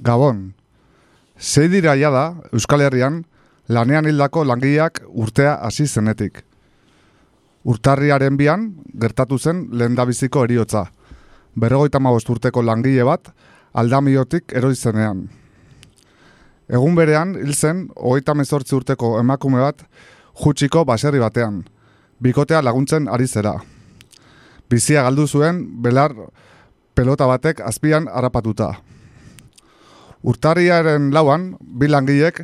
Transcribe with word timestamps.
Gabon, 0.00 0.54
zei 1.36 1.68
dira 1.68 1.92
da 1.94 2.34
Euskal 2.52 2.80
Herrian 2.80 3.24
lanean 3.68 4.06
hildako 4.06 4.44
langileak 4.44 5.02
urtea 5.08 5.58
hasi 5.60 5.86
zenetik. 5.86 6.42
Urtarriaren 7.64 8.36
bian 8.36 8.76
gertatu 8.94 9.38
zen 9.38 9.68
lehen 9.72 9.94
dabiziko 9.94 10.44
eriotza. 10.44 10.86
Berrogoita 11.54 11.98
urteko 12.00 12.62
langile 12.62 13.04
bat 13.04 13.32
aldamiotik 13.74 14.52
eroizenean. 14.54 15.28
Egun 16.68 16.94
berean 16.94 17.34
hil 17.34 17.52
zen 17.54 17.90
hogeita 17.96 18.34
mezortzi 18.34 18.74
urteko 18.74 19.18
emakume 19.20 19.60
bat 19.60 19.84
jutsiko 20.44 20.84
baserri 20.84 21.18
batean. 21.18 21.64
Bikotea 22.20 22.62
laguntzen 22.62 23.08
ari 23.08 23.26
zera. 23.26 23.60
Bizia 24.70 25.02
galdu 25.02 25.26
zuen 25.26 25.82
belar 25.82 26.14
pelota 26.94 27.26
batek 27.26 27.60
azpian 27.60 28.08
harapatuta. 28.08 28.89
Urtarriaren 30.22 31.10
lauan, 31.14 31.54
bi 31.60 31.88
langilek 31.88 32.42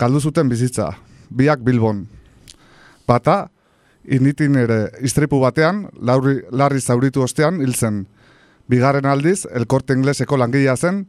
galdu 0.00 0.20
zuten 0.20 0.48
bizitza, 0.48 0.92
biak 1.28 1.60
bilbon. 1.64 2.06
Bata, 3.08 3.48
initin 4.04 4.56
ere 4.56 4.78
istripu 5.04 5.40
batean, 5.42 5.86
lauri, 6.00 6.40
larri 6.50 6.80
zauritu 6.80 7.22
ostean 7.22 7.60
hil 7.60 7.74
zen. 7.74 8.06
Bigarren 8.68 9.08
aldiz, 9.08 9.46
elkorte 9.52 9.96
ingleseko 9.96 10.36
langilea 10.36 10.76
zen, 10.76 11.06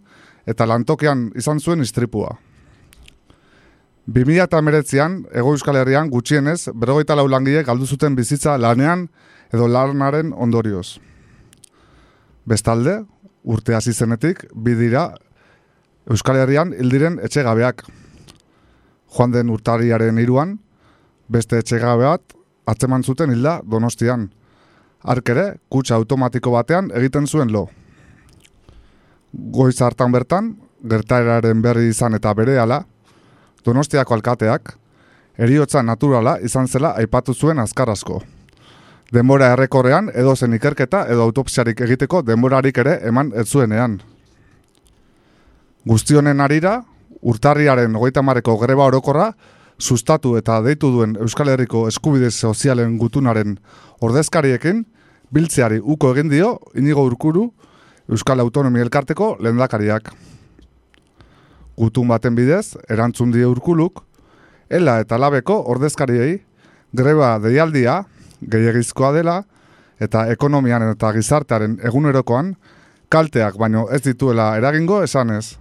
eta 0.48 0.68
lantokian 0.68 1.30
izan 1.36 1.60
zuen 1.60 1.82
istripua. 1.84 2.38
2000 4.10 4.44
eta 4.44 4.62
meretzian, 4.66 5.20
Ego 5.32 5.54
Euskal 5.54 5.78
Herrian 5.78 6.10
gutxienez, 6.10 6.72
berrogeita 6.74 7.16
lau 7.16 7.28
langile 7.30 7.64
galdu 7.64 7.86
zuten 7.86 8.16
bizitza 8.18 8.58
lanean 8.58 9.08
edo 9.54 9.68
lanaren 9.70 10.34
ondorioz. 10.34 10.98
Bestalde, 12.50 13.04
urte 13.44 13.76
hasi 13.76 13.94
zenetik, 13.94 14.48
bidira 14.56 15.12
Euskal 16.10 16.40
Herrian 16.42 16.72
hildiren 16.74 17.20
etxegabeak. 17.22 17.84
Joan 19.14 19.34
den 19.34 19.50
urtariaren 19.54 20.18
iruan, 20.18 20.56
beste 21.30 21.60
etxegabe 21.62 22.08
bat 22.08 22.36
atzeman 22.70 23.04
zuten 23.04 23.30
hilda 23.34 23.60
donostian. 23.66 24.28
Arkere, 25.06 25.60
kutsa 25.70 25.96
automatiko 25.96 26.52
batean 26.58 26.90
egiten 26.98 27.28
zuen 27.28 27.54
lo. 27.54 27.68
Goiz 29.54 29.78
hartan 29.86 30.12
bertan, 30.12 30.56
gertaeraren 30.90 31.62
berri 31.62 31.90
izan 31.94 32.18
eta 32.18 32.34
bere 32.34 32.58
ala, 32.60 32.82
donostiako 33.66 34.18
alkateak, 34.18 34.74
eriotza 35.38 35.84
naturala 35.86 36.40
izan 36.42 36.68
zela 36.68 36.96
aipatu 36.98 37.34
zuen 37.34 37.60
azkar 37.60 37.90
asko. 37.94 38.24
Denbora 39.14 39.54
errekorrean 39.54 40.10
edo 40.14 40.36
zen 40.36 40.54
ikerketa 40.58 41.06
edo 41.10 41.30
autopsiarik 41.30 41.82
egiteko 41.82 42.22
denborarik 42.26 42.78
ere 42.78 43.00
eman 43.10 43.32
ez 43.36 43.48
zuenean. 43.50 44.00
Guztionen 45.88 46.42
arira, 46.44 46.82
urtarriaren 47.24 47.96
hogeita 47.96 48.22
marreko 48.22 48.58
greba 48.60 48.84
orokorra, 48.90 49.32
sustatu 49.80 50.36
eta 50.36 50.58
deitu 50.62 50.90
duen 50.92 51.16
Euskal 51.24 51.54
Herriko 51.54 51.86
eskubide 51.88 52.32
sozialen 52.32 52.98
gutunaren 53.00 53.56
ordezkariekin, 54.04 54.84
biltzeari 55.32 55.80
uko 55.80 56.12
egin 56.16 56.30
dio, 56.30 56.58
inigo 56.76 57.06
urkuru, 57.08 57.46
Euskal 58.10 58.42
Autonomia 58.44 58.84
Elkarteko 58.84 59.38
lehendakariak. 59.40 60.12
Gutun 61.80 62.12
baten 62.12 62.36
bidez, 62.36 62.76
erantzun 62.90 63.32
die 63.32 63.46
urkuluk, 63.48 64.04
ela 64.70 64.98
eta 65.00 65.18
labeko 65.18 65.62
ordezkariei, 65.72 66.42
greba 66.92 67.38
deialdia, 67.40 68.02
gehiagizkoa 68.42 69.14
dela, 69.16 69.38
eta 70.00 70.28
ekonomian 70.34 70.90
eta 70.90 71.14
gizartearen 71.16 71.80
egunerokoan, 71.88 72.54
kalteak 73.10 73.56
baino 73.58 73.88
ez 73.96 74.04
dituela 74.04 74.52
eragingo 74.58 75.00
esanez. 75.08 75.56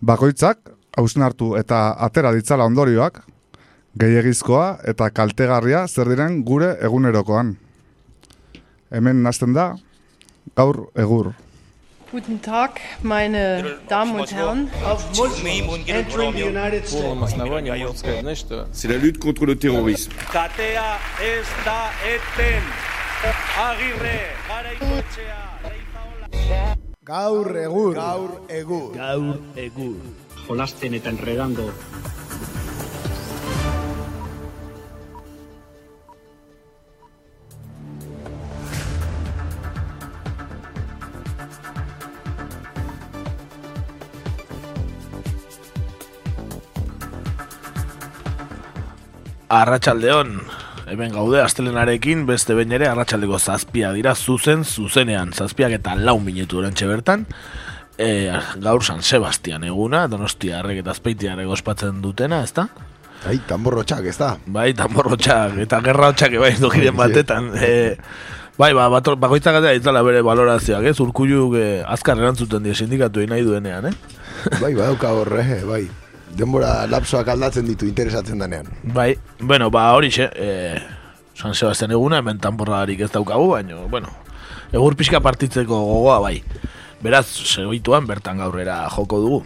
Bakoitzak, 0.00 0.58
hausnartu 0.96 1.54
eta 1.60 1.90
atera 2.06 2.32
ditzala 2.32 2.64
ondorioak, 2.64 3.20
gehiagizkoa 4.00 4.78
eta 4.88 5.10
kaltegarria 5.12 5.84
zer 5.88 6.08
diren 6.08 6.40
gure 6.44 6.70
egunerokoan. 6.80 7.54
Hemen 8.90 9.22
nazten 9.22 9.52
da, 9.52 9.74
gaur 10.56 10.86
egur. 10.96 11.34
Guten 12.10 12.40
Tag, 12.42 12.80
meine 13.02 13.78
Damen 13.88 14.18
und 14.18 14.32
Herren. 14.32 14.68
C'est 18.72 18.88
la 18.88 18.96
lutte 18.96 19.18
contre 19.20 19.46
le 19.46 19.56
terrorisme. 19.56 20.12
Katea 20.32 20.98
ez 21.22 21.46
da 21.64 21.90
eten. 22.02 22.62
Agirre, 23.68 24.18
garaikoetxea, 24.48 25.42
leizaola. 25.62 26.89
Gaur 27.10 27.56
egur. 27.58 27.94
Gaur 27.96 28.34
egur. 28.46 28.92
Gaur 28.94 29.38
egur. 29.58 29.96
Jolasten 30.46 30.94
eta 30.94 31.10
enredando. 31.10 31.64
Arratxaldeon, 49.50 50.36
hemen 50.90 51.12
gaude 51.14 51.40
astelenarekin 51.42 52.24
beste 52.26 52.54
behin 52.58 52.72
ere 52.74 52.88
arratsaldeko 52.90 53.38
zazpia 53.38 53.92
dira 53.94 54.14
zuzen 54.14 54.64
zuzenean 54.64 55.32
zazpiak 55.32 55.76
eta 55.78 55.94
lau 55.94 56.18
minutu 56.20 56.58
orantxe 56.58 56.88
bertan 56.90 57.26
e, 58.00 58.32
gaur 58.64 58.82
San 58.84 59.02
Sebastian 59.02 59.64
eguna 59.68 60.06
donostia 60.10 60.58
harrek 60.58 60.82
eta 60.82 60.94
azpeitiarek 60.94 61.48
ospatzen 61.48 62.02
dutena, 62.02 62.42
ezta? 62.46 62.66
Ai, 63.28 63.36
tamborrotxak, 63.46 64.04
ez 64.08 64.16
da? 64.18 64.32
Bai, 64.46 64.72
tamborrotxak 64.74 65.60
eta 65.66 65.80
gerraotxak 65.84 66.36
bai 66.42 66.54
dukiren 66.58 66.98
batetan 66.98 67.52
e, 67.54 67.72
Bai, 68.60 68.74
ba, 68.76 68.90
bat, 68.92 69.06
bakoitzak 69.16 69.56
eta 69.62 69.70
itzala 69.72 70.02
bere 70.04 70.20
valorazioak, 70.26 70.90
ez? 70.90 70.98
Urkullu 71.00 71.46
eh, 71.56 71.80
azkar 71.88 72.18
erantzuten 72.20 72.66
die 72.66 72.74
sindikatu 72.76 73.24
nahi 73.30 73.46
duenean, 73.46 73.88
eh? 73.88 73.94
bai, 74.60 74.74
bai, 74.74 74.90
horre, 75.14 75.46
bai 75.64 75.84
denbora 76.36 76.86
lapsoak 76.90 77.28
aldatzen 77.32 77.66
ditu 77.68 77.88
interesatzen 77.88 78.38
danean. 78.38 78.68
Bai, 78.94 79.14
bueno, 79.40 79.70
ba 79.70 79.90
hori 79.96 80.10
xe, 80.14 80.30
e, 80.34 80.48
San 81.34 81.54
Sebastian 81.54 81.94
eguna, 81.96 82.20
hemen 82.20 82.38
tanporrarik 82.38 83.00
ez 83.00 83.10
daukagu, 83.12 83.48
baina, 83.54 83.80
bueno, 83.90 84.12
egur 84.72 84.96
pixka 84.96 85.20
partitzeko 85.24 85.80
gogoa, 85.86 86.18
bai. 86.20 86.42
Beraz, 87.00 87.26
segituan 87.26 88.06
bertan 88.06 88.42
gaurrera 88.42 88.82
joko 88.92 89.20
dugu. 89.24 89.44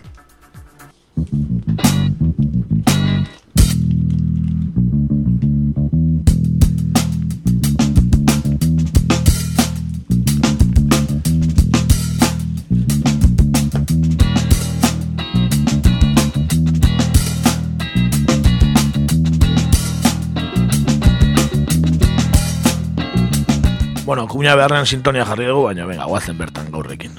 Bueno, 24.04 24.28
kuña 24.28 24.54
beharren 24.54 24.84
sintonia 24.84 25.25
jarri 25.25 25.47
dugu, 25.48 25.62
baina 25.65 25.87
venga, 25.88 26.04
guazen 26.04 26.37
bertan 26.37 26.66
gaurrekin. 26.69 27.15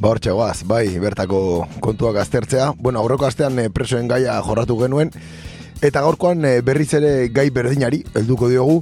Ba 0.00 0.08
hortxe 0.08 0.32
guaz, 0.32 0.62
bai, 0.64 0.86
bertako 0.96 1.68
kontuak 1.84 2.16
aztertzea. 2.22 2.70
Bueno, 2.78 3.02
aurreko 3.04 3.28
astean 3.28 3.58
eh, 3.60 3.68
presoen 3.68 4.08
gaia 4.08 4.38
jorratu 4.40 4.78
genuen. 4.80 5.12
Eta 5.84 6.00
gaurkoan 6.00 6.46
eh, 6.48 6.62
berriz 6.64 6.94
ere 6.96 7.28
gai 7.28 7.50
berdinari, 7.52 8.00
helduko 8.16 8.48
diogu. 8.48 8.80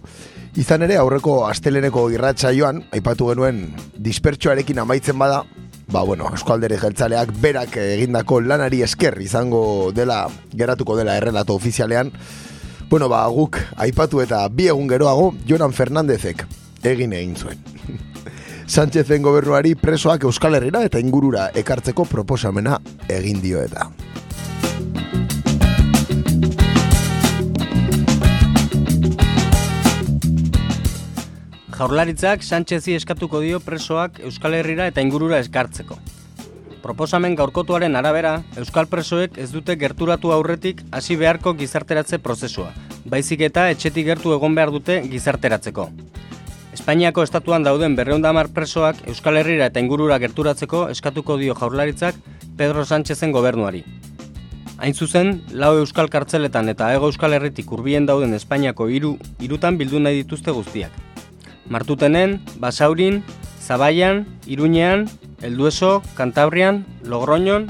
Izan 0.54 0.86
ere, 0.86 0.94
aurreko 1.02 1.40
asteleneko 1.48 2.06
irratxa 2.14 2.54
joan, 2.54 2.84
aipatu 2.94 3.32
genuen 3.32 3.64
dispertsoarekin 3.98 4.78
amaitzen 4.78 5.18
bada, 5.18 5.42
ba, 5.90 6.02
bueno, 6.02 6.28
eskualdere 6.34 6.78
jeltzaleak 6.78 7.32
berak 7.40 7.76
egindako 7.80 8.40
lanari 8.40 8.82
esker 8.84 9.18
izango 9.22 9.92
dela, 9.94 10.26
geratuko 10.54 10.96
dela 10.96 11.16
errelato 11.16 11.54
ofizialean. 11.54 12.12
Bueno, 12.88 13.08
ba, 13.08 13.26
guk 13.28 13.58
aipatu 13.76 14.22
eta 14.24 14.46
bi 14.48 14.68
egun 14.68 14.88
geroago, 14.88 15.32
Jonan 15.48 15.72
Fernandezek 15.72 16.44
egin 16.84 17.12
egin 17.12 17.36
zuen. 17.36 17.58
Sánchezen 18.68 19.22
gobernuari 19.24 19.74
presoak 19.80 20.28
Euskal 20.28 20.58
Herrira 20.58 20.84
eta 20.84 21.00
ingurura 21.00 21.48
ekartzeko 21.56 22.04
proposamena 22.08 22.78
egin 23.08 23.40
dio 23.44 23.64
eta. 23.64 23.88
Jaurlaritzak 31.78 32.42
Sánchezi 32.42 32.96
eskatuko 32.98 33.38
dio 33.38 33.60
presoak 33.62 34.16
Euskal 34.26 34.56
Herrira 34.58 34.88
eta 34.90 35.02
ingurura 35.04 35.38
eskartzeko. 35.38 35.94
Proposamen 36.82 37.36
gaurkotuaren 37.38 37.94
arabera, 37.94 38.32
Euskal 38.58 38.88
presoek 38.90 39.38
ez 39.38 39.52
dute 39.52 39.76
gerturatu 39.78 40.32
aurretik 40.34 40.82
hasi 40.90 41.14
beharko 41.20 41.52
gizarteratze 41.60 42.18
prozesua, 42.18 42.72
baizik 43.06 43.46
eta 43.46 43.68
etxetik 43.70 44.10
gertu 44.10 44.34
egon 44.34 44.58
behar 44.58 44.74
dute 44.74 44.98
gizarteratzeko. 45.06 45.86
Espainiako 46.74 47.22
estatuan 47.22 47.62
dauden 47.62 47.94
berreundamar 47.94 48.50
presoak 48.50 49.06
Euskal 49.06 49.38
Herrira 49.38 49.70
eta 49.70 49.78
ingurura 49.78 50.18
gerturatzeko 50.18 50.88
eskatuko 50.90 51.38
dio 51.38 51.54
jaurlaritzak 51.54 52.18
Pedro 52.58 52.82
Sánchezen 52.84 53.30
gobernuari. 53.30 53.84
Hain 54.78 54.94
zuzen, 54.94 55.44
lau 55.54 55.76
Euskal 55.78 56.10
kartzeletan 56.10 56.74
eta 56.74 56.90
ego 56.94 57.06
Euskal 57.06 57.38
Herritik 57.38 57.70
urbien 57.70 58.06
dauden 58.06 58.34
Espainiako 58.34 58.90
hiru 58.90 59.20
hirutan 59.38 59.78
bildu 59.78 60.02
nahi 60.02 60.24
dituzte 60.24 60.50
guztiak. 60.50 61.04
Martutenen, 61.68 62.40
Basaurin, 62.58 63.22
Zabaian, 63.60 64.26
Iruñean, 64.46 65.08
Eldueso, 65.42 66.02
Kantabrian, 66.14 66.86
Logroñon 67.02 67.68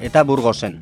eta 0.00 0.22
Burgosen. 0.22 0.80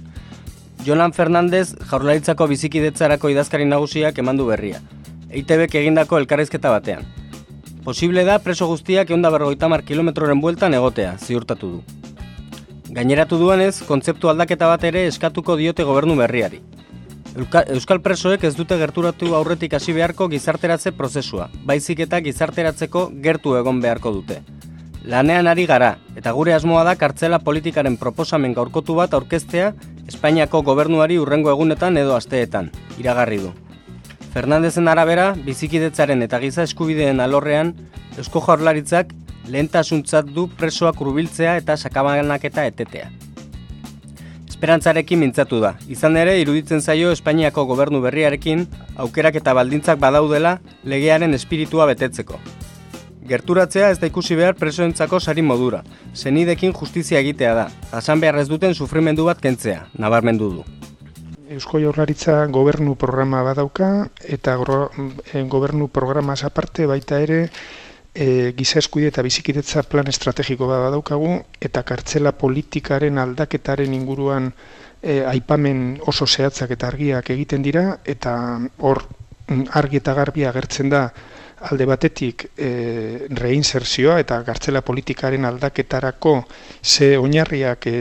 Jonan 0.87 1.13
Fernandez 1.13 1.75
jaurlaritzako 1.91 2.47
bizikidetzarako 2.47 3.31
idazkari 3.33 3.65
nagusiak 3.65 4.19
emandu 4.19 4.47
berria. 4.47 4.83
EITBek 5.31 5.75
egindako 5.81 6.19
elkarrizketa 6.19 6.71
batean. 6.71 7.07
Posible 7.83 8.25
da 8.27 8.39
preso 8.43 8.67
guztiak 8.67 9.11
eunda 9.11 9.31
berrogeita 9.31 9.69
mar 9.69 9.83
kilometroren 9.87 10.41
bueltan 10.43 10.75
egotea, 10.75 11.17
ziurtatu 11.19 11.71
du. 11.71 11.83
Gaineratu 12.97 13.39
duenez, 13.39 13.83
kontzeptu 13.87 14.31
aldaketa 14.31 14.67
bat 14.71 14.85
ere 14.89 15.07
eskatuko 15.07 15.57
diote 15.59 15.85
gobernu 15.85 16.17
berriari. 16.19 16.63
Euskal 17.37 18.01
presoek 18.01 18.47
ez 18.49 18.55
dute 18.57 18.79
gerturatu 18.81 19.35
aurretik 19.37 19.75
hasi 19.77 19.93
beharko 19.93 20.25
gizarteratze 20.33 20.95
prozesua, 20.97 21.51
baizik 21.69 22.01
eta 22.07 22.23
gizarteratzeko 22.25 23.11
gertu 23.25 23.59
egon 23.59 23.83
beharko 23.83 24.13
dute. 24.15 24.39
Lanean 25.05 25.47
ari 25.47 25.67
gara, 25.69 25.99
eta 26.17 26.33
gure 26.33 26.55
asmoa 26.57 26.83
da 26.89 26.95
kartzela 26.97 27.39
politikaren 27.45 27.99
proposamen 28.01 28.57
gaurkotu 28.57 28.97
bat 28.97 29.13
aurkeztea 29.15 29.75
Espainiako 30.09 30.63
gobernuari 30.63 31.19
urrengo 31.19 31.53
egunetan 31.53 32.01
edo 32.01 32.17
asteetan, 32.17 32.71
iragarri 32.99 33.43
du. 33.45 33.53
Fernandezen 34.33 34.89
arabera, 34.89 35.35
bizikidetzaren 35.45 36.25
eta 36.25 36.41
giza 36.41 36.65
eskubideen 36.65 37.21
alorrean, 37.21 37.75
Eusko 38.17 38.41
Jaurlaritzak 38.49 39.13
lehentasuntzat 39.53 40.33
du 40.33 40.49
presoak 40.57 41.01
hurbiltzea 41.05 41.57
eta 41.61 41.77
sakabanaketa 41.77 42.65
etetea. 42.73 43.11
Esperantzarekin 44.57 45.19
mintzatu 45.21 45.59
da, 45.61 45.75
izan 45.93 46.15
ere 46.17 46.39
iruditzen 46.41 46.81
zaio 46.81 47.11
Espainiako 47.13 47.67
gobernu 47.69 47.99
berriarekin 48.01 48.63
aukerak 49.05 49.37
eta 49.37 49.53
baldintzak 49.53 49.99
badaudela 50.01 50.55
legearen 50.93 51.37
espiritua 51.37 51.85
betetzeko. 51.91 52.41
Gerturatzea 53.29 53.91
ez 53.93 53.99
da 54.01 54.09
ikusi 54.09 54.39
behar 54.41 54.57
presoentzako 54.57 55.21
sari 55.21 55.45
modura, 55.45 55.83
zenidekin 56.17 56.73
justizia 56.73 57.21
egitea 57.21 57.53
da, 57.59 57.69
jasan 57.93 58.25
behar 58.25 58.41
ez 58.41 58.49
duten 58.49 58.73
sufrimendu 58.73 59.29
bat 59.29 59.45
kentzea, 59.45 59.91
nabarmendu 60.01 60.49
du. 60.55 60.65
Eusko 61.53 61.77
Jaurlaritza 61.85 62.47
gobernu 62.49 62.97
programa 62.97 63.43
badauka 63.45 64.09
eta 64.25 64.57
eh, 64.57 65.45
gobernu 65.45 65.93
programaz 65.93 66.45
aparte 66.49 66.89
baita 66.89 67.21
ere 67.21 67.51
e, 68.17 68.55
giza 68.57 68.81
eskuide 68.81 69.11
eta 69.13 69.23
bizikidetza 69.23 69.85
plan 69.91 70.09
estrategiko 70.09 70.69
bat 70.71 70.87
badaukagu 70.87 71.33
eta 71.69 71.83
kartzela 71.87 72.33
politikaren 72.33 73.21
aldaketaren 73.21 73.95
inguruan 73.95 74.51
e, 75.03 75.21
aipamen 75.35 76.01
oso 76.13 76.27
zehatzak 76.27 76.73
eta 76.79 76.89
argiak 76.89 77.31
egiten 77.37 77.67
dira 77.67 77.85
eta 78.05 78.35
hor 78.79 79.05
mm, 79.49 79.69
argi 79.81 80.01
eta 80.01 80.15
garbi 80.17 80.47
agertzen 80.49 80.89
da 80.93 81.03
alde 81.69 81.87
batetik 81.89 82.49
e, 82.57 82.71
reinsertzioa 83.43 84.19
eta 84.25 84.41
kartzela 84.49 84.83
politikaren 84.85 85.45
aldaketarako 85.49 86.35
ze 86.83 87.17
oinarriak 87.19 87.87
e, 87.93 87.97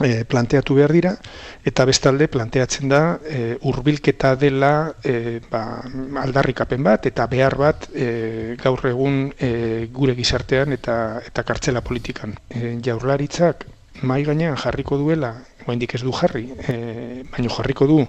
e, 0.00 0.24
planteatu 0.24 0.74
behar 0.78 0.92
dira, 0.92 1.12
eta 1.64 1.84
bestalde 1.88 2.28
planteatzen 2.32 2.88
da 2.88 3.02
e, 3.28 3.56
hurbilketa 3.60 4.34
dela 4.40 4.72
e, 5.04 5.40
ba, 5.50 5.82
aldarrikapen 6.22 6.82
bat 6.82 7.06
eta 7.10 7.26
behar 7.30 7.58
bat 7.60 7.88
e, 7.92 8.56
gaur 8.62 8.86
egun 8.88 9.24
e, 9.38 9.88
gure 9.92 10.16
gizartean 10.18 10.72
eta 10.72 10.96
eta 11.26 11.44
kartzela 11.44 11.84
politikan. 11.84 12.36
E, 12.48 12.76
jaurlaritzak 12.82 13.66
mai 14.02 14.22
gainean 14.24 14.56
jarriko 14.56 14.96
duela, 14.98 15.34
oraindik 15.66 15.94
ez 15.94 16.02
du 16.02 16.12
jarri, 16.16 16.48
e, 16.66 17.24
baino 17.30 17.52
jarriko 17.52 17.86
du 17.86 18.00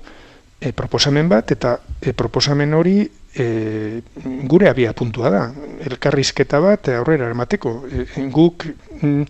e, 0.63 0.71
proposamen 0.71 1.27
bat 1.30 1.51
eta 1.51 1.75
e, 2.00 2.13
proposamen 2.13 2.74
hori 2.74 3.01
e, 3.35 4.01
gure 4.47 4.69
abia 4.69 4.94
puntua 4.94 5.30
da. 5.33 5.44
Elkarrizketa 5.83 6.62
bat 6.63 6.89
aurrera 6.95 7.30
emateko. 7.33 7.74
E, 7.89 8.06
guk 8.31 8.65
mm, 9.01 9.24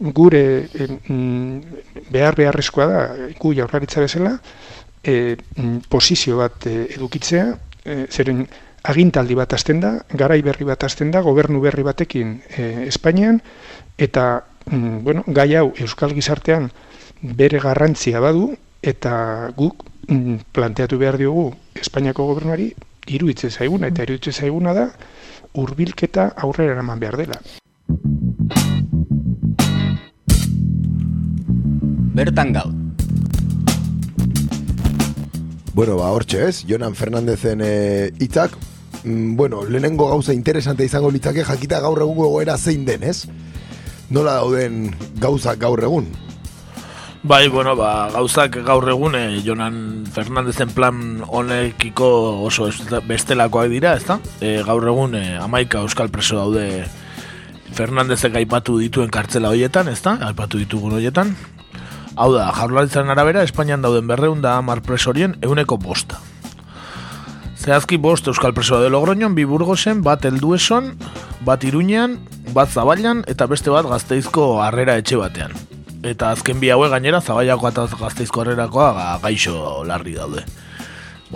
gure 0.00 0.68
mm, 1.08 1.60
behar 2.12 2.36
beharrezkoa 2.36 2.86
da 2.86 3.02
gu 3.38 3.52
jaurlaritza 3.56 4.00
bezala 4.04 4.36
e, 5.02 5.36
mm, 5.56 5.86
posizio 5.88 6.36
bat 6.40 6.66
e, 6.66 6.76
edukitzea, 6.96 7.46
e, 7.84 8.06
zeren 8.10 8.44
agintaldi 8.86 9.34
bat 9.38 9.52
hasten 9.54 9.80
da, 9.80 9.96
garai 10.10 10.42
berri 10.46 10.66
bat 10.68 10.84
hasten 10.84 11.10
da, 11.14 11.22
gobernu 11.22 11.60
berri 11.62 11.82
batekin 11.86 12.36
e, 12.50 12.86
Espainian, 12.86 13.40
eta 13.98 14.44
mm, 14.70 15.02
bueno, 15.06 15.24
gai 15.26 15.54
hau 15.56 15.72
Euskal 15.78 16.14
Gizartean 16.14 16.70
bere 17.22 17.60
garrantzia 17.62 18.20
badu, 18.20 18.50
eta 18.82 19.50
guk 19.56 19.86
mm, 20.08 20.52
planteatu 20.52 20.98
behar 20.98 21.18
diogu 21.18 21.50
Espainiako 21.74 22.28
gobernuari 22.32 22.72
iruditzen 23.06 23.50
zaiguna, 23.50 23.88
eta 23.88 24.04
iruditzen 24.06 24.34
zaiguna 24.34 24.74
da 24.76 24.90
hurbilketa 25.56 26.32
aurrera 26.36 26.76
eraman 26.76 27.00
behar 27.00 27.16
dela. 27.22 27.40
Bertan 32.16 32.54
gau. 32.56 32.70
Bueno, 35.76 35.98
ba, 36.00 36.08
hortxe 36.16 36.46
ez, 36.48 36.62
Jonan 36.64 36.94
Fernandezen 36.96 37.60
eh, 37.60 38.08
hitzak, 38.18 38.54
mm, 39.04 39.36
bueno, 39.36 39.66
lehenengo 39.68 40.08
gauza 40.08 40.32
interesante 40.32 40.86
izango 40.86 41.10
litzake 41.12 41.44
jakita 41.44 41.82
gaur 41.84 42.00
egungo 42.00 42.30
goera 42.32 42.56
zein 42.56 42.86
den, 42.86 43.02
ez? 43.04 43.26
Nola 44.08 44.38
dauden 44.38 44.94
gauzak 45.20 45.58
gaur 45.60 45.82
egun? 45.84 46.06
Bai, 47.22 47.48
bueno, 47.52 47.74
ba, 47.76 48.08
gauzak 48.14 48.56
gaur 48.64 48.88
egun, 48.88 49.18
eh, 49.18 49.42
Jonan 49.44 50.06
Fernandezen 50.14 50.72
plan 50.72 51.20
honekiko 51.28 52.08
oso 52.46 52.70
bestelakoak 53.04 53.68
dira, 53.68 53.92
ezta? 54.00 54.16
E, 54.40 54.62
gaur 54.64 54.88
egun 54.88 55.18
eh, 55.20 55.36
amaika 55.36 55.84
euskal 55.84 56.08
preso 56.08 56.40
daude 56.40 56.86
Fernandezek 57.76 58.40
aipatu 58.40 58.78
dituen 58.80 59.12
kartzela 59.12 59.52
hoietan, 59.52 59.92
ezta? 59.92 60.16
Aipatu 60.30 60.62
ditugun 60.64 60.96
hoietan. 60.96 61.34
Hau 62.16 62.30
da, 62.32 62.46
jaurlaritzaren 62.56 63.12
arabera, 63.12 63.42
Espainian 63.44 63.82
dauden 63.84 64.06
berreun 64.08 64.40
da 64.40 64.54
amar 64.56 64.80
presorien 64.80 65.34
euneko 65.44 65.76
bosta. 65.76 66.16
Zehazki 67.60 67.98
bost 68.00 68.30
euskal 68.32 68.54
presoa 68.56 68.80
de 68.80 68.88
Logroñon, 68.88 69.34
bi 69.36 69.44
Burgosen, 69.44 70.00
bat 70.06 70.24
Eldueson, 70.24 70.94
bat 71.44 71.66
Iruñean, 71.68 72.16
bat 72.56 72.72
Zaballan 72.72 73.20
eta 73.28 73.44
beste 73.50 73.68
bat 73.74 73.84
Gazteizko 73.90 74.62
harrera 74.64 74.96
etxe 74.96 75.20
batean. 75.20 75.52
Eta 76.08 76.30
azken 76.32 76.56
bi 76.62 76.72
hauek 76.72 76.94
gainera 76.94 77.20
Zabaiako 77.20 77.68
eta 77.68 77.86
Gazteizko 78.00 78.46
harrerakoa 78.46 78.88
ga, 78.96 79.06
gaixo 79.26 79.84
larri 79.84 80.16
daude. 80.16 80.46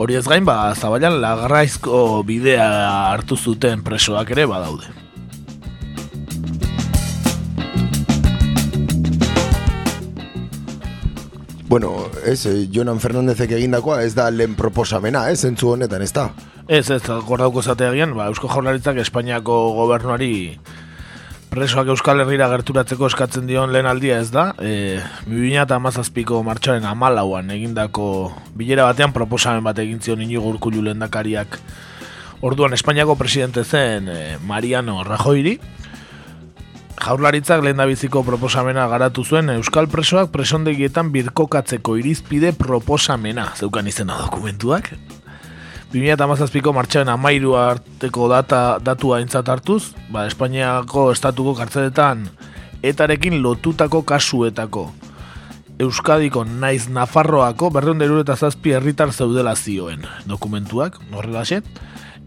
Hori 0.01 0.17
ez 0.17 0.25
gain, 0.25 0.49
ba, 0.49 0.73
Zaballan 0.73 1.21
lagarraizko 1.21 2.23
bidea 2.25 2.71
hartu 3.13 3.37
zuten 3.37 3.85
presoak 3.85 4.33
ere 4.33 4.49
badaude. 4.49 4.89
Bueno, 11.71 12.11
ez, 12.27 12.47
eh, 12.47 12.67
Jonan 12.67 12.99
Fernandezek 12.99 13.53
egindakoa 13.55 14.01
ez 14.03 14.17
da 14.17 14.25
lehen 14.35 14.57
proposamena, 14.59 15.29
ez, 15.31 15.45
zentzu 15.47 15.69
honetan, 15.71 16.03
ez 16.03 16.11
da? 16.11 16.25
Ez, 16.67 16.89
ez, 16.91 16.99
gordauko 17.29 17.63
zateagian, 17.63 18.11
ba, 18.19 18.27
Eusko 18.27 18.51
Jaurlaritzak 18.51 18.99
Espainiako 18.99 19.59
gobernuari 19.77 20.33
presoak 21.55 21.93
Euskal 21.95 22.25
Herrira 22.25 22.49
gerturatzeko 22.51 23.07
eskatzen 23.07 23.47
dion 23.47 23.71
lehen 23.71 23.87
aldia 23.87 24.19
ez 24.19 24.33
da. 24.35 24.49
E, 24.59 24.99
2008ko 25.31 26.43
martxaren 26.43 26.91
amalauan 26.91 27.55
egindako 27.55 28.33
bilera 28.59 28.91
batean 28.91 29.15
proposamen 29.15 29.63
bat 29.63 29.79
egin 29.79 30.03
zion 30.03 30.27
inigo 30.27 30.51
urkullu 30.51 30.83
lehendakariak 30.83 31.61
orduan 32.43 32.75
Espainiako 32.75 33.15
presidente 33.15 33.63
zen 33.63 34.11
e, 34.11 34.21
Mariano 34.43 35.05
Rajoyri. 35.07 35.61
Jaurlaritzak 37.01 37.63
lehendabiziko 37.65 38.21
proposamena 38.27 38.85
garatu 38.93 39.25
zuen 39.25 39.49
Euskal 39.55 39.87
presoak 39.89 40.29
presondegietan 40.35 41.09
birkokatzeko 41.15 41.97
irizpide 41.97 42.53
proposamena. 42.53 43.47
Zeukan 43.57 43.89
izena 43.89 44.19
dokumentuak. 44.21 44.93
2008ko 45.95 46.75
martxaren 46.77 47.09
amairu 47.09 47.57
arteko 47.59 48.29
data, 48.31 48.79
datua 48.85 49.19
aintzat 49.19 49.49
hartuz, 49.49 49.95
ba, 50.13 50.27
Espainiako 50.29 51.09
estatuko 51.15 51.57
kartzeletan 51.59 52.29
etarekin 52.83 53.41
lotutako 53.43 54.03
kasuetako. 54.03 54.91
Euskadiko 55.81 56.45
naiz 56.45 56.91
Nafarroako 56.93 57.71
berreun 57.73 58.03
eta 58.21 58.37
zazpi 58.37 58.77
herritar 58.77 59.13
zeudela 59.13 59.55
zioen. 59.57 60.05
Dokumentuak, 60.29 61.01
horrelaxe, 61.17 61.63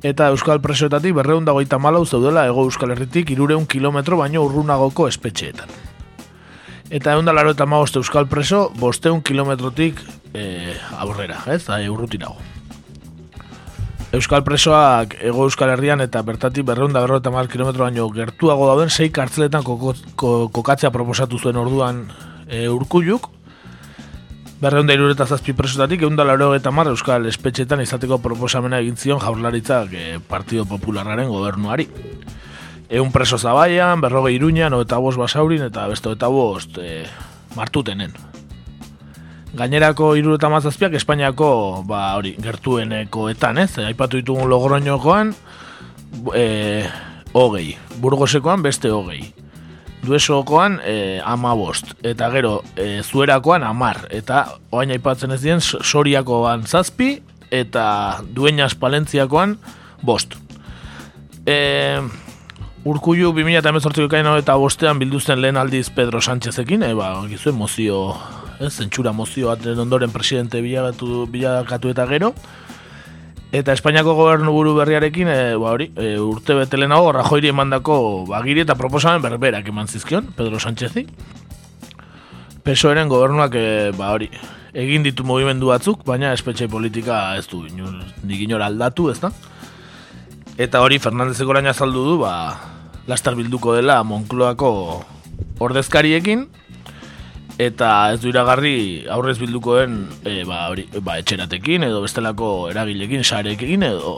eta 0.03 0.27
Euskal 0.35 0.59
presoetatik 0.61 1.15
berreun 1.15 1.45
dagoita 1.47 1.79
malau 1.79 2.03
zeudela 2.05 2.45
ego 2.45 2.67
Euskal 2.67 2.91
Herritik 2.91 3.31
irureun 3.31 3.65
kilometro 3.65 4.19
baino 4.19 4.43
urrunagoko 4.43 5.07
espetxeetan. 5.07 5.71
Eta 6.93 7.13
egun 7.15 7.25
da 7.25 7.33
laro 7.33 7.53
eta 7.55 7.65
maoste 7.65 8.01
Euskal 8.03 8.27
preso, 8.27 8.67
bosteun 8.77 9.23
kilometrotik 9.23 10.01
e, 10.35 10.75
aurrera, 10.99 11.39
ez, 11.47 11.63
da, 11.65 11.79
urrutinago. 11.89 12.35
Euskal 14.13 14.43
presoak 14.45 15.15
ego 15.25 15.47
Euskal 15.47 15.71
Herrian 15.73 16.03
eta 16.03 16.21
bertatik 16.21 16.67
berreunda 16.67 17.01
berrota 17.01 17.31
mar 17.33 17.47
kilometro 17.49 17.87
baino 17.87 18.05
gertuago 18.13 18.67
dauden 18.69 18.91
sei 18.93 19.07
kartzeletan 19.09 19.63
kokatzea 19.65 20.91
proposatu 20.93 21.39
zuen 21.39 21.57
orduan 21.57 22.03
e, 22.45 22.67
urkulluk. 22.69 23.31
Berreunda 24.63 24.95
irureta 24.95 25.25
zazpi 25.27 25.51
presotatik, 25.51 26.05
egun 26.05 26.15
da 26.15 26.23
eta 26.55 26.71
mar 26.71 26.87
Euskal 26.87 27.25
espetxetan 27.27 27.81
izateko 27.83 28.17
proposamena 28.23 28.79
egin 28.79 28.95
zion 28.95 29.19
jaurlaritzak 29.19 29.91
e, 29.91 30.19
Partido 30.23 30.63
Popularraren 30.63 31.27
gobernuari. 31.27 31.89
Egun 32.87 33.11
preso 33.11 33.37
zabaian, 33.37 33.99
berroge 33.99 34.31
iruñan, 34.31 34.71
eta 34.79 34.99
bost 35.03 35.19
basaurin, 35.19 35.63
eta 35.67 35.85
beste 35.91 36.15
eta 36.15 36.29
bost 36.31 36.79
e, 36.79 37.03
martutenen. 37.57 38.15
Gainerako 39.53 40.15
iru 40.15 40.37
eta 40.39 40.47
mazazpiak 40.47 40.95
Espainiako 40.95 41.83
ba, 41.83 42.15
hori, 42.15 42.37
gertuenekoetan, 42.39 43.57
ez? 43.57 43.77
Aipatu 43.83 44.23
ditugun 44.23 44.47
logroñokoan, 44.47 45.35
e, 46.33 46.87
hogei. 47.33 47.73
Burgosekoan 47.99 48.63
beste 48.63 48.95
hogei. 48.95 49.42
Duesokoan 50.03 50.79
e, 50.83 51.21
ama 51.23 51.53
bost. 51.55 51.93
Eta 52.03 52.29
gero, 52.33 52.57
e, 52.75 53.01
zuerakoan 53.03 53.63
amar. 53.63 54.03
Eta 54.11 54.45
oain 54.71 54.91
aipatzen 54.91 55.31
ez 55.31 55.41
dien, 55.43 55.61
soriakoan 55.61 56.67
zazpi, 56.67 57.15
eta 57.53 57.85
dueñas 58.35 58.75
palentziakoan 58.75 59.57
bost. 60.01 60.35
E, 61.45 62.01
Urkullu 62.83 63.31
2018ko 63.31 64.09
kaino 64.11 64.35
eta 64.35 64.57
bostean 64.59 64.99
bilduzten 64.99 65.39
lehen 65.39 65.55
aldiz 65.55 65.87
Pedro 65.95 66.19
Sánchezekin, 66.19 66.83
e, 66.83 66.91
ba, 66.97 67.13
gizuen 67.29 67.55
mozio 67.55 68.17
ez, 68.59 68.73
zentsura 68.73 69.13
mozio 69.15 69.53
baten 69.53 69.79
ondoren 69.79 70.11
presidente 70.11 70.61
bilakatu, 70.61 71.23
bilakatu 71.31 71.93
eta 71.93 72.07
gero. 72.09 72.33
Eta 73.53 73.69
Espainiako 73.69 74.15
gobernu 74.17 74.49
buru 74.49 74.71
berriarekin, 74.73 75.27
e, 75.29 75.41
ba 75.61 75.75
hori, 75.75 75.91
e, 75.93 76.15
urte 76.17 76.55
bete 76.57 76.77
lehenago, 76.77 77.11
emandako 77.37 78.25
bagiri 78.25 78.61
eta 78.61 78.73
proposamen 78.73 79.21
berberak 79.21 79.67
eman 79.69 79.87
zizkion, 79.87 80.33
Pedro 80.35 80.59
Sánchezi. 80.59 81.05
Pesoeren 82.63 83.07
gobernuak, 83.07 83.53
e, 83.53 83.91
ba 83.91 84.09
hori, 84.09 84.31
egin 84.73 85.03
ditu 85.03 85.23
movimendu 85.23 85.67
batzuk, 85.67 86.03
baina 86.03 86.33
espetxe 86.33 86.67
politika 86.67 87.37
ez 87.37 87.45
du, 87.47 87.61
nik 88.23 88.41
inora 88.41 88.65
aldatu, 88.65 89.11
ez 89.11 89.19
da? 89.21 89.29
Eta 90.57 90.81
hori, 90.81 90.97
Fernandezeko 90.97 91.53
laina 91.53 91.69
azaldu 91.77 92.07
du, 92.09 92.17
ba, 92.25 92.57
lastar 93.05 93.35
bilduko 93.35 93.75
dela 93.75 94.01
Moncloako 94.01 95.03
ordezkariekin, 95.59 96.47
eta 97.61 97.89
ez 98.13 98.19
du 98.23 98.31
iragarri 98.31 99.05
aurrez 99.13 99.37
bildukoen 99.37 99.99
e, 100.25 100.41
ba, 100.47 100.69
hori, 100.71 100.87
ba, 101.05 101.19
etxeratekin 101.21 101.85
edo 101.85 102.01
bestelako 102.01 102.69
eragilekin 102.71 103.23
sarekin 103.23 103.85
edo 103.85 104.15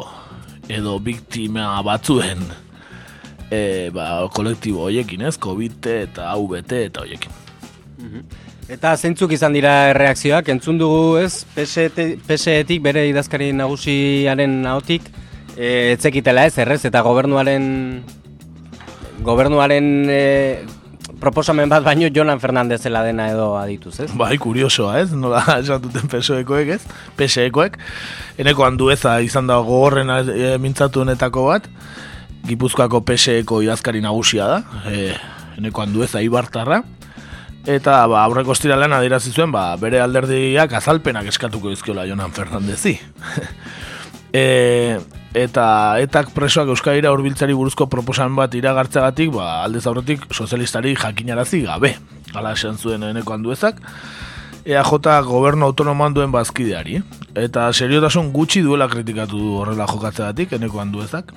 edo 0.71 0.97
biktima 1.03 1.67
batzuen 1.85 2.45
e, 3.51 3.91
ba, 3.95 4.23
kolektibo 4.33 4.87
hoiekin 4.87 5.27
ez, 5.27 5.35
COVID 5.41 5.91
eta 5.97 6.31
AVT 6.31 6.75
eta 6.85 7.05
hoiekin 7.05 7.39
mhm. 7.99 8.27
Eta 8.65 8.95
zeintzuk 8.97 9.29
izan 9.35 9.53
dira 9.53 9.93
reakzioak, 9.93 10.47
entzun 10.49 10.79
dugu 10.79 11.19
ez, 11.21 11.43
PSE-etik 11.53 12.79
bere 12.81 13.03
idazkari 13.11 13.51
nagusiaren 13.53 14.55
ahotik, 14.65 15.05
e, 15.53 15.91
etzekitela 15.91 16.47
ez, 16.49 16.55
errez, 16.63 16.79
eta 16.89 17.03
gobernuaren 17.05 17.67
gobernuaren 19.21 20.09
e, 20.09 20.23
proposamen 21.25 21.71
bat 21.71 21.83
baino 21.85 22.09
Jonan 22.13 22.41
Fernandezela 22.41 23.01
dena 23.05 23.27
edo 23.33 23.55
adituz, 23.57 23.97
ez? 24.03 24.09
Bai, 24.17 24.35
kuriosoa, 24.41 24.99
ez? 25.01 25.09
Nola 25.17 25.41
esan 25.61 25.81
duten 25.81 26.09
PSOEkoek, 26.11 26.75
ez? 26.77 26.81
PSEkoek. 27.17 27.79
Eneko 28.41 28.67
handueza 28.67 29.17
izan 29.25 29.49
da 29.49 29.57
gogorren 29.65 30.11
e, 30.21 30.55
mintzatu 30.61 31.01
honetako 31.01 31.47
bat. 31.49 31.69
Gipuzkoako 32.45 33.01
PSEko 33.07 33.63
idazkari 33.65 34.03
nagusia 34.05 34.51
da. 34.51 34.83
E, 34.91 35.15
eneko 35.57 35.85
handueza 35.85 36.21
ibartarra. 36.21 36.83
Eta 37.65 38.03
ba, 38.11 38.21
aurreko 38.27 38.53
estiralean 38.53 38.93
adirazi 38.93 39.33
zuen, 39.33 39.49
ba, 39.53 39.71
bere 39.81 39.97
alderdiak 40.03 40.77
azalpenak 40.77 41.31
eskatuko 41.33 41.73
izkiola 41.73 42.05
Jonan 42.05 42.35
Fernandezi. 42.35 42.99
e, 44.35 44.99
eta 45.35 45.65
etak 46.03 46.33
presoak 46.35 46.71
euskadira 46.73 47.13
hurbiltzari 47.13 47.55
buruzko 47.55 47.87
proposan 47.91 48.35
bat 48.35 48.53
iragartzagatik, 48.57 49.31
ba, 49.35 49.63
aldez 49.63 49.85
aurretik 49.87 50.27
sozialistari 50.31 50.95
jakinarazi 50.99 51.63
gabe. 51.65 51.95
Hala 52.35 52.55
esan 52.57 52.77
zuen 52.77 53.03
eneko 53.07 53.35
handuezak. 53.35 53.79
EAJ 54.65 55.27
gobernu 55.27 55.67
autonoman 55.67 56.13
duen 56.13 56.31
bazkideari. 56.33 57.01
Eta 57.37 57.67
seriotasun 57.71 58.31
gutxi 58.33 58.63
duela 58.65 58.89
kritikatu 58.89 59.37
du 59.37 59.59
horrela 59.59 59.85
jokatzeagatik 59.87 60.55
eneko 60.57 60.81
handuezak. 60.81 61.31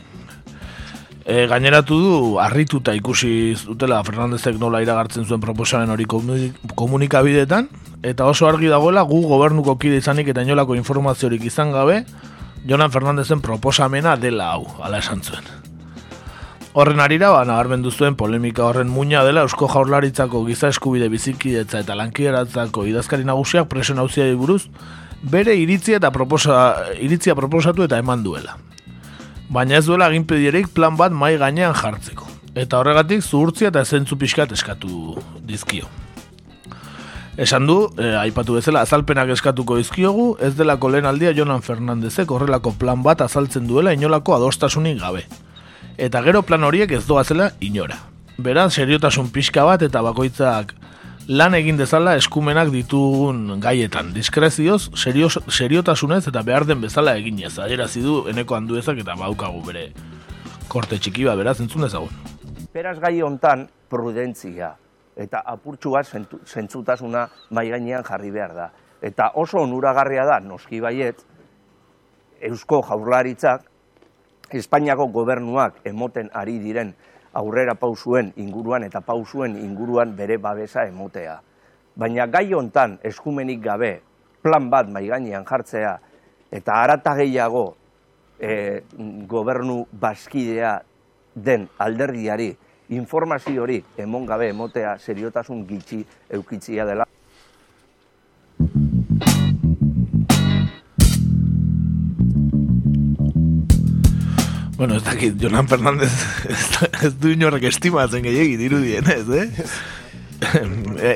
E, 1.29 1.45
gaineratu 1.47 1.99
du, 2.01 2.13
harrituta 2.41 2.95
ikusi 2.97 3.53
dutela 3.67 4.01
Fernandezek 4.03 4.57
nola 4.59 4.81
iragartzen 4.81 5.27
zuen 5.29 5.43
proposamen 5.43 5.93
hori 5.93 6.07
komunikabideetan, 6.09 7.69
eta 8.01 8.25
oso 8.33 8.49
argi 8.49 8.71
dagoela 8.73 9.03
gu 9.05 9.21
gobernuko 9.29 9.75
kide 9.77 10.01
izanik 10.01 10.31
eta 10.33 10.47
inolako 10.47 10.79
informaziorik 10.79 11.45
izan 11.45 11.75
gabe, 11.77 11.99
Jonan 12.69 12.93
Fernandezen 12.93 13.41
proposamena 13.41 14.19
dela 14.21 14.51
hau, 14.53 14.67
ala 14.85 14.99
esan 15.01 15.23
zuen. 15.25 15.47
Horren 16.77 17.01
arira, 17.01 17.31
ba, 17.33 17.47
nabarmendu 17.49 17.89
zuen 17.91 18.13
polemika 18.15 18.67
horren 18.67 18.91
muina 18.93 19.23
dela 19.25 19.47
Eusko 19.47 19.71
Jaurlaritzako 19.73 20.43
giza 20.45 20.69
eskubide 20.69 21.09
bizikidetza 21.09 21.81
eta 21.81 21.97
lankideratzako 21.97 22.85
idazkari 22.91 23.25
nagusiak 23.25 23.71
preso 23.73 23.97
nauzia 23.97 24.27
buruz, 24.37 24.67
bere 25.23 25.55
iritzia 25.57 25.97
eta 25.97 26.11
proposa, 26.13 26.59
iritzia 27.01 27.35
proposatu 27.35 27.89
eta 27.89 28.03
eman 28.05 28.21
duela. 28.27 28.59
Baina 29.49 29.79
ez 29.81 29.87
duela 29.87 30.11
aginpedierik 30.13 30.69
plan 30.77 31.01
bat 31.01 31.17
mai 31.17 31.39
gainean 31.41 31.73
jartzeko. 31.73 32.29
Eta 32.53 32.83
horregatik 32.83 33.25
zuhurtzia 33.25 33.73
eta 33.73 33.87
zentzu 33.87 34.21
pixkat 34.21 34.53
eskatu 34.53 35.17
dizkio. 35.41 35.89
Esan 37.39 37.69
du, 37.69 37.87
eh, 38.03 38.17
aipatu 38.19 38.57
bezala, 38.57 38.81
azalpenak 38.83 39.29
eskatuko 39.31 39.77
izkiogu, 39.79 40.25
ez 40.43 40.57
delako 40.59 40.89
lehen 40.91 41.07
aldia 41.07 41.31
Jonan 41.31 41.61
Fernandezek 41.63 42.33
horrelako 42.35 42.73
plan 42.81 43.05
bat 43.05 43.21
azaltzen 43.23 43.69
duela 43.69 43.93
inolako 43.95 44.35
adostasunik 44.35 44.99
gabe. 44.99 45.23
Eta 45.97 46.23
gero 46.27 46.43
plan 46.43 46.67
horiek 46.67 46.91
ez 46.91 47.05
doazela 47.07 47.53
inora. 47.61 48.01
Beraz, 48.43 48.73
seriotasun 48.75 49.31
pixka 49.31 49.63
bat 49.63 49.85
eta 49.87 50.03
bakoitzak 50.03 50.75
lan 51.29 51.55
egin 51.55 51.79
dezala 51.79 52.17
eskumenak 52.19 52.73
ditugun 52.75 53.61
gaietan. 53.63 54.11
Diskrezioz, 54.17 54.91
serios, 54.99 55.39
seriotasunez 55.47 56.25
eta 56.27 56.43
behar 56.43 56.67
den 56.67 56.83
bezala 56.83 57.15
eginez. 57.23 57.55
Aderazi 57.63 58.03
du 58.03 58.25
eneko 58.27 58.59
handuezak 58.59 58.99
eta 58.99 59.15
baukagu 59.15 59.63
bere 59.63 59.93
korte 60.67 60.99
txiki 60.99 61.31
bat, 61.31 61.39
beraz, 61.39 61.61
entzun 61.63 61.87
dezagun. 61.87 62.11
Beraz 62.75 62.99
gai 62.99 63.23
hontan 63.23 63.69
prudentzia, 63.89 64.75
eta 65.19 65.43
apurtxu 65.45 65.91
bat 65.97 66.07
zentzutasuna 66.47 67.27
mai 67.51 67.69
gainean 67.71 68.05
jarri 68.07 68.31
behar 68.31 68.55
da. 68.55 68.71
Eta 69.03 69.33
oso 69.35 69.59
onuragarria 69.63 70.25
da, 70.27 70.39
noski 70.41 70.81
baiet, 70.81 71.25
Eusko 72.41 72.83
Jaurlaritzak, 72.87 73.67
Espainiako 74.55 75.11
gobernuak 75.13 75.83
emoten 75.85 76.31
ari 76.33 76.57
diren 76.63 76.95
aurrera 77.37 77.75
pausuen 77.77 78.33
inguruan 78.41 78.87
eta 78.87 79.03
pausuen 79.05 79.59
inguruan 79.61 80.15
bere 80.17 80.39
babesa 80.41 80.87
emotea. 80.89 81.37
Baina 81.99 82.27
gai 82.33 82.47
hontan 82.55 82.97
eskumenik 83.05 83.61
gabe 83.61 83.91
plan 84.43 84.71
bat 84.71 84.89
mai 84.89 85.05
gainean 85.11 85.45
jartzea 85.45 85.99
eta 86.51 86.79
arata 86.81 87.15
gehiago 87.19 87.67
e, 88.41 88.81
gobernu 89.29 89.85
baskidea 89.93 90.79
den 91.35 91.69
alderdiari 91.79 92.55
informazio 92.89 93.63
hori 93.63 93.83
emon 93.97 94.27
gabe 94.27 94.49
emotea 94.49 94.97
seriotasun 94.99 95.67
gitxi 95.69 96.05
eukitzia 96.31 96.87
dela. 96.89 97.07
Bueno, 104.79 104.95
ez 104.95 105.03
dakit, 105.03 105.35
Jonan 105.43 105.67
Fernández 105.67 106.13
ez 107.03 107.15
du 107.19 107.33
inorrek 107.35 107.65
estimatzen 107.73 108.23
gehiagi 108.23 108.57
dirudien, 108.61 109.09
ez, 109.11 109.27
eh? 109.29 109.49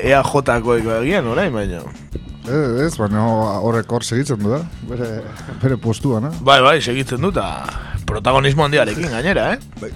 Ea 0.03 0.19
jotako 0.27 0.75
eko 0.81 0.97
egian, 0.97 1.29
orain, 1.31 1.53
baina. 1.55 1.79
Ez, 2.43 2.91
baina 2.99 3.23
horrek 3.63 3.87
hor 3.87 4.03
segitzen 4.03 4.43
du 4.43 4.51
da, 4.51 4.59
bere, 4.89 5.13
bere 5.61 5.79
postua, 5.79 6.19
na? 6.19 6.33
Bai, 6.43 6.59
bai, 6.65 6.81
segitzen 6.83 7.23
du, 7.23 7.31
eta 7.31 8.03
protagonismo 8.09 8.67
handiarekin 8.67 9.15
gainera, 9.15 9.53
eh? 9.55 9.79
Bai, 9.79 9.93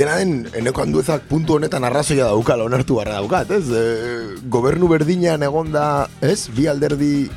dena 0.00 0.16
den, 0.16 0.46
eneko 0.56 0.80
handuezak 0.80 1.26
puntu 1.28 1.58
honetan 1.58 1.84
arrazoia 1.84 2.30
daukala, 2.30 2.64
onartu 2.64 2.96
barra 2.96 3.18
daukat, 3.18 3.50
ez? 3.52 3.66
E, 3.68 3.82
gobernu 4.48 4.88
berdinean 4.88 5.44
egonda, 5.44 5.84
ez? 6.24 6.48
Bi 6.56 6.64
alderdi 6.72 7.28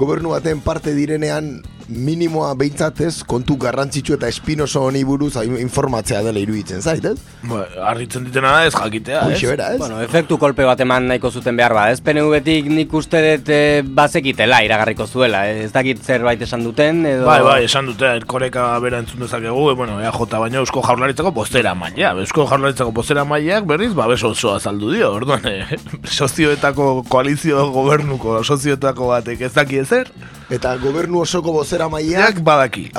gobernu 0.00 0.32
baten 0.32 0.62
parte 0.64 0.94
direnean 0.96 1.58
minimoa 1.88 2.52
behintzat 2.58 3.00
ez, 3.06 3.12
kontu 3.28 3.56
garrantzitsu 3.60 4.16
eta 4.16 4.28
espinoso 4.30 4.82
honi 4.86 5.02
buruz 5.04 5.34
informatzea 5.42 6.22
dela 6.26 6.40
iruditzen 6.42 6.82
zait, 6.82 7.04
ez? 7.04 7.16
Ba, 7.48 7.64
harritzen 7.90 8.26
ditena 8.26 8.52
da 8.56 8.66
ez 8.66 8.74
jakitea, 8.74 9.22
ez? 9.32 9.40
Bera, 9.42 9.72
ez? 9.74 9.78
Bueno, 9.80 10.00
efektu 10.04 10.38
kolpe 10.40 10.66
bat 10.68 10.80
eman 10.84 11.08
nahiko 11.10 11.30
zuten 11.30 11.58
behar 11.58 11.74
ba, 11.76 11.88
ez 11.92 12.00
PNV-tik 12.04 12.68
nik 12.72 12.94
uste 12.94 13.22
dut 13.26 13.52
e, 13.52 13.60
bazekitela 13.82 14.62
iragarriko 14.66 15.06
zuela, 15.06 15.44
eh? 15.50 15.64
ez 15.66 15.72
dakit 15.74 16.02
zerbait 16.02 16.42
esan 16.46 16.64
duten, 16.66 17.04
edo... 17.08 17.26
Bai, 17.28 17.40
bai, 17.46 17.58
esan 17.66 17.88
dute, 17.90 18.10
erkoreka 18.20 18.66
bera 18.84 19.02
entzun 19.02 19.24
dezakegu, 19.26 19.70
e, 19.72 19.78
bueno, 19.78 19.98
EAJ 20.02 20.36
baino 20.36 20.62
Eusko 20.62 20.84
Jaurlaritzako 20.86 21.32
bostera 21.36 21.74
maila. 21.78 22.14
Eusko 22.22 22.46
Jaurlaritzako 22.50 22.94
bostera 22.94 23.24
mailak 23.28 23.66
berriz, 23.70 23.92
ba, 23.98 24.06
beso 24.10 24.32
osoa 24.36 24.58
azaldu 24.60 24.92
dio, 24.94 25.12
orduan, 25.18 25.46
e, 25.48 25.80
sozioetako 26.20 26.92
koalizio 27.08 27.66
gobernuko 27.74 28.42
sozioetako 28.44 29.12
batek 29.14 29.48
ez 29.48 29.52
daki 29.56 29.82
ezer, 29.82 30.12
Eta 30.52 30.74
gobernu 30.76 31.22
osoko 31.22 31.52
bozera 31.72 31.88
maileak 31.88 32.34
jak 32.34 32.44
badaki. 32.44 32.90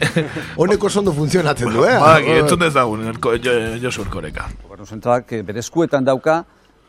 honeko 0.60 0.86
oso 0.86 1.00
ondo 1.00 1.12
funtzionatzen 1.12 1.72
du, 1.72 1.84
eh? 1.84 1.98
Badaki, 2.06 2.36
entzun 2.40 2.60
dezagun, 2.60 3.02
Josu 3.82 4.04
Erkoreka. 4.04 4.48
Gobernu 4.62 4.86
zentralak 4.86 5.32
eh, 5.32 5.42
bere 5.42 5.60
eskuetan 5.60 6.04
dauka, 6.04 6.38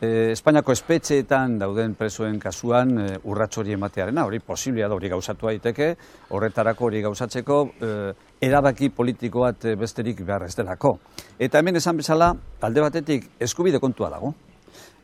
eh, 0.00 0.32
Espainiako 0.32 0.72
espetxeetan 0.72 1.58
dauden 1.60 1.94
presoen 1.98 2.38
kasuan 2.40 2.96
eh, 3.02 3.18
urrats 3.24 3.58
hori 3.58 3.76
ematearena, 3.76 4.24
hori 4.24 4.40
posiblea 4.40 4.88
da 4.88 4.96
hori 4.96 5.12
gauzatu 5.12 5.50
daiteke, 5.50 5.90
horretarako 6.30 6.88
hori 6.88 7.04
gauzatzeko 7.04 7.60
eh, 7.80 8.14
erabaki 8.48 8.88
politiko 8.88 9.44
bat 9.44 9.68
eh, 9.68 9.76
besterik 9.76 10.24
behar 10.24 10.48
ez 10.48 10.54
delako. 10.56 10.96
Eta 11.38 11.60
hemen 11.60 11.76
esan 11.76 12.00
bezala, 12.00 12.32
alde 12.62 12.84
batetik 12.86 13.28
eskubide 13.40 13.82
kontua 13.82 14.08
dago. 14.14 14.32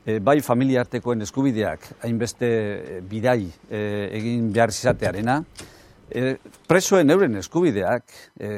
E, 0.02 0.16
bai 0.18 0.40
familia 0.42 0.80
artekoen 0.82 1.20
eskubideak 1.22 1.84
hainbeste 2.02 2.48
e, 2.48 2.96
bidai 3.06 3.44
e, 3.70 3.82
egin 4.18 4.48
behar 4.50 4.72
izatearena, 4.74 5.36
e, 6.14 6.36
presoen 6.68 7.10
euren 7.10 7.36
eskubideak, 7.40 8.04
e, 8.38 8.50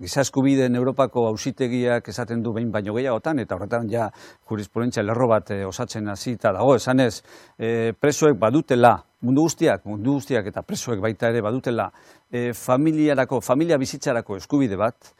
giza 0.00 0.22
eskubideen 0.22 0.76
Europako 0.78 1.26
hausitegiak 1.28 2.08
esaten 2.08 2.42
du 2.42 2.52
behin 2.54 2.70
baino 2.72 2.94
gehiagotan, 2.94 3.40
eta 3.42 3.56
horretan 3.56 3.90
ja 3.90 4.08
jurisprudentzia 4.48 5.02
lerro 5.02 5.28
bat 5.30 5.50
e, 5.50 5.64
osatzen 5.66 6.08
hasita 6.12 6.52
dago, 6.54 6.76
esanez, 6.78 7.22
e, 7.58 7.92
presoek 7.98 8.38
badutela, 8.38 8.94
mundu 9.24 9.46
guztiak, 9.48 9.84
mundu 9.88 10.18
guztiak 10.18 10.46
eta 10.52 10.62
presoek 10.62 11.02
baita 11.02 11.32
ere 11.32 11.42
badutela, 11.42 11.90
e, 12.30 12.52
familiarako, 12.54 13.40
familia 13.42 13.78
bizitzarako 13.80 14.38
eskubide 14.38 14.78
bat, 14.80 15.12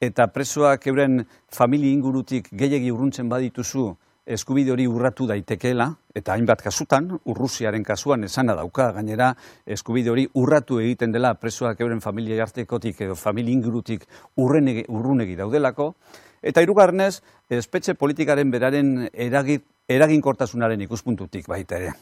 eta 0.00 0.28
presoak 0.32 0.86
euren 0.88 1.20
familia 1.52 1.92
ingurutik 1.92 2.52
gehiegi 2.56 2.92
urruntzen 2.94 3.28
badituzu, 3.28 3.90
eskubide 4.28 4.72
hori 4.74 4.84
urratu 4.86 5.26
daitekeela, 5.28 5.88
eta 6.14 6.34
hainbat 6.34 6.60
kasutan, 6.62 7.08
Urrusiaren 7.32 7.84
kasuan 7.84 8.26
esana 8.26 8.54
dauka, 8.58 8.90
gainera 8.92 9.30
eskubide 9.66 10.12
hori 10.12 10.26
urratu 10.36 10.80
egiten 10.82 11.14
dela 11.14 11.32
presoak 11.40 11.80
euren 11.80 12.02
familia 12.04 12.42
artekotik 12.44 13.00
edo 13.06 13.16
familia 13.16 13.56
ingurutik 13.56 14.04
urrenegi, 14.36 14.84
urrunegi 14.88 15.36
daudelako, 15.38 15.94
eta 16.42 16.62
hirugarrenez 16.62 17.14
espetxe 17.50 17.94
politikaren 17.96 18.52
beraren 18.52 19.08
eragi, 19.12 19.58
eraginkortasunaren 19.88 20.84
ikuspuntutik 20.84 21.48
baita 21.48 21.80
ere. 21.80 21.94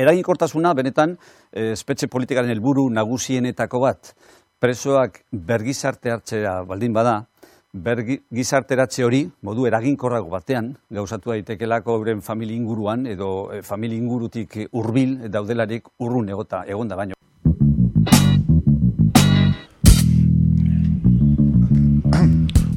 Eraginkortasuna 0.00 0.72
benetan 0.74 1.12
espetxe 1.52 2.08
politikaren 2.10 2.50
helburu 2.50 2.88
nagusienetako 2.90 3.84
bat, 3.84 4.14
presoak 4.64 5.20
bergizarte 5.30 6.10
hartzea 6.10 6.62
baldin 6.64 6.96
bada, 6.96 7.18
bergi, 7.74 8.20
gizarteratze 8.30 9.04
hori 9.04 9.24
modu 9.42 9.66
eraginkorrago 9.66 10.30
batean 10.30 10.70
gauzatu 10.98 11.34
daitekelako 11.34 11.98
euren 11.98 12.22
familia 12.22 12.56
inguruan 12.56 13.06
edo 13.10 13.50
e, 13.52 13.62
familia 13.62 13.98
ingurutik 13.98 14.56
hurbil 14.70 15.16
daudelarik 15.28 15.90
urrun 15.98 16.28
egota 16.28 16.64
egonda 16.68 16.96
baino. 16.96 17.18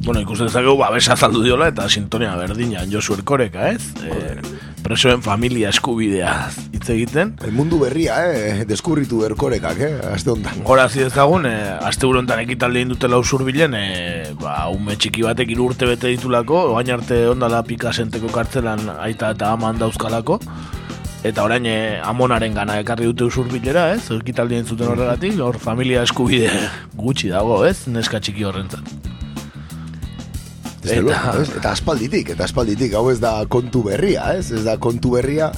Bueno, 0.08 0.22
ikusten 0.24 0.46
dezakegu 0.48 0.78
babesa 0.80 1.12
azaldu 1.12 1.42
diola 1.44 1.66
eta 1.68 1.84
sintonia 1.92 2.30
berdina 2.40 2.80
Josu 2.88 3.12
Erkoreka, 3.12 3.66
ez? 3.74 3.90
E, 4.00 4.38
presoen 4.80 5.20
familia 5.20 5.68
eskubidea 5.68 6.30
hitz 6.72 6.86
egiten. 6.94 7.34
El 7.44 7.52
mundu 7.52 7.76
berria, 7.82 8.14
eh? 8.24 8.64
Deskurritu 8.64 9.20
erkorekak, 9.26 9.82
eh? 9.84 9.90
Aste 10.08 10.32
honetan. 10.32 10.62
Gora 10.64 10.86
ezagun, 10.88 11.44
e, 11.44 11.52
aste 11.90 12.08
honetan 12.08 12.40
ekitalde 12.46 12.86
indutela 12.86 13.18
usurbilen, 13.20 13.76
e, 13.76 14.32
ba, 14.40 14.54
ume 14.72 14.96
txiki 14.96 15.26
batek 15.28 15.52
urte 15.60 15.90
bete 15.92 16.14
ditulako, 16.14 16.56
oain 16.72 16.88
arte 16.96 17.26
ondala 17.28 17.60
pikasenteko 17.68 18.32
kartzelan 18.32 18.88
aita 18.96 19.34
eta 19.36 19.52
ama 19.52 19.74
dauzkalako. 19.76 20.40
Eta 21.20 21.44
orain 21.44 21.68
e, 21.68 22.00
amonaren 22.00 22.56
gana 22.56 22.80
ekarri 22.80 23.12
dute 23.12 23.28
usurbilera, 23.28 23.90
ez? 23.92 24.08
Ekitaldi 24.22 24.56
entzuten 24.62 24.88
horregatik, 24.88 25.36
hor 25.36 25.60
familia 25.60 26.08
eskubide 26.08 26.48
gutxi 26.96 27.28
dago, 27.28 27.60
ez? 27.68 27.82
Neska 27.92 28.24
txiki 28.24 28.48
horrentzat. 28.48 29.17
Luego, 30.96 31.42
ez? 31.42 31.50
eta 31.60 31.72
aspalditik, 31.72 32.34
eta 32.34 32.44
aspalditik, 32.44 32.94
hau 32.94 33.08
ez 33.12 33.18
da 33.20 33.34
kontu 33.50 33.84
berria, 33.86 34.32
ez? 34.38 34.50
Ez 34.52 34.64
da 34.66 34.78
kontu 34.80 35.16
berria, 35.16 35.52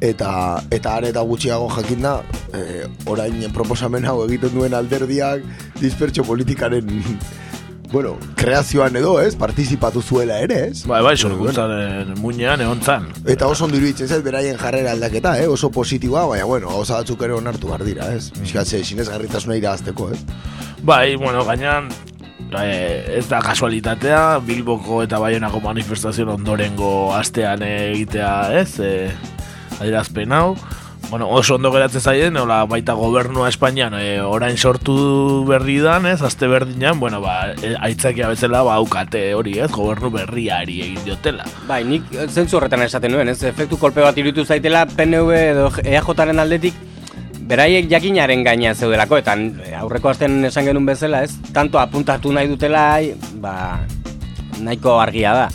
eta 0.00 0.60
eta 0.70 0.96
are 0.98 1.10
eta 1.14 1.24
gutxiago 1.24 1.68
jakin 1.78 2.04
da, 2.04 2.18
e, 2.52 2.84
orain 3.08 3.40
proposamen 3.54 4.04
hau 4.04 4.20
egiten 4.26 4.52
duen 4.54 4.76
alderdiak 4.76 5.44
dispertso 5.80 6.24
politikaren 6.26 6.90
bueno, 7.92 8.16
kreazioan 8.36 8.96
edo, 8.98 9.16
ez? 9.22 9.34
Partizipatu 9.38 10.02
zuela 10.02 10.40
ere, 10.42 10.58
ez? 10.70 10.82
Bai, 10.90 11.00
bai, 11.06 11.14
sorkuntzaren 11.16 12.16
muinean 12.20 12.60
egon 12.64 12.82
zan. 12.82 13.06
Eta 13.24 13.48
oso 13.48 13.66
ondo 13.66 13.78
iruditzen 13.78 14.10
zait 14.10 14.24
beraien 14.26 14.58
jarrera 14.60 14.92
aldaketa, 14.96 15.36
eh? 15.40 15.46
Oso 15.48 15.70
positiboa, 15.70 16.26
baina 16.32 16.48
bueno, 16.50 16.72
gauza 16.74 17.00
batzuk 17.00 17.22
ere 17.22 17.36
onartu 17.38 17.70
behar 17.70 17.86
dira, 17.86 18.10
ez? 18.12 18.32
Fiskatze, 18.36 18.82
sinesgarritasuna 18.84 19.56
irabazteko, 19.60 20.10
ez? 20.12 20.20
Bai, 20.82 21.16
bueno, 21.16 21.44
gainan 21.46 21.88
eh, 22.60 23.18
ez 23.18 23.26
da 23.28 23.40
kasualitatea, 23.44 24.38
Bilboko 24.46 25.02
eta 25.04 25.18
Baionako 25.22 25.60
manifestazio 25.64 26.28
ondorengo 26.34 27.12
astean 27.14 27.62
egitea, 27.66 28.32
ez? 28.60 28.80
Eh, 28.80 29.12
adierazpen 29.80 30.32
hau. 30.32 30.56
Bueno, 31.08 31.28
oso 31.30 31.54
ondo 31.54 31.70
geratzen 31.70 32.02
zaien, 32.02 32.36
hola, 32.36 32.64
baita 32.66 32.96
gobernua 32.98 33.46
Espainian 33.48 33.94
e, 33.94 34.18
orain 34.26 34.56
sortu 34.58 35.44
berri 35.46 35.76
dan, 35.78 36.06
ez, 36.10 36.18
azte 36.26 36.48
berdinan, 36.50 36.98
bueno, 36.98 37.20
ba, 37.22 37.52
e, 37.62 37.76
aitzakia 37.78 38.26
bezala, 38.32 38.64
ba, 38.66 38.74
aukate 38.80 39.22
hori, 39.38 39.54
ez, 39.62 39.70
gobernu 39.70 40.10
berriari 40.10 40.80
egin 40.88 41.04
diotela. 41.06 41.46
Bai, 41.68 41.84
nik 41.86 42.10
zentzu 42.26 42.58
horretan 42.58 42.82
esaten 42.82 43.14
nuen, 43.14 43.30
ez, 43.30 43.38
efektu 43.46 43.78
kolpe 43.78 44.02
bat 44.02 44.18
iruditu 44.18 44.42
zaitela 44.44 44.82
PNV 44.96 45.30
edo 45.38 45.70
EAJaren 45.84 46.42
aldetik, 46.42 46.74
beraiek 47.46 47.88
jakinaren 47.90 48.42
gaina 48.46 48.74
zeudelako, 48.74 49.20
eta 49.22 49.36
aurreko 49.80 50.10
astean 50.10 50.44
esan 50.48 50.66
genuen 50.66 50.86
bezala, 50.88 51.22
ez, 51.26 51.36
tanto 51.54 51.78
apuntatu 51.78 52.32
nahi 52.34 52.50
dutela, 52.50 52.98
ba, 53.42 53.54
nahiko 54.60 54.98
argia 55.00 55.34
da. 55.36 55.48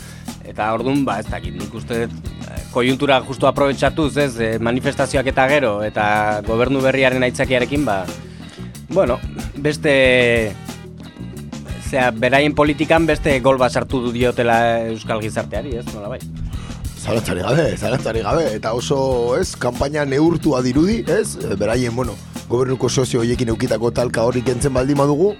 Eta 0.48 0.72
orduan, 0.74 1.04
ba, 1.06 1.18
ez 1.20 1.28
dakit, 1.28 1.54
nik 1.58 1.74
uste 1.76 2.06
dut, 2.06 2.32
kojuntura 2.72 3.20
justu 3.26 3.46
aprobetsatuz, 3.48 4.16
ez, 4.16 4.32
eh, 4.40 4.58
manifestazioak 4.58 5.28
eta 5.32 5.46
gero, 5.48 5.72
eta 5.84 6.04
gobernu 6.46 6.80
berriaren 6.84 7.22
aitzakiarekin, 7.28 7.84
ba, 7.84 8.02
bueno, 8.88 9.18
beste, 9.56 10.54
zera, 11.90 12.10
beraien 12.10 12.56
politikan 12.56 13.06
beste 13.06 13.38
gol 13.44 13.60
bat 13.60 13.72
sartu 13.72 14.00
du 14.06 14.12
diotela 14.16 14.88
Euskal 14.88 15.20
Gizarteari, 15.20 15.76
ez, 15.80 15.86
nola 15.92 16.16
bai? 16.16 16.41
Zalantzari 17.02 17.42
gabe, 17.42 17.64
zalantzari 17.76 18.20
gabe, 18.22 18.44
eta 18.54 18.72
oso, 18.78 18.96
ez, 19.34 19.56
kanpaina 19.58 20.04
neurtua 20.06 20.60
dirudi, 20.62 21.00
ez, 21.10 21.34
beraien, 21.58 21.96
bueno, 21.96 22.14
gobernuko 22.46 22.86
sozio 22.88 23.24
horiekin 23.24 23.50
eukitako 23.50 23.90
talka 23.90 24.22
hori 24.22 24.42
kentzen 24.46 24.70
baldin 24.76 25.00
badugu, 25.00 25.32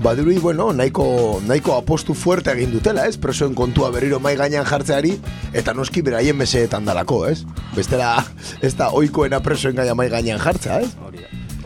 badirudi, 0.00 0.38
bueno, 0.40 0.70
nahiko, 0.72 1.04
nahiko 1.44 1.76
apostu 1.76 2.16
fuerte 2.16 2.54
egin 2.56 2.72
dutela, 2.72 3.04
ez? 3.04 3.18
Presoen 3.20 3.52
kontua 3.54 3.92
berriro 3.92 4.22
mai 4.24 4.32
gainean 4.40 4.64
jartzeari, 4.64 5.12
eta 5.52 5.76
noski 5.76 6.00
beraien 6.00 6.38
meseetan 6.38 6.88
dalako, 6.88 7.26
ez? 7.28 7.42
Bestela, 7.76 8.16
ez 8.66 8.72
da 8.80 8.88
oikoena 8.96 9.44
presoen 9.44 9.76
gaina 9.76 9.94
mai 9.98 10.08
gainean 10.08 10.40
jartzea, 10.40 10.80
ez? 10.80 10.96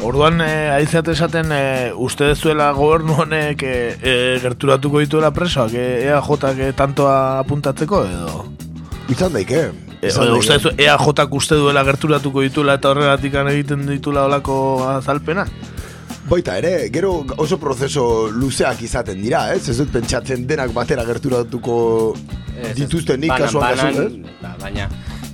Orduan, 0.03 0.43
eh, 0.43 0.75
aizeat 0.75 1.07
esaten, 1.15 1.55
eh, 1.55 1.95
uste 1.95 2.33
dezuela 2.35 2.73
gobernu 2.77 3.23
honek 3.23 3.63
eh, 3.63 3.97
eh, 4.03 4.37
gerturatuko 4.43 5.07
dituela 5.07 5.31
presoak, 5.31 5.73
eh, 5.79 6.11
EAJak 6.11 6.61
eh, 6.67 6.73
tantoa 6.77 7.17
apuntatzeko, 7.47 8.05
edo? 8.11 8.66
Izan 9.09 9.33
daike, 9.37 9.71
E, 10.03 10.11
uste 10.37 10.59
EAJak 10.77 11.35
uste 11.35 11.57
duela 11.57 11.83
gerturatuko 11.87 12.43
dituela 12.45 12.77
eta 12.77 12.91
horregatik 12.93 13.35
egiten 13.41 13.87
ditula 13.89 14.27
olako 14.29 14.57
azalpena? 14.91 15.47
Baita 16.29 16.57
ere, 16.59 16.89
gero 16.93 17.25
oso 17.39 17.59
prozeso 17.59 18.29
luzeak 18.29 18.83
izaten 18.83 19.23
dira, 19.23 19.55
ez? 19.55 19.69
Ez 19.71 19.79
dut 19.79 19.93
pentsatzen 19.95 20.47
denak 20.47 20.73
batera 20.75 21.05
gerturatuko 21.07 22.15
dituztenik 22.77 23.31
kasuan 23.31 23.77
kasu, 23.77 24.03
ez? 24.03 24.35
Ba, 24.43 24.55
baina, 24.61 24.89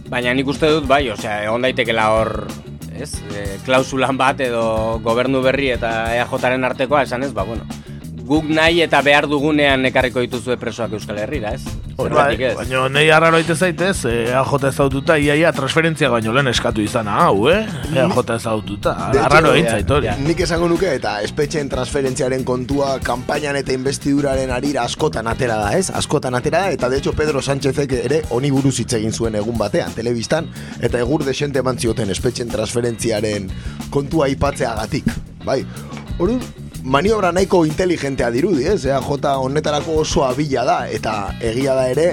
baina 0.09 0.35
nik 0.37 0.53
uste 0.53 0.69
dut, 0.69 0.87
bai, 0.87 1.07
osea, 1.11 1.41
egon 1.47 1.65
daitekela 1.65 2.11
hor, 2.13 2.33
ez? 2.93 3.15
E, 3.33 3.47
klausulan 3.67 4.21
bat 4.21 4.41
edo 4.45 5.01
gobernu 5.03 5.43
berri 5.43 5.73
eta 5.75 6.13
EAJaren 6.15 6.69
artekoa, 6.69 7.07
esan 7.09 7.25
ez, 7.25 7.33
ba, 7.35 7.49
bueno, 7.49 7.67
guk 8.33 8.49
nahi 8.49 8.81
eta 8.85 9.03
behar 9.05 9.27
dugunean 9.29 9.85
ekarriko 9.91 10.23
dituzue 10.25 10.57
presoak 10.61 10.95
Euskal 10.97 11.19
Herrira, 11.21 11.53
ez? 11.53 11.65
Bai, 11.93 12.07
Zergatik 12.07 12.45
ez? 12.49 12.53
baina 12.57 12.87
nahi 12.89 13.11
arraro 13.13 13.37
aite 13.37 13.55
zaitez, 13.55 14.07
e, 14.09 14.15
EAJ 14.31 14.69
ezaututa, 14.71 15.19
iaia 15.21 15.53
transferentzia 15.53 16.09
baino 16.13 16.33
lehen 16.33 16.49
eskatu 16.53 16.81
izana, 16.85 17.19
hau, 17.27 17.51
eh? 17.53 17.61
EAJ 17.93 18.33
ezaututa, 18.39 18.95
arraro 19.27 19.53
egin 19.53 19.69
zait 19.75 19.93
hori. 19.97 20.09
Nik 20.25 20.41
esango 20.47 20.71
nuke 20.73 20.95
eta 20.97 21.19
espetxeen 21.27 21.69
transferentziaren 21.73 22.47
kontua 22.49 22.95
kanpainan 23.05 23.61
eta 23.61 23.77
investiduraren 23.77 24.55
arira 24.55 24.87
askotan 24.89 25.29
atera 25.29 25.61
da, 25.61 25.75
ez? 25.77 25.91
Askotan 26.03 26.39
atera 26.39 26.65
da 26.65 26.73
eta 26.79 26.89
de 26.89 26.99
hecho 27.03 27.13
Pedro 27.19 27.43
Sánchezek 27.43 27.93
ere 28.01 28.23
honi 28.31 28.51
buruz 28.55 28.79
hitz 28.81 28.93
egin 28.97 29.13
zuen 29.13 29.37
egun 29.37 29.59
batean 29.61 29.93
telebistan 29.97 30.49
eta 30.81 31.01
egur 31.05 31.27
desente 31.29 31.61
eman 31.61 31.79
zioten 31.79 32.11
espetxeen 32.17 32.51
transferentziaren 32.53 33.51
kontua 33.91 34.31
aipatzeagatik. 34.31 35.09
Bai. 35.45 35.63
Orduan, 36.19 36.62
maniobra 36.83 37.33
nahiko 37.33 37.65
inteligentea 37.67 38.31
dirudi, 38.31 38.67
ez? 38.67 38.85
Ea 38.87 39.01
jota 39.03 39.37
honetarako 39.39 40.01
oso 40.03 40.25
abila 40.27 40.65
da 40.67 40.79
eta 40.91 41.35
egia 41.41 41.75
da 41.79 41.89
ere 41.91 42.09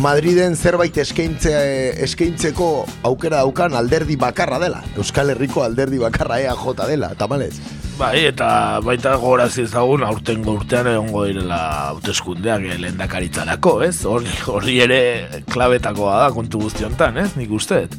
Madriden 0.00 0.54
zerbait 0.56 0.96
eskaintze, 1.02 1.52
eskaintzeko 2.06 2.68
aukera 3.04 3.42
daukan 3.42 3.74
alderdi 3.76 4.16
bakarra 4.16 4.56
dela. 4.62 4.80
Euskal 4.96 5.34
Herriko 5.34 5.60
alderdi 5.60 5.98
bakarra 6.00 6.38
EAJ 6.40 6.86
dela, 6.88 7.10
tamalez. 7.18 7.58
Bai, 7.98 8.22
eta 8.30 8.80
baita 8.80 9.12
gogorazi 9.20 9.66
ezagun 9.66 10.06
aurten 10.06 10.46
urtean 10.48 10.88
egongo 10.88 11.26
direla 11.28 11.58
hauteskundeak 11.90 12.64
eh, 12.64 12.78
lehendakaritzarako, 12.80 13.74
ez? 13.84 14.06
Hori, 14.08 14.32
hori 14.48 14.78
ere 14.86 15.00
klabetakoa 15.52 16.16
da 16.22 16.30
kontu 16.32 16.62
guzti 16.64 16.88
hontan, 16.88 17.20
ez? 17.20 17.34
Nik 17.36 17.52
uste 17.52 17.82
dut. 17.84 17.98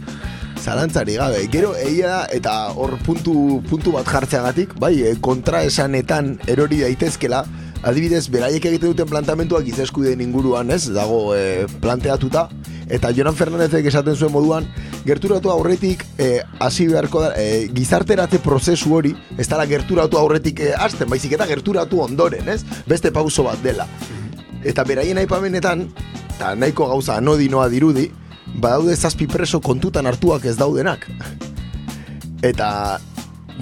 Zalantzari 0.61 1.15
gabe, 1.17 1.41
gero 1.49 1.71
egia 1.73 2.07
da, 2.07 2.19
eta 2.29 2.53
hor 2.77 2.93
puntu, 3.01 3.33
puntu 3.65 3.95
bat 3.95 4.05
jartzeagatik, 4.05 4.75
bai, 4.79 4.93
e, 5.01 5.15
kontra 5.23 5.63
esanetan 5.65 6.35
erori 6.51 6.83
daitezkela, 6.83 7.41
adibidez, 7.81 8.27
beraiek 8.29 8.67
egiten 8.69 8.91
duten 8.91 9.09
plantamentuak 9.09 9.65
izeskudeen 9.71 10.21
inguruan, 10.21 10.69
ez, 10.69 10.83
dago 10.93 11.33
e, 11.33 11.65
planteatuta, 11.81 12.45
eta 12.93 13.09
Jonan 13.17 13.37
Fernandezek 13.39 13.89
esaten 13.89 14.15
zuen 14.15 14.33
moduan, 14.35 14.69
gerturatu 15.07 15.49
aurretik 15.49 16.05
e, 16.21 16.29
hasi 16.61 16.85
beharko 16.91 17.25
da, 17.25 17.33
e, 17.41 17.65
gizarteratze 17.73 18.43
prozesu 18.45 18.93
hori, 18.99 19.15
ez 19.41 19.49
dela 19.49 19.65
gerturatu 19.65 20.21
aurretik 20.21 20.61
e, 20.61 20.71
hasten, 20.77 21.09
baizik 21.09 21.33
eta 21.39 21.49
gerturatu 21.49 22.05
ondoren, 22.05 22.53
ez, 22.53 22.61
beste 22.85 23.09
pauso 23.09 23.49
bat 23.49 23.65
dela. 23.65 23.89
Eta 24.61 24.85
beraien 24.85 25.17
aipamenetan, 25.17 25.87
eta 26.35 26.53
nahiko 26.53 26.85
gauza 26.93 27.17
anodinoa 27.17 27.65
dirudi, 27.73 28.11
badaude 28.55 28.95
zazpi 28.95 29.27
preso 29.27 29.61
kontutan 29.61 30.07
hartuak 30.07 30.45
ez 30.45 30.57
daudenak. 30.57 31.07
Eta 32.41 32.99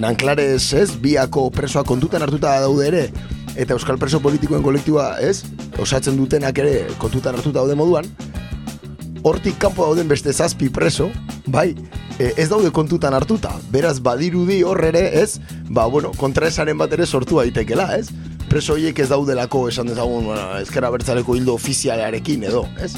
Nanklarez, 0.00 0.72
ez, 0.72 0.90
biako 0.96 1.50
presoak 1.52 1.86
kontutan 1.86 2.22
hartuta 2.24 2.54
daude 2.62 2.86
ere, 2.88 3.02
eta 3.52 3.74
Euskal 3.76 3.98
Preso 4.00 4.20
Politikoen 4.24 4.62
kolektiba, 4.64 5.12
ez, 5.20 5.42
osatzen 5.80 6.16
dutenak 6.16 6.56
ere 6.62 6.86
kontutan 7.02 7.36
hartuta 7.36 7.60
daude 7.60 7.76
moduan, 7.76 8.08
hortik 9.22 9.58
kanpo 9.60 9.84
dauden 9.84 10.08
beste 10.08 10.32
zazpi 10.32 10.70
preso, 10.72 11.10
bai, 11.46 11.74
e, 12.16 12.32
ez 12.40 12.48
daude 12.48 12.70
kontutan 12.72 13.14
hartuta. 13.16 13.52
Beraz, 13.74 13.98
badirudi 14.00 14.62
hor 14.64 14.80
ere, 14.88 15.04
ez, 15.20 15.38
ba, 15.68 15.84
bueno, 15.86 16.14
kontraesaren 16.16 16.78
bat 16.80 16.96
ere 16.96 17.06
sortu 17.06 17.42
daitekela, 17.42 17.90
ez? 17.98 18.08
Preso 18.48 18.74
horiek 18.74 18.98
ez 18.98 19.10
daudelako 19.12 19.66
esan 19.68 19.92
dezagun, 19.92 20.32
ezkera 20.62 20.90
bertzaleko 20.90 21.36
hildo 21.36 21.60
ofizialarekin 21.60 22.48
edo, 22.48 22.64
ez? 22.80 22.94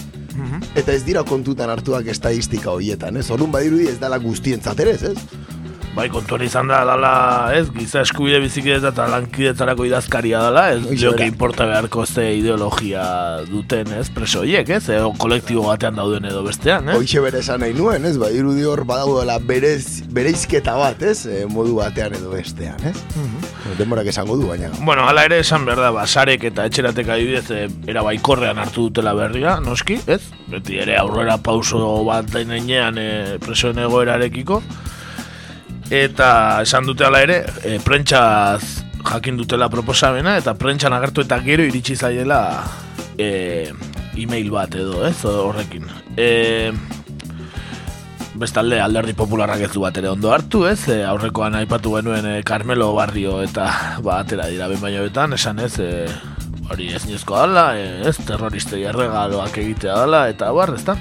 Eta 0.74 0.92
ez 0.92 1.02
dira 1.04 1.22
kontutan 1.28 1.70
hartuak 1.70 2.06
estadistika 2.12 2.72
horietan, 2.72 3.16
ez? 3.16 3.28
Orduan 3.30 3.52
badirudi 3.52 3.88
ez 3.90 3.98
dela 4.00 4.18
guztientzat 4.22 4.80
ere, 4.84 4.96
ez? 5.12 5.16
Bai, 5.92 6.06
kontuan 6.08 6.40
izan 6.40 6.70
da, 6.70 6.78
dala, 6.88 7.08
ez, 7.52 7.66
giza 7.74 8.00
eskubide 8.00 8.38
bizikidetza 8.40 8.94
eta 8.94 9.04
lankidetzarako 9.12 9.84
idazkaria 9.84 10.38
dala, 10.40 10.62
ez, 10.72 10.78
Hoxe 10.86 10.94
lioke 11.02 11.18
bera. 11.18 11.26
importa 11.28 11.66
beharko 11.68 12.06
ze 12.06 12.24
ideologia 12.38 13.02
duten, 13.50 13.90
ez, 13.98 14.06
preso 14.08 14.40
horiek, 14.40 14.70
ez, 14.72 14.86
edo 14.88 15.10
kolektibo 15.20 15.66
batean 15.66 15.98
dauden 16.00 16.24
edo 16.30 16.40
bestean, 16.46 16.88
ez? 16.88 16.96
Hoixe 16.96 17.20
bere 17.20 17.42
esan 17.44 17.60
nahi 17.60 17.74
nuen, 17.76 18.06
ez? 18.08 18.14
Badirudi 18.22 18.64
hor 18.64 18.86
badaudela 18.88 19.36
berez, 19.44 20.00
bereizketa 20.16 20.78
bat, 20.80 21.02
ez? 21.04 21.26
E, 21.28 21.42
modu 21.52 21.76
batean 21.76 22.16
edo 22.16 22.32
bestean, 22.32 22.80
ez? 22.88 22.94
Denborak 23.76 24.08
esango 24.14 24.38
du, 24.40 24.48
baina. 24.48 24.70
Bueno, 24.80 25.04
hala 25.10 25.26
ere 25.28 25.42
esan 25.44 25.68
behar 25.68 25.82
da, 25.84 25.90
basarek 25.92 26.48
eta 26.54 26.64
etxeratek 26.70 27.12
adibidez 27.18 27.50
e, 27.52 27.66
era 27.92 28.00
baikorrean 28.08 28.56
hartu 28.64 28.88
dutela 28.88 29.12
berria, 29.18 29.58
noski, 29.60 30.00
ez? 30.08 30.22
Beti 30.48 30.80
ere 30.86 30.96
aurrera 30.96 31.36
pauso 31.36 31.84
bat 32.08 32.32
denean 32.32 32.96
e, 32.96 33.10
presoen 33.44 33.84
egoerarekiko. 33.84 34.62
Eta 35.92 36.62
esan 36.64 36.86
dute 36.88 37.04
hala 37.04 37.20
ere, 37.20 37.42
e, 37.68 37.76
prentxaz 37.84 38.80
jakin 39.04 39.36
dutela 39.36 39.68
proposamena, 39.68 40.38
eta 40.40 40.54
prentxan 40.56 40.94
agertu 40.96 41.20
eta 41.26 41.36
gero 41.44 41.66
iritsi 41.68 41.98
zaiela 42.00 42.38
e, 43.20 43.68
e-mail 44.16 44.48
bat 44.54 44.72
edo, 44.72 45.02
ez, 45.04 45.18
horrekin. 45.28 45.90
E, 46.16 46.72
bestalde 48.40 48.80
alderdi 48.80 49.12
popularrak 49.12 49.66
ez 49.66 49.72
du 49.74 49.84
bat 49.84 50.00
ere 50.00 50.08
ondo 50.08 50.32
hartu, 50.32 50.64
ez? 50.70 50.80
E, 50.88 51.02
aurrekoan 51.04 51.60
aipatu 51.60 51.98
genuen 51.98 52.24
e, 52.30 52.36
Carmelo 52.40 52.94
Barrio 52.96 53.42
eta 53.44 53.68
ba, 54.00 54.22
atera 54.22 54.48
dira 54.48 54.72
ben 54.72 54.80
bainoetan, 54.80 55.36
esan 55.36 55.60
ez, 55.60 55.74
e, 55.76 56.06
hori 56.72 56.88
ez 56.96 57.04
nizko 57.04 57.36
dala, 57.36 57.74
e, 57.76 58.08
ez, 58.08 58.16
terroristei 58.24 58.86
erregaloak 58.88 59.60
egitea 59.60 60.06
dala, 60.06 60.24
eta 60.32 60.48
bar, 60.56 60.72
ez 60.80 60.86
da? 60.88 60.96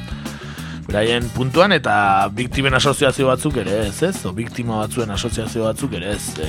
Beraien 0.92 1.24
puntuan 1.32 1.72
eta 1.72 1.94
biktimen 2.36 2.74
asoziazio 2.76 3.30
batzuk 3.30 3.56
ere 3.62 3.78
ez, 3.86 4.02
ez? 4.04 4.26
O 4.28 4.34
biktima 4.36 4.82
batzuen 4.82 5.14
asoziazio 5.16 5.64
batzuk 5.64 5.94
ere 5.96 6.10
ez, 6.18 6.34
e, 6.44 6.48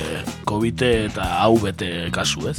COVID 0.50 0.82
eta 0.88 1.26
hau 1.44 1.60
bete 1.62 2.08
kasu, 2.10 2.48
ez? 2.50 2.56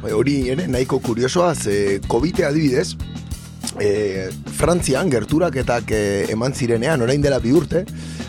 Bai, 0.00 0.14
hori 0.16 0.38
ere 0.54 0.64
nahiko 0.72 1.02
kuriosoa, 1.04 1.50
ze 1.52 1.98
COVID 2.08 2.40
adibidez, 2.48 2.94
e, 3.80 4.28
Frantzian 4.58 5.10
gerturaketak 5.10 5.90
e, 5.92 6.02
eman 6.32 6.54
zirenean, 6.54 7.02
orain 7.02 7.22
dela 7.22 7.38
bi 7.42 7.52
urte, 7.54 7.84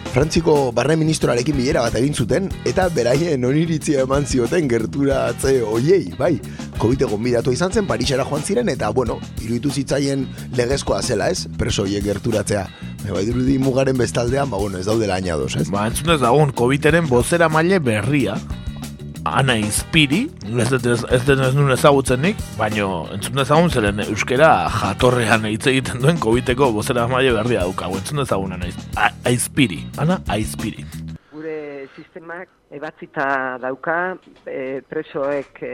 Frantziko 0.10 0.72
barne 0.74 0.96
ministroarekin 0.98 1.54
bilera 1.54 1.84
bat 1.86 1.94
egin 2.00 2.16
zuten, 2.18 2.48
eta 2.66 2.88
beraien 2.94 3.44
oniritzia 3.46 4.06
eman 4.08 4.26
zioten 4.26 4.70
gerturatze 4.70 5.60
hoiei, 5.62 6.16
bai. 6.18 6.34
COVID 6.80 7.04
gonbidatu 7.12 7.54
izan 7.54 7.76
zen, 7.76 7.86
Parisera 7.86 8.26
joan 8.26 8.42
ziren, 8.42 8.72
eta, 8.74 8.90
bueno, 8.96 9.20
iruditu 9.44 9.70
zitzaien 9.70 10.26
legezkoa 10.58 11.04
zela, 11.04 11.30
ez? 11.30 11.46
Preso 11.60 11.86
hoiek 11.86 12.06
gerturatzea. 12.08 12.66
Bai, 13.04 13.12
bai, 13.12 13.26
dirudi 13.28 13.60
mugaren 13.62 14.00
bestaldean, 14.02 14.50
ba, 14.50 14.58
bueno, 14.58 14.80
ez 14.80 14.88
daudela 14.90 15.20
añados, 15.22 15.56
ez? 15.60 15.68
Ba, 15.70 15.86
entzun 15.92 16.16
ez 16.16 16.22
dagoen, 16.24 16.56
COVID-eren 16.58 17.06
bozera 17.12 17.52
maile 17.54 17.78
berria, 17.84 18.40
Ana 19.26 19.56
Inspiri, 19.60 20.22
ez 20.48 20.70
dut 20.72 20.86
ez, 20.88 21.02
ez, 21.12 21.22
ez 21.30 21.56
nuen 21.56 21.74
ezagutzen 21.74 22.24
baino 22.58 23.08
entzun 23.14 23.36
dezagun 23.36 23.70
zeren 23.70 24.00
euskera 24.06 24.70
jatorrean 24.72 25.46
hitz 25.50 25.68
egiten 25.68 26.00
duen 26.00 26.20
COVID-eko 26.24 26.72
bozera 26.72 27.08
maile 27.08 27.34
berria 27.36 27.66
daukagu, 27.66 28.00
entzun 28.00 28.24
dezagun 28.24 28.56
Ana 28.56 28.70
Aizpiri, 29.26 29.82
Ana 29.98 30.20
Aizpiri. 30.28 30.86
gure 31.32 31.88
sistemak 31.96 32.50
ebatzita 32.72 33.58
dauka 33.62 34.18
e, 34.46 34.82
presoek 34.88 35.62
e, 35.64 35.74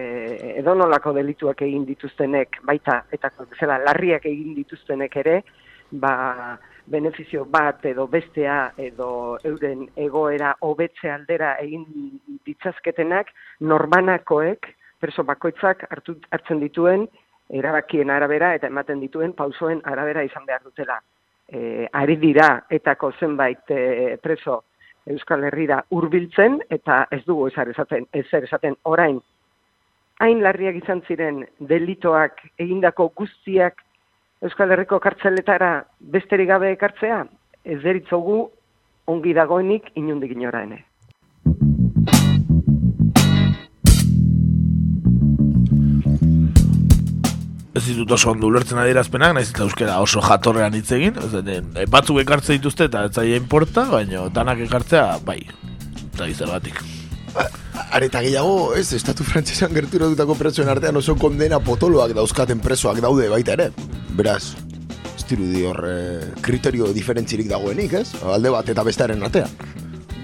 edonolako 0.60 1.14
delituak 1.14 1.62
egin 1.62 1.86
dituztenek 1.86 2.62
baita 2.66 3.04
eta 3.12 3.32
zela 3.60 3.78
larriak 3.78 4.26
egin 4.26 4.56
dituztenek 4.56 5.16
ere 5.22 5.42
ba 5.92 6.58
benefizio 6.86 7.46
bat 7.50 7.86
edo 7.86 8.08
bestea 8.08 8.74
edo 8.78 9.38
euren 9.44 9.88
egoera 9.96 10.54
hobetze 10.62 11.10
aldera 11.12 11.56
egin 11.62 11.86
ditzazketenak 12.46 13.32
norbanakoek 13.60 14.70
preso 15.02 15.24
bakoitzak 15.24 15.86
hartu, 15.90 16.16
hartzen 16.32 16.62
dituen 16.62 17.08
erabakien 17.50 18.10
arabera 18.10 18.54
eta 18.56 18.68
ematen 18.68 19.02
dituen 19.02 19.34
pausoen 19.34 19.82
arabera 19.84 20.24
izan 20.26 20.46
behar 20.46 20.64
dutela. 20.64 21.00
E, 21.46 21.88
ari 21.94 22.16
dira 22.18 22.66
etako 22.70 23.12
zenbait 23.20 23.70
e, 23.70 24.18
preso 24.22 24.64
Euskal 25.06 25.44
Herrira 25.46 25.84
hurbiltzen 25.94 26.60
eta 26.70 27.06
ez 27.14 27.22
dugu 27.26 27.48
ezer 27.52 27.70
esaten, 27.70 28.08
ezer 28.14 28.48
esaten 28.48 28.78
orain 28.84 29.20
hain 30.24 30.42
larriak 30.44 30.78
izan 30.80 31.02
ziren 31.08 31.44
delitoak 31.60 32.40
egindako 32.58 33.10
guztiak 33.16 33.82
Euskal 34.44 34.72
Herriko 34.74 35.00
kartzeletara 35.00 35.86
besterik 36.12 36.50
gabe 36.50 36.74
ekartzea, 36.76 37.22
ez 37.64 37.80
deritzogu 37.84 38.42
ongi 39.08 39.34
dagoenik 39.38 39.94
inundik 39.96 40.34
inora 40.36 40.66
ene. 40.66 40.82
Ez 47.76 47.84
ditut 47.88 48.12
oso 48.16 48.32
ondo 48.32 48.48
ulertzen 48.48 48.80
adierazpenak, 48.80 49.34
naiz 49.36 49.50
eta 49.52 49.64
euskera 49.64 50.00
oso 50.04 50.24
jatorrean 50.24 50.76
hitz 50.76 50.90
egin, 50.96 51.16
ez 51.20 51.44
den, 51.44 51.72
e, 51.76 51.88
batzuk 51.92 52.20
ekartze 52.24 52.56
dituzte 52.56 52.90
eta 52.90 53.06
ez 53.08 53.14
zaie 53.16 53.40
importa, 53.40 53.88
baina 53.92 54.28
danak 54.36 54.64
ekartzea, 54.68 55.20
bai, 55.28 55.42
eta 56.12 56.28
izergatik. 56.32 56.84
Areta 57.96 58.22
gehiago, 58.24 58.74
ez, 58.76 58.90
estatu 58.96 59.24
frantzesan 59.28 59.74
gerturatutako 59.76 60.36
presoen 60.40 60.70
artean 60.72 60.98
oso 61.00 61.16
kondena 61.20 61.60
potoloak 61.64 62.14
dauzkaten 62.18 62.62
presoak 62.64 63.02
daude 63.04 63.28
baita 63.32 63.56
ere. 63.56 63.70
Beraz, 64.16 64.56
ez 65.16 65.24
dirudi 65.30 65.64
hor 65.68 65.80
eh, 65.90 66.28
kriterio 66.46 66.92
diferentzirik 66.96 67.50
dagoenik, 67.52 67.98
ez? 68.02 68.10
Alde 68.24 68.52
bat 68.54 68.70
eta 68.72 68.84
bestearen 68.88 69.24
artean. 69.28 69.52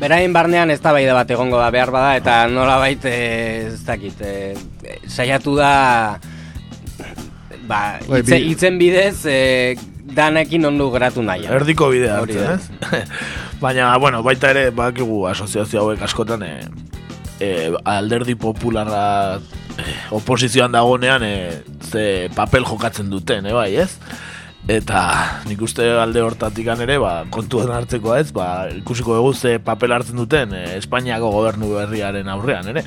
Berain 0.02 0.34
barnean 0.34 0.72
ez 0.74 0.80
da 0.82 0.94
bat 0.94 1.30
egongo 1.30 1.60
da 1.62 1.70
behar 1.70 1.92
bada, 1.94 2.16
eta 2.18 2.48
nola 2.50 2.80
baita 2.82 3.10
ez 3.10 3.84
dakit, 3.86 4.22
e, 4.22 4.56
saiatu 5.08 5.56
da, 5.56 6.18
ba, 7.68 8.00
Bai, 8.08 8.22
itze, 8.24 8.40
itzen 8.40 8.80
bidez, 8.82 9.26
e, 9.30 9.76
danekin 10.16 10.66
ondo 10.66 10.90
geratu 10.92 11.22
nahi. 11.22 11.46
Erdiko 11.46 11.92
bidea 11.94 12.18
hartzen, 12.18 12.42
da. 12.42 12.56
ez? 12.58 13.06
Baina, 13.62 13.92
bueno, 14.02 14.24
baita 14.26 14.50
ere, 14.50 14.72
bakigu 14.74 15.28
asoziazio 15.30 15.84
hauek 15.84 16.02
askotan, 16.02 16.42
e, 16.50 16.91
e, 17.42 17.72
alderdi 17.84 18.36
popularra 18.38 19.40
e, 19.78 19.86
oposizioan 20.16 20.72
dagonean, 20.72 21.26
e, 21.26 21.64
ze 21.82 22.30
papel 22.36 22.68
jokatzen 22.68 23.10
duten, 23.10 23.50
e, 23.50 23.56
bai, 23.58 23.72
ez? 23.82 23.96
Eta 24.70 25.02
nik 25.50 25.62
uste 25.66 25.88
alde 25.98 26.22
hortatik 26.22 26.70
ere, 26.76 27.00
ba, 27.02 27.26
kontuan 27.34 27.74
hartzeko 27.74 28.14
ez, 28.16 28.30
ba, 28.36 28.70
ikusiko 28.78 29.18
dugu 29.18 29.34
ze 29.34 29.58
papel 29.60 29.92
hartzen 29.98 30.22
duten 30.22 30.54
e, 30.54 30.78
Espainiako 30.78 31.32
gobernu 31.34 31.74
berriaren 31.74 32.30
aurrean, 32.30 32.70
ere? 32.70 32.86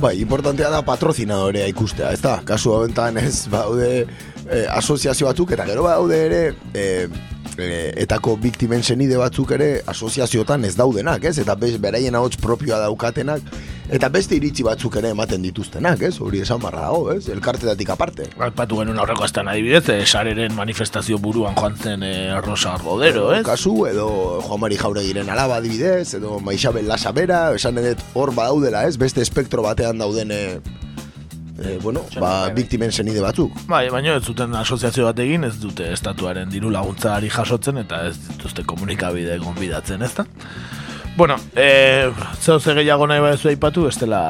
Bai, 0.00 0.14
importantea 0.20 0.70
da 0.72 0.80
patrozinadorea 0.84 1.66
ikustea, 1.68 2.12
ez 2.12 2.20
da? 2.24 2.38
Kasu 2.44 2.72
hauentan 2.76 3.18
ez, 3.20 3.48
baude 3.52 3.90
e, 4.04 4.62
asoziazio 4.76 5.28
batzuk, 5.28 5.56
eta 5.56 5.66
gero 5.68 5.88
baude 5.88 6.20
ere, 6.28 6.42
e, 6.72 6.84
e, 7.62 7.92
etako 8.02 8.36
biktimen 8.40 8.82
senide 8.82 9.18
batzuk 9.20 9.52
ere 9.56 9.68
asoziaziotan 9.90 10.64
ez 10.68 10.74
daudenak, 10.78 11.24
ez? 11.24 11.38
Eta 11.42 11.56
bez, 11.58 11.76
beraien 11.82 12.14
ahots 12.18 12.38
propioa 12.40 12.80
daukatenak, 12.82 13.44
eta 13.90 14.10
beste 14.12 14.36
iritzi 14.38 14.64
batzuk 14.66 14.96
ere 15.00 15.12
ematen 15.14 15.42
dituztenak, 15.42 16.02
ez? 16.08 16.14
Hori 16.20 16.42
esan 16.44 16.62
barra 16.62 16.86
dago, 16.88 17.12
ez? 17.14 17.28
Elkartetatik 17.32 17.92
aparte. 17.94 18.28
Aipatu 18.38 18.80
genuen 18.82 19.00
aurreko 19.02 19.26
estan 19.28 19.50
adibidez, 19.52 19.84
e, 19.94 19.98
sareren 20.06 20.54
manifestazio 20.56 21.18
buruan 21.18 21.56
joan 21.58 21.76
zen 21.76 22.04
e, 22.06 22.14
Rosa 22.40 22.76
Rodero, 22.82 23.30
ez? 23.36 23.44
Kasu, 23.46 23.74
edo 23.90 24.10
Juan 24.46 24.64
Mari 24.66 24.78
Jauregiren 24.80 25.30
alaba 25.30 25.60
adibidez, 25.60 26.14
edo 26.20 26.38
Maixabel 26.44 26.88
Lasabera, 26.88 27.48
esan 27.56 27.78
edet 27.82 28.02
hor 28.14 28.34
badaudela, 28.34 28.86
ez? 28.88 28.96
Beste 29.00 29.24
espektro 29.24 29.66
batean 29.66 29.98
dauden, 30.00 30.30
e, 30.30 30.60
e, 31.60 31.78
bueno, 31.82 32.02
ba, 32.20 32.48
biktimen 32.56 32.92
senide 32.92 33.20
batzuk. 33.20 33.54
Bai, 33.68 33.88
baina 33.92 34.16
ez 34.16 34.24
zuten 34.24 34.54
asoziazio 34.56 35.06
bat 35.08 35.18
egin, 35.22 35.44
ez 35.44 35.56
dute 35.60 35.90
estatuaren 35.92 36.50
diru 36.50 36.72
laguntzari 36.72 37.30
jasotzen 37.30 37.82
eta 37.84 38.06
ez 38.08 38.16
dituzte 38.28 38.64
komunikabide 38.68 39.38
gonbidatzen, 39.42 40.02
ezta? 40.02 40.26
Bueno, 41.16 41.36
e, 41.54 42.10
zeu 42.40 42.58
ze 42.60 42.74
gehiago 42.78 43.06
nahi 43.06 43.20
badezu 43.20 43.50
aipatu, 43.50 43.86
ez 43.88 43.98
dela 44.00 44.22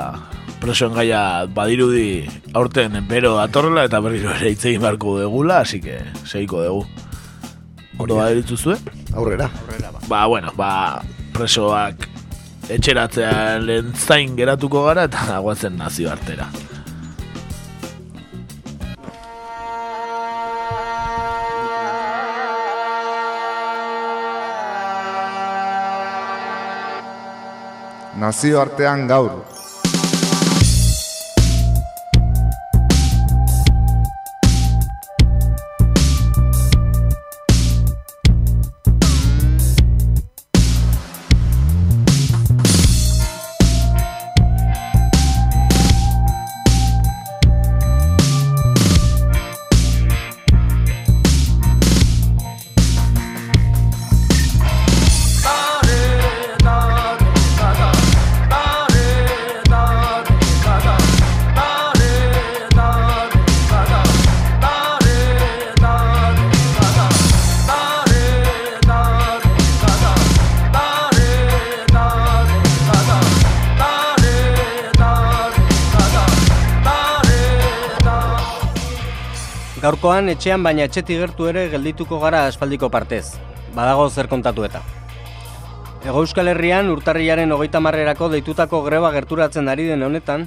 presoen 0.61 0.93
gaia 0.93 1.47
badirudi 1.47 2.27
aurten 2.53 2.99
bero 3.09 3.37
datorrela 3.39 3.87
eta 3.89 4.01
berriro 4.05 4.35
ere 4.35 4.51
hitz 4.53 4.65
egin 4.65 4.83
beharko 4.83 5.19
degula, 5.21 5.61
así 5.61 5.81
que 5.81 6.01
segiko 6.25 6.65
dugu. 6.65 6.87
Ondo 8.01 8.17
badirituzue? 8.17 8.77
Aurrera. 9.15 9.51
Ba, 10.09 10.27
bueno, 10.27 10.53
ba, 10.57 11.03
presoak 11.37 12.09
etxeratzean 12.71 13.67
lehen 13.67 13.93
zain 13.95 14.37
geratuko 14.39 14.85
gara 14.87 15.07
eta 15.11 15.41
guazen 15.45 15.77
nazio 15.77 16.11
artera. 28.21 28.27
Nazio 28.27 28.61
artean 28.61 29.09
gaur. 29.09 29.60
Etxean 80.31 80.63
baina 80.63 80.85
etxetik 80.87 81.19
gertu 81.19 81.49
ere 81.51 81.65
geldituko 81.73 82.21
gara 82.23 82.45
aspaldiko 82.47 82.87
partez. 82.95 83.33
Badago 83.75 84.05
zer 84.11 84.29
kontatu 84.31 84.63
eta. 84.63 84.79
Ego 86.07 86.23
Euskal 86.23 86.53
Herrian 86.53 86.91
urtarrilaren 86.93 87.51
hogeita 87.51 87.81
marrerako 87.83 88.29
deitutako 88.31 88.85
greba 88.85 89.11
gerturatzen 89.11 89.67
ari 89.69 89.89
den 89.89 90.05
honetan, 90.07 90.47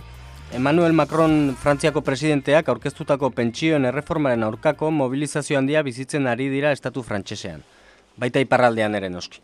Emmanuel 0.54 0.94
Macron 0.94 1.36
Frantziako 1.60 2.02
presidenteak 2.08 2.72
aurkeztutako 2.72 3.32
pentsioen 3.36 3.90
erreformaren 3.92 4.48
aurkako 4.48 4.92
mobilizazio 4.92 5.60
handia 5.60 5.84
bizitzen 5.84 6.32
ari 6.32 6.48
dira 6.54 6.72
estatu 6.72 7.04
frantsesean. 7.04 7.68
Baita 8.16 8.40
iparraldean 8.40 8.96
ere 8.96 9.12
noski. 9.12 9.44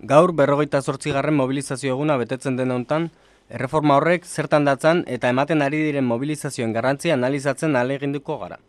Gaur 0.00 0.36
berrogeita 0.36 0.82
zortzigarren 0.82 1.40
mobilizazio 1.40 1.96
eguna 1.96 2.20
betetzen 2.20 2.60
den 2.60 2.76
hontan, 2.76 3.10
erreforma 3.48 3.96
horrek 3.96 4.26
zertan 4.26 4.68
datzan 4.68 5.04
eta 5.06 5.32
ematen 5.32 5.62
ari 5.62 5.84
diren 5.88 6.04
mobilizazioen 6.04 6.76
garrantzia 6.76 7.14
analizatzen 7.14 7.76
aleginduko 7.76 8.42
gara. 8.44 8.60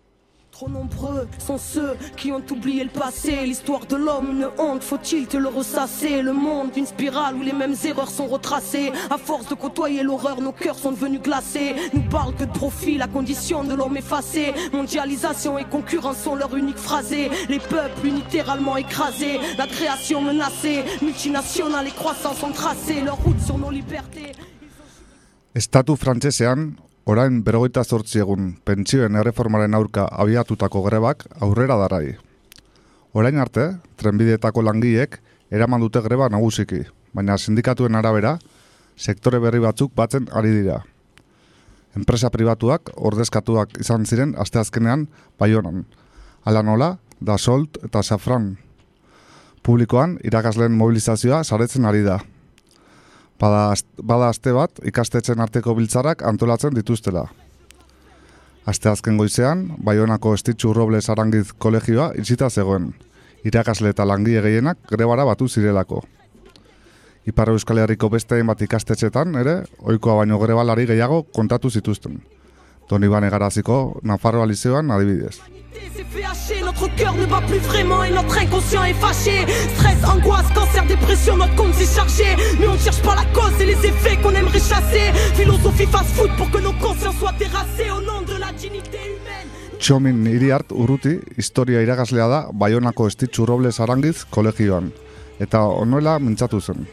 Trop 0.57 0.69
nombreux 0.69 1.27
sont 1.37 1.59
ceux 1.59 1.95
qui 2.15 2.31
ont 2.31 2.41
oublié 2.49 2.83
le 2.83 2.89
passé. 2.89 3.45
L'histoire 3.45 3.85
de 3.85 3.95
l'homme, 3.95 4.31
une 4.31 4.49
honte, 4.57 4.81
faut-il 4.81 5.27
te 5.27 5.37
le 5.37 5.49
ressasser? 5.49 6.23
Le 6.23 6.33
monde, 6.33 6.71
une 6.75 6.87
spirale 6.87 7.35
où 7.35 7.43
les 7.43 7.53
mêmes 7.53 7.75
erreurs 7.85 8.09
sont 8.09 8.25
retracées. 8.25 8.91
À 9.11 9.19
force 9.19 9.47
de 9.49 9.53
côtoyer 9.53 10.01
l'horreur, 10.01 10.41
nos 10.41 10.51
cœurs 10.51 10.79
sont 10.79 10.89
devenus 10.89 11.21
glacés. 11.21 11.75
Nous 11.93 12.01
parlent 12.09 12.33
que 12.33 12.45
de 12.45 12.51
profit, 12.51 12.97
la 12.97 13.05
condition 13.05 13.63
de 13.65 13.75
l'homme 13.75 13.97
effacée. 13.97 14.51
Mondialisation 14.73 15.59
et 15.59 15.65
concurrence 15.65 16.17
sont 16.23 16.33
leurs 16.33 16.55
uniques 16.55 16.79
phrasés. 16.79 17.29
Les 17.49 17.59
peuples 17.59 18.07
unilatéralement 18.07 18.77
écrasés, 18.77 19.39
la 19.59 19.67
création 19.67 20.21
menacée. 20.21 20.83
Multinationales 21.03 21.89
et 21.89 21.91
croissance 21.91 22.39
sont 22.39 22.51
tracées, 22.51 23.01
leur 23.01 23.17
route 23.17 23.39
sur 23.41 23.59
nos 23.59 23.69
libertés. 23.69 24.31
Estatu 25.53 25.95
frantsesean, 25.95 26.71
orain 27.07 27.39
berrogeita 27.43 27.85
zortzi 27.87 28.19
egun 28.19 28.49
pentsioen 28.67 29.15
erreformaren 29.15 29.75
aurka 29.77 30.09
abiatutako 30.11 30.81
grebak 30.89 31.23
aurrera 31.39 31.77
darai. 31.79 32.17
Orain 33.15 33.39
arte, 33.39 33.77
trenbideetako 33.95 34.61
langileek 34.67 35.15
eraman 35.49 35.81
dute 35.81 36.01
greba 36.03 36.27
nagusiki, 36.29 36.83
baina 37.15 37.37
sindikatuen 37.39 37.95
arabera, 37.95 38.35
sektore 38.97 39.39
berri 39.39 39.63
batzuk 39.63 39.95
batzen 39.95 40.27
ari 40.35 40.51
dira. 40.59 40.81
Enpresa 41.95 42.29
pribatuak 42.29 42.91
ordezkatuak 42.95 43.79
izan 43.79 44.05
ziren 44.05 44.35
asteazkenean 44.37 45.07
Baionan. 45.39 45.85
Hala 46.43 46.61
nola, 46.61 46.97
Dasolt 47.23 47.79
eta 47.87 48.03
Safran. 48.03 48.57
Publikoan 49.63 50.19
irakasleen 50.27 50.75
mobilizazioa 50.77 51.43
saretzen 51.43 51.87
ari 51.87 52.03
da. 52.03 52.19
Bada, 53.39 53.73
bada 54.01 54.29
aste 54.33 54.53
bat 54.53 54.79
ikastetxen 54.89 55.39
arteko 55.39 55.75
biltzarak 55.77 56.23
antolatzen 56.25 56.73
dituztela. 56.73 57.27
Aste 58.67 58.89
azken 58.89 59.17
goizean, 59.17 59.67
Baionako 59.85 60.33
Estitxu 60.35 60.73
Robles 60.73 61.09
Arangiz 61.09 61.51
kolegioa 61.57 62.11
itxita 62.17 62.49
zegoen. 62.49 62.89
Irakasle 63.45 63.93
eta 63.93 64.07
langile 64.07 64.41
gehienak 64.41 64.81
grebara 64.89 65.23
batu 65.25 65.47
zirelako. 65.47 66.01
Ipar 67.27 67.51
Euskal 67.53 67.77
Herriko 67.83 68.09
beste 68.09 68.35
hainbat 68.35 68.61
ikastetxetan 68.65 69.35
ere, 69.39 69.61
ohikoa 69.83 70.21
baino 70.23 70.39
grebalari 70.39 70.87
gehiago 70.89 71.23
kontatu 71.35 71.69
zituzten. 71.69 72.19
Doni 72.89 73.07
Bane 73.07 73.29
Garaziko 73.29 73.99
Nafarroa 74.03 74.45
Liceoan 74.45 74.89
adibidez. 74.91 75.39
Notre 76.63 76.95
cœur 76.95 77.13
ne 77.15 77.25
bat 77.25 77.41
plus 77.47 77.59
vraiment 77.59 78.03
et 78.03 78.11
notre 78.11 78.37
inconscient 78.37 78.83
est 78.83 78.93
fâché. 78.93 79.45
Stress, 79.75 80.03
angoisse, 80.05 80.51
cancer, 80.53 80.85
dépression, 80.85 81.35
notre 81.37 81.55
compte 81.55 81.73
s'est 81.73 81.93
chargé. 81.93 82.35
Mais 82.59 82.67
on 82.67 82.73
ne 82.73 82.77
cherche 82.77 83.01
pas 83.01 83.15
la 83.15 83.25
cause 83.33 83.59
et 83.59 83.65
les 83.65 83.85
effets 83.85 84.17
qu'on 84.21 84.31
aimerait 84.31 84.59
chasser. 84.59 85.11
Philosophie 85.35 85.85
fast-food 85.87 86.29
pour 86.37 86.49
que 86.51 86.59
nos 86.59 86.73
consciences 86.73 87.17
soient 87.17 87.33
terrassées 87.37 87.89
au 87.91 88.01
nom 88.01 88.21
de 88.21 88.39
la 88.39 88.51
dignité 88.53 88.97
humaine. 88.97 89.49
Txomin 89.79 90.25
Iriart 90.25 90.71
Urruti 90.71 91.19
historia 91.37 91.81
iragaslea 91.81 92.27
da 92.27 92.47
Baionako 92.53 93.07
Estitxu 93.07 93.45
Robles 93.45 93.79
Arangiz 93.79 94.23
kolegioan, 94.29 94.91
eta 95.39 95.61
onuela 95.67 96.17
mintzatu 96.19 96.61
zen. 96.61 96.87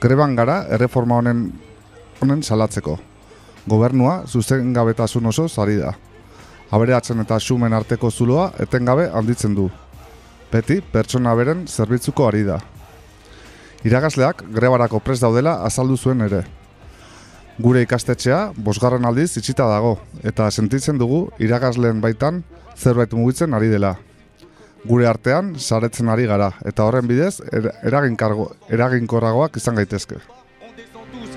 Greban 0.00 0.36
gara 0.36 0.64
erreforma 0.70 1.18
honen 1.18 1.48
honen 2.20 2.42
salatzeko. 2.42 2.98
Gobernua 3.66 4.22
zuzengabetasun 4.26 5.26
oso 5.26 5.48
zari 5.48 5.76
da. 5.80 5.92
Abereatzen 6.70 7.20
eta 7.22 7.38
xumen 7.42 7.74
arteko 7.74 8.10
zuloa 8.10 8.52
etengabe 8.62 9.08
handitzen 9.10 9.54
du. 9.54 9.68
Beti 10.52 10.80
pertsona 10.92 11.34
beren 11.34 11.66
zerbitzuko 11.66 12.28
ari 12.28 12.44
da. 12.46 12.60
Iragazleak 13.84 14.44
grebarako 14.54 15.00
prest 15.02 15.22
daudela 15.22 15.60
azaldu 15.66 15.96
zuen 15.96 16.22
ere. 16.26 16.44
Gure 17.58 17.82
ikastetxea 17.82 18.52
bosgarren 18.56 19.04
aldiz 19.08 19.32
itxita 19.40 19.66
dago 19.70 19.96
eta 20.22 20.50
sentitzen 20.50 20.98
dugu 20.98 21.26
iragazleen 21.42 22.00
baitan 22.00 22.42
zerbait 22.76 23.12
mugitzen 23.18 23.54
ari 23.54 23.70
dela. 23.72 23.96
Gure 24.86 25.06
artean 25.10 25.54
saretzen 25.58 26.08
ari 26.08 26.26
gara 26.30 26.52
eta 26.64 26.84
horren 26.86 27.08
bidez 27.10 27.40
er, 27.50 27.72
eraginkorragoak 27.82 29.56
izan 29.58 29.74
gaitezke. 29.74 30.20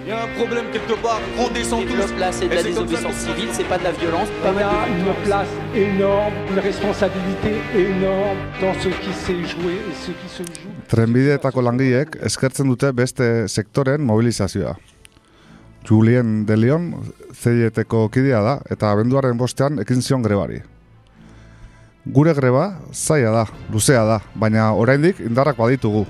Il 0.04 0.10
y 0.10 0.12
a 0.12 0.24
un 0.24 0.28
problème 0.38 0.66
quelque 0.72 0.94
part, 1.02 1.22
on 1.38 1.50
descend 1.54 1.86
tous. 1.86 2.20
là, 2.20 2.32
c'est 2.32 2.48
de 2.48 2.56
la 2.56 2.64
désobéissance 2.64 3.16
civile, 3.16 3.50
c'est 3.52 3.68
pas 3.68 3.78
de 3.78 3.84
la 3.84 3.92
violence. 3.92 4.28
Il 4.44 4.60
y 4.60 4.64
a 4.64 4.88
une 4.88 5.26
place 5.26 5.48
énorme, 5.76 6.34
une 6.52 6.60
responsabilité 6.60 7.54
énorme 7.76 8.38
dans 8.62 8.74
ce 8.76 8.88
qui 8.88 9.14
s'est 9.14 9.46
joué 9.54 9.74
et 9.74 9.96
ce 10.06 10.12
qui 10.12 10.30
se 10.30 10.44
joue. 10.44 10.70
Trenbideetako 10.90 11.62
langileek 11.62 12.16
eskertzen 12.26 12.72
dute 12.72 12.90
beste 12.96 13.48
sektoren 13.48 14.02
mobilizazioa. 14.02 14.74
Julien 15.86 16.46
de 16.48 16.58
Leon 16.58 16.90
zeieteko 17.34 18.08
kidea 18.10 18.42
da 18.42 18.58
eta 18.72 18.90
abenduaren 18.92 19.38
bostean 19.38 19.80
ekin 19.84 20.02
zion 20.02 20.24
grebari. 20.26 20.64
Gure 22.10 22.34
greba 22.34 22.72
zaila 22.94 23.32
da, 23.32 23.46
luzea 23.72 24.06
da, 24.08 24.22
baina 24.34 24.72
oraindik 24.74 25.20
indarrak 25.20 25.60
baditugu. 25.60 26.08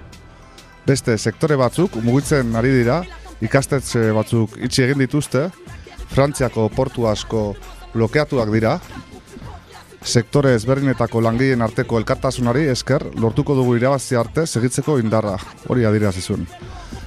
Beste 0.88 1.18
sektore 1.18 1.58
batzuk 1.60 1.98
mugitzen 2.06 2.56
ari 2.56 2.72
dira, 2.80 3.02
ikastetxe 3.46 4.10
batzuk 4.16 4.58
itxi 4.60 4.86
egin 4.88 5.04
dituzte, 5.06 5.50
Frantziako 6.10 6.70
portu 6.74 7.06
asko 7.08 7.54
blokeatuak 7.94 8.50
dira, 8.54 8.80
sektore 10.02 10.54
ezberdinetako 10.58 11.22
langileen 11.22 11.62
arteko 11.62 12.00
elkartasunari 12.00 12.66
esker 12.72 13.04
lortuko 13.20 13.56
dugu 13.56 13.76
irabazi 13.78 14.18
arte 14.18 14.46
segitzeko 14.48 14.98
indarra, 15.00 15.38
hori 15.68 15.86
adierazi 15.86 16.22
zuen. 16.22 16.48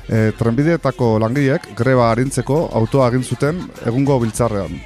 E, 0.09 0.31
trenbideetako 0.39 1.17
langileek 1.23 1.71
greba 1.79 2.11
arintzeko 2.13 2.69
autoa 2.81 3.09
egin 3.13 3.25
zuten 3.25 3.63
egungo 3.87 4.19
biltzarrean. 4.23 4.81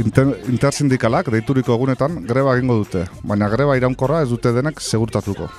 Inter, 0.00 0.30
intersindikalak 0.48 1.28
deituriko 1.34 1.74
egunetan 1.76 2.22
greba 2.26 2.56
egingo 2.56 2.78
dute, 2.84 3.04
baina 3.22 3.50
greba 3.52 3.76
iraunkorra 3.76 4.22
ez 4.24 4.30
dute 4.32 4.54
denek 4.56 4.80
segurtatuko. 4.80 5.50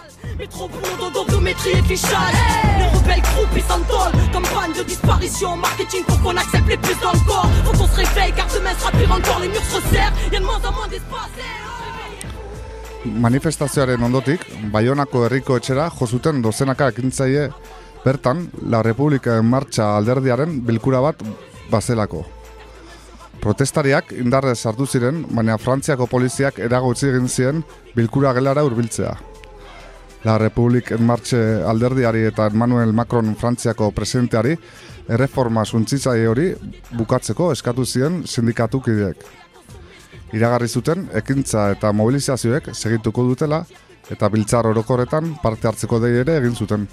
D'odométrie 1.41 1.71
et 1.71 1.81
fichage 1.81 2.35
Les 2.77 2.85
rebelles 2.85 3.21
croupis 3.23 3.61
s'endolent 3.61 4.11
Campagne 4.31 4.73
de 4.77 4.83
disparition 4.83 5.57
Marketing 5.57 6.03
pour 6.05 6.21
qu'on 6.21 6.37
accepte 6.37 6.67
les 6.67 6.77
plus 6.77 6.93
dans 7.01 7.13
le 7.13 7.25
corps 7.25 7.49
Faut 7.65 7.71
qu'on 7.71 7.87
se 7.87 7.95
réveille 7.95 8.33
car 8.35 8.45
demain 8.53 8.73
sera 8.77 8.91
pire 8.91 9.11
encore 9.11 9.39
Les 9.39 9.47
murs 9.47 9.63
se 9.63 9.75
resserrent 9.77 10.13
Y'a 10.31 10.39
de 10.39 10.45
moins 10.45 10.61
en 10.63 10.71
moins 10.71 10.87
d'espace 10.87 11.31
Manifestazioaren 13.05 14.03
ondotik, 14.03 14.43
Baionako 14.71 15.23
herriko 15.25 15.55
etxera 15.57 15.87
jo 15.89 16.05
zuten 16.05 16.43
dozenaka 16.45 16.91
ekintzaile 16.91 17.47
bertan 18.03 18.43
La 18.69 18.83
República 18.85 19.39
en 19.41 19.49
Marcha 19.49 19.87
alderdiaren 19.97 20.59
bilkura 20.67 21.01
bat 21.01 21.25
bazelako. 21.71 22.21
Protestariak 23.41 24.13
indarrez 24.13 24.59
sartu 24.59 24.85
ziren, 24.85 25.25
baina 25.33 25.57
Frantziako 25.57 26.05
poliziak 26.05 26.61
eragotzi 26.61 27.09
egin 27.09 27.27
zien 27.27 27.65
bilkura 27.97 28.37
gelara 28.37 28.61
hurbiltzea. 28.69 29.17
La 30.23 30.37
Republik 30.37 30.91
en 30.91 31.05
Marche 31.05 31.37
alderdiari 31.65 32.25
eta 32.29 32.45
Emmanuel 32.51 32.93
Macron 32.93 33.33
Frantziako 33.35 33.89
presidenteari 33.91 34.53
erreforma 35.09 35.63
suntzitzaile 35.65 36.27
hori 36.29 36.49
bukatzeko 36.93 37.51
eskatu 37.55 37.85
zien 37.85 38.21
sindikatukideek. 38.27 39.23
Iragarri 40.37 40.67
zuten 40.67 41.07
ekintza 41.17 41.71
eta 41.73 41.91
mobilizazioek 41.91 42.69
segituko 42.73 43.25
dutela 43.31 43.63
eta 44.11 44.29
biltzar 44.29 44.69
orokorretan 44.69 45.33
parte 45.41 45.67
hartzeko 45.67 45.99
dei 45.99 46.13
ere 46.21 46.37
egin 46.37 46.55
zuten. 46.55 46.87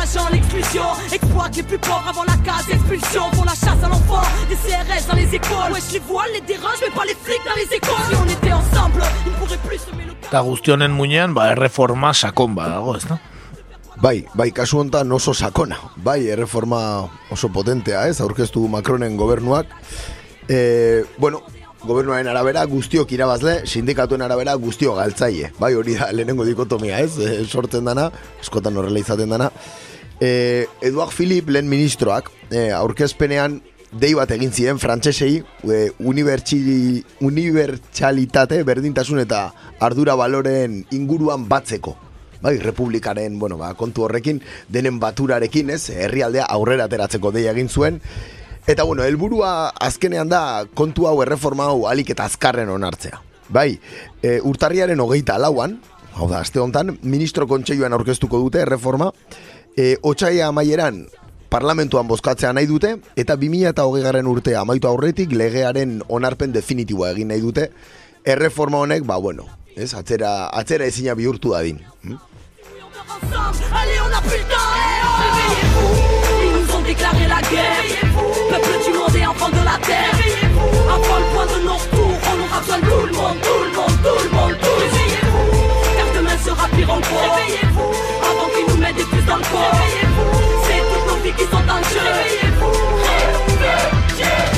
L'exclu 0.00 0.20
en 0.20 0.24
propageant 0.24 0.28
l'exclusion 0.32 0.82
Exploite 1.12 1.56
les 1.56 1.62
plus 1.62 1.78
pauvres 1.78 2.04
avant 2.08 2.24
la 2.24 2.36
case 2.44 2.68
expulsion 2.70 3.22
Pour 3.32 3.44
la 3.44 3.52
chasse 3.52 3.82
à 3.82 3.88
l'enfant 3.88 4.22
Des 4.48 4.56
CRS 4.56 5.06
dans 5.08 5.16
les 5.16 5.34
écoles 5.34 5.72
Wesh 5.72 5.92
les 5.92 5.98
voiles 6.00 6.30
les 6.34 6.40
dérange 6.40 6.78
mais 6.82 6.94
pas 6.94 7.04
les 7.04 7.14
flics 7.14 7.44
dans 7.44 7.56
les 7.56 7.76
écoles 7.76 8.06
Si 8.08 8.16
on 8.16 8.28
était 8.28 8.52
ensemble 8.52 9.02
Ils 9.26 9.32
pourraient 9.32 9.56
plus 9.68 9.78
semer 9.78 10.04
le 10.06 10.10
Eta 10.30 10.44
guzti 10.46 10.70
honen 10.70 10.92
muinean, 10.94 11.32
ba, 11.34 11.48
erreforma 11.50 12.12
sakon 12.14 12.52
badago, 12.54 12.92
ez 12.94 13.02
da? 13.08 13.16
Bai, 13.98 14.20
bai, 14.38 14.52
kasu 14.54 14.78
honetan 14.78 15.10
oso 15.10 15.34
sakona. 15.34 15.74
Bai, 15.96 16.28
erreforma 16.30 16.78
oso 17.34 17.50
potentea, 17.50 18.04
ez, 18.06 18.20
aurkeztu 18.22 18.62
Macronen 18.70 19.16
gobernuak. 19.18 19.74
E, 20.46 21.02
bueno, 21.18 21.42
gobernuaren 21.82 22.30
arabera 22.30 22.62
guztiok 22.70 23.10
irabazle, 23.16 23.64
sindikatuen 23.66 24.22
arabera 24.22 24.54
guztiok 24.54 25.00
galtzaile. 25.02 25.50
Bai, 25.58 25.74
hori 25.74 25.98
da 25.98 26.12
lehenengo 26.14 26.46
dikotomia, 26.46 27.02
ez, 27.02 27.18
e, 27.18 27.42
sortzen 27.42 27.90
dana, 27.90 28.06
eskotan 28.38 28.78
horrela 28.78 29.02
izaten 29.02 29.34
dana. 29.34 29.50
E, 30.20 30.66
Eduard 30.84 31.16
Philip 31.16 31.48
lehen 31.48 31.68
ministroak, 31.68 32.30
e, 32.50 32.70
aurkezpenean 32.76 33.62
dei 33.90 34.14
bat 34.14 34.30
egin 34.30 34.52
ziren 34.52 34.78
frantsesei 34.78 35.40
e, 35.40 35.90
unibertsalitate 35.98 38.62
berdintasun 38.68 39.18
eta 39.24 39.52
ardura 39.80 40.14
baloren 40.20 40.84
inguruan 40.94 41.48
batzeko 41.48 41.96
bai, 42.40 42.58
republikaren, 42.58 43.38
bueno, 43.38 43.58
ba, 43.58 43.74
kontu 43.74 44.06
horrekin, 44.06 44.40
denen 44.68 44.98
baturarekin, 45.00 45.70
ez, 45.70 45.90
herrialdea 45.90 46.46
aurrera 46.48 46.88
ateratzeko 46.88 47.32
deia 47.34 47.52
egin 47.52 47.68
zuen, 47.68 48.00
eta, 48.66 48.84
bueno, 48.84 49.04
helburua 49.04 49.70
azkenean 49.80 50.32
da, 50.32 50.42
kontu 50.74 51.06
hau 51.10 51.18
erreforma 51.24 51.68
hau 51.70 51.86
alik 51.90 52.14
eta 52.14 52.24
azkarren 52.24 52.72
onartzea. 52.72 53.20
Bai, 53.50 53.74
e, 54.22 54.38
urtarriaren 54.46 55.00
hogeita 55.02 55.36
lauan, 55.38 55.80
hau 56.14 56.28
da, 56.30 56.40
aste 56.40 56.62
honetan, 56.62 56.96
ministro 57.02 57.46
kontseiluan 57.50 57.92
aurkeztuko 57.96 58.40
dute 58.40 58.62
erreforma, 58.64 59.10
e, 59.80 59.96
otxaia 60.02 60.48
amaieran, 60.52 61.06
parlamentuan 61.48 62.08
bozkatzea 62.10 62.52
nahi 62.52 62.68
dute, 62.68 62.96
eta 63.16 63.36
2000 63.40 63.72
eta 63.72 63.86
hogei 63.88 64.22
urtea 64.32 64.60
amaitu 64.60 64.88
aurretik 64.88 65.32
legearen 65.32 66.02
onarpen 66.08 66.52
definitiboa 66.52 67.10
egin 67.14 67.32
nahi 67.32 67.40
dute, 67.40 67.70
erreforma 68.24 68.78
honek, 68.84 69.06
ba, 69.08 69.16
bueno, 69.16 69.46
ez, 69.76 69.94
atzera, 69.94 70.50
atzera 70.52 70.84
ezina 70.84 71.14
bihurtu 71.14 71.56
dadin. 71.56 71.80
Hm? 72.04 72.18
eh, 87.40 88.09
corps 89.38 89.72
Réveillez-vous 89.72 90.32
C'est 90.64 90.82
toutes 90.90 91.06
nos 91.06 91.18
sont 91.46 91.68
en 91.68 91.80
Réveillez-vous 92.04 92.74
Réveillez-vous 93.06 94.50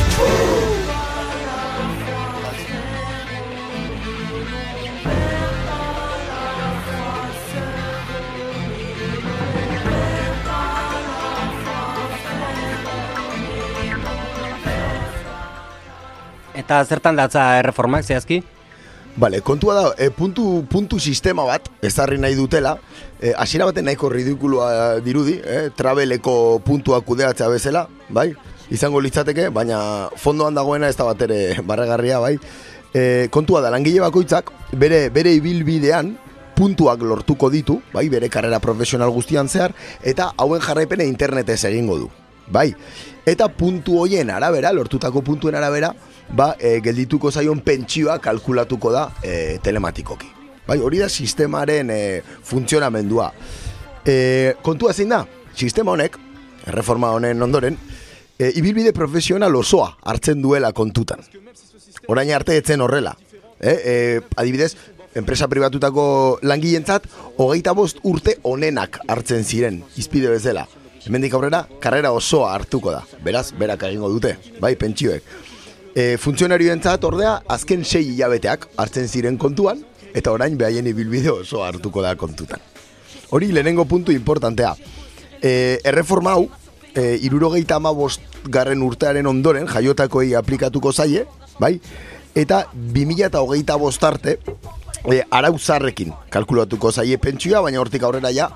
Eta 16.54 16.84
zertan 16.84 17.16
datza 17.16 17.58
erreformak 17.58 18.04
zehazki? 18.04 18.42
Bale, 19.14 19.42
kontua 19.42 19.74
da, 19.74 19.94
e, 19.98 20.08
puntu, 20.10 20.64
puntu 20.70 20.98
sistema 20.98 21.44
bat, 21.44 21.66
ezarri 21.84 22.16
nahi 22.16 22.32
dutela, 22.34 22.78
e, 23.20 23.34
hasiera 23.36 23.66
baten 23.68 23.84
nahiko 23.84 24.08
ridikulua 24.08 25.00
dirudi, 25.04 25.34
e, 25.44 25.68
traveleko 25.76 26.62
puntua 26.64 27.02
kudeatzea 27.04 27.50
bezala, 27.52 27.84
bai? 28.08 28.30
Izango 28.72 29.02
litzateke, 29.04 29.50
baina 29.52 30.08
fondoan 30.16 30.56
dagoena 30.56 30.88
ez 30.88 30.96
da 30.96 31.04
bat 31.04 31.20
ere 31.28 31.58
barregarria, 31.60 32.22
bai? 32.24 32.38
E, 32.94 33.28
kontua 33.30 33.60
da, 33.60 33.68
langile 33.74 34.00
bakoitzak, 34.00 34.48
bere, 34.80 35.10
bere 35.12 35.34
ibilbidean, 35.36 36.14
puntuak 36.56 37.04
lortuko 37.04 37.50
ditu, 37.52 37.82
bai, 37.92 38.06
bere 38.08 38.32
karrera 38.32 38.62
profesional 38.64 39.12
guztian 39.12 39.48
zehar, 39.48 39.76
eta 40.00 40.30
hauen 40.38 40.64
jarraipene 40.64 41.04
internetez 41.04 41.60
egingo 41.68 41.98
du, 42.00 42.08
bai? 42.48 42.70
Eta 43.28 43.52
puntu 43.52 44.00
hoien 44.00 44.32
arabera, 44.32 44.72
lortutako 44.72 45.20
puntuen 45.20 45.60
arabera, 45.60 45.92
ba, 46.30 46.54
e, 46.58 46.80
geldituko 46.84 47.30
zaion 47.30 47.60
pentsioa 47.60 48.18
kalkulatuko 48.22 48.92
da 48.92 49.08
e, 49.22 49.58
telematikoki. 49.62 50.30
Bai, 50.66 50.78
hori 50.78 51.00
da 51.02 51.08
sistemaren 51.08 51.90
e, 51.90 52.22
funtzionamendua. 52.22 53.32
E, 54.06 54.54
kontua 54.62 54.92
zein 54.92 55.10
da, 55.10 55.24
sistema 55.54 55.92
honek, 55.92 56.18
erreforma 56.66 57.10
honen 57.16 57.42
ondoren, 57.42 57.76
e, 58.38 58.52
ibilbide 58.54 58.92
profesional 58.92 59.54
osoa 59.56 59.96
hartzen 60.02 60.42
duela 60.42 60.72
kontutan. 60.72 61.22
Orain 62.08 62.32
arte 62.34 62.56
etzen 62.58 62.80
horrela. 62.82 63.14
E, 63.60 63.70
e, 63.70 63.94
adibidez, 64.36 64.74
enpresa 65.14 65.48
pribatutako 65.48 66.04
langileentzat 66.42 67.06
hogeita 67.36 67.74
bost 67.76 68.00
urte 68.08 68.38
onenak 68.48 69.00
hartzen 69.08 69.44
ziren, 69.44 69.82
izpide 70.00 70.30
bezala. 70.32 70.66
Hemendik 71.02 71.34
aurrera, 71.34 71.64
karrera 71.82 72.12
osoa 72.14 72.52
hartuko 72.54 72.92
da. 72.94 73.02
Beraz, 73.24 73.50
berak 73.58 73.82
egingo 73.88 74.10
dute, 74.12 74.36
bai, 74.62 74.76
pentsioek. 74.78 75.26
E, 75.94 76.16
funtzionarioentzat 76.16 77.04
ordea, 77.04 77.34
azken 77.52 77.84
sei 77.84 78.06
hilabeteak 78.14 78.68
hartzen 78.80 79.08
ziren 79.08 79.36
kontuan, 79.40 79.82
eta 80.16 80.32
orain 80.32 80.56
behaien 80.56 80.88
ibilbide 80.88 81.30
oso 81.32 81.62
hartuko 81.64 82.02
da 82.04 82.14
kontutan. 82.16 82.60
Hori 83.32 83.50
lehenengo 83.52 83.84
puntu 83.88 84.12
importantea. 84.12 84.74
E, 85.42 85.80
erreforma 85.84 86.36
hau, 86.36 86.46
e, 86.94 87.18
irurogeita 87.26 87.76
amabost 87.76 88.24
garren 88.48 88.82
urtearen 88.82 89.28
ondoren, 89.28 89.68
jaiotakoei 89.68 90.34
aplikatuko 90.38 90.92
zaie, 90.92 91.26
bai? 91.60 91.78
Eta 92.34 92.64
2000 92.72 93.28
eta 93.28 93.42
hogeita 93.44 93.76
bostarte, 93.76 94.38
e, 95.04 95.20
arau 95.30 95.58
zarrekin 95.58 96.12
kalkulatuko 96.32 96.92
zaie 96.92 97.18
pentsioa, 97.20 97.60
baina 97.64 97.80
hortik 97.80 98.04
aurrera 98.08 98.32
ja, 98.32 98.48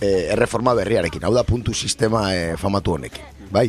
e, 0.00 0.32
erreforma 0.32 0.74
berriarekin, 0.78 1.24
hau 1.28 1.34
da 1.34 1.44
puntu 1.44 1.74
sistema 1.74 2.30
e, 2.34 2.56
famatu 2.56 2.96
honekin, 2.96 3.28
bai? 3.52 3.68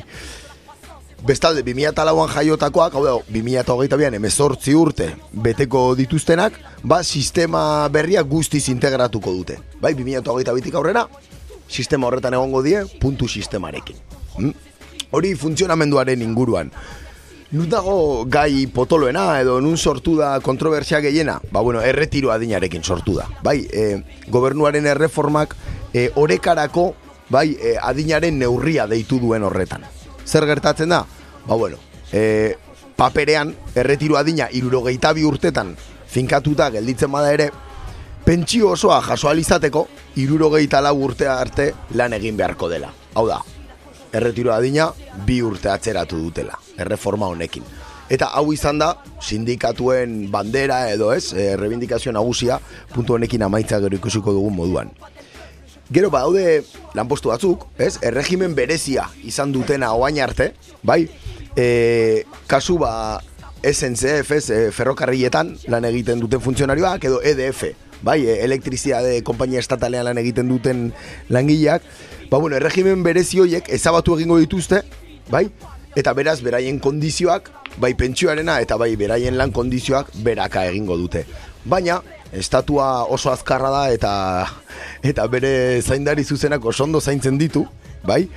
Bestalde, 1.24 1.64
2008an 1.64 2.34
jaiotakoak, 2.36 2.96
hau 3.00 3.04
da, 3.06 3.14
2008an 3.32 4.18
emezortzi 4.18 4.74
urte 4.76 5.06
beteko 5.32 5.94
dituztenak, 5.96 6.58
ba, 6.84 6.98
sistema 7.04 7.88
berria 7.88 8.26
guztiz 8.28 8.68
integratuko 8.68 9.32
dute. 9.32 9.56
Bai, 9.80 9.94
2008 9.96 10.76
aurrera, 10.76 11.06
sistema 11.70 12.10
horretan 12.10 12.36
egongo 12.36 12.60
die, 12.66 12.84
puntu 13.00 13.32
sistemarekin. 13.32 14.04
Hm? 14.36 14.52
Hori 15.16 15.34
funtzionamenduaren 15.40 16.28
inguruan. 16.28 16.74
Nun 17.56 17.72
dago 17.72 18.26
gai 18.28 18.68
potoloena 18.68 19.40
edo 19.40 19.62
nun 19.62 19.78
sortu 19.78 20.18
da 20.20 20.36
kontrobersia 20.44 21.00
gehiena? 21.00 21.40
Ba, 21.52 21.62
bueno, 21.62 21.80
erretiro 21.80 22.36
adinarekin 22.36 22.84
sortu 22.84 23.16
da. 23.22 23.30
Bai, 23.46 23.62
e, 23.72 24.04
gobernuaren 24.28 24.92
erreformak 24.92 25.56
e, 25.94 26.10
orekarako 26.20 26.90
bai, 27.30 27.54
e, 27.56 27.78
adinaren 27.80 28.42
neurria 28.44 28.92
deitu 28.92 29.24
duen 29.24 29.48
horretan. 29.48 29.88
Zer 30.26 30.46
gertatzen 30.46 30.90
da? 30.90 31.04
Ba, 31.46 31.56
bueno, 31.56 31.78
e, 32.12 32.56
paperean 32.96 33.54
erretiro 33.76 34.18
adina 34.18 34.48
irurogeita 34.52 35.14
bi 35.14 35.26
urtetan 35.28 35.74
finkatuta 36.14 36.70
gelditzen 36.72 37.12
bada 37.12 37.32
ere, 37.34 37.50
pentsio 38.24 38.72
osoa 38.76 39.02
jaso 39.02 39.30
alizateko 39.30 39.88
irurogeita 40.22 40.82
lau 40.82 40.96
urtea 41.04 41.40
arte 41.40 41.74
lan 41.98 42.14
egin 42.14 42.38
beharko 42.38 42.70
dela. 42.70 42.92
Hau 43.16 43.26
da, 43.28 43.42
erretiro 44.14 44.54
adina 44.54 44.92
bi 45.26 45.42
urte 45.42 45.72
atzeratu 45.74 46.22
dutela, 46.22 46.60
erreforma 46.78 47.28
honekin. 47.28 47.66
Eta 48.14 48.30
hau 48.38 48.52
izan 48.54 48.78
da, 48.78 48.92
sindikatuen 49.24 50.28
bandera 50.32 50.92
edo 50.92 51.14
ez, 51.14 51.34
e, 51.34 51.56
nagusia, 52.12 52.60
puntu 52.94 53.16
honekin 53.16 53.42
amaitza 53.42 53.80
gero 53.80 53.96
ikusiko 53.96 54.32
dugun 54.32 54.56
moduan. 54.56 54.92
Gero 55.94 56.10
badaude 56.10 56.64
lanpostu 56.98 57.30
batzuk, 57.30 57.68
ez? 57.78 58.00
Erregimen 58.02 58.56
berezia 58.58 59.04
izan 59.30 59.52
dutena 59.54 59.92
oain 59.94 60.18
arte, 60.26 60.54
bai? 60.82 61.04
E, 61.54 62.24
kasu 62.50 62.80
ba 62.82 63.22
SNCF, 63.62 64.32
ez, 64.34 64.48
e, 64.50 64.58
ferrokarrietan 64.74 65.52
lan 65.70 65.86
egiten 65.86 66.24
duten 66.24 66.42
funtzionarioak, 66.42 67.06
edo 67.06 67.20
EDF, 67.22 67.68
bai? 68.02 68.24
E, 68.26 68.40
elektrizia 68.42 69.04
de 69.06 69.20
kompainia 69.28 69.62
estatalean 69.62 70.10
lan 70.10 70.18
egiten 70.18 70.50
duten 70.50 70.88
langileak. 71.30 71.86
Ba, 72.32 72.40
bueno, 72.40 72.58
erregimen 72.58 73.06
berezi 73.06 73.44
horiek 73.44 73.70
ezabatu 73.78 74.18
egingo 74.18 74.40
dituzte, 74.42 74.82
bai? 75.30 75.46
Eta 75.94 76.16
beraz, 76.18 76.40
beraien 76.42 76.82
kondizioak, 76.82 77.52
bai 77.78 77.94
pentsioarena 77.98 78.58
eta 78.66 78.80
bai 78.82 78.96
beraien 78.98 79.38
lan 79.38 79.54
kondizioak 79.54 80.10
beraka 80.26 80.66
egingo 80.72 80.98
dute. 80.98 81.28
Baina, 81.70 82.02
estatua 82.34 83.06
oso 83.06 83.32
azkarra 83.32 83.70
da 83.70 83.84
eta 83.94 84.14
eta 85.04 85.28
bere 85.28 85.82
zaindari 85.82 86.24
zuzenak 86.24 86.66
oso 86.66 86.84
ondo 86.84 87.02
zaintzen 87.02 87.38
ditu, 87.38 87.66
bai? 88.04 88.28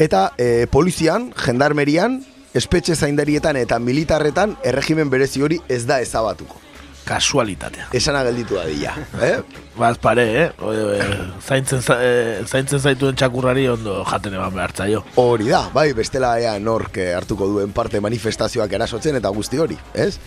Eta 0.00 0.30
e, 0.38 0.66
polizian, 0.70 1.30
jendarmerian, 1.36 2.20
espetxe 2.54 2.96
zaindarietan 2.96 3.56
eta 3.60 3.78
militarretan 3.78 4.56
erregimen 4.64 5.10
berezi 5.10 5.42
hori 5.42 5.60
ez 5.68 5.84
da 5.86 6.00
ezabatuko. 6.00 6.69
Kasualitatea. 7.04 7.88
Esana 7.96 8.22
gelditu 8.24 8.54
da 8.54 8.64
dira, 8.68 8.92
eh? 9.22 9.40
Baz 9.78 9.96
pare, 9.98 10.24
eh? 10.44 10.50
O, 10.62 10.72
e, 10.72 10.98
zaintzen, 11.46 11.80
za- 11.82 11.96
e, 12.04 12.42
zaintzen 12.46 12.80
zaituen 12.80 13.16
txakurrari 13.16 13.64
ondo 13.72 14.02
jaten 14.04 14.34
eman 14.36 14.52
behartza 14.54 14.86
jo. 14.90 15.02
Hori 15.18 15.48
da, 15.48 15.62
bai, 15.74 15.88
bestela 15.96 16.34
ea 16.40 16.58
nork 16.60 16.98
eh, 17.00 17.14
hartuko 17.16 17.48
duen 17.48 17.72
parte 17.72 18.00
manifestazioak 18.04 18.72
erasotzen 18.78 19.16
eta 19.18 19.32
guzti 19.34 19.58
hori, 19.58 19.78
ez? 19.94 20.18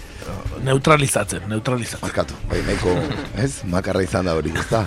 Neutralizatzen, 0.63 1.45
neutralizatzen. 1.51 2.01
Markatu, 2.07 2.33
bai, 2.49 2.61
nahiko, 2.67 2.95
ez? 3.37 3.61
Makarra 3.69 4.01
izan 4.03 4.25
da 4.29 4.35
hori, 4.39 4.53
ez 4.57 4.65
da? 4.71 4.83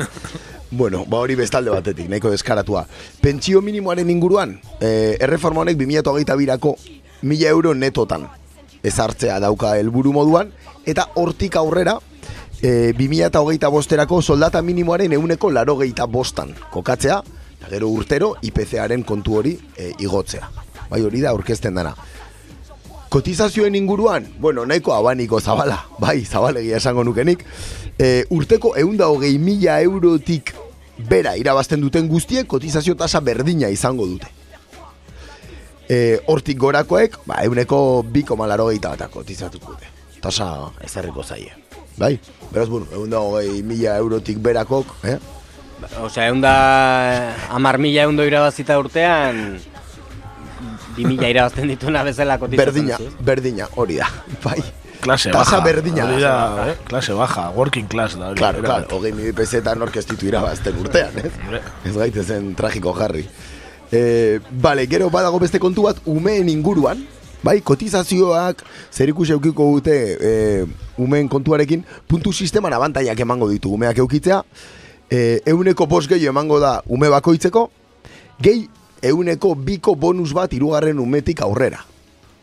Bueno, 0.71 1.05
ba 1.07 1.21
hori 1.23 1.37
bestalde 1.39 1.71
batetik, 1.71 2.09
nahiko 2.11 2.33
deskaratua. 2.33 2.87
Pentsio 3.23 3.61
minimoaren 3.63 4.11
inguruan, 4.11 4.57
eh, 4.81 5.17
erreforma 5.21 5.63
honek 5.63 5.79
2008 5.79 6.37
birako 6.43 6.75
mila 7.23 7.49
euro 7.49 7.73
netotan 7.75 8.27
ezartzea 8.87 9.39
dauka 9.43 9.75
helburu 9.77 10.13
moduan, 10.15 10.53
eta 10.87 11.09
hortik 11.15 11.57
aurrera, 11.57 11.99
e, 12.63 12.93
2008 12.97 13.71
bosterako 13.71 14.21
soldata 14.23 14.63
minimoaren 14.63 15.13
euneko 15.13 15.51
laro 15.51 15.79
bostan 16.09 16.55
kokatzea, 16.71 17.23
eta 17.59 17.69
gero 17.71 17.89
urtero 17.89 18.35
IPC-aren 18.43 19.03
kontu 19.03 19.37
hori 19.37 19.59
e, 19.77 19.93
igotzea. 19.99 20.49
Bai 20.91 21.03
hori 21.03 21.21
da 21.21 21.31
aurkezten 21.31 21.75
dana. 21.75 21.95
Kotizazioen 23.09 23.75
inguruan, 23.75 24.27
bueno, 24.39 24.67
nahiko 24.67 24.93
abaniko 24.95 25.41
zabala, 25.41 25.87
bai, 25.99 26.25
zabalegia 26.25 26.77
esango 26.77 27.05
nukenik, 27.05 27.45
e, 27.99 28.25
urteko 28.31 28.77
eunda 28.77 29.07
hogei 29.07 29.39
mila 29.39 29.81
eurotik 29.81 30.55
bera 31.09 31.37
irabazten 31.37 31.81
duten 31.81 32.09
guztiek 32.09 32.47
kotizazio 32.47 32.95
tasa 32.95 33.21
berdina 33.21 33.69
izango 33.69 34.07
dute. 34.07 34.27
E, 35.89 36.19
hortik 36.27 36.59
gorakoek, 36.59 37.21
ba, 37.27 37.43
euneko 37.47 38.03
biko 38.03 38.37
malaro 38.37 38.67
bat 38.67 39.07
kotizatuko 39.11 39.73
dute. 39.73 39.87
Tasa 40.21 40.71
ezarriko 40.83 41.23
zaie. 41.23 41.53
Bai, 41.97 42.19
beraz, 42.51 42.69
bueno, 42.69 42.87
eunda 42.93 43.21
hogei 43.21 43.63
mila 43.63 43.97
eurotik 43.97 44.39
berakok, 44.39 44.87
eh? 45.05 45.19
Osea, 46.03 46.27
egun 46.29 46.41
da 46.41 47.35
amar 47.53 47.79
mila 47.79 48.03
egun 48.03 48.19
irabazita 48.21 48.79
urtean, 48.79 49.59
bi 50.97 51.07
mila 51.07 51.29
irabazten 51.29 51.69
dituna 51.69 52.03
bezala 52.03 52.39
kotizatzen. 52.39 52.75
Berdina, 52.75 52.99
berdina, 53.21 53.69
hori 53.77 53.97
da, 54.03 54.11
bai. 54.45 54.59
Klase 55.01 55.31
Tasa 55.31 55.61
baja. 55.61 55.65
berdina 55.65 56.05
Hori 56.09 56.23
da, 56.23 56.31
da, 56.57 56.69
eh? 56.73 56.77
Klase 56.89 57.15
baja, 57.15 57.51
working 57.55 57.87
class 57.87 58.17
da. 58.19 58.31
hori. 58.33 58.41
Claro, 58.41 58.63
claro, 58.65 58.89
hogei 58.97 59.13
mili 59.15 59.33
pesetan 59.37 59.83
orkestitu 59.85 60.27
irabazten 60.27 60.79
urtean, 60.83 61.13
ez? 61.23 61.33
Ez 61.85 61.95
gaitezen 61.95 62.55
tragiko 62.59 62.93
jarri. 62.97 63.29
E, 63.93 64.41
bale, 64.51 64.87
gero 64.91 65.11
badago 65.11 65.39
beste 65.39 65.61
kontu 65.63 65.87
bat, 65.87 66.01
umeen 66.07 66.49
inguruan, 66.51 67.05
bai, 67.47 67.61
kotizazioak 67.63 68.65
zer 68.93 69.13
ikusi 69.13 69.37
eukiko 69.37 69.69
dute 69.77 69.97
e, 70.17 70.33
umeen 70.99 71.29
kontuarekin, 71.29 71.85
puntu 72.09 72.33
sisteman 72.33 72.75
abantaiak 72.75 73.21
emango 73.21 73.51
ditu 73.51 73.73
umeak 73.75 73.99
eukitzea, 74.03 74.43
e, 75.11 75.41
euneko 75.47 75.87
bost 75.87 76.11
gehiago 76.11 76.35
emango 76.35 76.61
da 76.61 76.81
ume 76.87 77.11
bakoitzeko, 77.13 77.69
gehi 78.43 78.67
euneko 79.07 79.55
biko 79.55 79.95
bonus 79.95 80.33
bat 80.35 80.53
irugarren 80.53 80.99
umetik 80.99 81.43
aurrera. 81.47 81.85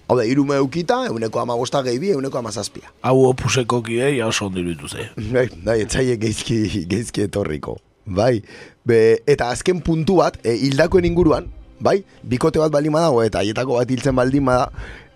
Hau 0.07 0.17
da, 0.19 0.25
irume 0.27 0.57
eukita, 0.59 1.05
euneko 1.07 1.39
amagosta 1.39 1.81
gehi 1.83 1.99
bi, 1.99 2.11
euneko 2.11 2.37
amazazpia. 2.37 2.91
Hau 3.07 3.23
opuseko 3.29 3.81
kidei 3.83 4.21
oso 4.21 4.49
ondo 4.49 4.59
iruditu 4.59 4.89
ze. 4.91 5.07
Bai, 5.31 5.47
bai, 5.63 5.79
etzaie 5.85 6.17
geizki, 6.19 6.85
geizki 6.91 7.23
etorriko. 7.23 7.77
Bai, 8.05 8.43
Be, 8.83 9.23
eta 9.29 9.49
azken 9.53 9.79
puntu 9.83 10.17
bat, 10.19 10.37
e, 10.43 10.57
hildakoen 10.67 11.05
inguruan, 11.07 11.47
bai, 11.83 12.01
bikote 12.23 12.59
bat 12.59 12.71
baldin 12.71 12.95
badago 12.95 13.21
eta 13.23 13.39
haietako 13.39 13.79
bat 13.79 13.91
hiltzen 13.91 14.15
baldin 14.15 14.45
bada, 14.49 14.69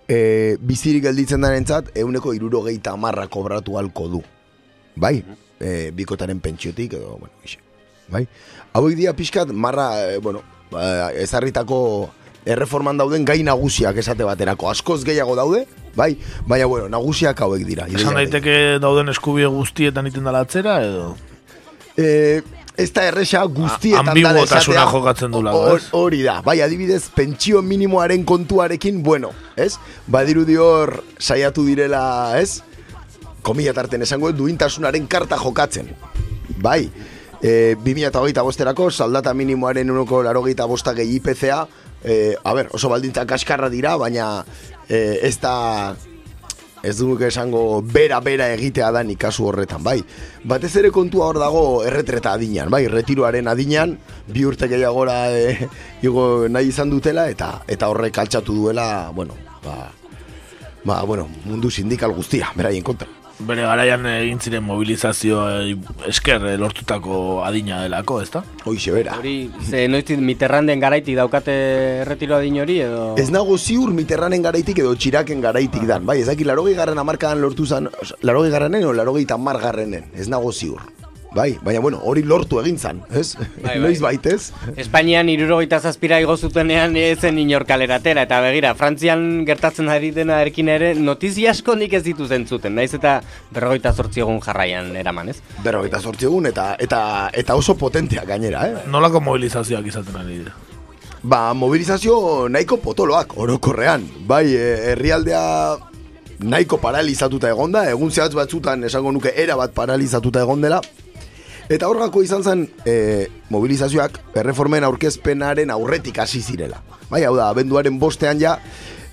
e, 0.08 0.56
bizirik 0.64 1.04
gelditzen 1.04 1.44
denentzat, 1.44 1.92
euneko 2.00 2.32
irurogeita 2.36 2.96
amarra 2.96 3.26
kobratu 3.28 3.76
halko 3.78 4.08
du. 4.16 4.22
Bai, 4.96 5.18
e, 5.60 5.90
bikotaren 5.94 6.40
pentsiotik 6.40 6.96
edo, 6.98 7.18
bueno, 7.20 7.34
ixe. 7.44 7.60
Bai, 8.08 8.24
hauek 8.72 8.96
dira 8.96 9.12
pixkat, 9.12 9.52
marra, 9.52 9.90
e, 10.00 10.16
bueno, 10.24 10.40
ba, 10.72 11.12
ezarritako 11.12 11.80
erreforman 12.48 12.96
dauden 12.96 13.26
gai 13.28 13.42
nagusiak 13.44 13.98
esate 14.00 14.24
baterako. 14.24 14.70
Askoz 14.72 15.02
gehiago 15.04 15.36
daude, 15.36 15.66
bai, 15.96 16.14
baina, 16.48 16.66
bueno, 16.66 16.88
nagusiak 16.88 17.40
hauek 17.44 17.66
dira. 17.68 17.88
Esan 17.92 18.16
daiteke 18.16 18.78
dauden 18.80 19.12
eskubide 19.12 19.50
guztietan 19.52 20.08
iten 20.08 20.24
dela 20.24 20.46
atzera, 20.46 20.80
edo? 20.86 21.12
Eh, 21.98 22.40
ez 22.78 22.92
da 22.94 23.04
erresa 23.10 23.42
guztietan 23.42 24.06
dala 24.06 24.30
Ambiguotasuna 24.30 24.76
esatea. 24.76 24.92
jokatzen 24.92 25.34
du 25.34 25.42
lago? 25.42 25.76
Hori 25.98 26.22
da, 26.22 26.38
bai, 26.46 26.60
adibidez, 26.62 27.08
pentsio 27.14 27.62
minimoaren 27.62 28.24
kontuarekin, 28.24 29.02
bueno, 29.02 29.32
ez? 29.56 29.74
Badiru 30.06 30.46
hor 30.62 31.02
saiatu 31.18 31.64
direla, 31.66 32.38
ez? 32.38 32.62
Komila 33.42 33.74
tarten 33.74 34.02
esango, 34.02 34.30
duintasunaren 34.32 35.06
karta 35.06 35.36
jokatzen. 35.36 35.90
Bai, 36.62 36.90
e, 37.42 37.74
2008 37.82 38.42
bosterako, 38.42 38.90
saldata 38.90 39.34
minimoaren 39.34 39.90
unoko 39.90 40.22
larogeita 40.22 40.66
bosta 40.66 40.94
gehi 40.94 41.16
IPCA, 41.18 41.66
e, 42.04 42.36
a 42.44 42.54
ber, 42.54 42.70
oso 42.72 42.88
baldintza 42.88 43.26
kaskarra 43.26 43.68
dira, 43.68 43.96
baina 43.96 44.44
e, 44.88 45.18
ez 45.22 45.38
da 45.40 45.96
ez 46.82 46.96
duk 46.98 47.22
esango 47.26 47.82
bera-bera 47.82 48.48
egitea 48.54 48.90
da 48.94 49.02
kasu 49.18 49.48
horretan, 49.48 49.82
bai. 49.82 50.02
Batez 50.44 50.74
ere 50.76 50.90
kontua 50.90 51.26
hor 51.26 51.38
dago 51.38 51.82
erretreta 51.84 52.32
adinean, 52.32 52.70
bai, 52.70 52.86
retiroaren 52.88 53.48
adinean, 53.48 53.98
bi 54.26 54.44
urte 54.44 54.68
gehiagora 54.68 55.30
e, 55.30 55.68
igo 56.02 56.48
nahi 56.48 56.68
izan 56.68 56.90
dutela, 56.90 57.28
eta 57.28 57.62
eta 57.66 57.88
horrek 57.88 58.18
altxatu 58.18 58.54
duela, 58.54 59.10
bueno, 59.14 59.34
ba, 59.64 59.90
ba, 60.84 61.02
bueno, 61.04 61.28
mundu 61.44 61.70
sindikal 61.70 62.12
guztia, 62.12 62.52
beraien 62.56 62.84
kontra. 62.84 63.17
Bere 63.38 63.62
garaian 63.62 64.06
egin 64.10 64.40
ziren 64.42 64.64
mobilizazio 64.66 65.40
esker 66.08 66.44
eh, 66.50 66.56
lortutako 66.58 67.44
adina 67.46 67.82
delako, 67.84 68.20
ezta? 68.22 68.42
Hoixe 68.64 68.92
bera. 68.94 69.16
Hori, 69.18 69.50
ze 69.68 69.86
noiz 69.88 70.18
Mitterranden 70.18 70.80
garaitik 70.80 71.16
daukate 71.16 71.54
erretiro 72.02 72.36
adin 72.36 72.60
hori 72.62 72.80
edo... 72.84 73.14
Ez 73.18 73.30
nago 73.30 73.58
ziur 73.58 73.94
Mitterranden 73.94 74.42
garaitik 74.42 74.82
edo 74.82 74.94
txiraken 74.94 75.40
garaitik 75.44 75.86
dan. 75.86 76.06
Bai, 76.06 76.20
ez 76.22 76.28
daki, 76.30 76.46
larogei 76.48 76.74
garren 76.78 76.98
amarkadan 76.98 77.42
lortu 77.42 77.66
zan, 77.66 77.90
larogei 78.22 78.50
garrenen 78.54 78.86
o 78.88 78.92
larogei 78.92 79.26
tamar 79.26 79.60
garrenen. 79.62 80.10
Ez 80.14 80.28
nago 80.28 80.52
ziur. 80.52 80.97
Bai, 81.34 81.58
baina 81.62 81.80
bueno, 81.80 81.98
hori 82.08 82.22
lortu 82.24 82.56
egin 82.62 82.78
zan, 82.78 83.02
ez? 83.12 83.34
Bai, 83.36 83.48
bai. 83.62 83.74
Noiz 83.82 83.98
baitez? 84.00 84.50
Espainian 84.80 85.28
irurogeita 85.28 85.78
zazpira 85.80 86.20
igo 86.24 86.36
zutenean 86.36 86.96
ezen 86.96 87.38
inor 87.38 87.66
kaleratera, 87.68 88.24
eta 88.24 88.40
begira, 88.40 88.72
Frantzian 88.78 89.44
gertatzen 89.48 89.90
ari 89.92 90.10
dena 90.16 90.40
erkin 90.40 90.70
ere, 90.72 90.94
notizia 90.96 91.52
asko 91.52 91.76
nik 91.76 91.92
ez 91.98 92.02
ditu 92.06 92.26
zentzuten, 92.26 92.74
naiz 92.74 92.94
eta 92.96 93.18
berrogeita 93.52 93.92
zortzi 93.92 94.24
egun 94.24 94.40
jarraian 94.44 94.94
eraman, 94.96 95.28
ez? 95.34 95.42
Berrogeita 95.64 96.00
zortzi 96.00 96.30
egun 96.30 96.48
eta, 96.48 96.70
eta, 96.80 97.02
eta 97.36 97.58
oso 97.60 97.76
potenteak 97.76 98.26
gainera, 98.30 98.64
eh? 98.64 98.86
Nolako 98.88 99.20
mobilizazioak 99.28 99.90
izaten 99.92 100.16
ari 100.16 100.40
dira? 100.40 100.56
Ba, 101.22 101.52
mobilizazio 101.52 102.48
nahiko 102.48 102.78
potoloak, 102.80 103.36
orokorrean. 103.36 104.06
Bai, 104.26 104.46
eh, 104.54 104.92
herrialdea 104.94 105.42
nahiko 106.38 106.78
paralizatuta 106.80 107.50
egonda, 107.50 107.84
egun 107.90 108.12
zehatz 108.14 108.32
batzutan 108.38 108.84
esango 108.86 109.12
nuke 109.12 109.32
era 109.36 109.56
bat 109.58 109.74
paralizatuta 109.74 110.44
egon 110.46 110.62
dela, 110.62 110.80
Eta 111.68 111.88
horgako 111.88 112.22
izan 112.24 112.44
zen 112.44 112.62
e, 112.88 113.28
mobilizazioak 113.52 114.14
erreformen 114.40 114.86
aurkezpenaren 114.88 115.68
aurretik 115.70 116.16
hasi 116.22 116.40
zirela. 116.40 116.80
Bai, 117.10 117.26
hau 117.28 117.34
da, 117.36 117.50
abenduaren 117.52 117.98
bostean 118.00 118.40
ja, 118.40 118.54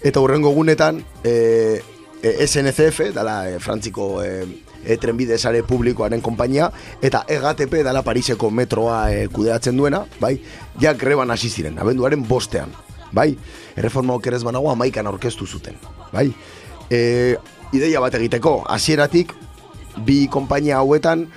eta 0.03 0.21
hurrengo 0.23 0.53
gunetan 0.55 1.01
e, 1.23 1.81
e, 2.23 2.31
SNCF, 2.47 3.09
dala 3.15 3.41
e, 3.49 3.57
frantziko 3.59 4.07
e, 4.23 4.29
e, 4.85 4.95
trenbide 5.03 5.37
sare 5.37 5.65
publikoaren 5.67 6.23
konpainia, 6.23 6.69
eta 7.03 7.25
EGATP, 7.27 7.81
dala 7.83 8.05
Pariseko 8.07 8.47
metroa 8.51 9.01
e, 9.11 9.25
kudeatzen 9.35 9.75
duena, 9.75 10.05
bai, 10.21 10.37
ja 10.79 10.93
greban 10.95 11.35
hasi 11.35 11.51
ziren, 11.51 11.79
abenduaren 11.83 12.23
bostean. 12.27 12.71
Bai, 13.15 13.33
erreforma 13.75 14.15
okerez 14.15 14.43
banago 14.47 14.71
amaikan 14.71 15.07
aurkeztu 15.11 15.47
zuten. 15.47 15.75
Bai, 16.13 16.29
e, 16.87 17.35
ideia 17.75 17.99
bat 18.03 18.15
egiteko, 18.15 18.61
hasieratik 18.71 19.35
bi 20.07 20.25
konpainia 20.31 20.79
hauetan, 20.79 21.27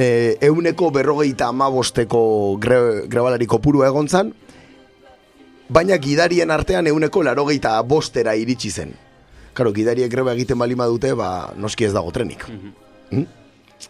e, 0.00 0.38
euneko 0.48 0.88
berrogeita 0.94 1.50
amabosteko 1.52 2.22
gre, 2.62 2.80
grebalari 3.12 3.48
kopuru 3.50 3.84
egon 3.84 4.08
zan, 4.08 4.32
baina 5.68 5.98
gidarien 6.00 6.50
artean 6.50 6.88
euneko 6.88 7.22
larogeita 7.26 7.76
bostera 7.82 8.34
iritsi 8.34 8.70
zen. 8.70 8.94
Karo, 9.52 9.74
gidariek 9.76 10.08
greba 10.08 10.32
egiten 10.32 10.58
balima 10.58 10.86
dute, 10.88 11.12
ba, 11.18 11.52
noski 11.58 11.84
ez 11.84 11.92
dago 11.92 12.14
trenik. 12.14 12.46
Mm 13.10 13.26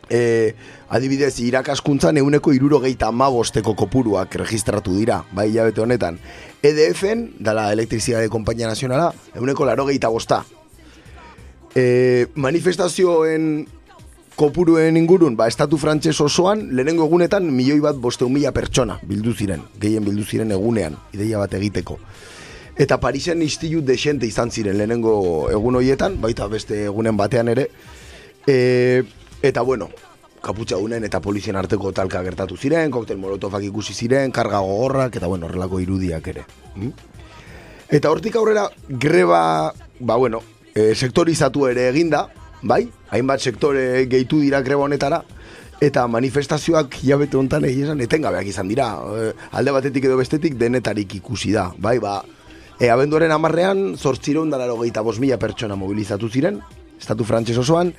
e, 0.08 0.54
adibidez, 0.88 1.34
irakaskuntzan 1.42 2.18
euneko 2.20 2.52
irurogeita 2.54 3.08
amabosteko 3.10 3.74
kopuruak 3.78 4.34
registratu 4.42 4.94
dira, 4.96 5.20
bai 5.34 5.48
hilabete 5.50 5.82
honetan. 5.82 6.18
EDF-en, 6.62 7.26
dala 7.40 7.70
elektrizidade 7.74 8.30
kompainia 8.32 8.70
nazionala, 8.70 9.10
euneko 9.34 9.66
larogeita 9.68 10.10
bosta. 10.12 10.42
E, 11.74 12.26
manifestazioen 12.34 13.66
kopuruen 14.40 14.96
ingurun, 14.96 15.34
ba, 15.36 15.46
estatu 15.52 15.76
frantses 15.76 16.16
osoan, 16.24 16.62
lehenengo 16.72 17.04
egunetan 17.04 17.44
milioi 17.52 17.80
bat 17.84 17.98
bosteun 18.00 18.32
mila 18.32 18.54
pertsona 18.56 18.96
bildu 19.04 19.34
ziren, 19.36 19.66
gehien 19.82 20.06
bildu 20.06 20.24
ziren 20.24 20.54
egunean, 20.56 20.96
ideia 21.12 21.42
bat 21.42 21.56
egiteko. 21.58 21.98
Eta 22.80 22.96
Parisen 23.02 23.42
istilu 23.44 23.82
desente 23.84 24.24
izan 24.24 24.48
ziren 24.48 24.78
lehenengo 24.80 25.12
egun 25.52 25.76
horietan, 25.76 26.16
baita 26.22 26.48
beste 26.48 26.86
egunen 26.86 27.18
batean 27.20 27.52
ere. 27.52 27.66
E, 28.48 28.56
eta 29.44 29.60
bueno, 29.60 29.90
kaputxa 30.40 30.80
unen 30.80 31.04
eta 31.04 31.20
polizien 31.20 31.60
arteko 31.60 31.92
talka 31.92 32.24
gertatu 32.24 32.56
ziren, 32.56 32.88
koktel 32.90 33.20
molotofak 33.20 33.68
ikusi 33.68 33.92
ziren, 33.92 34.32
karga 34.32 34.64
gogorrak, 34.64 35.20
eta 35.20 35.28
bueno, 35.28 35.50
horrelako 35.50 35.84
irudiak 35.84 36.32
ere. 36.32 36.48
Mm? 36.76 36.94
Eta 37.92 38.08
hortik 38.08 38.40
aurrera, 38.40 38.70
greba, 38.88 39.42
ba 40.00 40.16
bueno, 40.16 40.40
e, 40.72 40.94
sektorizatu 40.94 41.68
ere 41.68 41.90
eginda, 41.90 42.30
bai, 42.62 42.88
hainbat 43.10 43.40
sektore 43.40 44.06
gehitu 44.10 44.40
dira 44.40 44.60
greba 44.62 44.84
honetara, 44.84 45.22
eta 45.80 46.06
manifestazioak 46.08 46.98
jabete 47.02 47.38
honetan 47.40 47.64
egin 47.64 47.88
esan 47.88 48.02
etengabeak 48.04 48.50
izan 48.52 48.68
dira. 48.68 48.90
E, 49.16 49.30
alde 49.56 49.72
batetik 49.72 50.04
edo 50.04 50.18
bestetik 50.20 50.58
denetarik 50.60 51.14
ikusi 51.20 51.54
da. 51.56 51.70
Bai, 51.78 51.98
ba, 52.02 52.20
e, 52.78 52.90
abenduaren 52.92 53.32
amarrean, 53.32 53.96
zortzireun 53.96 54.52
dalaro 54.52 54.76
gehieta 54.82 55.04
bos 55.06 55.18
mila 55.20 55.40
pertsona 55.40 55.78
mobilizatu 55.80 56.28
ziren, 56.28 56.60
estatu 57.00 57.24
frantses 57.24 57.56
osoan, 57.58 57.94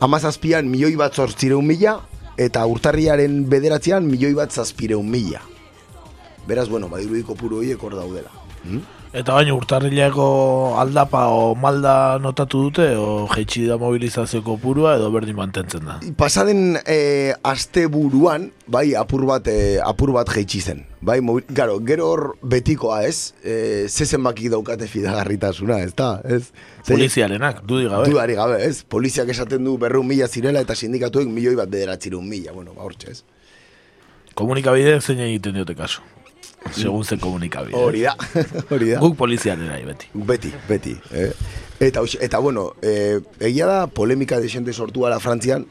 amazazpian 0.00 0.68
milioi 0.68 0.94
bat 1.00 1.16
zortzireun 1.16 1.66
mila, 1.66 1.98
eta 2.36 2.64
urtarriaren 2.68 3.42
bederatzean 3.48 4.06
milioi 4.08 4.34
bat 4.36 4.52
zazpireun 4.52 5.08
mila. 5.08 5.40
Beraz, 6.48 6.68
bueno, 6.68 6.88
badirudiko 6.90 7.36
puro 7.38 7.60
horiek 7.60 7.82
hor 7.82 7.94
daudela. 7.96 8.32
Hmm? 8.64 8.82
Eta 9.12 9.34
baina 9.36 9.52
urtarrileko 9.52 10.26
aldapa 10.80 11.26
o 11.28 11.52
malda 11.52 12.16
notatu 12.24 12.62
dute 12.64 12.86
o 12.96 13.26
jeitsi 13.28 13.66
da 13.68 13.76
mobilizazioko 13.76 14.54
purua 14.62 14.94
edo 14.96 15.10
berdin 15.12 15.36
mantentzen 15.36 15.84
da. 15.84 15.98
Pasaden 16.16 16.78
e, 16.88 17.34
aste 17.44 17.84
buruan, 17.92 18.46
bai, 18.72 18.94
apur 18.96 19.26
bat, 19.28 19.50
e, 19.52 19.76
apur 19.84 20.14
bat 20.16 20.32
jeitsi 20.32 20.62
zen. 20.62 20.80
Bai, 21.04 21.18
mobil, 21.20 21.44
garo, 21.52 21.76
gero 21.84 22.06
hor 22.08 22.22
betikoa 22.54 23.02
ez, 23.04 23.34
e, 23.44 23.84
zezen 23.90 24.24
baki 24.24 24.48
daukate 24.54 24.88
fidagarritasuna, 24.88 25.82
ez 25.84 25.92
da, 25.98 26.14
ez? 26.24 26.46
Poliziarenak, 26.88 27.60
dudi 27.68 27.92
gabe. 27.92 28.08
Dudari 28.08 28.38
gabe, 28.40 28.62
ez? 28.64 28.80
Poliziak 28.80 29.28
esaten 29.36 29.68
du 29.68 29.76
berreun 29.82 30.08
mila 30.08 30.24
zirela 30.24 30.64
eta 30.64 30.78
sindikatuek 30.78 31.28
milioi 31.28 31.58
bat 31.60 31.68
bederatzirun 31.68 32.24
mila, 32.32 32.56
bueno, 32.56 32.72
ba, 32.72 32.88
hortxe, 32.88 33.12
ez? 33.12 33.22
Komunikabide 34.40 34.96
zein 35.02 35.20
egiten 35.28 35.60
diote 35.60 35.76
kaso. 35.76 36.00
Segun 36.70 37.04
zen 37.04 37.20
komunikabide. 37.20 37.76
Hori 37.76 38.02
da, 38.06 38.14
hori 38.72 38.92
da. 38.92 39.00
Guk 39.02 39.16
polizian 39.18 39.62
erai, 39.66 39.82
beti. 39.86 40.10
Beti, 40.14 40.52
beti. 40.68 40.94
Eh? 41.12 41.30
Eta, 41.82 42.04
eta, 42.20 42.38
bueno, 42.38 42.72
eh, 42.82 43.18
egia 43.40 43.66
da, 43.66 43.86
polemika 43.90 44.38
desente 44.40 44.72
sortu 44.72 45.06
ala 45.06 45.18
Frantzian, 45.20 45.66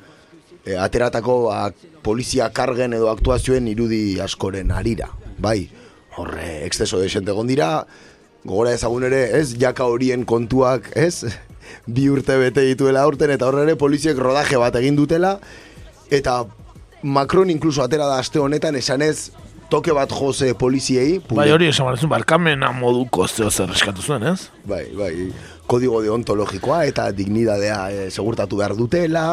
eh, 0.66 0.78
ateratako 0.78 1.38
a, 1.54 1.72
polizia 2.04 2.50
kargen 2.54 2.94
edo 2.98 3.10
aktuazioen 3.12 3.68
irudi 3.72 4.20
askoren 4.20 4.72
arira. 4.76 5.10
Bai, 5.42 5.70
horre, 6.18 6.66
exceso 6.66 7.00
desente 7.00 7.32
gondira, 7.32 7.86
gogora 8.44 8.74
ezagun 8.76 9.06
ere, 9.08 9.24
ez, 9.40 9.56
jaka 9.62 9.88
horien 9.88 10.26
kontuak, 10.26 10.92
ez, 10.98 11.30
bi 11.96 12.10
urte 12.12 12.38
bete 12.42 12.66
dituela 12.68 13.06
aurten, 13.08 13.32
eta 13.32 13.48
horre 13.48 13.68
ere 13.70 13.78
poliziek 13.80 14.18
rodaje 14.20 14.60
bat 14.62 14.76
egin 14.82 15.00
dutela, 15.00 15.38
eta 16.12 16.42
Macron 17.02 17.50
inkluso 17.50 17.82
atera 17.82 18.06
da 18.06 18.20
aste 18.22 18.38
honetan 18.38 18.76
esanez 18.78 19.32
toke 19.72 19.96
bat 19.96 20.12
jose 20.12 20.52
poliziei. 20.60 21.18
Bai, 21.32 21.48
hori 21.54 21.70
esan 21.72 21.88
barezun, 21.88 22.12
barkamena 22.12 22.74
moduko 22.76 23.28
zeo 23.28 23.50
zer 23.50 23.72
eskatu 23.72 24.04
zuen, 24.04 24.28
ez? 24.34 24.50
Bai, 24.68 24.84
bai, 24.98 25.14
kodigo 25.72 26.02
deontologikoa 26.04 26.84
eta 26.90 27.08
dignidadea 27.16 27.82
e, 27.92 28.08
segurtatu 28.12 28.60
behar 28.60 28.76
dutela. 28.80 29.26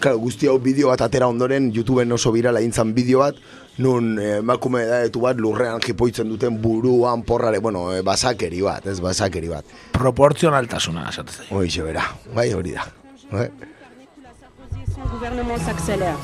Claro, 0.00 0.20
guzti 0.22 0.48
hau 0.48 0.56
bideo 0.64 0.88
bat 0.88 1.02
atera 1.04 1.28
ondoren, 1.28 1.68
YouTubeen 1.76 2.16
oso 2.16 2.32
birala 2.32 2.62
intzan 2.64 2.94
bideo 2.96 3.20
bat, 3.20 3.40
nun 3.80 4.14
emakume 4.20 4.86
da 4.88 5.02
etu 5.04 5.20
bat 5.26 5.36
lurrean 5.40 5.82
jipoitzen 5.84 6.28
duten 6.32 6.56
buruan 6.62 7.24
porrare, 7.28 7.60
bueno, 7.60 7.90
e, 7.92 8.00
basakeri 8.06 8.64
bat, 8.64 8.88
ez 8.88 8.96
basakeri 9.04 9.52
bat. 9.52 9.76
Proportzionaltasuna, 9.96 11.10
esatez. 11.12 11.42
Hoi, 11.52 11.68
bera, 11.84 12.08
bai 12.34 12.52
hori 12.56 12.78
da. 12.78 12.88
Bai. 13.30 13.50
gouvernement 15.10 15.58
s'accélère. 15.58 16.16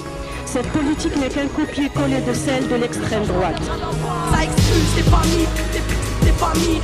Cette 0.46 0.68
politique 0.68 1.16
n'est 1.16 1.28
qu'un 1.28 1.48
copier-coller 1.48 2.20
de 2.20 2.32
celle 2.32 2.66
de 2.68 2.76
l'extrême 2.76 3.24
droite. 3.26 3.60
Ça 4.32 4.44
expulse 4.44 4.94
des 4.94 5.02
familles, 5.02 5.48
des, 5.72 6.26
des 6.26 6.32
familles. 6.32 6.80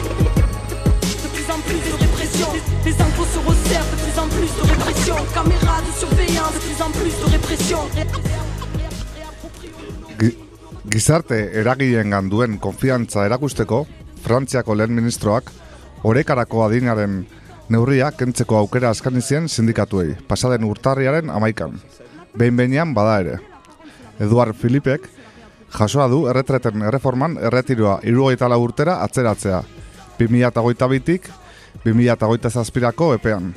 De 1.23 1.29
plus 1.29 1.49
en 1.51 1.61
plus 1.61 1.81
de 1.89 1.95
répression. 2.05 2.49
Les 2.85 3.01
infos 3.01 3.25
se 3.25 3.39
resserrent, 3.49 3.91
de 3.93 3.97
plus 4.03 4.19
en 4.19 4.29
plus 4.29 4.51
de 4.57 4.63
répression. 4.69 5.15
Caméras 5.33 5.81
de 5.81 5.93
surveillance, 5.99 6.55
de 6.55 6.61
plus 6.61 6.83
en 6.83 6.91
plus 6.91 7.15
de 7.21 7.27
répression. 7.33 7.79
Gizarte 10.93 11.39
eragileen 11.57 12.29
duen 12.29 12.59
konfiantza 12.59 13.25
erakusteko, 13.25 13.87
Frantziako 14.23 14.75
lehen 14.77 14.93
ministroak 14.93 15.49
orekarako 16.05 16.65
adinaren 16.67 17.23
neurria 17.71 18.11
kentzeko 18.13 18.59
aukera 18.59 18.91
askanizien 18.91 19.49
sindikatuei, 19.49 20.17
pasaden 20.29 20.65
urtarriaren 20.69 21.31
amaikan. 21.31 21.81
Behin 22.37 22.57
behinean 22.57 22.93
bada 22.95 23.17
ere. 23.23 23.39
Eduard 24.21 24.57
Filipek 24.57 25.09
jasoa 25.79 26.09
du 26.09 26.27
erretreten 26.29 26.83
erreforman 26.83 27.39
erretiroa 27.41 28.01
irugaita 28.03 28.49
urtera 28.57 29.03
atzeratzea. 29.03 29.63
2008 30.19 30.89
bitik, 30.89 31.29
2008 31.85 32.51
zazpirako 32.51 33.15
epean. 33.15 33.55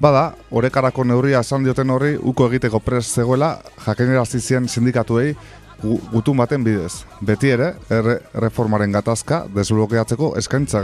Bada, 0.00 0.32
orekarako 0.50 1.04
neurria 1.04 1.40
esan 1.40 1.62
dioten 1.64 1.90
horri 1.90 2.16
uko 2.18 2.48
egiteko 2.48 2.80
prez 2.80 3.06
zegoela 3.14 3.58
jakenera 3.86 4.24
zizien 4.24 4.68
sindikatuei 4.68 5.36
gutun 6.12 6.36
baten 6.36 6.64
bidez. 6.64 7.04
Beti 7.20 7.50
ere, 7.50 7.74
erre, 7.90 8.18
reformaren 8.34 8.92
gatazka 8.92 9.46
desblokeatzeko 9.54 10.36
eskaintza 10.38 10.82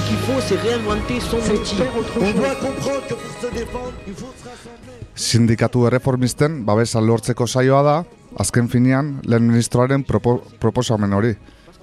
qu'il 0.00 0.16
faut, 0.18 0.27
c'est 0.48 0.56
réinventer 0.56 1.20
son 1.20 1.36
outil. 1.36 1.76
On 2.16 2.32
doit 2.38 2.54
comprendre 2.54 3.06
que 3.08 3.14
pour 3.14 3.32
se 3.40 3.54
défendre, 3.54 3.92
il 4.06 4.14
faut 4.14 4.32
se 4.36 4.48
rassembler. 4.48 4.94
Sindikatu 5.14 5.84
erreformisten 5.86 6.64
babesa 6.64 7.00
lortzeko 7.00 7.46
saioa 7.46 7.82
da, 7.82 7.96
azken 8.38 8.68
finean 8.68 9.20
lehen 9.24 9.46
ministroaren 9.50 10.04
propo, 10.04 10.38
proposamen 10.60 11.12
hori. 11.12 11.34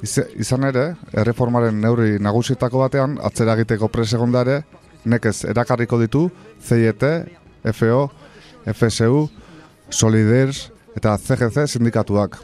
Ize- 0.03 0.27
izan 0.39 0.63
ere, 0.63 0.95
erreformaren 1.13 1.77
neurri 1.81 2.17
nagusietako 2.19 2.79
batean, 2.85 3.17
atzera 3.23 3.53
egiteko 3.53 3.87
presegonda 3.91 4.41
ere, 4.41 4.61
nekez 5.05 5.43
erakarriko 5.45 5.99
ditu 6.01 6.29
CIET, 6.65 7.03
FO, 7.73 8.09
FSU, 8.73 9.27
Soliders 9.89 10.71
eta 10.97 11.17
CGC 11.17 11.67
sindikatuak. 11.67 12.39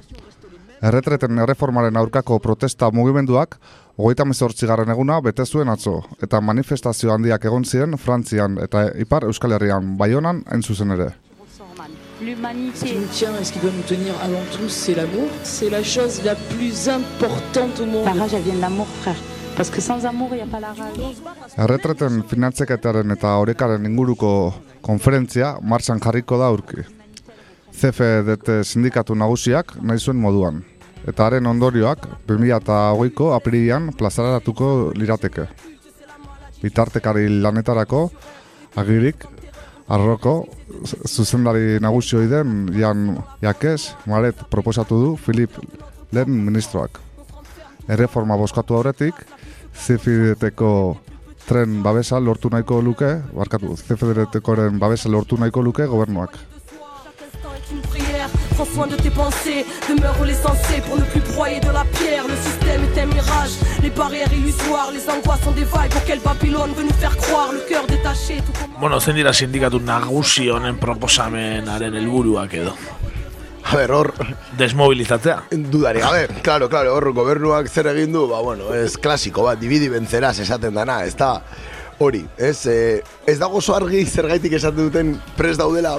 Erretreten 0.82 1.40
erreformaren 1.40 1.98
aurkako 1.98 2.40
protesta 2.40 2.92
mugimenduak 2.94 3.58
hogeita 4.02 4.26
garren 4.68 4.90
eguna 4.90 5.22
bete 5.22 5.46
zuen 5.46 5.70
atzo, 5.70 6.02
eta 6.22 6.42
manifestazio 6.42 7.14
handiak 7.14 7.46
egon 7.46 7.64
ziren 7.66 7.98
Frantzian 7.98 8.58
eta 8.58 8.90
Ipar 8.98 9.24
Euskal 9.26 9.52
Herrian, 9.52 9.98
Baionan 9.98 10.44
hain 10.50 10.64
zuzen 10.64 10.92
ere. 10.92 11.14
Ce 12.22 12.86
qui 12.86 12.96
nous 12.96 13.08
tient 13.08 13.36
et 13.40 13.44
ce 13.44 13.52
qui 13.52 13.60
doit 13.60 13.72
nous 13.76 13.82
tenir 13.82 14.14
avant 14.24 14.46
tout, 14.52 14.70
c'est 14.70 14.94
l'amour. 14.94 15.28
C'est 15.44 15.72
la 15.72 15.82
chose 15.82 16.22
la 16.24 16.36
plus 16.36 16.88
importante 16.88 17.80
au 17.80 17.86
monde. 17.88 18.06
La 18.06 18.14
rage, 18.14 18.36
elle 18.36 18.44
vient 18.44 18.54
de 18.54 18.62
l'amour, 18.62 18.86
frère. 19.02 19.16
Parce 19.58 19.72
que 19.72 19.82
sans 19.82 20.06
amour, 20.06 20.30
il 20.32 20.36
n'y 20.36 20.42
a 20.42 20.46
pas 20.46 20.60
la 20.60 20.74
rage. 20.74 21.18
Erretreten 21.58 22.22
finantzeketaren 22.30 23.12
eta 23.18 23.34
orekaren 23.42 23.86
inguruko 23.90 24.54
konferentzia 24.86 25.56
martxan 25.62 26.00
jarriko 26.00 26.38
da 26.38 26.52
aurki. 26.54 26.86
CFDT 27.74 28.62
sindikatu 28.64 29.16
nagusiak 29.16 29.76
nahi 29.82 30.00
zuen 30.00 30.22
moduan. 30.22 30.62
Eta 31.08 31.26
haren 31.26 31.48
ondorioak 31.50 32.06
2008ko 32.30 33.32
aprilian 33.34 33.90
plazaratuko 33.98 34.92
lirateke. 34.94 35.48
Bitartekari 36.62 37.28
lanetarako 37.42 38.04
agirik 38.78 39.26
arroko 39.92 40.34
zuzendari 41.08 41.80
nagusi 41.82 42.20
hoi 42.20 42.28
den 42.30 42.68
Jan 42.78 43.18
Jakes 43.42 43.96
Maret 44.06 44.46
proposatu 44.50 45.00
du 45.02 45.16
Filip 45.18 45.58
lehen 46.12 46.46
ministroak. 46.46 47.00
Erreforma 47.90 48.38
boskatu 48.38 48.78
aurretik, 48.78 49.16
CFDT-ko 49.74 50.72
tren 51.48 51.82
babesa 51.84 52.20
lortu 52.20 52.52
nahiko 52.54 52.80
luke, 52.82 53.10
barkatu, 53.34 53.74
CFDT-koren 53.76 54.80
babesa 54.80 55.10
lortu 55.10 55.40
nahiko 55.42 55.66
luke 55.66 55.88
gobernuak. 55.90 56.38
Prière. 58.22 58.30
Prends 58.56 58.66
soin 58.66 58.88
de 58.88 58.96
tes 58.96 59.10
pensées, 59.10 59.66
demeure 59.90 60.16
où 60.20 60.24
l'essentiel 60.24 60.82
pour 60.84 60.98
ne 60.98 61.04
plus 61.04 61.22
broyer 61.34 61.60
de 61.60 61.72
la 61.72 61.86
pierre. 61.86 62.26
Le 62.28 62.36
système 62.36 62.82
est 62.84 63.02
un 63.02 63.06
mirage, 63.06 63.52
les 63.82 63.90
barrières 63.90 64.32
illusoires, 64.34 64.92
les 64.92 65.10
angoisses 65.10 65.42
sont 65.42 65.52
des 65.52 65.64
vagues 65.64 65.92
auxquelles 65.96 66.20
Babylone 66.20 66.74
veut 66.76 66.84
nous 66.84 66.94
faire 66.94 67.16
croire. 67.18 67.52
Le 67.52 67.60
cœur 67.68 67.86
détaché, 67.88 68.38
tout 68.38 68.52
comme 68.60 68.72
Bueno, 68.80 69.00
zein 69.00 69.14
dira 69.14 69.34
sindikatu 69.34 69.80
nagusi 69.80 70.50
honen 70.50 70.78
proposamenaren 70.78 71.96
helburuak 71.96 72.54
edo? 72.54 72.74
A 73.64 73.76
ber, 73.76 73.92
hor... 73.92 74.14
Desmobilizatzea? 74.58 75.44
Dudari, 75.52 76.02
gabe, 76.02 76.28
claro, 76.42 76.68
claro, 76.68 76.96
hor 76.96 77.12
gobernuak 77.14 77.70
zer 77.70 77.92
egin 77.94 78.12
du, 78.12 78.26
ba, 78.28 78.42
bueno, 78.42 78.74
ez 78.74 78.98
klasiko, 78.98 79.46
bat, 79.46 79.60
dividi 79.62 79.90
benzeraz 79.90 80.40
esaten 80.42 80.74
dana, 80.74 81.04
ez 81.06 81.14
da, 81.16 81.36
hori, 82.02 82.26
ez, 82.38 82.66
eh, 82.66 83.02
ez 83.28 83.38
dago 83.40 83.62
oso 83.62 83.76
argi 83.78 84.04
zergaitik 84.06 84.58
esaten 84.58 84.90
duten 84.90 85.16
pres 85.38 85.58
daudela 85.60 85.98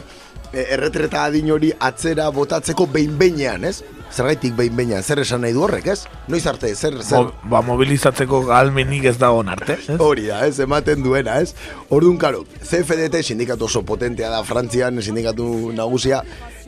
eh, 0.52 0.66
erretreta 0.74 1.24
adin 1.28 1.50
hori 1.54 1.72
atzera 1.78 2.28
botatzeko 2.34 2.88
behin-beinean, 2.92 3.64
ez? 3.68 3.80
Zergaitik 4.12 4.56
behin-beinean, 4.58 5.02
zer 5.02 5.22
esan 5.22 5.40
nahi 5.44 5.54
du 5.56 5.62
horrek, 5.64 5.86
ez? 5.94 6.02
Noiz 6.28 6.42
arte, 6.50 6.74
zer, 6.74 6.98
zer... 7.04 7.28
Mo, 7.30 7.50
ba, 7.54 7.62
mobilizatzeko 7.64 8.42
galmenik 8.50 9.06
ez 9.12 9.16
dago 9.20 9.44
arte, 9.54 9.78
ez? 9.78 9.98
Hori 10.00 10.26
da, 10.28 10.42
ez, 10.46 10.58
ematen 10.60 11.04
duena, 11.04 11.38
ez? 11.40 11.54
Orduan, 11.88 12.18
karo, 12.20 12.44
CFDT 12.60 13.22
sindikatu 13.22 13.70
oso 13.70 13.84
potentea 13.86 14.32
da 14.32 14.42
Frantzian, 14.44 15.00
sindikatu 15.00 15.46
nagusia, 15.76 16.20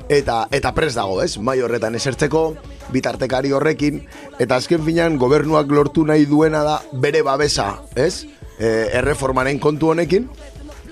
eta 0.08 0.44
eta 0.54 0.72
pres 0.76 0.94
dago, 0.96 1.18
ez? 1.24 1.34
Mai 1.38 1.58
horretan 1.64 1.98
esertzeko, 1.98 2.46
bitartekari 2.94 3.52
horrekin, 3.56 4.00
eta 4.38 4.60
azken 4.60 4.84
finean 4.86 5.18
gobernuak 5.20 5.68
lortu 5.72 6.06
nahi 6.08 6.24
duena 6.30 6.62
da 6.64 6.78
bere 6.92 7.22
babesa, 7.26 7.74
ez? 7.96 8.24
E, 8.58 8.90
erreformaren 9.00 9.58
kontu 9.62 9.90
honekin, 9.90 10.28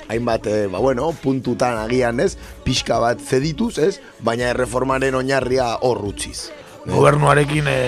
hainbat, 0.09 0.47
e, 0.47 0.67
ba 0.67 0.79
bueno, 0.79 1.13
puntutan 1.23 1.79
agian, 1.79 2.21
ez? 2.21 2.37
Pixka 2.65 2.99
bat 3.03 3.21
zedituz, 3.21 3.77
ez? 3.79 3.95
Baina 4.21 4.51
erreformaren 4.51 5.15
oinarria 5.15 5.73
hor 5.81 6.03
utziz. 6.11 6.51
Gobernuarekin 6.83 7.69
e, 7.71 7.81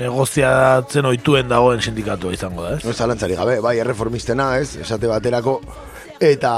negoziatzen 0.00 1.04
oituen 1.04 1.50
dagoen 1.50 1.82
sindikatua 1.84 2.32
izango 2.32 2.64
da, 2.64 2.78
ez? 2.78 2.84
No 2.86 2.94
zalantzari 2.94 3.36
gabe, 3.36 3.58
bai, 3.64 3.76
erreformistena, 3.82 4.54
ez? 4.62 4.78
Esate 4.80 5.10
baterako, 5.10 5.60
eta 6.20 6.54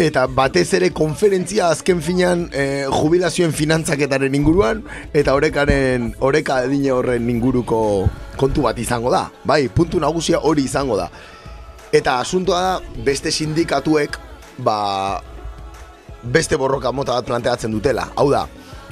eta 0.00 0.24
batez 0.26 0.70
ere 0.72 0.88
konferentzia 0.96 1.66
azken 1.68 2.00
finean 2.02 2.46
e, 2.56 2.86
jubilazioen 2.88 3.52
finantzaketaren 3.52 4.34
inguruan 4.34 4.80
eta 5.12 5.34
orekaren 5.36 6.14
oreka 6.24 6.62
adine 6.64 6.94
horren 6.94 7.28
inguruko 7.28 8.08
kontu 8.40 8.64
bat 8.64 8.78
izango 8.80 9.12
da. 9.12 9.26
Bai, 9.44 9.66
puntu 9.68 10.00
nagusia 10.00 10.40
hori 10.40 10.64
izango 10.64 10.96
da. 10.96 11.10
Eta 11.92 12.18
asuntoa 12.20 12.60
da 12.64 13.02
beste 13.04 13.30
sindikatuek 13.30 14.16
ba 14.64 15.20
beste 16.22 16.56
borroka 16.56 16.92
mota 16.92 17.18
bat 17.18 17.26
planteatzen 17.28 17.72
dutela. 17.74 18.08
Hau 18.16 18.30
da, 18.30 18.46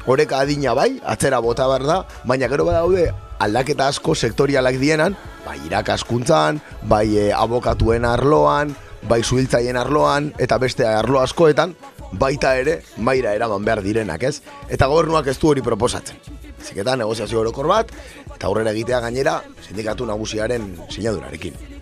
oreka 0.06 0.42
adina 0.44 0.74
bai, 0.74 1.00
atzera 1.04 1.40
bota 1.40 1.68
behar 1.70 1.86
da, 1.86 1.98
baina 2.28 2.48
gero 2.50 2.66
badaude 2.68 3.08
aldaketa 3.40 3.88
asko 3.88 4.14
sektorialak 4.14 4.76
dienan, 4.76 5.16
bai 5.46 5.56
irakaskuntzan, 5.64 6.60
bai 6.90 7.06
e, 7.16 7.30
abokatuen 7.32 8.04
arloan, 8.04 8.74
bai 9.08 9.22
zuhiltzaien 9.24 9.80
arloan, 9.80 10.34
eta 10.38 10.58
beste 10.60 10.84
arlo 10.84 11.22
askoetan, 11.24 11.72
baita 12.12 12.52
ere, 12.60 12.80
maira 12.98 13.32
eraman 13.32 13.64
behar 13.64 13.80
direnak, 13.86 14.28
ez? 14.28 14.42
Eta 14.68 14.90
gobernuak 14.92 15.32
ez 15.32 15.38
du 15.40 15.54
hori 15.54 15.64
proposatzen. 15.64 16.20
Ziketa 16.60 16.98
negoziazio 17.00 17.40
orokor 17.40 17.70
bat, 17.70 17.94
eta 18.34 18.50
aurrera 18.50 18.76
egitea 18.76 19.00
gainera, 19.08 19.40
sindikatu 19.64 20.04
nagusiaren 20.10 20.74
sinadurarekin. 20.90 21.79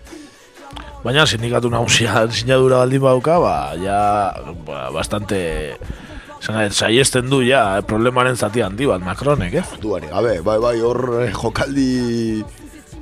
Baina 1.03 1.23
sindikatu 1.25 1.69
nagusia 1.71 2.25
sinadura 2.35 2.81
baldin 2.83 3.01
bauka, 3.01 3.39
ba, 3.39 3.55
ja, 3.79 4.35
ba, 4.67 4.89
bastante... 4.91 5.39
Zena, 6.39 6.69
saiesten 6.71 7.27
du 7.27 7.41
ja, 7.43 7.81
problemaren 7.83 8.37
zati 8.39 8.61
handi 8.63 8.85
bat 8.87 9.03
Macronek, 9.03 9.57
eh? 9.59 9.63
Duari 9.83 10.07
gabe, 10.07 10.37
bai, 10.39 10.55
bai, 10.63 10.77
hor 10.79 11.01
eh, 11.25 11.33
jokaldi 11.35 12.43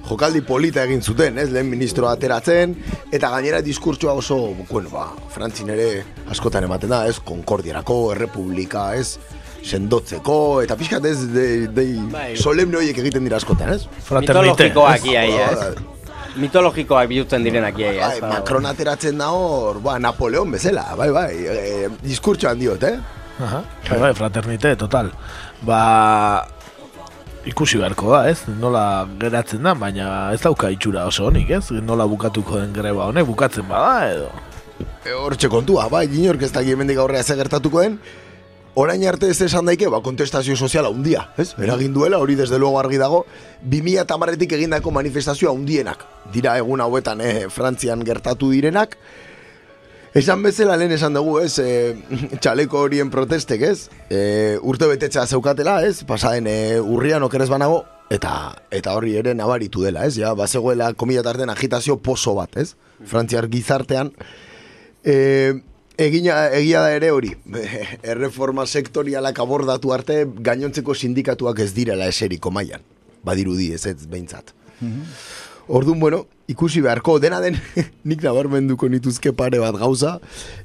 jokaldi 0.07 0.41
polita 0.47 0.81
egin 0.87 1.03
zuten, 1.03 1.37
ez, 1.37 1.51
lehen 1.53 1.67
ministro 1.69 2.07
ateratzen, 2.09 2.73
eta 3.13 3.29
gainera 3.35 3.59
diskurtsoa 3.61 4.15
oso, 4.17 4.39
bueno, 4.71 4.89
ba, 4.89 5.11
frantzin 5.33 5.69
ere 5.73 5.89
askotan 6.33 6.65
ematen 6.65 6.93
da, 6.95 7.03
ez, 7.05 7.19
konkordiarako, 7.27 7.99
errepublika, 8.15 8.87
ez, 8.97 9.19
sendotzeko, 9.67 10.39
eta 10.65 10.77
pixkat 10.79 11.05
ez, 11.05 11.19
de, 11.33 11.45
de, 11.75 11.85
Bai. 12.13 12.31
solemne 12.39 12.81
horiek 12.81 13.03
egiten 13.03 13.27
dira 13.27 13.37
askotan, 13.37 13.75
ez? 13.75 13.83
Mitologikoak 14.09 15.05
ia, 15.11 15.27
ez? 15.51 15.96
Mitologikoak 16.37 17.09
bihurtzen 17.09 17.45
direnak 17.45 17.79
ia, 17.81 17.93
Bai, 17.97 18.17
ez? 18.17 18.21
Macron 18.21 18.67
ateratzen 18.69 19.17
da 19.17 19.31
hor, 19.33 19.79
ba, 19.83 19.97
Napoleon 20.01 20.51
bezala, 20.53 20.83
bai, 20.99 21.09
bai, 21.15 21.31
e, 21.33 21.89
diskurtsoan 22.03 22.59
diot, 22.61 22.83
eh? 22.83 22.97
Aha, 23.43 23.63
bai, 23.89 23.97
bai, 24.05 24.11
fraternite, 24.17 24.75
total. 24.79 25.11
Ba, 25.65 25.79
ikusi 27.47 27.81
beharko 27.81 28.13
da, 28.13 28.21
ez? 28.29 28.43
Nola 28.61 28.83
geratzen 29.21 29.65
da, 29.65 29.73
baina 29.77 30.11
ez 30.35 30.41
dauka 30.43 30.69
itxura 30.73 31.07
oso 31.09 31.27
honik, 31.29 31.49
ez? 31.57 31.65
Nola 31.85 32.07
bukatuko 32.09 32.61
den 32.61 32.75
greba 32.75 33.09
honek, 33.09 33.27
bukatzen 33.29 33.67
bada, 33.69 34.11
edo? 34.13 34.29
E, 35.03 35.13
Hortxe 35.15 35.49
kontua, 35.49 35.87
bai, 35.93 36.05
inork 36.07 36.45
ez 36.45 36.53
da 36.53 36.61
hemendik 36.61 37.01
aurrea 37.01 37.23
ze 37.23 37.37
gertatuko 37.39 37.81
den, 37.85 37.99
orain 38.77 39.03
arte 39.09 39.29
ez 39.33 39.39
esan 39.41 39.65
daike, 39.65 39.89
ba, 39.89 40.03
kontestazio 40.05 40.55
soziala 40.55 40.89
undia, 40.93 41.23
ez? 41.41 41.49
Eragin 41.57 41.95
duela, 41.95 42.19
hori 42.21 42.35
desde 42.37 42.59
luego 42.61 42.79
argi 42.79 42.99
dago, 43.01 43.23
2000 43.63 44.03
eta 44.03 44.17
marretik 44.21 44.53
egindako 44.53 44.93
manifestazioa 44.93 45.53
undienak. 45.55 46.03
Dira 46.33 46.57
egun 46.61 46.83
hauetan, 46.85 47.21
eh, 47.21 47.47
Frantzian 47.49 48.05
gertatu 48.05 48.51
direnak, 48.53 48.97
Esan 50.17 50.41
bezala 50.41 50.77
lehen 50.79 50.95
esan 50.95 51.13
dugu, 51.13 51.35
ez, 51.43 51.59
e, 51.59 51.93
txaleko 52.41 52.79
horien 52.87 53.11
protestek, 53.13 53.61
ez, 53.61 53.89
e, 54.09 54.57
urte 54.65 54.87
betetzea 54.89 55.27
zeukatela, 55.27 55.75
ez, 55.85 55.99
pasaden 56.09 56.47
e, 56.49 56.55
urrian 56.79 57.21
okerez 57.27 57.49
banago, 57.51 57.83
eta 58.09 58.31
eta 58.73 58.95
horri 58.97 59.17
ere 59.19 59.35
nabaritu 59.37 59.83
dela, 59.85 60.07
ez, 60.07 60.15
ja, 60.17 60.31
bazegoela 60.33 60.93
komila 60.97 61.21
tarten 61.27 61.51
agitazio 61.53 61.99
poso 62.01 62.33
bat, 62.39 62.57
ez, 62.57 62.71
frantziar 63.05 63.49
gizartean, 63.51 64.09
e, 65.05 65.17
egina, 65.97 66.37
egia 66.55 66.81
da 66.85 66.93
ere 66.95 67.11
hori, 67.11 67.33
erreforma 68.13 68.65
sektorialak 68.65 69.39
abordatu 69.43 69.93
arte, 69.95 70.23
gainontzeko 70.25 70.95
sindikatuak 70.95 71.59
ez 71.65 71.73
direla 71.75 72.07
eseriko 72.07 72.53
mailan, 72.53 72.85
badirudi 73.25 73.73
ez 73.75 73.85
ez 73.89 73.99
behintzat. 74.05 74.53
Orduan, 75.67 75.99
bueno, 75.99 76.21
ikusi 76.47 76.81
beharko, 76.85 77.17
dena 77.19 77.41
den, 77.43 77.57
nik 78.07 78.23
nabarmenduko 78.23 78.87
nituzke 78.91 79.33
pare 79.35 79.59
bat 79.59 79.75
gauza. 79.75 80.17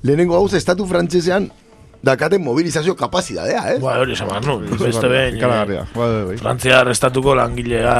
Lehenengo 0.06 0.36
gauza, 0.36 0.60
estatu 0.60 0.86
frantsesean, 0.86 1.50
dakaten 2.02 2.42
mobilizazio 2.42 2.94
kapazidadea, 2.98 3.62
ez? 3.74 3.80
Ba, 3.82 3.94
hori 4.02 4.12
esan 4.16 4.28
behar 4.28 4.44
nun, 4.46 4.64
beste 4.80 5.08
behin. 5.08 5.36
Ikaragarria, 5.38 5.84
bai, 5.94 6.08
bai, 6.12 6.22
bai. 6.32 6.36
Frantziar 6.40 6.88
estatuko 6.90 7.34
langilea, 7.38 7.92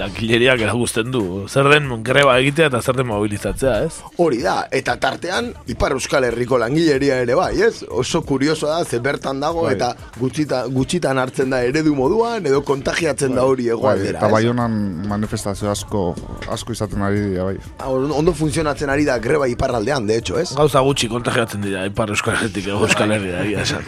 langileriak 0.00 0.60
eragusten 0.64 1.10
du. 1.12 1.22
Zer 1.48 1.68
den 1.72 1.90
greba 2.06 2.38
egitea 2.40 2.70
eta 2.72 2.80
zer 2.82 2.96
den 2.96 3.06
mobilizatzea, 3.10 3.74
ez? 3.84 3.98
Hori 4.16 4.40
da, 4.44 4.56
eta 4.72 4.96
tartean, 5.00 5.52
Ipar 5.68 5.92
Euskal 5.96 6.24
Herriko 6.30 6.58
langileria 6.62 7.20
ere 7.24 7.36
bai, 7.36 7.52
ez? 7.66 7.84
Oso 7.90 8.22
kurioso 8.24 8.68
da, 8.70 8.80
ze 8.84 8.98
bertan 9.04 9.40
dago, 9.44 9.66
Bai. 9.68 9.74
eta 9.76 9.92
gutxita, 10.18 10.64
gutxitan 10.72 11.18
hartzen 11.20 11.50
da 11.52 11.60
eredu 11.68 11.94
moduan, 11.94 12.46
edo 12.46 12.62
kontagiatzen 12.64 13.34
da 13.36 13.44
hori 13.44 13.68
Bai, 13.68 13.76
egoaldera, 13.76 14.18
eta 14.18 14.26
ez? 14.30 14.32
bai 14.32 14.44
honan 14.48 14.78
manifestazio 15.08 15.70
asko, 15.70 16.14
asko 16.50 16.72
izaten 16.72 17.02
ari 17.02 17.20
dira, 17.28 17.44
bai. 17.50 17.56
Ah, 17.78 17.90
Ondo 17.92 18.32
funtzionatzen 18.32 18.88
ari 18.90 19.04
da 19.04 19.18
greba 19.18 19.46
iparraldean, 19.52 20.06
de 20.06 20.16
hecho, 20.16 20.38
ez? 20.40 20.54
Gauza 20.56 20.80
gutxi 20.80 21.08
kontagiatzen 21.12 21.60
dira, 21.64 21.84
Ipar 21.86 22.08
Euskal 22.14 22.36
Herritik 22.38 22.68
Euskal 22.72 23.12
Herria, 23.12 23.33
egia 23.42 23.62
esan. 23.62 23.82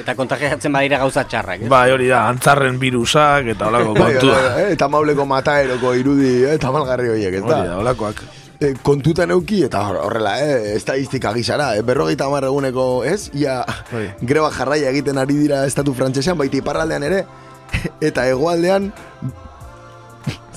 Eta 0.00 0.14
kontagiatzen 0.18 0.72
badira 0.72 0.98
gauza 0.98 1.24
txarrak, 1.24 1.62
ez? 1.62 1.68
Bai, 1.68 1.90
hori 1.94 2.08
da, 2.08 2.24
antzarren 2.28 2.78
virusak 2.78 3.46
eta 3.54 3.66
holako 3.70 3.94
Bai, 3.94 4.12
kontua. 4.18 4.34
bai, 4.42 4.62
eh, 4.64 4.72
eta 4.72 4.88
mauleko 4.88 5.26
mataeroko 5.26 5.94
irudi, 5.94 6.32
eh, 6.44 6.58
tamalgarri 6.58 7.08
horiek, 7.14 7.34
ez 7.34 7.42
da? 7.46 7.58
Hori 7.60 7.68
da, 7.68 7.76
holakoak. 7.82 8.22
E, 8.60 8.72
kontutan 8.82 9.30
euki, 9.30 9.62
eta 9.62 9.78
hor- 9.86 10.00
horrela, 10.02 10.32
eh, 10.42 10.74
estadistika 10.74 11.32
gisara, 11.32 11.76
eh, 11.76 11.82
berrogeita 11.82 12.24
hamar 12.26 12.44
eguneko, 12.44 13.04
ez? 13.04 13.30
Ia 13.34 13.64
greba 14.20 14.50
jarraia 14.50 14.90
egiten 14.90 15.18
ari 15.18 15.36
dira 15.36 15.64
estatu 15.64 15.94
frantsesean, 15.94 16.36
baita 16.38 16.56
iparraldean 16.58 17.02
ere, 17.06 17.24
eta 18.00 18.26
hegoaldean 18.26 18.92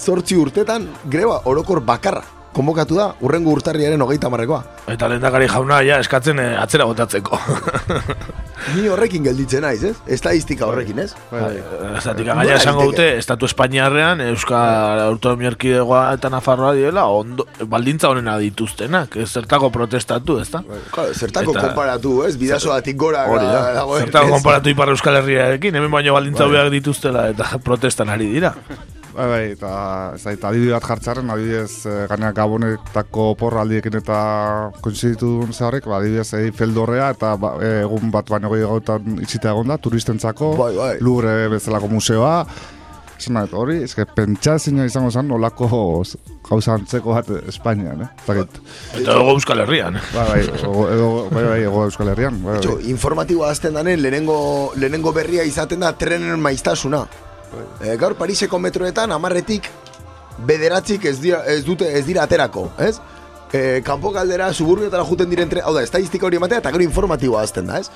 zortzi 0.02 0.36
urtetan 0.36 0.88
greba 1.06 1.42
orokor 1.46 1.82
bakarra 1.86 2.24
konbokatu 2.54 2.98
da, 3.00 3.12
urrengo 3.24 3.52
urtarriaren 3.56 4.02
hogeita 4.04 4.28
hamarrekoa. 4.28 4.62
Eta 4.92 5.08
lehendakari 5.08 5.48
jauna, 5.48 5.82
ja, 5.88 6.00
eskatzen 6.04 6.40
eh, 6.44 6.50
atzera 6.60 6.86
botatzeko. 6.90 7.40
Ni 8.76 8.84
horrekin 8.92 9.24
gelditzen 9.26 9.64
naiz, 9.66 9.80
ez? 9.88 9.96
Estadistika 10.06 10.68
horrekin, 10.70 11.00
ez? 11.02 11.16
Bai, 11.32 11.56
Zatik 12.02 12.28
gaina 12.28 12.58
esango 12.60 12.84
dute, 12.92 13.08
Estatu 13.18 13.48
Espainiarrean, 13.50 14.22
Euskal 14.28 15.02
Autonomia 15.08 15.50
Erkidegoa 15.50 16.04
eta 16.14 16.30
Nafarroa 16.30 16.76
diela, 16.78 17.08
ondo, 17.10 17.48
baldintza 17.72 18.12
honena 18.12 18.36
dituztenak, 18.38 19.18
zertako 19.26 19.72
protestatu, 19.74 20.38
ez 20.44 20.50
da? 20.54 20.62
Claro, 20.94 21.16
zertako 21.16 21.56
Eta- 21.56 21.66
konparatu, 21.70 22.16
ez? 22.28 22.36
Bidasoatik 22.38 23.00
gora 23.02 23.26
Hori 23.32 23.48
da, 23.50 23.64
dagoen, 23.80 24.06
zertako 24.06 24.30
ez? 24.30 24.38
konparatu 24.38 24.76
Ipar 24.76 24.94
Euskal 24.94 25.18
Herriarekin, 25.24 25.76
hemen 25.82 25.92
baino 25.92 26.14
baldintza 26.14 26.46
Bai. 26.46 26.52
hobeak 26.52 26.72
dituztela 26.78 27.30
eta 27.34 27.58
protestan 27.64 28.10
ari 28.14 28.30
dira. 28.36 28.54
Bai, 29.12 29.28
bai, 29.28 29.42
eta 29.58 29.72
eta 30.16 30.50
adibide 30.50 30.72
bat 30.76 30.86
jartzaren, 30.88 31.30
adibidez, 31.34 31.86
eh, 31.86 32.06
gaina 32.10 32.32
gabonetako 32.36 33.32
porraldiekin 33.40 33.98
eta 34.00 34.18
koinziditu 34.82 35.34
duen 35.42 35.54
zaharrek, 35.54 35.88
ba, 35.90 36.00
adibidez, 36.00 36.30
Eiffel 36.40 36.74
dorrea, 36.74 37.10
eta 37.16 37.36
ba, 37.36 37.56
eh, 37.60 37.82
egun 37.84 38.12
bat 38.12 38.30
baino 38.32 38.52
gehi 38.54 38.64
gautan 38.64 39.18
itxita 39.22 39.52
egon 39.52 39.74
da, 39.74 39.78
turistentzako, 39.78 40.54
Bai, 40.62 40.76
bai. 40.76 40.94
Louvre 41.04 41.50
bezalako 41.52 41.90
museoa, 41.92 42.46
nahi, 43.30 43.50
hori, 43.54 43.78
eske 43.86 44.06
pentsa 44.16 44.56
ezina 44.58 44.86
izango 44.88 45.12
zen 45.12 45.32
olako 45.32 45.68
gauza 46.48 46.74
antzeko 46.74 47.14
bat 47.14 47.30
Espainian, 47.52 48.02
eh? 48.02 48.10
Zakit. 48.26 48.62
Eta 48.98 49.18
Hego 49.20 49.36
Euskal 49.36 49.62
Herrian. 49.62 50.00
Bai, 50.16 50.28
bai, 50.30 50.40
ego, 50.48 50.86
edo, 50.90 51.10
bai, 51.30 51.44
bai, 51.50 51.60
ego 51.68 51.84
Euskal 51.86 52.10
Herrian. 52.16 52.40
Bai, 52.44 52.60
bai. 52.64 52.78
informatiboa 52.90 53.52
azten 53.52 53.78
danen, 53.78 54.02
lehenengo, 54.02 54.40
lehenengo 54.76 55.14
berria 55.14 55.46
izaten 55.46 55.86
da 55.86 55.94
trenen 55.98 56.40
maiztasuna. 56.42 57.06
E, 57.82 57.96
gaur 58.00 58.16
Pariseko 58.16 58.60
metroetan 58.60 59.12
amarretik 59.12 59.68
bederatzik 60.48 61.06
ez 61.06 61.18
dira, 61.22 61.44
ez 61.46 61.64
dute 61.66 61.88
ez 61.98 62.06
dira 62.08 62.24
aterako, 62.24 62.70
ez? 62.80 62.96
E, 63.52 63.82
kanpo 63.84 64.14
galdera, 64.16 64.48
suburbiotara 64.54 65.04
juten 65.04 65.28
diren 65.30 65.50
tren, 65.52 65.66
hau 65.68 65.74
da, 65.76 65.84
estadistika 65.84 66.26
hori 66.26 66.40
ematea 66.40 66.62
eta 66.62 66.72
gero 66.72 66.86
informatiboa 66.86 67.42
azten 67.44 67.68
da, 67.68 67.82
ez? 67.84 67.90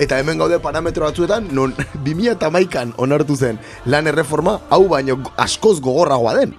Eta 0.00 0.16
hemen 0.22 0.40
gaude 0.40 0.56
parametro 0.64 1.04
batzuetan, 1.04 1.50
non 1.52 1.74
2008an 2.06 2.94
onartu 2.96 3.36
zen 3.36 3.60
lan 3.84 4.08
erreforma, 4.08 4.58
hau 4.72 4.86
baino 4.88 5.18
askoz 5.36 5.78
gogorragoa 5.84 6.38
den. 6.40 6.56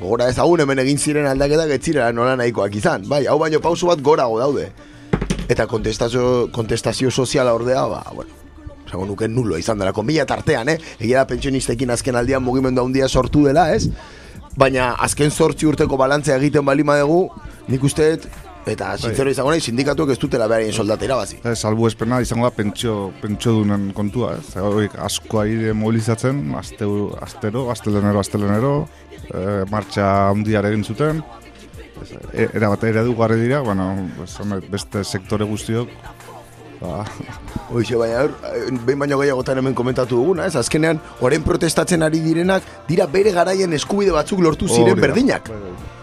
Gogora 0.00 0.30
ezagun 0.32 0.64
hemen 0.64 0.80
egin 0.82 0.98
ziren 0.98 1.28
aldaketak 1.28 1.76
ez 1.76 1.82
zirela 1.84 2.10
nola 2.16 2.34
nahikoak 2.40 2.74
izan. 2.80 3.04
Bai, 3.08 3.26
hau 3.28 3.38
baino 3.38 3.60
pauso 3.60 3.90
bat 3.90 4.00
gorago 4.02 4.38
daude. 4.40 4.70
Eta 5.50 5.66
kontestazio, 5.70 6.48
kontestazio 6.54 7.10
soziala 7.10 7.52
ordea, 7.54 7.84
ba, 7.90 8.04
bueno, 8.14 8.39
Zago 8.90 9.06
nuke 9.06 9.28
nulo 9.28 9.58
izan 9.58 9.78
dela, 9.78 9.92
mila 10.02 10.26
tartean, 10.26 10.68
eh? 10.68 10.78
Egia 10.98 11.22
da 11.22 11.28
pentsionistekin 11.30 11.90
azken 11.94 12.18
aldian 12.18 12.42
mugimendu 12.42 12.82
handia 12.82 13.08
sortu 13.08 13.44
dela, 13.46 13.70
ez? 13.74 13.86
Baina 14.58 14.94
azken 14.98 15.30
sortzi 15.30 15.68
urteko 15.70 15.96
balantzea 15.96 16.36
egiten 16.40 16.64
bali 16.66 16.82
dugu, 16.82 17.30
nik 17.68 17.84
uste 17.84 18.16
eta 18.66 18.96
sincero 18.98 19.30
izango 19.30 19.50
nahi, 19.50 19.60
sindikatuak 19.60 20.10
ez 20.12 20.18
dutela 20.18 20.46
beharien 20.50 20.72
soldata 20.72 21.04
irabazi. 21.04 21.38
Eh, 21.44 21.54
salbu 21.54 21.86
espena 21.86 22.20
izango 22.20 22.44
da 22.44 22.50
pentsio, 22.50 23.12
pentsio 23.22 23.52
dunen 23.52 23.92
kontua, 23.96 24.36
ez? 24.36 24.56
Horiek 24.56 24.98
asko 24.98 25.40
ari 25.40 25.72
mobilizatzen, 25.72 26.42
aste, 26.58 26.88
astero, 27.22 27.70
astelenero, 27.70 28.20
astelenero, 28.20 28.74
eh, 29.32 29.64
martxa 29.70 30.28
handiare 30.28 30.74
egin 30.74 30.84
zuten, 30.84 31.22
e, 32.32 32.48
era 32.52 32.68
bat 32.68 32.82
garri 32.82 33.40
dira, 33.40 33.60
bueno, 33.60 34.10
beste 34.70 35.04
sektore 35.04 35.44
guztiok, 35.44 35.88
ba, 36.80 37.04
Hoxe, 37.70 37.94
baina, 38.00 38.24
eh, 38.24 38.66
behin 38.86 38.98
baino 38.98 39.18
gehiagotan 39.20 39.58
hemen 39.60 39.74
komentatu 39.78 40.16
duguna, 40.16 40.46
ez? 40.46 40.56
Azkenean, 40.56 40.98
orain 41.20 41.42
protestatzen 41.46 42.02
ari 42.02 42.20
direnak, 42.24 42.62
dira 42.88 43.06
bere 43.06 43.32
garaien 43.36 43.72
eskubide 43.76 44.10
batzuk 44.16 44.40
lortu 44.42 44.68
ziren 44.68 44.96
da, 44.96 45.00
berdinak. 45.06 45.50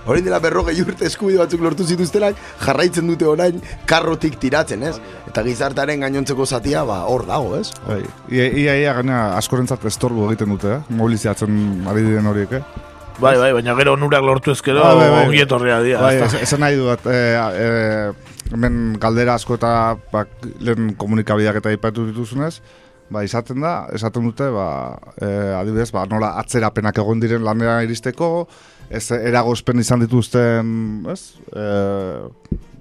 Orain 0.07 0.23
dela 0.23 0.39
berrogei 0.39 0.77
urte 0.79 1.03
eskubide 1.09 1.41
batzuk 1.41 1.59
lortu 1.65 1.83
zituztenak, 1.83 2.37
jarraitzen 2.63 3.07
dute 3.11 3.25
orain 3.27 3.59
karrotik 3.89 4.37
tiratzen, 4.39 4.83
ez? 4.87 4.95
Eta 5.27 5.43
gizartaren 5.43 5.99
gainontzeko 6.05 6.45
zatia, 6.45 6.85
ba, 6.87 7.01
hor 7.11 7.25
dago, 7.27 7.57
ez? 7.59 7.71
bai, 7.87 8.03
ia, 8.31 8.45
ia, 8.47 8.77
ia 8.85 8.93
gaina 9.01 9.33
askorentzat 9.37 9.83
estorbu 9.91 10.29
egiten 10.31 10.53
dute, 10.55 10.77
eh? 10.77 10.79
mobilizatzen 11.01 11.83
ari 11.91 12.05
diren 12.07 12.31
horiek, 12.31 12.53
eh? 12.61 12.63
Bai, 13.19 13.33
bai, 13.41 13.51
baina 13.51 13.73
gero 13.75 13.93
onurak 13.97 14.21
lortu 14.23 14.51
ezkero, 14.53 14.83
Ah, 14.85 14.93
bai, 14.95 15.09
bai. 15.09 15.21
ongi 15.25 15.39
etorria 15.41 15.81
dira. 15.81 16.01
Bai, 16.05 16.19
esan 16.45 16.61
nahi 16.61 16.75
dut, 16.77 17.07
e, 17.09 17.21
e, 17.33 18.26
hemen 18.53 18.97
galdera 19.01 19.35
asko 19.37 19.57
eta 19.57 19.71
ba, 20.11 20.25
lehen 20.59 20.93
komunikabideak 20.99 21.59
eta 21.61 21.73
ipatu 21.75 22.07
dituzunez, 22.09 22.57
ba, 23.09 23.23
izaten 23.23 23.63
da, 23.63 23.73
esaten 23.95 24.25
dute, 24.27 24.49
ba, 24.53 24.67
e, 25.15 25.27
adibidez, 25.59 25.89
ba, 25.95 26.05
nola 26.09 26.33
atzerapenak 26.41 26.99
egon 27.03 27.23
diren 27.23 27.45
lanera 27.47 27.79
iristeko, 27.85 28.47
ez 28.89 29.05
eragozpen 29.15 29.83
izan 29.83 30.03
dituzten, 30.03 30.73
ez, 31.11 31.21
e, 31.51 31.67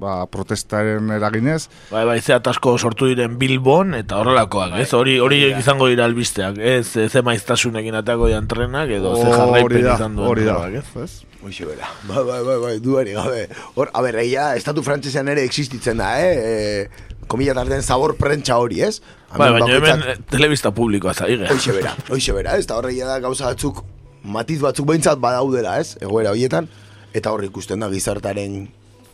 ba, 0.00 0.26
protestaren 0.26 1.10
eraginez, 1.10 1.68
Bai, 1.90 2.04
bai, 2.04 2.20
ze 2.20 2.34
atasko 2.34 2.76
sortu 2.78 3.06
diren 3.08 3.38
Bilbon 3.38 3.94
eta 3.94 4.18
horrelakoak, 4.20 4.74
ez? 4.82 4.90
Hori 4.94 5.18
hori 5.18 5.38
izango 5.58 5.88
dira 5.88 6.04
albisteak, 6.04 6.58
ez? 6.58 6.86
Ze 7.10 7.22
maiztasunekin 7.22 7.94
atako 7.94 8.28
dian 8.28 8.46
trenak 8.48 8.90
edo 8.90 9.14
ze 9.16 9.22
Hori 9.24 9.32
jarraipen 9.36 9.86
izan 9.94 10.16
duen 10.16 10.28
hori 10.28 10.44
da. 10.44 10.54
trebak, 10.60 10.74
ez? 10.82 11.02
ez? 11.02 11.40
Hoxe 11.46 11.64
bera. 11.68 11.88
Bai, 12.08 12.22
bai, 12.24 12.40
bai, 12.44 12.56
bai, 12.60 12.78
duari 12.80 13.12
gabe. 13.16 13.48
Hor, 13.74 13.90
a 13.94 14.02
ber, 14.02 14.16
egia, 14.24 14.54
estatu 14.58 14.82
frantzesean 14.82 15.28
ere 15.28 15.44
existitzen 15.46 15.96
da, 16.02 16.12
eh? 16.20 16.32
E, 16.36 17.12
komila 17.30 17.54
tarten 17.54 17.82
zabor 17.82 18.16
prentsa 18.18 18.56
hori, 18.58 18.80
ez? 18.82 19.00
Bai, 19.36 19.50
baina 19.52 19.66
bakoitzak- 19.66 20.02
hemen 20.02 20.24
telebista 20.30 20.70
publikoa 20.74 21.14
zaige. 21.14 21.46
Hoxe 21.52 21.72
bera, 21.76 21.94
hoxe 22.10 22.32
bera, 22.32 22.56
ez? 22.58 22.64
Eta 22.66 22.76
horregia 22.80 23.06
da 23.06 23.18
gauza 23.20 23.46
batzuk, 23.52 23.84
matiz 24.24 24.60
batzuk 24.60 24.86
behintzat 24.88 25.18
badaudela, 25.22 25.78
ez? 25.80 25.96
Egoera 26.00 26.30
horietan, 26.34 26.68
eta 27.14 27.30
hor 27.32 27.44
ikusten 27.46 27.80
da 27.80 27.88
gizartaren 27.92 28.66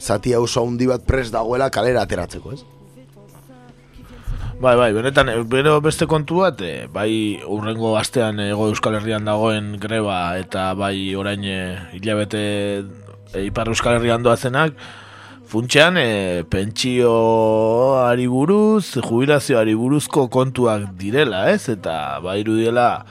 zati 0.03 0.34
oso 0.34 0.64
handi 0.66 0.88
bat 0.90 1.05
pres 1.07 1.30
dagoela 1.30 1.70
kalera 1.70 2.03
ateratzeko, 2.03 2.53
ez? 2.53 2.64
Bai, 4.62 4.76
bai, 4.78 4.92
benetan, 4.94 5.28
eh, 5.28 5.42
bero 5.42 5.80
beste 5.82 6.07
kontu 6.07 6.42
bat, 6.42 6.61
eh, 6.62 6.86
bai 6.86 7.40
urrengo 7.50 7.96
astean 7.98 8.38
ego 8.44 8.68
Euskal 8.70 8.94
Herrian 8.98 9.24
dagoen 9.26 9.72
greba 9.82 10.38
eta 10.38 10.72
bai 10.78 11.14
orain 11.18 11.42
eh, 11.42 11.78
hilabete 11.98 12.42
eh, 13.34 13.46
Ipar 13.48 13.72
Euskal 13.72 13.98
Herrian 13.98 14.22
doazenak, 14.22 14.76
funtsean 15.53 15.98
e, 16.00 16.44
pentsioari 16.48 18.26
buruz, 18.30 18.94
jubilazioari 19.03 19.74
buruzko 19.76 20.28
kontuak 20.32 20.86
direla, 21.00 21.50
ez? 21.53 21.68
Eta 21.68 22.20
bai 22.24 22.38
irudiela 22.40 23.05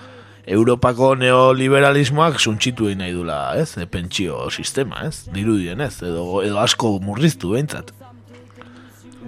Europako 0.50 1.14
neoliberalismoak 1.22 2.40
suntxitu 2.42 2.90
egin 2.90 3.04
nahi 3.04 3.14
dula, 3.14 3.40
ez? 3.62 3.76
E, 3.78 3.86
pentsio 3.86 4.48
sistema, 4.50 5.06
ez? 5.06 5.28
Dirudien, 5.34 5.82
ez? 5.82 6.00
Edo, 6.02 6.42
edo 6.46 6.58
asko 6.62 6.96
murriztu 7.04 7.54
behintzat. 7.54 7.94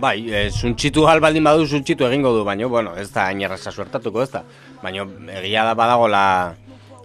Bai, 0.02 0.18
e, 0.34 0.48
suntxitu 0.50 1.06
hal 1.08 1.22
baldin 1.22 1.46
badu 1.46 1.68
suntxitu 1.70 2.08
egingo 2.10 2.34
du, 2.34 2.42
baina, 2.48 2.68
bueno, 2.68 2.96
ez 2.98 3.12
da 3.14 3.28
hain 3.30 3.44
erraza 3.46 3.72
suertatuko, 3.72 4.24
ez 4.26 4.32
da. 4.34 4.42
Baina 4.82 5.06
egia 5.38 5.68
da 5.68 5.76
badagola 5.78 6.24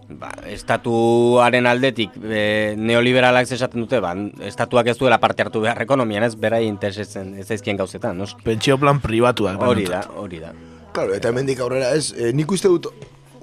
ba, 0.09 0.33
estatuaren 0.49 1.69
aldetik 1.69 2.17
e, 2.25 2.75
neoliberalak 2.81 3.53
esaten 3.53 3.85
dute, 3.85 4.01
ba, 4.01 4.15
estatuak 4.49 4.89
ez 4.89 4.97
duela 4.97 5.21
parte 5.21 5.45
hartu 5.45 5.63
behar 5.67 5.85
ekonomian, 5.85 6.25
ez 6.25 6.33
berai 6.35 6.65
interesetzen 6.67 7.35
ez 7.37 7.47
zaizkien 7.47 7.77
gauzetan, 7.77 8.17
noski. 8.17 8.41
Pentsio 8.49 8.81
plan 8.81 9.03
pribatuak. 9.05 9.61
Hori 9.69 9.85
da, 9.91 10.03
hori 10.17 10.41
da. 10.43 10.57
Claro, 10.97 11.13
eta 11.15 11.29
hemendik 11.29 11.61
aurrera 11.61 11.93
ez, 11.95 12.09
e, 12.17 12.33
nik 12.33 12.51
uste 12.57 12.73
dut 12.73 12.89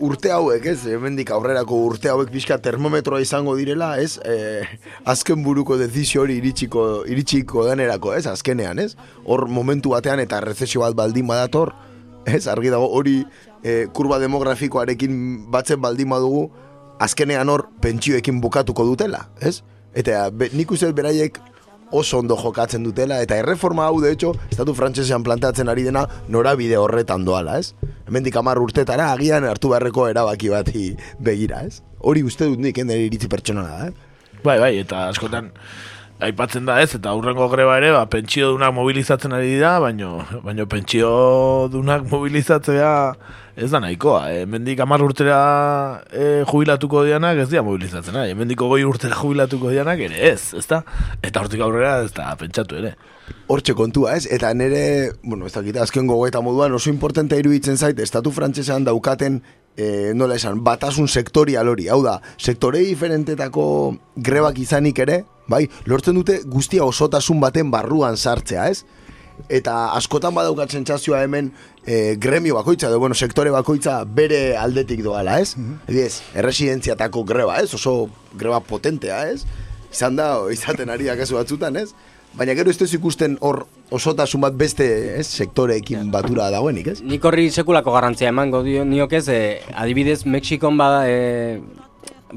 urte 0.04 0.32
hauek, 0.32 0.66
ez, 0.68 0.80
hemendik 0.90 1.32
aurrerako 1.32 1.78
urte 1.88 2.10
hauek 2.12 2.32
pixka 2.34 2.58
termometroa 2.64 3.22
izango 3.24 3.56
direla, 3.58 3.96
ez, 4.02 4.18
e, 4.26 4.66
azken 5.08 5.44
buruko 5.46 5.78
dezizio 5.80 6.24
hori 6.24 6.40
iritsiko, 6.42 7.06
iritsiko 7.12 7.66
denerako, 7.70 8.14
ez, 8.18 8.26
azkenean, 8.32 8.80
ez, 8.80 8.96
hor 9.26 9.48
momentu 9.52 9.96
batean 9.96 10.22
eta 10.24 10.42
rezesio 10.44 10.84
bat 10.84 10.98
baldin 10.98 11.28
badator, 11.28 11.74
ez, 12.26 12.46
argi 12.52 12.74
dago 12.74 12.90
hori 12.98 13.22
e, 13.64 13.86
kurba 13.94 14.20
demografikoarekin 14.24 15.18
batzen 15.54 15.82
baldin 15.82 16.12
badugu, 16.12 16.50
azkenean 17.00 17.50
hor 17.52 17.68
pentsioekin 17.84 18.40
bukatuko 18.44 18.86
dutela, 18.88 19.26
ez? 19.42 19.60
Eta 19.96 20.30
be, 20.32 20.50
nik 20.56 20.72
uste 20.72 20.92
beraiek 20.96 21.40
oso 21.92 22.20
ondo 22.20 22.38
jokatzen 22.38 22.84
dutela, 22.84 23.22
eta 23.22 23.38
erreforma 23.38 23.86
hau, 23.88 24.00
de 24.02 24.12
hecho, 24.12 24.34
estatu 24.50 24.74
frantsesean 24.78 25.24
planteatzen 25.24 25.70
ari 25.70 25.84
dena 25.88 26.06
norabide 26.28 26.78
horretan 26.78 27.26
doala, 27.26 27.60
ez? 27.60 27.74
Hemendik 28.08 28.36
hamar 28.38 28.60
urtetara 28.62 29.12
agian 29.14 29.46
hartu 29.46 29.72
beharreko 29.74 30.08
erabaki 30.12 30.52
bati 30.54 30.86
begira, 31.20 31.64
ez? 31.66 31.82
Hori 32.00 32.24
uste 32.24 32.50
dut 32.50 32.62
nik, 32.62 32.78
ender 32.82 33.02
iritzi 33.02 33.30
pertsonala, 33.32 33.90
eh? 33.90 34.16
Bai, 34.46 34.60
bai, 34.62 34.76
eta 34.84 35.08
askotan 35.10 35.52
aipatzen 36.24 36.66
da 36.68 36.78
ez, 36.80 36.94
eta 36.96 37.12
aurrengo 37.12 37.48
greba 37.52 37.76
ere, 37.80 37.90
ba, 37.92 38.06
pentsio 38.12 38.54
dunak 38.54 38.72
mobilizatzen 38.76 39.34
ari 39.36 39.56
dira, 39.56 39.76
baino, 39.84 40.22
baino 40.46 40.66
pentsio 40.72 41.10
dunak 41.72 42.06
mobilizatzea 42.08 42.92
ez 43.56 43.70
da 43.72 43.82
nahikoa. 43.84 44.22
E, 44.32 44.46
mendik 44.48 44.80
amar 44.84 45.04
urtera 45.04 45.40
e, 46.12 46.46
jubilatuko 46.48 47.04
dianak 47.08 47.42
ez 47.44 47.50
dira 47.52 47.66
mobilizatzen, 47.68 48.16
e, 48.24 48.38
mendiko 48.38 48.70
goi 48.72 48.84
urtera 48.88 49.20
jubilatuko 49.20 49.74
dianak 49.76 50.06
ere 50.08 50.24
ez, 50.32 50.54
ez 50.56 50.64
da? 50.72 50.82
Eta 51.20 51.44
hortik 51.44 51.64
aurrera 51.66 52.00
ez 52.06 52.14
da 52.16 52.32
pentsatu 52.40 52.80
ere. 52.80 52.96
Hortxe 53.52 53.76
kontua, 53.76 54.16
ez? 54.16 54.24
Eta 54.32 54.54
nire, 54.56 55.12
bueno, 55.24 55.50
ez 55.50 55.54
dakita, 55.56 55.84
azken 55.84 56.08
gogoeta 56.08 56.40
moduan 56.46 56.80
oso 56.80 56.92
importantea 56.94 57.44
iruditzen 57.44 57.76
zait, 57.76 58.00
estatu 58.00 58.32
frantsesean 58.32 58.88
daukaten 58.88 59.42
e, 59.76 60.14
nola 60.16 60.40
esan, 60.40 60.64
batasun 60.64 61.12
sektorial 61.12 61.68
hori, 61.76 61.90
hau 61.92 62.02
da, 62.06 62.22
sektore 62.40 62.86
diferentetako 62.88 63.66
grebak 64.16 64.64
izanik 64.64 65.04
ere, 65.04 65.24
bai, 65.48 65.66
lortzen 65.86 66.16
dute 66.16 66.40
guztia 66.46 66.86
osotasun 66.86 67.40
baten 67.44 67.72
barruan 67.72 68.18
sartzea, 68.18 68.70
ez? 68.70 68.84
Eta 69.52 69.92
askotan 69.98 70.34
badaukat 70.36 70.72
sentsazioa 70.72 71.22
hemen 71.26 71.52
e, 71.84 72.16
gremio 72.22 72.56
bakoitza, 72.56 72.88
edo, 72.88 73.00
bueno, 73.04 73.16
sektore 73.16 73.52
bakoitza 73.52 74.00
bere 74.06 74.56
aldetik 74.58 75.04
doala, 75.04 75.40
ez? 75.40 75.58
Mm 75.58 75.78
-hmm. 75.88 76.22
erresidentziatako 76.40 77.24
greba, 77.24 77.58
ez? 77.60 77.74
Oso 77.74 78.10
greba 78.34 78.60
potentea, 78.60 79.28
ez? 79.30 79.46
Izan 79.92 80.16
da, 80.16 80.40
izaten 80.52 80.90
ari 80.90 81.10
akazu 81.10 81.36
batzutan, 81.36 81.76
ez? 81.76 81.94
Baina 82.36 82.52
gero 82.54 82.72
ez 82.72 82.94
ikusten 82.94 83.38
hor 83.40 83.62
osotasun 83.96 84.42
bat 84.42 84.56
beste 84.60 84.86
ez, 85.20 85.28
sektoreekin 85.28 86.10
batura 86.12 86.50
dagoenik, 86.52 86.88
ez? 86.88 87.02
Nik 87.02 87.24
horri 87.24 87.48
sekulako 87.52 87.94
garrantzia 87.96 88.28
emango 88.34 88.62
dio 88.64 88.84
niok 88.84 89.14
ez, 89.14 89.28
eh, 89.30 89.62
adibidez 89.74 90.26
Mexikon 90.26 90.78
bada 90.78 91.06
eh, 91.08 91.62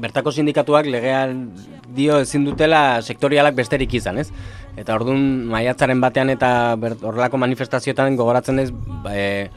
bertako 0.01 0.31
sindikatuak 0.31 0.87
legean 0.89 1.49
dio 1.95 2.19
ezin 2.23 2.45
dutela 2.47 3.01
sektorialak 3.01 3.55
besterik 3.57 3.93
izan, 3.99 4.19
ez? 4.21 4.29
Eta 4.79 4.95
orduan 4.95 5.21
maiatzaren 5.51 6.01
batean 6.01 6.31
eta 6.33 6.51
horrelako 6.79 7.41
manifestazioetan 7.41 8.17
gogoratzen 8.19 8.59
ez 8.63 8.69
e, 9.11 9.49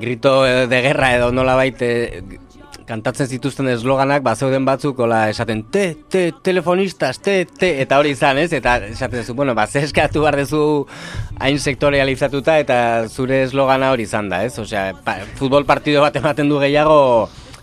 grito 0.00 0.42
de 0.44 0.80
guerra 0.82 1.14
edo 1.16 1.30
nola 1.34 1.56
baite 1.58 1.90
kantatzen 2.90 3.28
zituzten 3.30 3.68
esloganak 3.70 4.22
ba 4.26 4.34
zeuden 4.34 4.64
batzuk 4.66 4.98
hola 5.04 5.20
esaten 5.30 5.62
te 5.74 5.84
te 6.10 6.22
telefonistas 6.42 7.20
te 7.22 7.44
te 7.44 7.70
eta 7.84 7.98
hori 8.00 8.14
izan, 8.16 8.40
ez? 8.42 8.50
Eta 8.56 8.78
esaten 8.88 9.24
zu, 9.24 9.34
bueno, 9.38 9.54
ba 9.54 9.66
zeskatu 9.66 10.24
bar 10.24 10.38
dezu 10.40 10.62
hain 11.38 11.58
sektorializatuta 11.58 12.58
eta 12.64 12.80
zure 13.08 13.44
eslogana 13.44 13.92
hori 13.94 14.08
izan 14.08 14.28
da, 14.32 14.42
ez? 14.44 14.58
Osea, 14.58 14.90
pa, 15.04 15.20
futbol 15.38 15.66
partido 15.68 16.02
bat 16.02 16.16
ematen 16.22 16.50
du 16.50 16.58
gehiago 16.62 16.98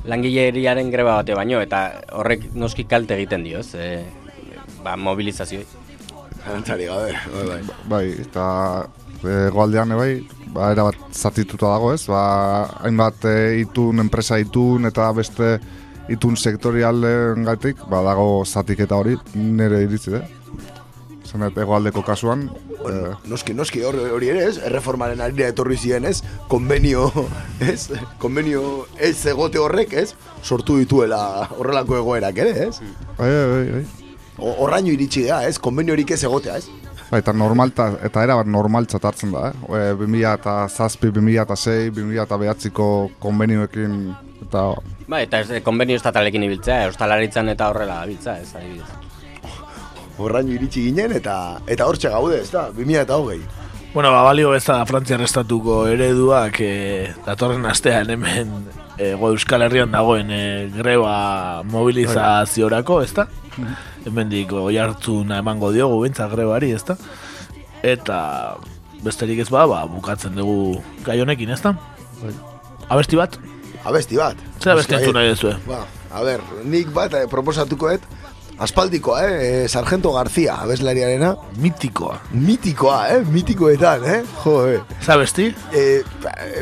langileriaren 0.07 0.91
greba 0.91 1.17
bate 1.19 1.35
baino 1.35 1.59
eta 1.63 1.81
horrek 2.15 2.49
noski 2.55 2.87
kalte 2.89 3.17
egiten 3.17 3.43
dio, 3.45 3.59
ez? 3.59 3.73
E, 3.75 4.05
ba, 4.83 4.95
mobilizazioi. 4.95 5.65
Antzari 6.47 6.87
gabe, 6.87 7.11
bai, 7.33 7.45
bai. 7.49 7.59
Bai, 7.91 8.05
eta 8.23 8.45
egoaldean 9.49 9.91
bai, 9.97 10.11
ba, 10.53 10.71
era 10.71 10.87
bat 10.87 11.01
zatituta 11.11 11.73
dago 11.73 11.91
ez, 11.93 12.05
ba, 12.07 12.21
hainbat 12.87 13.27
e, 13.27 13.35
itun, 13.65 13.99
enpresa 14.05 14.39
itun 14.39 14.87
eta 14.87 15.09
beste 15.17 15.57
itun 16.13 16.37
sektorialen 16.39 17.43
gaitik, 17.47 17.83
ba, 17.91 18.01
dago 18.05 18.45
zatiketa 18.45 18.95
hori, 18.95 19.17
nire 19.35 19.83
iritzi, 19.83 20.15
eh? 20.15 20.36
Zanet, 21.27 21.57
egoaldeko 21.59 22.01
kasuan. 22.07 22.47
Bueno, 22.81 23.11
eh, 23.11 23.15
noski, 23.27 23.53
noski, 23.53 23.83
hori, 23.83 24.05
hori 24.15 24.31
ere 24.31 24.45
ez, 24.47 24.55
erreformaren 24.63 25.21
arira 25.21 25.51
etorri 25.51 25.77
ziren 25.77 26.07
ez, 26.07 26.21
konbenio, 26.47 27.09
ez, 27.71 27.91
konbenio 28.23 28.87
ez 28.97 29.17
egote 29.27 29.59
horrek 29.59 29.93
ez, 30.05 30.09
sortu 30.43 30.79
dituela 30.79 31.21
horrelako 31.57 31.99
egoerak 32.01 32.43
ere 32.45 32.67
ez. 32.69 32.75
Bai, 33.17 33.31
bai, 33.31 33.47
bai. 33.53 33.71
bai 33.77 33.85
horraino 34.37 34.91
iritsi 34.93 35.25
da, 35.27 35.41
ez? 35.47 35.57
Konbeniorik 35.59 36.11
ez 36.13 36.23
egotea, 36.23 36.57
ez? 36.57 36.69
Ba, 37.09 37.21
eta 37.21 37.33
normal, 37.33 37.71
ta, 37.75 37.89
eta 38.03 38.23
era 38.25 38.35
bat 38.39 38.49
normal 38.51 38.87
txatartzen 38.89 39.33
da, 39.33 39.47
eh? 39.49 39.65
E, 39.79 39.81
2000 39.99 40.33
eta 40.41 40.55
zazpi, 40.67 41.11
2000 41.15 41.43
eta 41.45 41.57
zei, 41.57 41.89
2000 41.95 42.23
eta 42.25 42.39
behatziko 42.43 42.87
konbenioekin, 43.23 43.99
eta... 44.47 44.69
Ba, 45.07 45.23
eta 45.23 45.41
ez 45.43 45.63
konbenio 45.65 45.97
estatalekin 45.99 46.47
ibiltzea, 46.49 46.87
ostalaritzan 46.91 47.55
eta 47.55 47.71
horrela 47.71 48.03
ibiltzea, 48.05 48.39
ez 48.43 48.53
adibidez. 48.55 49.06
Horraino 50.17 50.53
iritsi 50.55 50.87
ginen, 50.89 51.13
eta 51.17 51.59
eta 51.67 51.87
hortxe 51.87 52.09
gaude, 52.09 52.41
ez 52.41 52.51
da, 52.51 52.67
2000 52.73 53.01
eta 53.05 53.17
hogei. 53.17 53.41
Bueno, 53.93 54.11
ba, 54.11 54.21
balio 54.23 54.53
ez 54.53 54.63
da 54.65 54.81
Frantziar 54.85 55.21
estatuko 55.25 55.85
ereduak 55.89 56.59
e, 56.61 56.73
datorren 57.25 57.65
astean 57.65 58.11
hemen 58.13 58.51
e, 58.97 59.13
Euskal 59.15 59.63
Herrian 59.65 59.93
dagoen 59.93 60.29
e, 60.29 60.43
greba 60.75 61.63
mobilizaziorako, 61.71 63.01
ez 63.05 63.13
da? 63.17 63.29
hemendik 64.07 64.53
oi 64.53 64.77
hartzuna 64.79 65.39
emango 65.41 65.71
diogu 65.75 65.99
bintza 66.03 66.27
grebari, 66.31 66.71
ezta? 66.75 66.97
Eta 67.85 68.19
besterik 69.03 69.43
ez 69.43 69.49
ba, 69.53 69.65
ba 69.69 69.83
bukatzen 69.89 70.37
dugu 70.37 70.81
gai 71.05 71.19
honekin, 71.21 71.51
ezta? 71.55 71.73
Bai. 72.21 72.33
Abesti 72.93 73.19
bat? 73.19 73.37
Abesti 73.87 74.19
bat. 74.19 74.39
Zer 74.61 74.73
abesti 74.73 74.95
dezue? 74.95 75.55
Ba, 75.67 75.83
a 76.11 76.23
ber, 76.23 76.43
nik 76.63 76.91
bat 76.95 77.13
eh, 77.13 77.25
proposatukoet, 77.29 78.05
aspaldikoa, 78.59 79.25
eh? 79.27 79.63
eh 79.63 79.67
Sargento 79.67 80.11
García, 80.13 80.55
abeslariarena. 80.55 81.35
Mitikoa. 81.57 82.21
Mitikoa, 82.31 83.09
eh? 83.09 83.25
Mitikoetan, 83.25 84.05
eh? 84.05 84.23
Jo, 84.43 84.67
eh. 84.67 84.81
Zabesti? 85.01 85.55
Eh, 85.73 86.03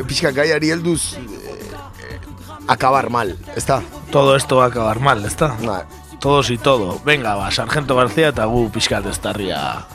pixka 0.06 0.32
gaiari 0.32 0.70
helduz 0.70 1.14
eh, 1.14 2.20
acabar 2.68 3.10
mal, 3.10 3.36
ezta? 3.56 3.82
Todo 4.10 4.36
esto 4.36 4.56
va 4.56 4.64
a 4.64 4.68
acabar 4.68 5.00
mal, 5.00 5.24
ezta? 5.24 5.56
Ba, 5.64 5.86
todos 6.20 6.50
y 6.50 6.58
todo. 6.58 7.00
Venga, 7.04 7.34
va, 7.34 7.50
Sargento 7.50 7.96
García 7.96 8.28
eta 8.28 8.44
gu 8.44 8.68
pixkat 8.70 9.06
ez 9.06 9.18
tarria 9.20 9.86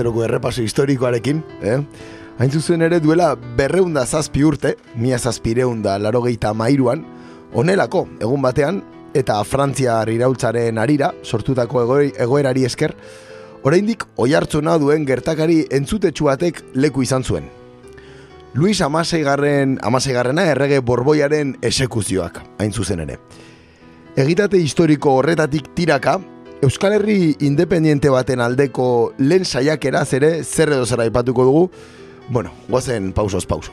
asteroko 0.00 0.24
errepaso 0.24 0.62
historikoarekin, 0.64 1.42
eh? 1.60 1.78
Hain 2.40 2.50
zuzen 2.50 2.80
ere 2.80 3.02
duela 3.04 3.34
berreunda 3.36 4.06
zazpi 4.06 4.42
urte, 4.48 4.78
mia 4.96 5.18
zazpireunda 5.18 5.98
larogeita 6.00 6.54
mairuan, 6.56 7.02
onelako, 7.52 8.06
egun 8.18 8.40
batean, 8.40 8.80
eta 9.12 9.36
Frantzia 9.44 9.98
irautzaren 10.08 10.78
arira, 10.80 11.10
sortutako 11.22 11.84
egoerari 12.08 12.64
esker, 12.64 12.94
oraindik 13.62 14.06
oihartzuna 14.16 14.78
duen 14.80 15.04
gertakari 15.04 15.66
entzutetsu 15.68 16.30
batek 16.30 16.62
leku 16.74 17.04
izan 17.04 17.24
zuen. 17.24 17.50
Luis 18.54 18.80
amaseigarren, 18.80 19.76
amaseigarrena 19.84 20.48
errege 20.48 20.80
borboiaren 20.80 21.58
esekuzioak, 21.60 22.40
hain 22.58 22.72
zuzen 22.72 23.04
ere. 23.04 23.20
Egitate 24.16 24.56
historiko 24.56 25.12
horretatik 25.20 25.74
tiraka, 25.76 26.16
Euskal 26.60 26.92
Herri 26.92 27.36
independiente 27.40 28.10
baten 28.12 28.42
aldeko 28.44 29.14
lehen 29.16 29.46
saiakeraz 29.48 30.10
ere 30.18 30.28
zer 30.44 30.74
edo 30.76 30.84
zer 30.84 31.00
aipatuko 31.00 31.46
dugu, 31.48 31.62
bueno, 32.28 32.52
guazen 32.68 33.14
pausos 33.16 33.46
pauso. 33.48 33.72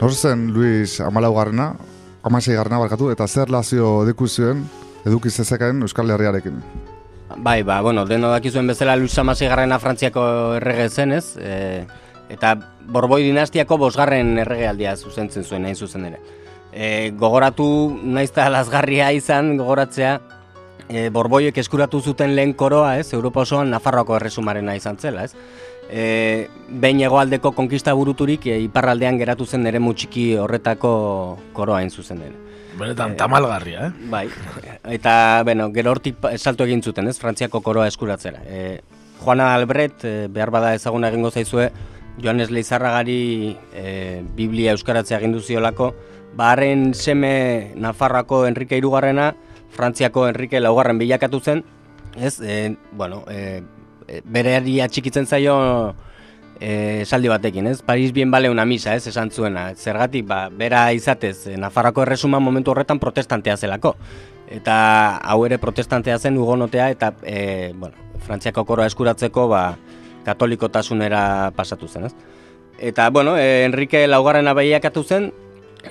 Nor 0.00 0.12
zen 0.12 0.52
Luis 0.52 1.00
amalaugarrena, 1.00 1.72
amaseigarrena 2.22 2.84
barkatu, 2.84 3.08
eta 3.16 3.24
zer 3.26 3.48
lazio 3.48 4.04
deku 4.04 4.28
zuen 4.28 4.66
eduki 5.08 5.32
zezekaen 5.32 5.80
Euskal 5.88 6.12
Herriarekin. 6.12 6.60
Bai, 7.36 7.62
ba, 7.62 7.80
bueno, 7.80 8.06
deno 8.06 8.30
dakizuen 8.30 8.66
bezala 8.66 8.96
Luis 8.96 9.16
Amaseigarrena 9.18 9.78
Frantziako 9.78 10.22
errege 10.58 10.88
zenez, 10.88 11.36
e, 11.38 11.86
eta 12.30 12.56
Borboi 12.90 13.22
dinastiako 13.22 13.78
bosgarren 13.78 14.38
erregealdia 14.42 14.96
zuzentzen 14.96 15.44
zuen 15.44 15.64
hain 15.64 15.76
zuzen 15.76 16.08
ere. 16.10 16.18
E, 16.72 17.10
gogoratu, 17.18 17.66
naizta 18.02 18.48
lazgarria 18.50 19.12
izan, 19.14 19.54
gogoratzea, 19.60 20.18
e, 20.88 21.08
Borboiek 21.14 21.56
eskuratu 21.62 22.00
zuten 22.00 22.34
lehen 22.34 22.54
koroa, 22.54 22.96
ez, 22.98 23.12
Europa 23.14 23.46
osoan 23.46 23.70
Nafarroako 23.70 24.18
erresumarena 24.18 24.74
izan 24.74 24.98
zela, 24.98 25.24
ez. 25.24 25.34
E, 25.90 26.48
behin 26.68 27.00
hegoaldeko 27.06 27.52
konkista 27.54 27.94
buruturik, 27.94 28.46
e, 28.46 28.58
iparraldean 28.66 29.18
geratu 29.18 29.46
zen 29.46 29.66
ere 29.66 29.78
txiki 29.78 30.34
horretako 30.36 31.38
koroa 31.52 31.78
hain 31.78 31.90
zuzen 31.90 32.22
ere. 32.22 32.49
Benetan 32.78 33.16
tamalgarria, 33.16 33.86
eh? 33.88 34.08
Bai, 34.10 34.28
eta, 34.94 35.42
bueno, 35.44 35.70
gero 35.74 35.92
hortik 35.94 36.16
salto 36.36 36.64
egin 36.64 36.82
zuten, 36.82 37.08
ez, 37.08 37.18
Frantziako 37.20 37.60
koroa 37.64 37.88
eskuratzera. 37.90 38.42
E, 38.46 38.80
Juana 39.20 39.54
Albret, 39.54 40.04
e, 40.04 40.28
behar 40.32 40.52
bada 40.54 40.74
ezaguna 40.74 41.10
egingo 41.10 41.30
zaizue, 41.30 41.70
Joanes 42.22 42.50
Leizarragari 42.50 43.56
e, 43.74 44.22
Biblia 44.36 44.72
euskaratzea 44.76 45.18
agindu 45.18 45.40
ziolako, 45.40 45.92
baren 46.36 46.92
seme 46.94 47.72
Nafarroako 47.76 48.44
Enrique 48.46 48.78
Irugarrena, 48.78 49.34
Frantziako 49.70 50.28
Enrique 50.28 50.60
Laugarren 50.60 50.98
bilakatu 50.98 51.40
zen, 51.40 51.64
ez, 52.16 52.38
e, 52.40 52.76
bueno, 52.92 53.24
e, 53.28 53.62
bereari 54.24 54.80
atxikitzen 54.82 55.26
zaio 55.26 55.94
esaldi 56.60 57.28
batekin, 57.32 57.66
ez? 57.66 57.80
Paris 57.82 58.12
bien 58.12 58.30
bale 58.30 58.50
una 58.50 58.64
misa, 58.64 58.94
ez? 58.94 59.06
Esan 59.06 59.30
zuena. 59.30 59.70
Zergatik, 59.74 60.26
ba, 60.28 60.48
bera 60.52 60.92
izatez, 60.92 61.46
e, 61.48 61.56
Nafarroako 61.56 62.04
erresuma 62.04 62.38
momentu 62.38 62.74
horretan 62.74 63.00
protestantea 63.00 63.56
zelako. 63.56 63.94
Eta 64.50 65.16
hau 65.16 65.44
ere 65.46 65.58
protestantea 65.58 66.18
zen 66.18 66.36
ugonotea 66.38 66.90
eta, 66.90 67.14
e, 67.22 67.72
bueno, 67.74 67.96
Frantziako 68.26 68.64
koroa 68.68 68.86
eskuratzeko, 68.90 69.48
ba, 69.48 69.64
katolikotasunera 70.26 71.52
pasatu 71.56 71.88
zen, 71.88 72.10
ez? 72.10 72.14
Eta, 72.78 73.08
bueno, 73.10 73.38
e, 73.38 73.64
Enrique 73.64 74.06
laugarrena 74.06 74.52
behiakatu 74.52 75.04
zen, 75.04 75.32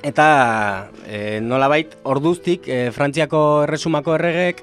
eta 0.03 0.91
e, 1.07 1.39
nolabait 1.41 1.95
orduztik 2.03 2.67
e, 2.69 2.89
Frantziako 2.93 3.63
erresumako 3.65 4.19
erregeek 4.19 4.61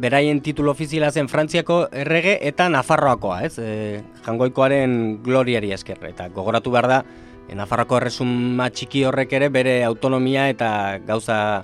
beraien 0.00 0.40
titulo 0.40 0.72
ofiziala 0.72 1.10
zen 1.12 1.28
Frantziako 1.28 1.86
errege 1.92 2.38
eta 2.48 2.68
Nafarroakoa, 2.72 3.42
ez? 3.46 3.58
E, 3.58 4.00
jangoikoaren 4.24 5.22
gloriari 5.24 5.72
esker. 5.74 6.00
Eta 6.08 6.28
gogoratu 6.32 6.72
behar 6.72 6.88
da, 6.88 7.02
e, 7.48 7.56
Nafarroako 7.58 7.98
erresuma 8.00 8.70
txiki 8.70 9.04
horrek 9.08 9.32
ere 9.38 9.50
bere 9.52 9.82
autonomia 9.84 10.48
eta 10.52 10.70
gauza, 11.06 11.62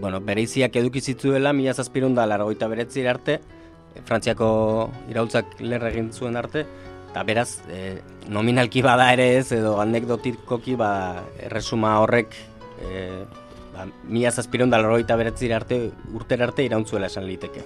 bueno, 0.00 0.20
bereiziak 0.20 0.76
eduki 0.76 1.00
zituela 1.00 1.52
mila 1.52 1.74
zazpirunda 1.74 2.26
largoita 2.26 2.68
beretzir 2.72 3.08
arte, 3.08 3.40
e, 3.94 4.02
Frantziako 4.02 4.50
iraultzak 5.12 5.60
lerre 5.60 5.94
egin 5.94 6.12
zuen 6.12 6.36
arte, 6.36 6.66
eta 7.10 7.22
beraz, 7.24 7.62
e, 7.70 8.00
nominalki 8.28 8.82
bada 8.82 9.12
ere 9.14 9.36
ez, 9.38 9.50
edo 9.54 9.78
anekdotikoki 9.80 10.74
ba, 10.76 11.22
erresuma 11.46 11.98
horrek 12.02 12.34
e, 12.82 13.06
ba, 13.76 13.86
mila 14.08 14.32
zazpiron 14.32 14.72
da 14.72 14.80
largoita 14.80 15.16
beretzir 15.20 15.52
arte, 15.54 15.90
urtera 16.14 16.48
arte 16.48 16.64
irauntzuela 16.64 17.10
esan 17.12 17.26
liteke. 17.28 17.62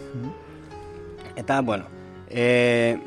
Eta, 1.39 1.61
bueno, 1.63 1.87
e, 2.29 2.99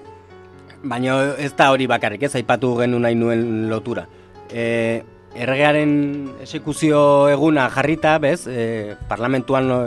baina 0.84 1.18
ez 1.38 1.52
da 1.58 1.72
hori 1.72 1.88
bakarrik, 1.88 2.24
ez 2.24 2.36
aipatu 2.40 2.74
genu 2.80 3.00
nahi 3.04 3.16
nuen 3.20 3.70
lotura. 3.70 4.08
E, 4.50 5.04
erregearen 5.36 5.94
esekuzio 6.46 7.30
eguna 7.34 7.68
jarrita, 7.74 8.18
bez, 8.24 8.46
e, 8.48 8.96
parlamentuan 9.10 9.72
e, 9.72 9.84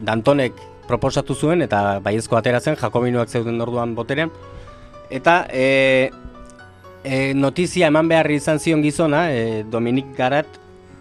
Dantonek 0.00 0.56
proposatu 0.88 1.34
zuen 1.34 1.62
eta 1.62 2.00
baiezko 2.02 2.38
atera 2.38 2.60
zen, 2.60 2.78
Jakobinoak 2.80 3.28
zeuden 3.28 3.60
orduan 3.60 3.94
boterean. 3.94 4.32
Eta 5.10 5.42
e, 5.50 6.10
e, 7.04 7.32
notizia 7.34 7.90
eman 7.90 8.08
behar 8.10 8.30
izan 8.30 8.60
zion 8.62 8.82
gizona, 8.82 9.26
e, 9.32 9.62
Dominik 9.70 10.14
Garat, 10.16 10.59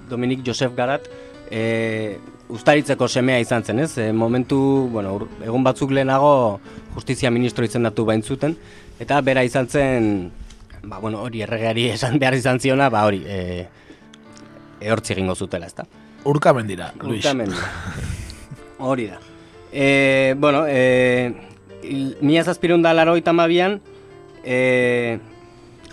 Dominik 0.10 0.42
Josef 0.46 0.74
Garat, 0.76 1.06
e, 1.52 2.18
ustaritzeko 2.50 3.08
semea 3.08 3.40
izan 3.40 3.64
zen, 3.64 3.80
ez? 3.80 3.98
E, 3.98 4.12
momentu, 4.14 4.58
bueno, 4.92 5.16
ur- 5.20 5.28
egun 5.46 5.64
batzuk 5.64 5.92
lehenago 5.92 6.60
justizia 6.96 7.32
ministro 7.32 7.66
izendatu 7.66 8.06
bain 8.06 8.24
zuten, 8.24 8.58
eta 9.00 9.22
bera 9.22 9.44
izan 9.46 9.68
zen, 9.70 10.32
ba, 10.84 10.98
bueno, 11.00 11.22
hori 11.22 11.42
erregeari 11.46 11.88
esan 11.96 12.20
behar 12.20 12.34
izan 12.36 12.60
ziona, 12.60 12.90
ba, 12.90 13.06
hori, 13.06 13.24
e, 13.26 13.68
ehortzi 14.82 15.14
egingo 15.14 15.36
zutela, 15.36 15.68
ezta? 15.68 15.86
Urkamen 16.26 16.68
dira, 16.68 16.92
Luis. 17.02 17.24
Urkamen 17.26 17.50
dira. 17.54 17.72
Hori 18.80 19.06
da. 19.08 19.18
E, 19.72 20.36
bueno, 20.38 20.64
e, 20.68 21.34
il- 21.84 22.16
mila 22.22 22.44
zazpirun 22.44 22.82
da 22.82 22.94
laro 22.94 23.16
itamabian, 23.20 23.80
e, 24.44 25.20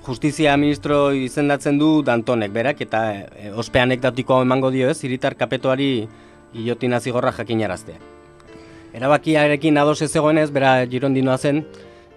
justizia 0.07 0.57
ministro 0.57 1.13
izendatzen 1.13 1.79
du 1.79 2.03
Dantonek 2.07 2.53
berak, 2.55 2.81
eta 2.87 3.01
e, 3.35 3.51
ospe 3.51 3.81
anekdotiko 3.83 4.39
emango 4.45 4.71
dio 4.71 4.91
ez, 4.91 5.01
hiritar 5.03 5.35
kapetoari 5.35 6.07
guillotina 6.55 7.01
zigorra 7.01 7.33
jakinaraztea. 7.35 7.99
Erabakiarekin 8.97 9.77
ados 9.83 10.01
ez 10.07 10.13
zegoenez, 10.13 10.49
bera 10.55 10.79
girondinoa 10.87 11.37
zen, 11.39 11.65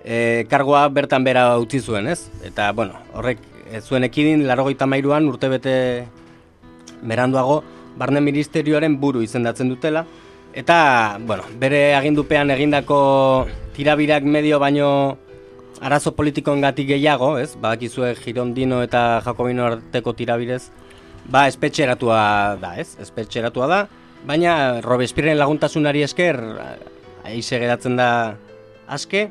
e, 0.03 0.45
kargoa 0.51 0.85
bertan 0.93 1.25
bera 1.25 1.49
utzi 1.59 1.81
zuen, 1.81 2.07
ez? 2.07 2.29
Eta, 2.45 2.71
bueno, 2.77 3.01
horrek 3.17 3.41
ez 3.73 3.83
zuen 3.83 4.05
ekidin, 4.05 4.45
larogeita 4.47 4.87
mairuan 4.87 5.27
urtebete 5.27 5.73
beranduago, 7.01 7.63
barne 7.97 8.21
ministerioaren 8.21 8.99
buru 9.01 9.23
izendatzen 9.25 9.69
dutela, 9.73 10.05
eta, 10.53 11.17
bueno, 11.25 11.49
bere 11.59 11.95
agindupean 11.97 12.53
egindako 12.53 12.99
tirabirak 13.75 14.23
medio 14.23 14.59
baino 14.61 15.17
arazo 15.81 16.13
politikoengatik 16.15 16.87
gehiago, 16.87 17.37
ez? 17.39 17.55
Badakizue 17.59 18.13
Girondino 18.19 18.81
eta 18.83 19.21
Jakobino 19.25 19.65
arteko 19.65 20.13
tirabirez, 20.13 20.69
ba 21.29 21.47
espetxeratua 21.47 22.57
da, 22.61 22.73
ez? 22.81 22.95
Espetxeratua 22.99 23.67
da, 23.71 23.79
baina 24.27 24.81
Robespierren 24.83 25.39
laguntasunari 25.39 26.03
esker 26.03 26.39
aize 27.23 27.59
geratzen 27.61 27.95
da 27.99 28.09
aske. 28.87 29.29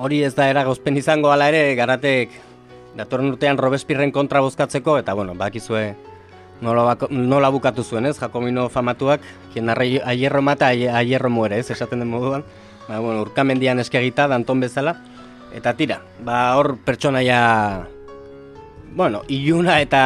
Hori 0.00 0.22
ez 0.24 0.34
da 0.34 0.48
eragozpen 0.48 0.96
izango 0.96 1.30
hala 1.30 1.50
ere 1.50 1.74
garatek 1.76 2.30
datorren 2.96 3.30
urtean 3.34 3.58
Robespierren 3.58 4.10
kontra 4.12 4.40
bozkatzeko 4.40 4.96
eta 4.98 5.14
bueno, 5.14 5.34
badakizue 5.34 5.94
nola, 6.62 6.96
nola 7.10 7.50
bukatu 7.50 7.84
zuen, 7.84 8.06
ez? 8.06 8.16
Jakobino 8.18 8.68
famatuak, 8.68 9.20
arre- 9.54 10.02
aierro 10.04 10.42
mata, 10.42 10.68
aie- 10.72 10.90
aierro 10.90 11.30
muere, 11.30 11.58
ez? 11.60 11.70
Esaten 11.70 12.00
den 12.00 12.08
moduan. 12.10 12.44
Ba, 12.88 12.98
bueno, 12.98 13.22
urkamendian 13.22 13.78
eskegita, 13.78 14.26
danton 14.28 14.60
bezala. 14.60 14.96
Eta 15.54 15.74
tira, 15.74 16.00
ba 16.22 16.54
hor 16.56 16.76
pertsonaia, 16.86 17.88
bueno, 18.94 19.22
iluna 19.28 19.80
eta 19.82 20.02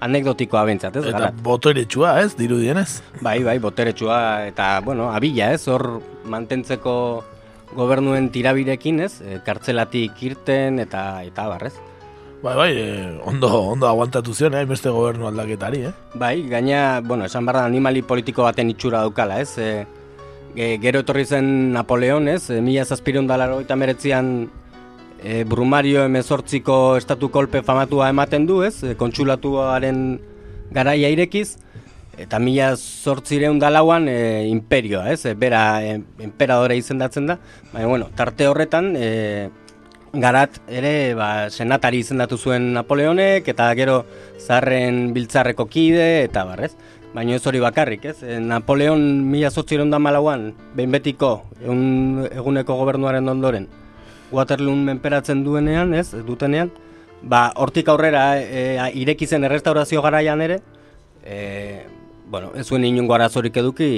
anekdotikoa 0.00 0.64
bentsat, 0.68 0.96
ez? 1.00 1.06
Eta 1.12 1.30
boteretsua, 1.44 2.20
ez, 2.24 2.34
dirudienez? 2.38 3.02
Bai, 3.20 3.42
bai, 3.44 3.58
boteretsua 3.60 4.46
eta, 4.48 4.80
bueno, 4.84 5.10
abila, 5.12 5.50
ez, 5.52 5.66
hor 5.68 6.00
mantentzeko 6.24 6.96
gobernuen 7.76 8.30
tirabirekin, 8.32 9.02
ez, 9.04 9.20
e, 9.20 9.40
kartzelatik 9.44 10.22
irten 10.24 10.80
eta 10.84 11.22
eta 11.26 11.48
barrez. 11.50 11.74
Bai, 12.42 12.54
bai, 12.54 12.72
eh, 12.78 13.20
ondo, 13.24 13.48
ondo 13.72 13.88
aguantatu 13.88 14.34
zion, 14.36 14.54
eh, 14.54 14.64
beste 14.68 14.92
gobernu 14.92 15.26
aldaketari, 15.26 15.86
eh? 15.88 15.92
Bai, 16.14 16.48
gaina, 16.48 17.00
bueno, 17.00 17.24
esan 17.24 17.46
barra 17.48 17.64
animali 17.64 18.02
politiko 18.02 18.44
baten 18.44 18.70
itxura 18.70 19.00
daukala, 19.04 19.40
ez? 19.40 19.56
E, 20.56 20.76
ge- 20.76 20.78
gero 20.80 21.00
etorri 21.04 21.26
zen 21.28 21.72
Napoleon, 21.72 22.28
ez? 22.28 22.48
E, 22.50 22.60
mila 22.64 22.84
zazpireun 22.84 23.26
dalaro 23.28 23.60
eta 23.60 23.76
meretzian 23.76 24.48
e, 25.22 25.44
Brumario 25.44 26.04
emezortziko 26.08 26.96
estatu 26.96 27.28
kolpe 27.30 27.62
famatua 27.62 28.08
ematen 28.08 28.46
du, 28.48 28.62
ez? 28.64 28.82
E, 28.82 28.94
kontsulatuaren 28.96 30.00
garaia 30.72 31.10
irekiz, 31.12 31.58
eta 32.16 32.40
mila 32.40 32.72
zortzireun 32.76 33.60
dalauan 33.60 34.08
e, 34.08 34.48
imperioa, 34.48 35.10
ez? 35.12 35.26
E, 35.28 35.34
bera 35.36 35.84
e, 35.84 36.00
emperadore 36.24 36.80
izendatzen 36.80 37.28
da, 37.28 37.38
baina, 37.74 37.86
bueno, 37.92 38.08
tarte 38.16 38.48
horretan, 38.48 38.94
e, 38.96 39.50
garat 40.16 40.56
ere 40.72 41.12
ba, 41.12 41.50
senatari 41.52 41.98
izendatu 42.00 42.38
zuen 42.40 42.70
Napoleonek 42.72 43.48
eta 43.52 43.66
gero 43.76 43.98
zarren 44.40 45.10
biltzarreko 45.12 45.66
kide 45.68 46.24
eta 46.24 46.46
barrez. 46.48 46.70
Baina 47.16 47.32
ez 47.38 47.46
hori 47.48 47.60
bakarrik, 47.64 48.02
ez? 48.10 48.18
E, 48.20 48.36
Napoleon 48.44 49.00
mila 49.30 49.48
zortziron 49.48 49.88
da 49.88 49.96
malauan, 49.98 50.50
behin 50.76 50.92
betiko, 50.92 51.30
egun, 51.62 52.26
eguneko 52.28 52.76
gobernuaren 52.76 53.32
ondoren, 53.32 53.70
Waterloon 54.36 54.82
menperatzen 54.84 55.40
duenean, 55.46 55.94
ez, 55.96 56.10
dutenean, 56.26 56.68
ba, 57.22 57.46
hortik 57.56 57.88
aurrera 57.88 58.26
e, 58.42 58.66
ireki 59.00 59.28
zen 59.30 59.48
errestaurazio 59.48 60.02
garaian 60.04 60.44
ere, 60.44 60.58
e, 61.24 61.38
bueno, 62.28 62.50
ez 62.52 62.66
zuen 62.66 62.84
inungo 62.84 63.16
arazorik 63.16 63.56
eduki, 63.64 63.88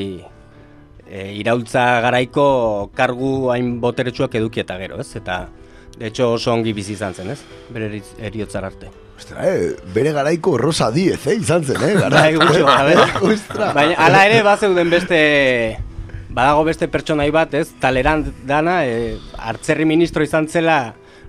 e, 1.08 1.26
iraultza 1.40 1.88
garaiko 2.06 2.46
kargu 2.94 3.50
hain 3.50 3.80
boteretsuak 3.82 4.38
eduki 4.38 4.62
eta 4.62 4.78
gero, 4.78 5.02
ez? 5.02 5.10
Eta, 5.18 5.48
de 5.98 6.06
hecho, 6.12 6.30
oso 6.38 6.54
ongi 6.54 6.76
bizi 6.76 6.94
izan 6.94 7.18
zen, 7.18 7.34
ez? 7.34 7.42
Bere 7.74 7.90
eriotzar 8.30 8.70
arte. 8.70 9.07
Ostra, 9.18 9.42
eh, 9.50 9.74
bere 9.92 10.12
garaiko 10.14 10.56
Rosa 10.56 10.92
Diez, 10.94 11.18
eh, 11.26 11.34
izan 11.40 11.64
zen, 11.64 11.82
eh, 11.82 11.94
gara. 11.98 12.20
Bai, 12.22 12.34
gutxi 12.36 12.60
gora, 12.68 12.84
bera. 12.86 13.06
Ostra. 13.26 13.72
Baina, 13.74 13.96
ala 14.06 14.22
ere, 14.28 14.44
bazeuden 14.46 14.92
beste, 14.94 15.18
badago 16.30 16.62
beste 16.68 16.86
pertsonai 16.92 17.28
bat, 17.34 17.56
ez? 17.58 17.66
Taleran 17.82 18.22
dana, 18.46 18.84
e, 18.86 19.16
hartzerri 19.42 19.88
ministro 19.90 20.22
izan 20.22 20.46
zela 20.46 20.78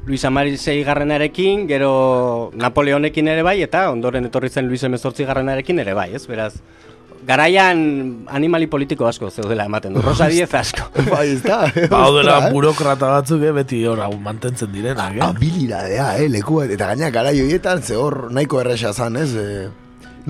Luis 0.06 0.22
Amarisei 0.26 0.84
garrenarekin, 0.86 1.66
gero 1.68 2.52
Napoleonekin 2.62 3.28
ere 3.34 3.42
bai, 3.44 3.58
eta 3.66 3.88
ondoren 3.90 4.30
etorri 4.30 4.54
zen 4.54 4.70
Luis 4.70 4.86
Emezortzi 4.86 5.26
garrenarekin 5.26 5.82
ere 5.82 5.98
bai, 5.98 6.12
ez? 6.14 6.28
Beraz, 6.30 6.54
garaian 7.26 7.80
animali 8.28 8.68
politiko 8.68 9.08
asko 9.08 9.30
zeudela 9.30 9.66
ematen 9.70 9.94
du. 9.94 10.02
Rosa 10.02 10.30
Diez 10.32 10.50
asko. 10.54 10.88
bai, 11.12 11.26
ez 11.36 11.42
da. 11.44 11.62
Ba, 11.92 12.06
eh. 12.08 12.52
burokrata 12.54 13.12
batzuk, 13.18 13.44
eh, 13.44 13.54
beti 13.56 13.84
hor 13.90 14.02
hau 14.06 14.14
mantentzen 14.24 14.72
direnak, 14.74 15.18
eh? 15.18 15.26
Habilidadea, 15.28 16.10
eh, 16.22 16.30
leku, 16.32 16.62
eta 16.66 16.94
gaina 16.94 17.12
garai 17.14 17.36
horietan, 17.42 17.84
ze 17.84 18.00
hor 18.00 18.30
nahiko 18.32 18.62
erresa 18.64 18.94
zan, 18.94 19.20
ez? 19.20 19.30
Eh, 19.36 19.70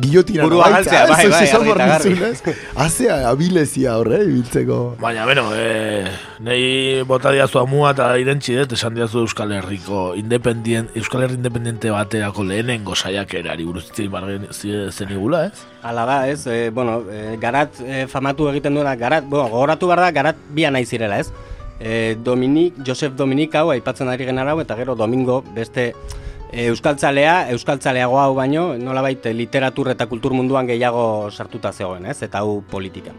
Gillotina 0.02 0.46
Burua 0.46 0.70
galtzea, 0.74 1.06
bai, 1.10 1.28
bai, 1.30 1.44
eta 1.48 1.88
garbi. 1.92 2.54
Azea, 2.80 3.18
abilezia 3.30 3.96
horre, 4.00 4.22
ibiltzeko. 4.28 4.80
Baina, 5.02 5.26
beno, 5.30 5.46
eh, 5.56 6.08
nahi 6.46 7.02
bota 7.08 7.34
diazu 7.36 7.60
amua 7.62 7.92
eta 7.96 8.10
irentzi 8.22 8.56
dut, 8.58 8.76
esan 8.78 8.96
diazu 8.98 9.24
Euskal 9.26 9.54
Herriko 9.58 10.14
independient, 10.20 10.96
Euskal 11.00 11.26
Herri 11.26 11.40
independiente 11.40 11.92
baterako 11.94 12.46
lehenengo 12.48 12.96
saiakerari 12.96 13.68
buruz 13.68 13.86
hitz 13.90 14.00
egin 14.00 14.14
bargen 14.14 14.48
zen 14.54 15.14
igula, 15.16 15.46
ez? 15.50 15.66
Hala 15.84 16.06
da, 16.10 16.20
ez, 16.30 16.46
e, 16.48 16.70
bueno, 16.70 17.02
e, 17.10 17.38
garat 17.42 17.82
e, 17.84 18.06
famatu 18.08 18.50
egiten 18.54 18.76
duena, 18.76 18.96
garat, 19.00 19.28
bueno, 19.28 19.48
gogoratu 19.50 19.92
behar 19.92 20.06
da, 20.08 20.12
garat 20.16 20.48
bia 20.56 20.72
nahi 20.72 20.86
zirela, 20.86 21.20
ez? 21.20 21.32
E, 21.80 22.16
Dominik, 22.24 22.82
Josef 22.86 23.16
Dominik 23.16 23.56
hau, 23.56 23.70
aipatzen 23.72 24.10
ari 24.12 24.28
genara 24.28 24.56
hau, 24.56 24.64
eta 24.64 24.76
gero 24.76 24.96
Domingo, 25.00 25.42
beste 25.56 25.92
e, 25.92 26.18
euskaltzalea, 26.52 27.50
euskaltzaleago 27.54 28.18
hau 28.20 28.34
baino, 28.36 28.74
nolabait 28.78 29.26
e, 29.26 29.34
literatur 29.34 29.92
eta 29.94 30.08
kultur 30.10 30.34
munduan 30.34 30.68
gehiago 30.68 31.30
sartuta 31.32 31.72
zegoen, 31.74 32.08
ez? 32.10 32.22
Eta 32.26 32.42
hau 32.42 32.62
politika. 32.62 33.14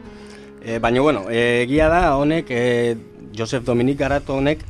E, 0.63 0.79
baina, 0.79 1.01
bueno, 1.01 1.25
egia 1.31 1.89
da, 1.89 2.17
honek, 2.17 2.51
e, 2.51 2.97
Josef 3.37 3.65
Dominik 3.65 3.99
garat 3.99 4.29
honek, 4.31 4.67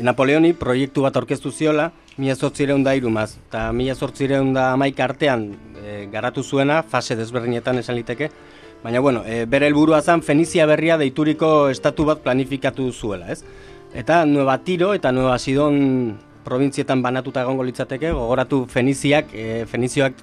Napoleoni 0.00 0.54
proiektu 0.56 1.02
bat 1.04 1.16
aurkeztu 1.20 1.50
ziola, 1.52 1.90
mila 2.16 2.36
zortzireun 2.36 2.84
da 2.84 2.94
irumaz, 2.96 3.34
eta 3.48 3.66
mila 3.76 3.94
zortzireun 3.94 4.52
da 4.56 4.70
amaik 4.72 5.00
artean 5.00 5.50
e, 5.82 6.06
garatu 6.12 6.42
zuena, 6.42 6.82
fase 6.82 7.16
desberdinetan 7.16 7.80
esan 7.80 7.98
liteke, 7.98 8.30
baina, 8.82 9.00
bueno, 9.00 9.22
e, 9.26 9.44
bere 9.44 9.68
helburua 9.68 10.00
zen 10.02 10.22
Fenizia 10.22 10.66
berria 10.66 10.96
deituriko 11.00 11.68
estatu 11.68 12.06
bat 12.08 12.22
planifikatu 12.24 12.90
zuela, 12.92 13.28
ez? 13.32 13.42
Eta 13.92 14.24
Nueva 14.24 14.56
Tiro 14.64 14.94
eta 14.96 15.12
Nueva 15.12 15.38
Sidon 15.38 16.16
provintzietan 16.44 17.02
banatuta 17.02 17.42
egongo 17.42 17.64
litzateke, 17.66 18.12
gogoratu 18.12 18.64
Feniziak, 18.70 19.32
e, 19.34 19.64
Fenizioak 19.70 20.18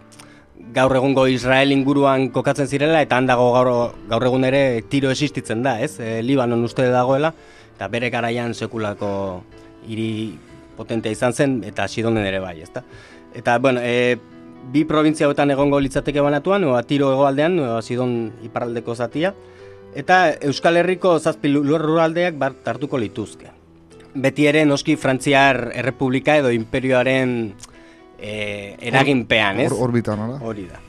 gaur 0.76 0.96
egungo 0.96 1.26
Israel 1.32 1.72
inguruan 1.72 2.30
kokatzen 2.36 2.68
zirela 2.68 3.02
eta 3.02 3.18
handago 3.18 3.48
gaur, 3.56 3.72
gaur 4.10 4.26
egun 4.28 4.44
ere 4.46 4.82
tiro 4.92 5.12
existitzen 5.12 5.64
da, 5.64 5.80
ez? 5.82 5.98
E, 6.00 6.20
Libanon 6.24 6.64
uste 6.68 6.88
dagoela 6.92 7.34
eta 7.76 7.88
bere 7.88 8.10
garaian 8.12 8.54
sekulako 8.54 9.12
hiri 9.88 10.38
potentea 10.78 11.12
izan 11.16 11.34
zen 11.34 11.62
eta 11.68 11.88
Sidonen 11.88 12.26
ere 12.26 12.42
bai, 12.44 12.60
ezta? 12.62 12.84
Eta 13.36 13.58
bueno, 13.60 13.80
e, 13.84 14.18
bi 14.74 14.84
provintzia 14.86 15.28
hauetan 15.28 15.52
egongo 15.56 15.80
litzateke 15.80 16.22
banatuan, 16.22 16.62
Nueva 16.62 16.84
Tiro 16.84 17.14
hegoaldean, 17.14 17.56
Nueva 17.56 17.82
Sidon 17.82 18.34
iparraldeko 18.44 18.96
zatia 18.96 19.34
eta 19.96 20.36
Euskal 20.46 20.78
Herriko 20.78 21.16
zazpi 21.20 21.50
lurraldeak 21.50 22.38
bat 22.38 22.68
hartuko 22.68 23.00
lituzke. 23.02 23.59
Beti 24.14 24.48
ere 24.50 24.66
noski 24.66 24.96
Frantziar 24.98 25.70
Errepublika 25.76 26.38
edo 26.40 26.52
Imperioaren 26.52 27.54
e, 28.18 28.76
eraginpean, 28.82 29.60
ez? 29.62 29.72
Or, 29.72 29.90
orbitan, 29.90 30.20
nola? 30.20 30.40
Hori 30.42 30.66
da. 30.66 30.80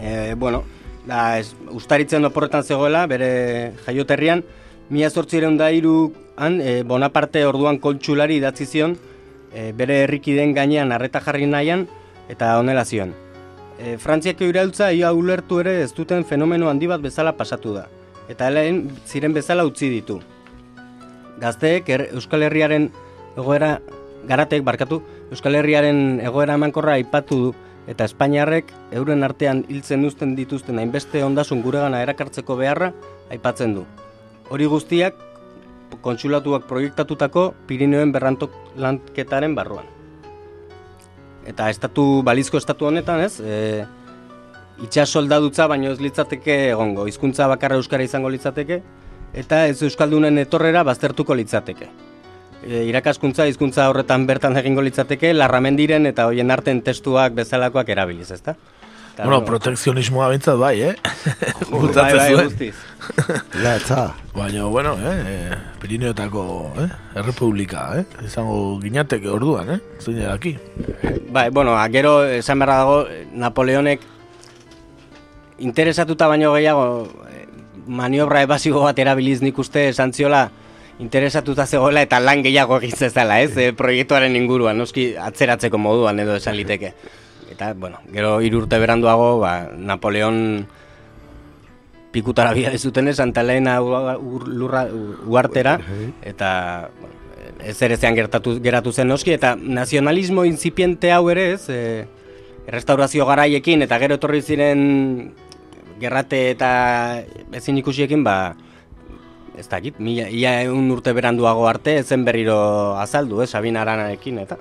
E, 0.00 0.34
bueno, 0.34 0.64
da, 1.06 1.38
ez, 1.38 1.52
ustaritzen 1.76 2.24
oporretan 2.24 2.64
zegoela, 2.64 3.04
bere 3.10 3.74
jaioterrian, 3.84 4.42
mila 4.90 5.10
zortzireun 5.10 5.56
da 5.60 5.70
iruan, 5.72 6.60
e, 6.60 6.82
Bonaparte 6.82 7.44
orduan 7.46 7.78
koltsulari 7.78 8.40
idatzi 8.40 8.66
zion, 8.66 8.96
e, 9.52 9.70
bere 9.76 10.02
herrikideen 10.04 10.54
gainean 10.56 10.92
arreta 10.92 11.22
jarri 11.24 11.46
nahian, 11.46 11.86
eta 12.32 12.56
honela 12.58 12.84
zion. 12.84 13.14
E, 13.78 13.96
Frantziako 13.98 14.48
iraultza 14.48 14.90
ia 14.92 15.12
ulertu 15.12 15.60
ere 15.60 15.80
ez 15.84 15.92
duten 15.96 16.24
fenomeno 16.24 16.68
handi 16.70 16.88
bat 16.90 17.00
bezala 17.00 17.36
pasatu 17.36 17.76
da, 17.76 17.86
eta 18.28 18.48
helen 18.48 18.86
ziren 19.06 19.36
bezala 19.36 19.64
utzi 19.68 19.88
ditu. 19.92 20.20
Gazteek 21.40 21.88
er, 21.88 22.06
Euskal 22.12 22.44
Herriaren 22.44 22.90
egoera, 23.38 23.78
garatek 24.28 24.64
barkatu, 24.66 25.00
Euskal 25.32 25.56
Herriaren 25.56 26.20
egoera 26.20 26.58
emankorra 26.60 26.98
aipatu 27.00 27.40
du, 27.46 27.52
eta 27.90 28.04
Espainiarrek 28.04 28.68
euren 28.94 29.24
artean 29.26 29.64
hiltzen 29.68 30.04
uzten 30.06 30.36
dituzten 30.36 30.78
hainbeste 30.78 31.24
ondasun 31.24 31.62
guregana 31.64 32.02
erakartzeko 32.04 32.56
beharra 32.60 32.92
aipatzen 33.32 33.74
du. 33.78 33.86
Hori 34.50 34.66
guztiak 34.70 35.16
kontsulatuak 36.04 36.68
proiektatutako 36.70 37.50
Pirineoen 37.66 38.12
berrantok 38.12 38.52
lanketaren 38.78 39.56
barruan. 39.56 39.88
Eta 41.50 41.70
estatu 41.72 42.22
balizko 42.22 42.60
estatu 42.60 42.86
honetan, 42.86 43.24
ez? 43.24 43.40
E, 43.40 43.84
itxas 44.84 45.08
soldadutza 45.10 45.66
baino 45.70 45.90
ez 45.90 46.00
litzateke 46.00 46.56
egongo, 46.70 47.08
hizkuntza 47.08 47.48
bakarra 47.50 47.80
euskara 47.80 48.06
izango 48.06 48.30
litzateke 48.30 48.82
eta 49.34 49.66
ez 49.70 49.82
euskaldunen 49.86 50.38
etorrera 50.42 50.82
baztertuko 50.86 51.34
litzateke. 51.38 51.88
E, 52.60 52.84
irakaskuntza 52.90 53.46
hizkuntza 53.48 53.88
horretan 53.88 54.26
bertan 54.28 54.56
egingo 54.60 54.82
litzateke 54.84 55.32
larramendiren 55.32 56.06
eta 56.10 56.26
hoien 56.28 56.50
arten 56.50 56.82
testuak 56.84 57.32
bezalakoak 57.38 57.88
erabiliz, 57.88 58.30
ezta? 58.30 58.56
Eta, 59.10 59.24
Bueno, 59.24 59.40
protekzionismoa 59.44 60.28
bintzat 60.30 60.58
bai, 60.60 60.74
eh? 60.86 60.92
bai, 61.70 61.70
Gutatzen 61.70 62.18
bai, 62.18 62.28
zuen. 62.34 62.50
guztiz. 62.50 62.74
Latza. 63.64 64.04
Baina, 64.36 64.64
bueno, 64.70 64.94
eh? 65.00 65.56
Pirineotako, 65.80 66.44
eh? 66.84 66.88
Errepublika, 67.18 67.88
eh? 67.98 68.04
Izango 68.28 68.78
ginateke 68.82 69.28
orduan, 69.28 69.74
eh? 69.74 69.80
Zein 69.98 70.20
daki. 70.22 70.54
Bai, 71.32 71.48
bueno, 71.50 71.74
a, 71.76 71.88
gero 71.88 72.20
esan 72.24 72.62
beharra 72.62 72.78
dago 72.84 73.00
Napoleonek 73.34 74.06
interesatuta 75.60 76.28
baino 76.30 76.54
gehiago 76.54 76.86
eh, 77.28 77.29
maniobra 77.90 78.44
ebasibo 78.46 78.84
bat 78.86 78.98
erabiliz 79.02 79.40
nik 79.42 79.58
uste 79.58 79.88
esan 79.90 80.14
ziola 80.14 80.44
interesatuta 81.00 81.66
zegoela 81.66 82.02
eta 82.04 82.20
lan 82.20 82.42
gehiago 82.44 82.76
egin 82.78 82.96
zezala, 82.96 83.40
ez? 83.40 83.56
E, 83.56 83.72
proiektuaren 83.76 84.36
inguruan, 84.36 84.78
noski 84.78 85.14
atzeratzeko 85.16 85.80
moduan 85.80 86.20
edo 86.20 86.36
esan 86.36 86.58
liteke. 86.58 86.92
Eta, 87.50 87.72
bueno, 87.74 87.98
gero 88.12 88.36
hiru 88.44 88.62
urte 88.62 88.78
beranduago, 88.78 89.38
ba, 89.40 89.54
Napoleon 89.74 90.66
pikutara 92.12 92.52
bia 92.52 92.72
zuten 92.78 93.12
Santa 93.14 93.40
Elena 93.40 93.80
ur- 93.82 94.46
lurra 94.48 94.86
uartera 95.26 95.78
eta 96.26 96.90
bueno, 96.98 97.14
ez 97.62 97.76
ere 97.82 97.96
zean 97.96 98.16
gertatu, 98.16 98.56
geratu 98.62 98.92
zen 98.92 99.08
noski 99.08 99.32
eta 99.36 99.54
nazionalismo 99.56 100.44
inzipiente 100.44 101.12
hau 101.12 101.28
ere 101.30 101.52
ez 101.52 101.68
e, 101.70 102.06
errestaurazio 102.66 103.26
garaiekin 103.26 103.82
eta 103.86 103.98
gero 104.02 104.18
etorri 104.18 104.42
ziren 104.42 105.32
gerrate 106.00 106.42
eta 106.54 106.70
ezin 107.56 107.78
ikusiekin, 107.80 108.24
ba, 108.24 108.54
ez 109.58 109.68
dakit, 109.68 110.00
mila, 110.00 110.28
ia 110.32 110.56
egun 110.64 110.90
urte 110.94 111.14
beranduago 111.16 111.66
arte, 111.68 111.98
ezen 112.00 112.24
berriro 112.24 112.58
azaldu, 113.00 113.42
eh, 113.42 113.48
Sabina 113.50 113.84
Aranarekin, 113.84 114.40
eta... 114.46 114.58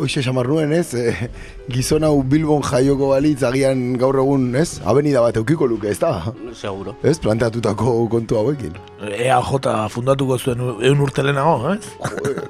Hoxe 0.00 0.22
samar 0.22 0.46
nuen, 0.48 0.70
ez? 0.72 0.94
Eh, 0.96 1.28
gizon 1.72 2.06
hau 2.06 2.22
Bilbon 2.24 2.62
jaioko 2.64 3.10
balitz 3.10 3.42
agian 3.44 3.96
gaur 4.00 4.16
egun, 4.22 4.46
ez? 4.56 4.78
Avenida 4.88 5.20
bat 5.24 5.36
eukiko 5.36 5.68
luke, 5.68 5.90
ez 5.90 5.98
da? 6.00 6.32
Seguro. 6.56 6.94
Ez? 7.04 7.18
Planteatutako 7.20 7.96
kontu 8.12 8.38
hauekin. 8.40 8.78
EAJ 9.10 9.90
fundatuko 9.92 10.38
zuen 10.38 10.62
egun 10.80 11.02
urte 11.08 11.26
lehenago, 11.26 11.74
ez? 11.74 11.90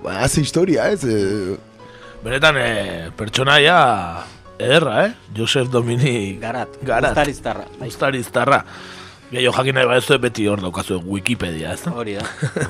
Ba, 0.04 0.20
haze 0.22 0.44
historia, 0.44 0.90
ez? 0.92 1.02
Eh, 1.02 1.56
Benetan, 2.26 2.56
eh, 2.58 3.10
pertsonaia 3.16 3.76
ederra, 4.58 5.06
eh? 5.06 5.14
Josef 5.36 5.68
Dominik 5.70 6.40
Garat, 6.40 6.78
Garat. 6.82 7.12
Uztariztarra. 7.12 7.64
Uztariztarra. 7.86 8.64
Gehiago 9.30 9.56
jakin 9.56 9.74
nahi 9.74 9.88
badezu 9.90 10.18
beti 10.22 10.46
hor 10.46 10.60
daukazu 10.62 11.00
Wikipedia, 11.02 11.72
ez 11.74 11.82
da? 11.82 11.92
Hori 11.98 12.14
da. 12.14 12.26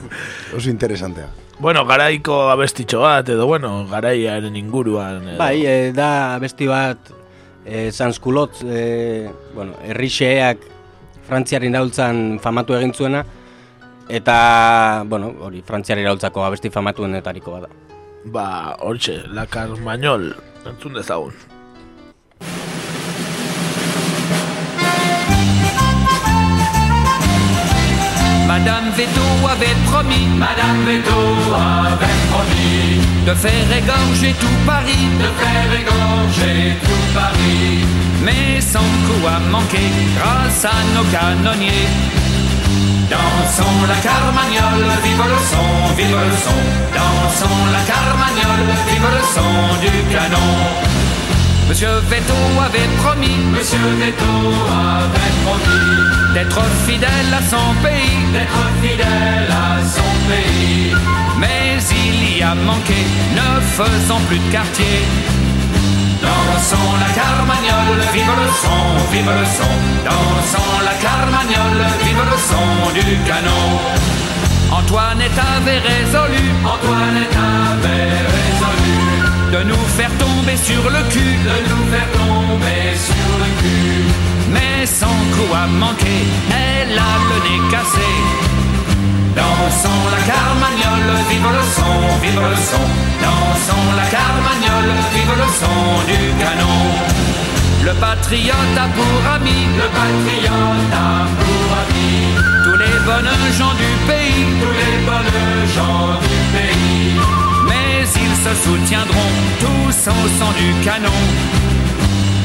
Oso 0.57 0.71
interesantea. 0.71 1.29
Bueno, 1.59 1.85
garaiko 1.89 2.51
abestitxo 2.53 3.01
bat, 3.01 3.29
edo 3.33 3.47
bueno, 3.49 3.87
garaiaren 3.91 4.57
inguruan. 4.57 5.23
Edo. 5.29 5.39
Bai, 5.41 5.65
e, 5.65 5.93
da 5.97 6.39
besti 6.41 6.69
bat 6.69 7.11
e, 7.65 7.91
Sanskulot, 7.93 8.63
e, 8.65 9.31
bueno, 9.55 9.77
errixeak 9.85 10.65
Frantziaren 11.27 11.75
iraultzan 11.75 12.39
famatu 12.39 12.77
egin 12.77 12.93
zuena, 12.95 13.25
eta, 14.09 14.37
bueno, 15.11 15.33
hori, 15.43 15.65
Frantziaren 15.67 16.05
iraultzako 16.05 16.45
abesti 16.47 16.71
famatuenetariko 16.71 17.57
bada. 17.57 17.73
Ba, 18.31 18.47
hortxe, 18.87 19.23
La 19.35 19.49
Carmañol, 19.51 20.31
entzun 20.71 20.95
dezagun. 21.01 21.35
Madame 28.47 28.91
Veto 28.97 29.27
avait 29.51 29.77
promis, 29.87 30.27
Madame 30.37 30.85
Veto 30.87 31.21
avait 31.55 32.21
promis 32.31 33.01
de 33.27 33.35
faire 33.35 33.69
égorger 33.77 34.35
tout 34.41 34.59
Paris, 34.65 35.09
de 35.19 35.31
faire 35.41 35.71
égorger 35.81 36.77
tout 36.85 37.07
Paris. 37.13 37.85
Mais 38.25 38.61
son 38.61 38.87
coup 39.05 39.27
a 39.27 39.41
manqué 39.51 39.83
grâce 40.17 40.65
à 40.65 40.79
nos 40.95 41.05
canonniers. 41.11 41.91
Dansons 43.11 43.83
la 43.89 43.97
carmagnole, 43.97 44.91
vive 45.05 45.25
le 45.33 45.39
son, 45.51 45.95
vive 45.97 46.17
le 46.31 46.37
son. 46.47 46.61
Dansons 46.95 47.63
la 47.73 47.83
carmagnole, 47.93 48.69
vive 48.89 49.11
le 49.17 49.23
son 49.35 49.53
du 49.81 50.15
canon. 50.15 50.97
Monsieur 51.69 52.01
Veto 52.09 52.35
avait 52.65 52.89
promis, 53.03 53.37
Monsieur 53.53 53.79
Veto 53.99 54.35
avait 54.71 55.35
promis 55.45 56.33
d'être 56.33 56.63
fidèle 56.87 57.33
à 57.33 57.43
son 57.43 57.75
pays, 57.83 58.19
d'être 58.33 58.67
fidèle 58.83 59.51
à 59.51 59.83
son 59.85 60.13
pays. 60.31 60.95
Mais 61.39 61.79
il 61.91 62.39
y 62.39 62.43
a 62.43 62.55
manqué, 62.55 63.01
ne 63.35 63.61
faisons 63.61 64.21
plus 64.29 64.39
de 64.39 64.53
quartier. 64.53 65.03
Dansons 66.23 66.93
la 67.01 67.13
carmagnole, 67.21 68.03
vive 68.13 68.33
le 68.43 68.49
son, 68.63 68.83
vive 69.13 69.33
le 69.41 69.47
son. 69.59 69.75
Dansons 70.05 70.73
la 70.85 70.95
carmagnole, 71.07 71.85
vive 72.05 72.25
le 72.31 72.39
son 72.51 72.93
du 72.95 73.17
canon. 73.29 73.67
Antoinette 74.71 75.39
avait 75.57 75.79
résolu, 75.79 76.45
Antoinette 76.65 77.37
avait 77.37 78.13
résolu 78.35 79.36
de 79.53 79.63
nous 79.71 79.85
faire 79.97 80.11
tomber 80.19 80.57
sur 80.57 80.83
le 80.91 81.03
cul, 81.13 81.35
de 81.49 81.57
nous 81.71 81.85
faire 81.93 82.11
tomber 82.21 82.85
sur 83.09 83.29
le 83.43 83.49
cul. 83.61 84.05
Mais 84.51 84.87
son 84.87 85.17
coup 85.35 85.53
a 85.55 85.67
manqué, 85.67 86.17
elle 86.51 86.99
a 86.99 87.15
le 87.29 87.39
nez 87.47 87.63
cassé. 87.71 88.11
Dansons 89.37 90.05
la 90.15 90.23
carmagnole, 90.33 91.13
vive 91.31 91.51
le 91.59 91.65
son, 91.77 91.97
vive 92.23 92.43
le 92.51 92.57
son. 92.71 92.87
Dansons 93.25 93.89
la 94.01 94.07
carmagnole, 94.17 94.93
vive 95.15 95.35
le 95.43 95.49
son 95.61 95.81
du 96.11 96.21
canon. 96.43 96.83
Le 97.85 97.93
patriote 98.01 98.77
a 98.85 98.89
pour 98.97 99.33
ami, 99.37 99.59
le 99.81 99.87
patriote 99.99 100.93
a 100.93 101.27
pour 101.39 101.69
ami. 101.83 102.11
Tous 102.65 102.79
les 102.85 102.97
bonnes 103.07 103.37
gens 103.59 103.75
du 103.83 103.91
pays, 104.09 104.47
tous 104.61 104.75
les 104.81 104.97
bonnes 105.07 105.67
gens 105.77 106.19
du 106.21 106.37
pays. 106.57 107.56
Soutiendront 108.55 109.35
tous 109.61 110.09
au 110.09 110.29
son 110.39 110.51
du 110.53 110.73
canon. 110.85 111.21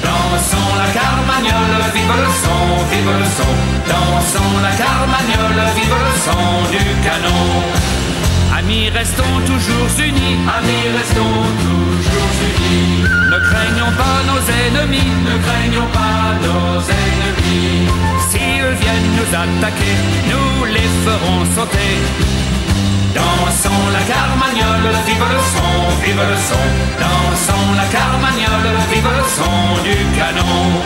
Dansons 0.03 0.75
la 0.77 0.89
carmagnole, 0.99 1.83
vive 1.93 2.15
le 2.23 2.31
son, 2.43 2.61
vive 2.91 3.11
le 3.19 3.25
son. 3.37 3.53
Dansons 3.87 4.57
la 4.61 4.71
carmagnole, 4.71 5.61
vive 5.75 5.97
le 6.07 6.13
son 6.25 6.71
du 6.71 6.83
canon. 7.05 7.43
Amis, 8.57 8.89
restons 8.89 9.35
toujours 9.45 9.89
unis. 9.99 10.37
Amis, 10.57 10.87
restons 10.97 11.41
toujours 11.65 12.33
unis. 12.49 13.03
Ne 13.31 13.39
craignons 13.49 13.93
pas 14.01 14.17
nos 14.29 14.41
ennemis. 14.61 15.11
Ne 15.27 15.37
craignons 15.45 15.89
pas 15.93 16.33
nos 16.45 16.81
ennemis. 16.81 17.87
S'ils 18.29 18.73
viennent 18.81 19.11
nous 19.17 19.31
attaquer, 19.43 19.95
nous 20.29 20.65
les 20.65 20.89
ferons 21.05 21.45
sauter. 21.55 21.97
Dansons 23.13 23.83
la 23.91 24.03
carmagnole, 24.13 24.95
vive 25.05 25.25
le 25.33 25.39
son, 25.53 25.71
vive 26.03 26.23
le 26.31 26.37
son. 26.49 26.65
Dansons 27.03 27.67
la 27.75 27.87
carmagnole, 27.97 28.71
vive 28.91 29.11
le 29.17 29.23
son 29.37 29.83
du 29.83 29.97
canon. 30.17 30.81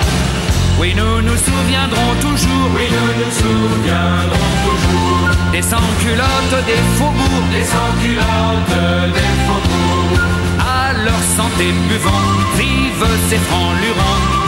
Oui, 0.79 0.93
nous 0.95 1.21
nous 1.21 1.37
souviendrons 1.37 2.13
toujours, 2.19 2.69
oui, 2.75 2.87
nous 2.95 3.11
nous 3.19 3.31
souviendrons 3.31 4.53
toujours. 4.65 5.29
Des 5.51 5.61
sans-culottes 5.61 6.65
des 6.65 6.81
faubourgs, 6.97 7.49
des 7.51 7.63
sans-culottes 7.63 9.13
des 9.13 9.31
faubourgs. 9.45 10.19
À 10.59 10.93
leur 10.93 11.21
santé 11.37 11.71
buvons, 11.87 12.27
vive 12.57 13.07
ces 13.29 13.37
francs 13.37 13.75
lurons. 13.81 14.44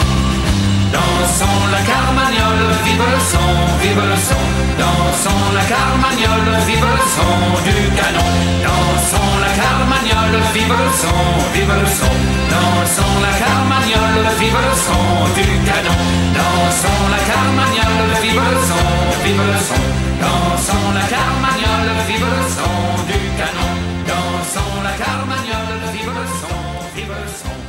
Dansons 0.93 1.65
la 1.71 1.81
carmagnole, 1.91 2.65
vive 2.85 3.07
le 3.13 3.19
son, 3.31 3.49
vive 3.81 4.05
le 4.11 4.17
son. 4.27 4.45
Dansons 4.79 5.47
la 5.53 5.63
carmagnole, 5.73 6.51
vive 6.67 6.89
le 6.95 7.03
son 7.15 7.35
du 7.65 7.77
canon. 7.97 8.29
Dansons 8.65 9.33
la 9.43 9.51
carmagnole, 9.59 10.39
vive 10.53 10.77
le 10.81 10.89
son, 11.01 11.21
vive 11.53 11.75
le 11.81 11.87
son. 11.99 12.15
Dansons 12.53 13.17
la 13.25 13.33
carmagnole, 13.43 14.23
vive 14.39 14.61
le 14.65 14.73
son 14.85 15.05
du 15.35 15.47
canon. 15.67 15.99
Dansons 16.37 17.05
la 17.13 17.21
carmagnole, 17.29 18.11
vive 18.23 18.45
le 18.47 18.55
son, 18.69 18.87
vive 19.23 19.45
le 19.51 19.59
son. 19.67 19.83
Dansons 20.23 20.89
la 20.97 21.05
carmagnole, 21.15 21.91
vive 22.07 22.29
le 22.35 22.43
son 22.57 22.77
du 23.09 23.19
canon. 23.39 23.71
Dansons 24.09 24.77
la 24.87 24.93
carmagnole, 25.03 25.81
vive 25.93 26.13
le 26.17 26.25
son, 26.39 26.57
vive 26.95 27.15
le 27.21 27.27
son. 27.27 27.66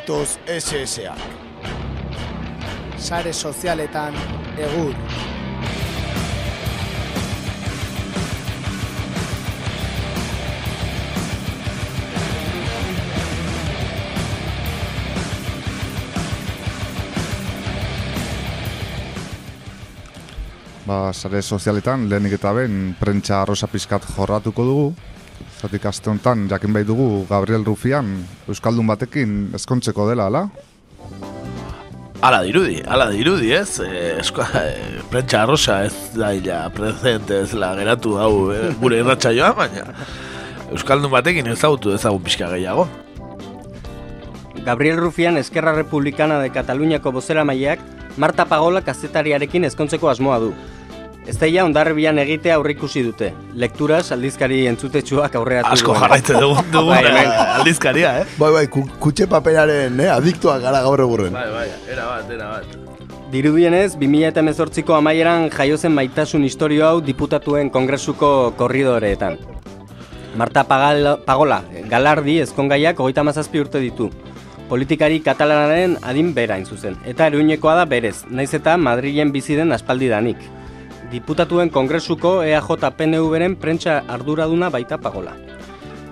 Badatoz 0.00 0.38
SSA. 0.48 1.14
Sare 2.96 3.32
sozialetan 3.32 4.14
egur. 4.56 4.94
Ba, 20.86 21.12
sare 21.12 21.42
sozialetan, 21.42 22.08
lehenik 22.08 22.38
eta 22.38 22.54
ben, 22.56 22.96
prentsa 22.98 23.42
arrosa 23.42 23.68
pizkat 23.68 24.08
jorratuko 24.16 24.64
dugu. 24.64 25.09
Zatik 25.60 25.84
aste 25.84 26.08
honetan, 26.08 26.46
jakin 26.48 26.72
bai 26.72 26.86
dugu 26.88 27.26
Gabriel 27.28 27.66
Rufian, 27.66 28.14
Euskaldun 28.48 28.86
batekin 28.88 29.50
ezkontzeko 29.58 30.06
dela, 30.08 30.30
ala? 30.30 30.46
Ala 32.24 32.38
dirudi, 32.46 32.78
ala 32.88 33.10
dirudi, 33.12 33.50
ez? 33.52 33.76
E, 33.84 33.90
esko, 34.22 34.46
e, 34.56 35.02
prentsa 35.12 35.42
arrosa 35.42 35.82
ez 35.84 35.92
da 36.16 36.32
ila 36.36 36.62
presente 36.72 37.42
ez 37.44 37.52
la 37.52 37.74
geratu 37.76 38.16
hau 38.20 38.32
e, 38.54 38.62
gure 38.80 39.02
irratxa 39.02 39.34
joa, 39.36 39.52
baina 39.58 39.84
Euskaldun 40.70 41.12
batekin 41.12 41.52
ezagutu 41.52 41.92
ezagun 41.92 42.24
pixka 42.24 42.48
gehiago. 42.54 42.88
Gabriel 44.64 44.96
Rufian 45.00 45.36
Eskerra 45.36 45.74
Republicana 45.76 46.40
de 46.40 46.48
Kataluniako 46.56 47.12
bozera 47.12 47.44
maileak 47.44 47.84
Marta 48.16 48.46
Pagola 48.48 48.80
kazetariarekin 48.84 49.68
ezkontzeko 49.68 50.08
asmoa 50.08 50.40
du. 50.40 50.54
Ezteia 51.28 51.64
ondarribian 51.66 52.18
egitea 52.18 52.54
aurreikusi 52.56 53.02
dute. 53.04 53.28
Lekturas 53.60 54.10
aldizkari 54.14 54.62
entzutetsuak 54.70 55.34
aurreatu 55.36 55.68
Asko 55.74 55.92
duena. 55.92 56.00
jarraitzen 56.06 56.40
dugu, 56.40 56.62
dugu 56.74 56.88
Bai, 56.94 57.02
hemen. 57.04 57.32
aldizkaria, 57.60 58.12
eh? 58.22 58.24
Bai, 58.38 58.50
bai, 58.56 58.66
ku, 58.72 58.86
kutxe 59.02 59.26
paperaren, 59.30 60.00
eh, 60.00 60.08
adiktuak 60.14 60.62
gara 60.64 60.80
gaur 60.82 61.02
eburren. 61.04 61.32
Bai, 61.36 61.46
bai, 61.52 61.66
era 61.92 62.06
bat, 62.08 62.30
era 62.34 62.48
bat. 62.54 62.78
Dirudienez, 63.30 63.94
2018ko 64.00 64.96
amaieran 64.96 65.50
jaiozen 65.54 65.92
maitasun 65.94 66.42
historio 66.48 66.86
hau 66.88 67.00
diputatuen 67.04 67.70
kongresuko 67.70 68.54
korridoreetan. 68.58 69.36
Marta 70.40 70.64
Pagal, 70.64 71.18
Pagola, 71.26 71.60
galardi 71.90 72.38
ezkongaiak 72.42 72.98
hogeita 73.02 73.22
mazazpi 73.26 73.60
urte 73.60 73.78
ditu. 73.82 74.08
Politikari 74.70 75.20
katalanaren 75.22 75.96
adin 76.06 76.32
bera 76.34 76.54
hain 76.56 76.64
zuzen, 76.66 76.96
eta 77.04 77.26
eruinekoa 77.26 77.74
da 77.80 77.84
berez, 77.90 78.24
naiz 78.30 78.52
eta 78.54 78.76
Madrilen 78.78 79.32
bizi 79.34 79.56
den 79.58 79.72
aspaldidanik. 79.74 80.38
Diputatuen 81.10 81.72
kongresuko 81.74 82.36
EAJ 82.46 82.84
PNV-ren 82.94 83.56
prentsa 83.58 83.96
arduraduna 84.06 84.68
baita 84.70 84.98
Pagola. 85.02 85.32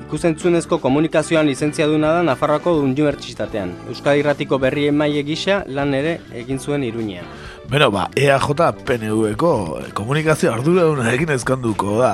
Ikusentzunezko 0.08 0.80
komunikazioan 0.82 1.46
lizentziaduna 1.46 2.10
da 2.16 2.24
Nafarroako 2.26 2.72
Unibertsitatean. 2.82 3.74
Euskadi 3.92 4.24
Irratiko 4.24 4.58
berri 4.58 4.88
emaile 4.90 5.22
gisa 5.22 5.60
lan 5.68 5.94
ere 5.94 6.16
egin 6.34 6.58
zuen 6.58 6.82
Iruñean. 6.82 7.28
Beno, 7.70 7.92
ba, 7.94 8.08
EAJ 8.16 8.48
PNV-ko 8.88 9.52
komunikazio 9.94 10.50
arduradunarekin 10.56 11.30
ezkonduko 11.36 12.00
da 12.00 12.12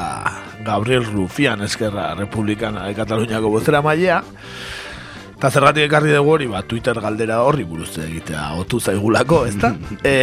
Gabriel 0.67 1.07
Rufian 1.07 1.63
Eskerra 1.65 2.13
Republikana 2.19 2.85
de 2.89 2.95
Kataluniako 2.99 3.55
bozera 3.55 3.81
mailea. 3.81 4.21
Eta 5.45 5.59
zergatik 5.59 5.85
ekarri 5.85 6.09
dugu 6.09 6.31
hori, 6.33 6.47
ba, 6.49 6.63
Twitter 6.65 6.97
galdera 7.05 7.43
horri 7.45 7.67
buruz 7.69 7.99
egitea 8.01 8.47
otu 8.63 8.79
zaigulako, 8.81 9.43
ezta? 9.45 9.75
e, 10.09 10.15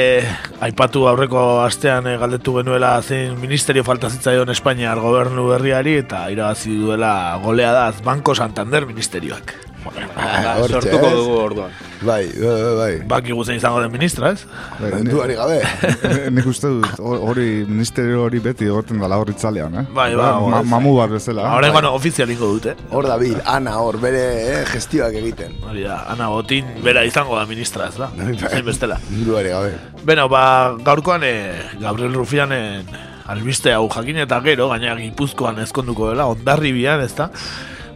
aipatu 0.65 1.05
aurreko 1.11 1.43
astean 1.61 2.09
e, 2.09 2.15
galdetu 2.17 2.55
genuela 2.57 2.95
zein 3.03 3.37
ministerio 3.37 3.85
falta 3.85 4.09
zitzaion 4.09 4.49
Espainiar 4.49 4.97
gobernu 4.97 5.45
berriari 5.53 5.99
eta 6.01 6.23
irabazi 6.33 6.73
duela 6.73 7.37
goleadaz 7.43 8.01
Banco 8.01 8.33
Santander 8.33 8.89
ministerioak. 8.89 9.70
Ba, 9.81 10.57
hortxe, 10.59 10.77
sortuko 10.77 11.07
ez? 11.07 11.13
dugu 11.17 11.37
orduan. 11.41 11.71
Bai, 12.01 12.25
bai, 12.33 12.73
bai. 12.77 12.91
Baki 13.09 13.33
guzen 13.37 13.55
izango 13.59 13.81
den 13.81 13.91
ministra, 13.93 14.31
ez? 14.33 14.43
Mentuari 14.81 15.35
gabe. 15.37 15.59
Ni- 15.61 16.31
Nik 16.37 16.47
uste 16.49 16.69
dut 16.73 16.99
ho- 17.01 17.19
hori 17.29 17.63
ministerio 17.67 18.23
hori 18.25 18.39
beti 18.41 18.65
egoten 18.69 19.01
dela 19.01 19.17
hor 19.21 19.29
itzalean, 19.33 19.75
eh? 19.81 19.85
Bai, 19.93 20.09
bai, 20.15 20.31
Ma- 20.41 20.49
bai. 20.57 20.63
mamu 20.73 20.95
bat 20.97 21.13
bezala. 21.13 21.45
Ahora 21.51 21.69
bueno, 21.73 21.93
ofizialingo 21.97 22.49
dute. 22.55 22.75
Hor 22.91 23.07
da 23.09 23.17
bil, 23.21 23.37
ana 23.45 23.77
hor, 23.81 23.99
bere 24.01 24.23
eh, 24.61 24.65
gestioak 24.71 25.13
egiten. 25.21 25.57
Hori 25.69 25.85
da, 25.85 26.03
Ana 26.13 26.29
Botin 26.33 26.65
bera 26.83 27.03
izango 27.05 27.37
da 27.37 27.45
ministra, 27.45 27.87
ez 27.89 27.97
da? 28.01 28.09
Zein 28.49 28.65
bestela. 28.65 28.97
Mentuari 29.09 29.49
gabe. 29.53 29.73
Beno, 30.05 30.27
ba, 30.29 30.43
gaurkoan 30.83 31.23
e, 31.23 31.33
Gabriel 31.81 32.13
Rufianen 32.17 32.85
albiste 33.31 33.71
hau 33.73 33.85
jakin 33.93 34.17
eta 34.25 34.41
gero, 34.43 34.67
gaina 34.73 34.95
gipuzkoan 34.97 35.59
ezkonduko 35.63 36.09
dela, 36.09 36.25
ondarribian, 36.33 36.99
ez 37.05 37.13
da? 37.15 37.29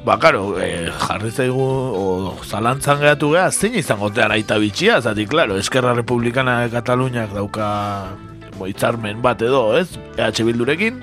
Ba, 0.05 0.19
karo, 0.21 0.59
e, 0.61 0.85
jarri 1.01 1.31
zaigu, 1.33 1.63
o, 1.97 2.03
zalantzan 2.45 2.99
geratu 3.01 3.31
geha, 3.33 3.47
zein 3.49 3.73
izango 3.79 4.11
tean 4.13 4.29
aita 4.35 4.59
bitxia, 4.61 4.99
zati, 5.01 5.25
klaro, 5.25 5.57
Eskerra 5.57 5.95
Republikana 5.97 6.59
Kataluniak 6.69 7.33
dauka 7.33 7.69
bo, 8.53 8.67
hitzarmen 8.69 9.23
bat 9.25 9.41
edo, 9.41 9.63
ez? 9.79 9.97
EH 10.13 10.45
Bildurekin, 10.45 11.01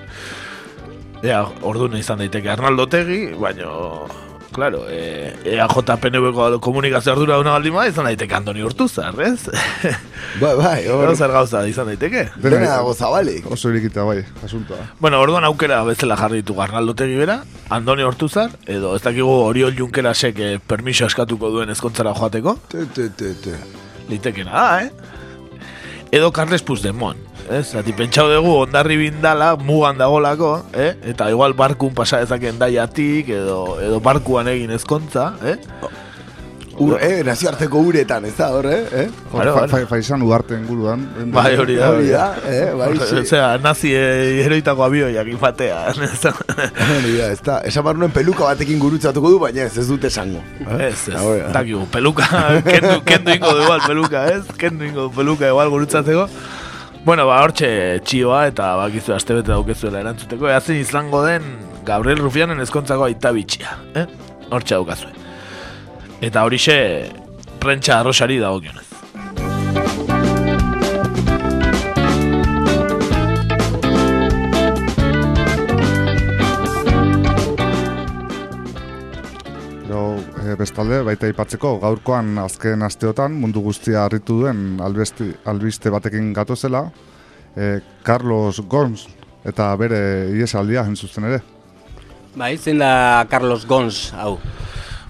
Ea, 1.26 1.42
orduan 1.66 1.98
izan 1.98 2.22
daiteke 2.22 2.50
Arnaldo 2.54 2.86
Tegi, 2.90 3.20
baino, 3.42 4.06
claro, 4.52 4.84
e, 4.88 5.32
EAJ 5.44 5.96
PNV-ko 6.00 6.60
komunikazio 6.60 7.12
ardura 7.12 7.38
duna 7.40 7.54
baldin 7.56 7.74
bada, 7.74 7.90
izan 7.90 8.06
daiteke 8.08 8.36
Andoni 8.36 8.62
Urtuzar, 8.62 9.16
ez? 9.20 9.48
Bai, 10.40 10.52
bai, 10.56 10.86
hor. 10.88 11.10
Zer 11.16 11.32
gauza 11.34 11.64
izan 11.68 11.90
daiteke. 11.90 12.22
Dena 12.40 12.60
dago 12.68 12.94
zabalik. 12.94 13.44
Oso 13.52 13.72
irikita 13.72 14.04
bai, 14.08 14.22
asuntoa. 14.44 14.78
Bueno, 15.00 15.20
orduan 15.20 15.44
aukera 15.44 15.82
bezala 15.84 16.16
jarri 16.16 16.40
ditu 16.40 16.56
Arnaldo 16.62 16.94
Tegi 16.96 17.18
bera, 17.18 17.42
Andoni 17.68 18.06
Hortuzar, 18.06 18.54
edo 18.66 18.94
ez 18.96 19.02
dakigu 19.04 19.34
Oriol 19.48 19.76
Junkerasek 19.76 20.40
eh, 20.40 20.54
permiso 20.58 21.08
eskatuko 21.10 21.50
duen 21.52 21.74
ezkontzara 21.74 22.14
joateko. 22.16 22.56
Te, 22.72 22.86
te, 22.94 23.10
te, 23.10 23.34
te. 23.44 23.58
Litekena 24.08 24.52
da, 24.52 24.86
eh? 24.86 25.20
Edo 26.12 26.32
Carles 26.32 26.62
Puigdemont. 26.62 27.31
Ez, 27.50 27.72
zati 27.74 27.92
pentsau 27.96 28.28
dugu 28.30 28.52
ondarri 28.62 28.96
bindala 29.00 29.56
mugan 29.56 29.98
dagolako, 29.98 30.54
eh? 30.72 30.92
Eta 31.12 31.30
igual 31.30 31.56
barkun 31.58 31.94
pasa 31.94 32.22
dezaken 32.22 32.60
daiatik, 32.62 33.28
edo, 33.28 33.80
edo 33.82 34.00
barkuan 34.00 34.48
egin 34.52 34.70
ezkontza, 34.78 35.32
eh? 35.42 35.58
Ur, 36.80 36.94
eh, 37.04 37.20
nazioarteko 37.26 37.80
uretan, 37.84 38.24
ez 38.24 38.32
da 38.38 38.48
hor, 38.54 38.66
eh? 38.72 38.78
eh? 39.02 39.08
Hor, 39.30 39.50
fa, 39.52 39.64
fa, 39.68 39.80
Faisan 39.90 40.22
ugarte 40.24 40.56
inguruan. 40.56 41.02
Bai, 41.34 41.50
hori 41.60 41.76
da. 41.76 41.90
Hori 41.92 42.08
da, 42.08 42.24
eh, 42.48 42.70
bai, 42.78 42.88
sí. 42.96 43.18
Osea, 43.20 43.50
nazi 43.60 43.92
eh, 43.92 44.40
heroitako 44.46 44.86
abioiak 44.86 45.28
infatea. 45.34 45.82
ez 46.08 46.22
da? 46.22 46.32
Hori 46.32 47.12
da, 47.18 47.28
ez 47.28 47.42
da. 47.44 47.58
Esan 47.68 47.84
behar 47.84 48.00
nuen 48.00 48.14
peluka 48.14 48.48
batekin 48.48 48.80
gurutzatuko 48.80 49.34
du, 49.34 49.42
baina 49.42 49.66
ez, 49.66 49.76
ez 49.76 49.86
dute 49.90 50.08
esango. 50.08 50.40
Ez, 50.78 50.96
ez, 51.12 51.20
dakigu, 51.52 51.84
peluka, 51.92 52.26
kendu, 52.72 52.96
kendu 53.06 53.36
ingo 53.36 53.52
du 53.52 53.66
igual 53.66 53.84
peluka, 53.84 54.26
ez? 54.32 54.42
Kendu 54.64 54.88
ingo 54.88 55.10
peluka 55.12 55.52
igual 55.52 55.70
gurutzatzeko. 55.76 56.26
Bueno, 57.02 57.24
ba, 57.26 57.40
hortxe 57.42 57.68
txioa 58.06 58.44
eta 58.52 58.76
bakizu 58.78 59.16
astebete 59.16 59.50
daukezuela 59.50 60.04
erantzuteko. 60.04 60.46
Ea 60.46 60.60
zein 60.62 60.78
izango 60.84 61.24
den 61.26 61.48
Gabriel 61.88 62.22
Rufianen 62.22 62.62
ezkontzako 62.62 63.08
aita 63.08 63.32
bitxia, 63.34 63.74
eh? 63.98 64.06
Hortxe 64.54 64.76
daukazue. 64.76 65.10
Eta 66.22 66.44
horixe, 66.46 66.76
prentsa 67.58 67.98
arrosari 67.98 68.38
dagokionez. 68.38 68.91
E, 80.52 80.56
bestalde, 80.60 81.02
baita 81.06 81.26
aipatzeko 81.30 81.78
gaurkoan 81.82 82.36
azken 82.44 82.82
asteotan 82.86 83.32
mundu 83.40 83.60
guztia 83.64 84.04
harritu 84.04 84.40
duen 84.42 84.78
albesti, 84.84 85.32
albiste 85.48 85.90
batekin 85.90 86.32
gatozela, 86.36 86.86
e, 87.56 87.80
Carlos 88.04 88.60
Gons 88.68 89.08
eta 89.44 89.72
bere 89.76 90.30
iesaldia 90.38 90.84
entzuzten 90.86 91.24
ere. 91.30 91.40
Bai, 92.36 92.54
zein 92.56 92.78
da 92.80 93.26
Carlos 93.28 93.66
Gons, 93.68 94.12
hau. 94.16 94.38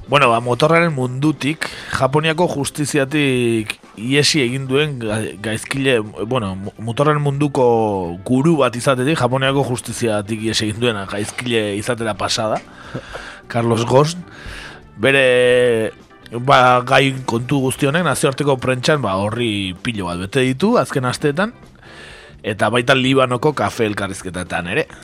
Bueno, 0.08 0.28
ba, 0.32 0.40
motorraren 0.42 0.90
mundutik, 0.92 1.68
Japoniako 1.94 2.48
justiziatik 2.50 3.76
iesi 3.96 4.40
egin 4.42 4.64
duen 4.66 4.96
ga- 5.00 5.20
gaizkile, 5.40 6.00
bueno, 6.26 6.54
mo- 6.56 6.72
motorraren 6.82 7.22
munduko 7.22 8.18
guru 8.26 8.56
bat 8.58 8.74
izatetik, 8.76 9.20
Japoniako 9.20 9.62
justiziatik 9.68 10.42
iesi 10.42 10.66
egin 10.66 10.80
duen 10.82 10.98
gaizkile 11.08 11.76
izatera 11.78 12.14
pasada, 12.18 12.58
Carlos 13.48 13.86
Ghosn, 13.86 14.24
bere 15.00 15.92
ba, 16.32 16.80
gai 16.86 17.14
kontu 17.28 17.60
guzti 17.66 17.86
honek 17.88 18.04
nazioarteko 18.06 18.56
prentxan 18.60 19.02
ba, 19.04 19.16
horri 19.20 19.74
pilo 19.82 20.06
bat 20.08 20.18
bete 20.24 20.44
ditu 20.46 20.76
azken 20.80 21.04
asteetan, 21.08 21.52
eta 22.42 22.70
baita 22.72 22.94
Libanoko 22.98 23.52
kafe 23.54 23.86
elkarrizketetan 23.90 24.72
ere. 24.74 24.86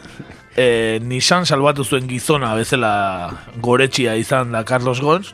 E, 0.58 0.98
Nissan 1.06 1.44
salbatu 1.46 1.84
zuen 1.86 2.08
gizona 2.10 2.48
bezala 2.58 2.88
goretxia 3.62 4.16
izan 4.18 4.50
da 4.50 4.64
Carlos 4.66 4.98
Gons, 4.98 5.28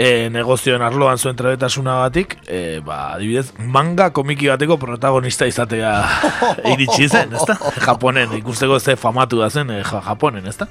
e, 0.00 0.30
negozioen 0.32 0.80
arloan 0.80 1.18
zuen 1.20 1.36
trebetasunagatik, 1.36 2.38
e, 2.48 2.80
ba, 2.80 3.10
adibidez, 3.18 3.50
manga 3.58 4.06
komiki 4.16 4.48
bateko 4.48 4.78
protagonista 4.80 5.44
izatea 5.50 5.90
iritsi 6.72 7.10
zen, 7.10 7.34
ezta? 7.36 7.58
Japonen, 7.84 8.32
ikusteko 8.38 8.80
ze 8.80 8.96
famatu 8.96 9.42
da 9.42 9.50
zen, 9.52 9.68
e, 9.70 9.82
ja- 9.84 10.00
Japonen, 10.06 10.48
ezta? 10.48 10.70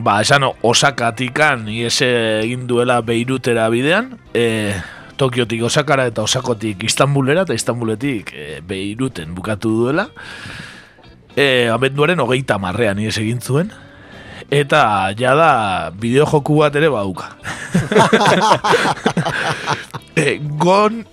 Ba, 0.00 0.22
esan 0.24 0.46
Osakatikan 0.64 1.66
iese 1.68 2.06
egin 2.40 2.64
duela 2.64 3.02
Beirutera 3.04 3.66
bidean, 3.68 4.14
e, 4.32 4.72
Tokiotik 5.20 5.60
Osakara 5.68 6.06
eta 6.08 6.24
Osakotik 6.24 6.86
Istanbulera 6.88 7.44
eta 7.44 7.52
Istanbuletik 7.52 8.32
e, 8.32 8.46
Beiruten 8.64 9.34
bukatu 9.36 9.74
duela. 9.82 10.06
E, 11.36 11.68
abenduaren 11.68 12.22
hogeita 12.24 12.56
marrean 12.56 13.02
ies 13.04 13.18
egin 13.20 13.44
zuen. 13.44 13.74
Eta 14.48 15.12
jada 15.18 15.92
bideojoku 16.00 16.56
bat 16.62 16.80
ere 16.80 16.88
baduka. 16.88 17.34
e, 20.16 20.40
gon 20.56 21.04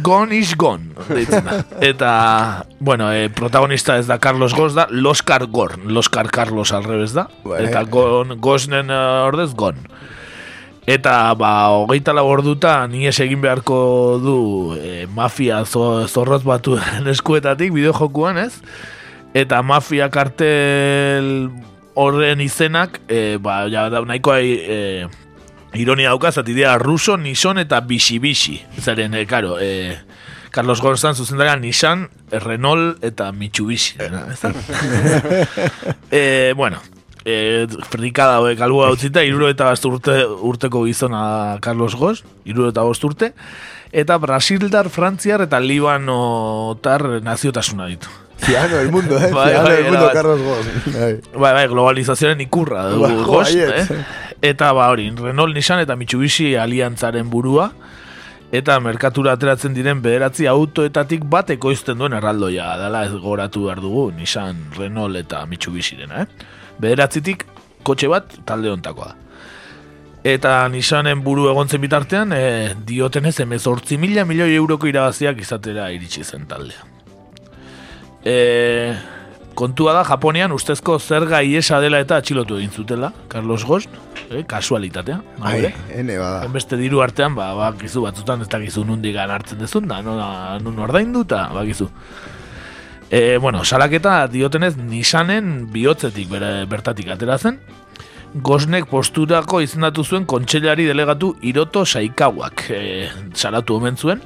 Gone 0.00 0.38
is 0.38 0.54
gone, 0.56 0.94
deitzen 1.08 1.44
da. 1.44 1.58
Eta, 1.84 2.66
bueno, 2.80 3.10
e, 3.12 3.28
protagonista 3.28 3.98
ez 4.00 4.06
da 4.08 4.16
Carlos 4.18 4.54
Gos 4.56 4.72
da, 4.74 4.86
Loskar 4.88 5.46
Gorn. 5.52 5.92
Loskar 5.92 6.30
Carlos 6.30 6.72
al 6.72 6.84
revés 6.84 7.12
da. 7.12 7.26
Bai. 7.44 7.66
Eta 7.66 7.82
gon, 7.84 8.38
Gosnen 8.40 8.88
eh, 8.88 9.26
ordez 9.26 9.52
Gon. 9.54 9.76
Eta, 10.88 11.34
ba, 11.38 11.68
hogeita 11.76 12.14
lau 12.16 12.24
ordutan, 12.26 12.94
ies 12.98 13.14
egin 13.22 13.42
beharko 13.44 13.76
du 14.22 14.38
e, 14.80 15.04
mafia 15.12 15.60
zo, 15.66 16.06
zorroz 16.08 16.40
batuen 16.42 17.06
eskuetatik, 17.12 17.74
bideojokuan, 17.76 18.40
ez? 18.42 18.62
Eta 19.36 19.60
mafia 19.62 20.08
kartel 20.12 21.52
horren 21.94 22.40
izenak, 22.40 22.98
e, 23.06 23.36
ba, 23.42 23.66
ja, 23.70 23.86
da, 23.92 24.00
nahikoa 24.08 24.40
e, 24.40 24.80
ironia 25.74 26.10
dauka, 26.12 26.32
zati 26.32 26.54
dira 26.54 26.76
Ruso, 26.78 27.16
Nison 27.16 27.58
eta 27.58 27.80
Bishi-Bishi. 27.80 28.60
Zaren, 28.80 29.14
e, 29.14 29.26
karo, 29.26 29.58
e, 29.60 29.96
Carlos 30.52 30.82
Gonzan 30.82 31.14
zuzendara 31.16 31.56
Nissan, 31.56 32.10
Renault 32.30 33.02
eta 33.02 33.32
Mitsubishi. 33.32 33.96
dena, 33.98 34.26
ez 34.30 34.40
da? 34.40 34.52
e, 36.10 36.52
bueno, 36.54 36.78
e, 37.24 37.66
predikada 37.90 38.36
hauek 38.36 38.60
alua 38.60 38.90
utzita, 38.92 39.24
iruro 39.24 39.48
eta 39.48 39.72
urte, 39.88 40.18
urteko 40.26 40.84
gizona 40.84 41.58
Carlos 41.64 41.96
Goz, 41.96 42.20
iruro 42.44 42.68
eta 42.68 42.84
bost 42.84 43.04
urte, 43.08 43.32
eta 43.92 44.18
Brasildar, 44.20 44.92
Frantziar 44.92 45.48
eta 45.48 45.60
Libanotar 45.60 47.22
naziotasuna 47.24 47.88
ditu. 47.88 48.12
Ciano 48.44 48.76
del 48.76 48.90
mundo, 48.90 49.18
eh? 49.18 49.30
Bai, 49.32 49.50
Ciano 49.52 49.68
bai, 49.68 49.76
del 49.76 49.90
mundo. 49.92 50.10
Carlos 50.12 50.40
Ghosn. 50.40 50.92
Bai. 50.98 51.20
Bai, 51.34 51.52
bai, 51.54 51.66
globalizazioaren 51.68 52.40
ikurra 52.40 52.88
dugu 52.90 53.06
Ba, 53.06 53.24
Ghost, 53.24 53.54
baietz. 53.54 53.90
eh? 53.90 54.04
Eta 54.42 54.72
ba 54.74 54.88
hori, 54.90 55.10
Renault, 55.14 55.54
Nissan 55.54 55.78
eta 55.84 55.94
Mitsubishi 55.96 56.56
aliantzaren 56.58 57.28
burua, 57.30 57.68
eta 58.52 58.80
merkatura 58.82 59.36
ateratzen 59.38 59.72
diren 59.76 60.02
bederatzi 60.02 60.48
autoetatik 60.50 61.22
bat 61.30 61.50
ekoizten 61.54 61.96
duen 62.02 62.12
erraldoia, 62.18 62.72
dela 62.80 63.04
ez 63.06 63.12
goratu 63.22 63.68
behar 63.68 63.80
dugu, 63.80 64.08
Nissan, 64.16 64.64
Renault 64.76 65.16
eta 65.22 65.44
Mitsubishi 65.46 65.96
dena, 66.02 66.24
eh? 66.26 66.48
Bederatzitik 66.82 67.46
kotxe 67.86 68.10
bat 68.10 68.34
talde 68.44 68.70
ontakoa 68.74 69.12
da. 69.12 69.18
Eta 70.22 70.68
Nissanen 70.70 71.22
buru 71.22 71.48
egontzen 71.50 71.80
bitartean, 71.82 72.30
e, 72.34 72.74
diotenez 72.86 73.40
emezortzi 73.42 73.96
mila 73.98 74.22
milioi 74.24 74.52
euroko 74.54 74.86
irabaziak 74.86 75.40
izatera 75.42 75.88
iritsi 75.90 76.22
zen 76.22 76.44
taldea. 76.50 76.84
E, 78.24 78.94
kontua 79.58 79.92
da, 79.96 80.04
Japonian 80.06 80.52
ustezko 80.54 80.98
zerga 80.98 81.42
iesa 81.42 81.80
dela 81.82 82.00
eta 82.02 82.18
atxilotu 82.22 82.58
egin 82.60 82.70
zutela, 82.70 83.12
Carlos 83.28 83.64
Ghost, 83.66 83.90
eh, 84.30 84.44
kasualitatea. 84.48 85.20
Ai, 85.40 85.72
ene 85.90 86.18
bada. 86.18 86.46
Beste 86.52 86.78
diru 86.80 87.02
artean, 87.04 87.34
ba, 87.34 87.52
bakizu 87.58 88.06
batzutan 88.06 88.42
ez 88.42 88.48
dakizu 88.52 88.86
nundigan 88.88 89.30
hartzen 89.30 89.60
dezun, 89.60 89.88
da, 89.90 90.00
no, 90.02 90.16
nun 90.62 90.78
ordaindu 90.86 91.26
eta 91.28 91.48
bakizu. 91.54 91.90
E, 93.12 93.36
bueno, 93.36 93.64
salaketa 93.64 94.26
diotenez 94.32 94.76
Nissanen 94.78 95.68
bihotzetik 95.72 96.30
bere, 96.30 96.52
bertatik 96.70 97.10
atera 97.12 97.36
zen, 97.38 97.60
Gosnek 98.32 98.86
posturako 98.88 99.58
izendatu 99.60 100.06
zuen 100.08 100.24
kontseilari 100.24 100.86
delegatu 100.88 101.34
Hiroto 101.44 101.82
Saikawak 101.84 102.64
e, 102.72 102.80
salatu 103.36 103.76
omen 103.76 103.98
zuen, 104.00 104.22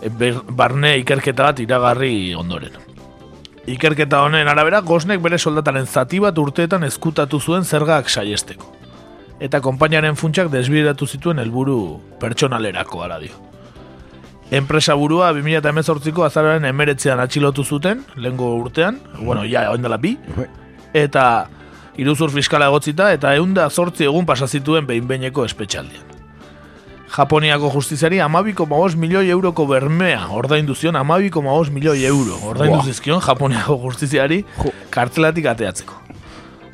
e, 0.00 0.08
barne 0.48 0.94
ikerketa 1.02 1.50
bat 1.50 1.60
iragarri 1.60 2.32
ondoren. 2.32 2.87
Ikerketa 3.68 4.22
honen 4.24 4.48
arabera, 4.48 4.80
Gosnek 4.80 5.20
bere 5.20 5.36
soldataren 5.36 5.84
zati 5.86 6.22
bat 6.24 6.38
urteetan 6.40 6.86
ezkutatu 6.86 7.40
zuen 7.40 7.66
zergak 7.68 8.08
saiesteko. 8.08 8.70
Eta 9.44 9.60
konpainaren 9.60 10.16
funtsak 10.16 10.48
desbideratu 10.50 11.06
zituen 11.06 11.38
helburu 11.42 11.76
pertsonalerako 12.22 13.02
ara 13.04 13.18
dio. 13.20 13.36
Enpresa 14.50 14.96
burua 14.96 15.34
2018ko 15.36 16.24
azararen 16.24 16.64
emeretzean 16.64 17.20
atxilotu 17.20 17.64
zuten, 17.64 18.00
lehengo 18.16 18.54
urtean, 18.56 19.02
bueno, 19.20 19.44
ja, 19.44 19.68
oindela 19.70 20.00
bi, 20.00 20.14
eta 20.96 21.24
iruzur 22.00 22.32
fiskala 22.32 22.70
egotzita, 22.72 23.12
eta 23.12 23.34
eunda 23.36 23.68
zortzi 23.68 24.08
egun 24.08 24.24
pasazituen 24.24 24.88
behin-behineko 24.88 25.44
espetxaldian. 25.44 26.17
Japoniako 27.08 27.70
justiziari 27.72 28.20
amabiko 28.20 28.66
maoz 28.66 28.94
milioi 28.94 29.30
euroko 29.32 29.64
bermea 29.66 30.28
ordaindu 30.36 30.74
zion 30.74 30.96
amabiko 30.96 31.42
maoz 31.42 31.70
milioi 31.72 32.04
euro 32.04 32.36
ordaindu 32.50 32.82
zizkion 32.84 33.22
Japoniako 33.24 33.78
justiziari 33.82 34.44
kartzelatik 34.90 35.46
ateatzeko. 35.46 35.94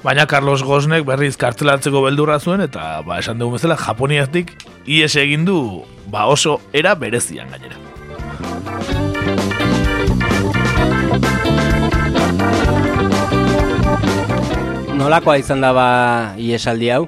Baina 0.05 0.27
Carlos 0.27 0.63
Gosnek 0.67 1.07
berriz 1.07 1.37
kartzelatzeko 1.41 2.03
beldurra 2.05 2.41
zuen 2.41 2.61
eta 2.61 3.01
ba, 3.07 3.21
esan 3.23 3.39
dugu 3.39 3.57
bezala 3.57 3.79
Japoniatik 3.81 4.53
ies 4.85 5.15
egin 5.17 5.47
du 5.47 5.85
ba, 6.11 6.27
oso 6.27 6.61
era 6.73 6.95
berezian 6.95 7.49
gainera. 7.55 7.79
Nolakoa 14.99 15.39
izan 15.39 15.63
da 15.65 15.73
ba 15.77 15.89
iesaldi 16.41 16.91
hau? 16.91 17.07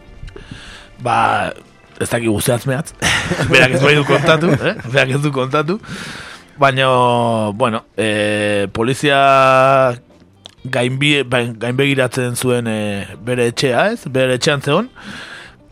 Ba, 1.02 1.52
ez 2.00 2.08
dakik 2.10 2.28
guztiatz 2.28 2.66
mehatz. 2.68 2.92
Berak 3.52 3.76
ez 3.78 3.82
bai 3.82 3.94
du 3.96 4.04
kontatu, 4.08 4.50
eh? 4.56 4.74
Berak 4.92 5.14
ez 5.16 5.20
du 5.24 5.32
kontatu. 5.32 5.78
Baina, 6.58 6.86
bueno, 7.52 7.82
e, 7.96 8.66
polizia 8.72 9.18
gainbi, 10.64 11.22
bain- 11.28 11.54
gainbegiratzen 11.60 12.34
zuen 12.36 12.66
e, 12.66 12.78
bere 13.24 13.50
etxea, 13.52 13.90
ez? 13.92 14.06
Bere 14.10 14.38
etxean 14.38 14.64
zegoen, 14.64 14.88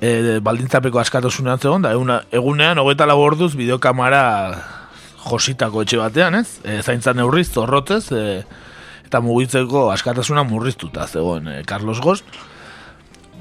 e, 0.01 0.39
baldintzapeko 0.45 1.01
askatasunean 1.01 1.59
zegoen, 1.63 1.83
da 1.87 1.95
eguna, 1.97 2.21
egunean, 2.31 2.79
hogeita 2.83 3.09
lau 3.09 3.17
orduz, 3.25 3.55
bideokamara 3.59 4.23
jositako 5.25 5.83
etxe 5.87 5.99
batean, 6.03 6.37
ez? 6.43 6.59
E, 6.69 6.83
zaintzan 6.85 7.17
neurriz, 7.19 7.49
zorrotzez, 7.57 8.05
e, 8.13 8.43
eta 9.09 9.21
mugitzeko 9.25 9.87
askatasuna 9.95 10.45
murriztuta 10.49 11.09
zegoen 11.09 11.49
e, 11.49 11.63
Carlos 11.65 12.01
Gost. 12.05 12.29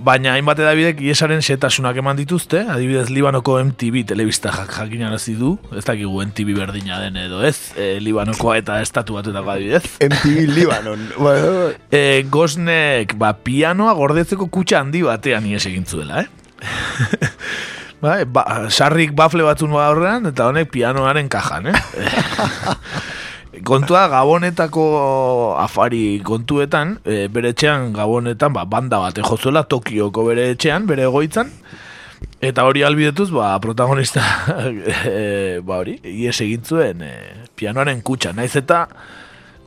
Baina 0.02 0.34
hainbat 0.34 0.58
edabidek 0.60 1.02
iesaren 1.06 1.44
setasunak 1.46 1.98
eman 2.02 2.18
dituzte, 2.18 2.64
adibidez 2.74 3.06
Libanoko 3.14 3.60
MTV 3.62 4.02
telebista 4.10 4.52
jak 4.52 4.74
jakinarazi 4.76 5.36
du, 5.38 5.54
ez 5.78 5.84
dakigu 5.86 6.18
MTV 6.26 6.56
berdina 6.58 6.98
den 7.00 7.20
edo 7.22 7.44
ez, 7.46 7.72
e, 7.78 8.02
Libanokoa 8.04 8.58
eta 8.60 8.82
estatu 8.84 9.20
batuetako 9.20 9.54
adibidez. 9.54 9.84
MTV 10.02 10.48
Libanon. 10.50 11.08
Bueno, 11.24 11.72
E, 11.94 12.26
Gosnek, 12.30 13.14
ba, 13.20 13.32
pianoa 13.46 13.94
gordetzeko 13.96 14.50
kutxa 14.52 14.82
handi 14.82 15.04
batean 15.06 15.46
ies 15.48 15.64
egin 15.70 15.86
zuela, 15.86 16.24
eh? 16.26 16.28
ba, 18.04 18.18
ba, 18.26 18.46
sarrik 18.70 19.14
bafle 19.16 19.46
batzun 19.46 19.72
horrean, 19.78 20.26
eta 20.34 20.50
honek 20.50 20.72
pianoaren 20.74 21.30
kajan, 21.32 21.72
eh? 21.72 21.80
Kontua 23.62 24.08
Gabonetako 24.10 24.84
afari 25.62 26.18
kontuetan, 26.26 26.98
e, 27.06 27.28
bere 27.30 27.52
etxean 27.54 27.92
Gabonetan 27.94 28.54
ba, 28.56 28.66
banda 28.66 28.98
bat 29.04 29.20
jozuela 29.22 29.62
Tokioko 29.70 30.26
bere 30.26 30.48
etxean, 30.56 30.88
bere 30.90 31.06
egoitzan, 31.06 31.52
eta 32.42 32.66
hori 32.66 32.82
albidetuz, 32.82 33.30
ba, 33.36 33.54
protagonista, 33.62 34.26
e, 35.06 35.60
ba 35.62 35.84
hori, 35.84 36.00
ies 36.02 36.40
egin 36.42 36.66
zuen 36.66 37.06
e, 37.06 37.14
pianoaren 37.56 38.02
kutxa, 38.02 38.34
naiz 38.34 38.56
eta 38.58 38.88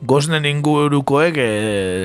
goznen 0.03 0.45
ingurukoek 0.51 1.39
e, 1.39 1.51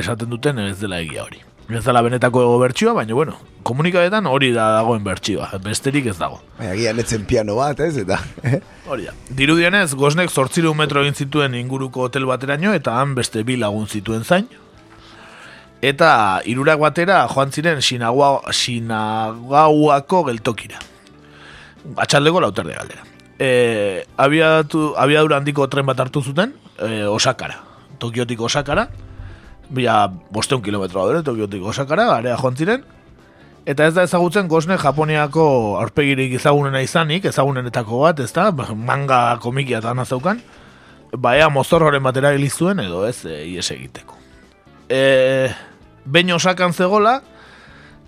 esaten 0.04 0.30
duten 0.30 0.62
ez 0.62 0.76
dela 0.78 1.02
egia 1.02 1.26
hori. 1.26 1.42
Ez 1.70 1.84
dela 1.84 2.02
benetako 2.02 2.42
bertsioa, 2.58 2.92
baina 2.96 3.14
bueno, 3.14 3.36
komunikadetan 3.62 4.26
hori 4.26 4.50
da 4.52 4.66
dagoen 4.74 5.04
bertsioa, 5.06 5.48
besterik 5.62 6.08
ez 6.10 6.16
dago. 6.18 6.40
Baina 6.58 6.74
gian 6.76 6.98
etzen 7.00 7.24
piano 7.28 7.54
bat, 7.56 7.78
ez, 7.80 7.94
eta... 8.02 8.18
eh? 8.42 8.58
Hori 8.90 9.06
da. 9.06 9.14
Dirudienez, 9.30 9.94
Gosnek 9.94 10.30
zortziru 10.30 10.74
metro 10.74 11.04
egin 11.04 11.14
zituen 11.14 11.54
inguruko 11.54 12.08
hotel 12.08 12.26
bateraino 12.28 12.74
eta 12.74 12.98
han 13.00 13.14
beste 13.14 13.44
bi 13.46 13.56
lagun 13.56 13.86
zituen 13.86 14.24
zain. 14.24 14.48
Eta 15.82 16.42
irurak 16.46 16.78
batera 16.82 17.22
joan 17.30 17.50
ziren 17.50 17.80
Shinagawa, 17.82 18.52
Shinagauako 18.52 20.24
geltokira. 20.28 20.82
Atxaldeko 21.96 22.42
lauterde 22.42 22.76
galdera. 22.76 23.06
E, 23.42 24.04
abiadura 24.16 25.40
handiko 25.40 25.66
tren 25.66 25.86
bat 25.86 25.98
hartu 25.98 26.22
zuten, 26.22 26.52
e, 26.78 27.02
Osakara. 27.10 27.58
Tokiotik 27.98 28.40
Osakara. 28.40 28.86
Bila, 29.70 30.06
bosteun 30.32 30.62
kilometro 30.62 31.06
dure, 31.08 31.22
Tokiotik 31.22 31.62
Osakara, 31.62 32.08
area 32.16 32.36
joan 32.40 32.56
ziren. 32.56 32.82
Eta 33.62 33.86
ez 33.86 33.94
da 33.94 34.02
ezagutzen 34.02 34.48
Gosne 34.50 34.74
Japoniako 34.80 35.44
aurpegirik 35.78 36.34
ezagunena 36.34 36.80
izanik, 36.82 37.28
ezagunenetako 37.30 38.00
bat, 38.02 38.20
ez 38.20 38.32
da, 38.34 38.50
manga 38.74 39.38
komikia 39.42 39.78
eta 39.78 39.92
ana 39.92 40.04
zeukan, 40.04 40.40
ba 41.16 41.36
ea 41.38 41.48
mozorroren 41.48 42.02
batera 42.02 42.32
zuen 42.50 42.80
edo 42.80 43.06
ez 43.06 43.24
e, 43.24 43.46
ies 43.46 43.70
egiteko. 43.70 44.16
E, 44.88 45.52
behin 46.04 46.32
osakan 46.32 46.72
zegola, 46.72 47.20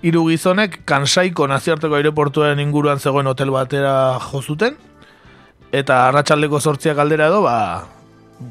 hiru 0.02 0.26
gizonek 0.28 0.81
Kansaiko 0.85 1.47
nazioarteko 1.47 1.94
aireportuaren 1.94 2.59
inguruan 2.59 2.98
zegoen 2.98 3.26
hotel 3.26 3.51
batera 3.51 4.18
jo 4.18 4.43
zuten, 4.43 4.76
eta 5.72 6.09
arratsaldeko 6.09 6.60
sortziak 6.60 6.98
aldera 6.98 7.28
edo, 7.28 7.43
ba, 7.43 7.86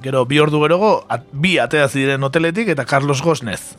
gero 0.04 0.26
bi 0.26 0.40
ordu 0.40 0.62
gerogo, 0.64 0.94
at, 1.12 1.26
bi 1.32 1.58
atea 1.62 1.88
ziren 1.88 2.24
hoteletik 2.24 2.72
eta 2.74 2.86
Carlos 2.86 3.22
Gosnez. 3.24 3.76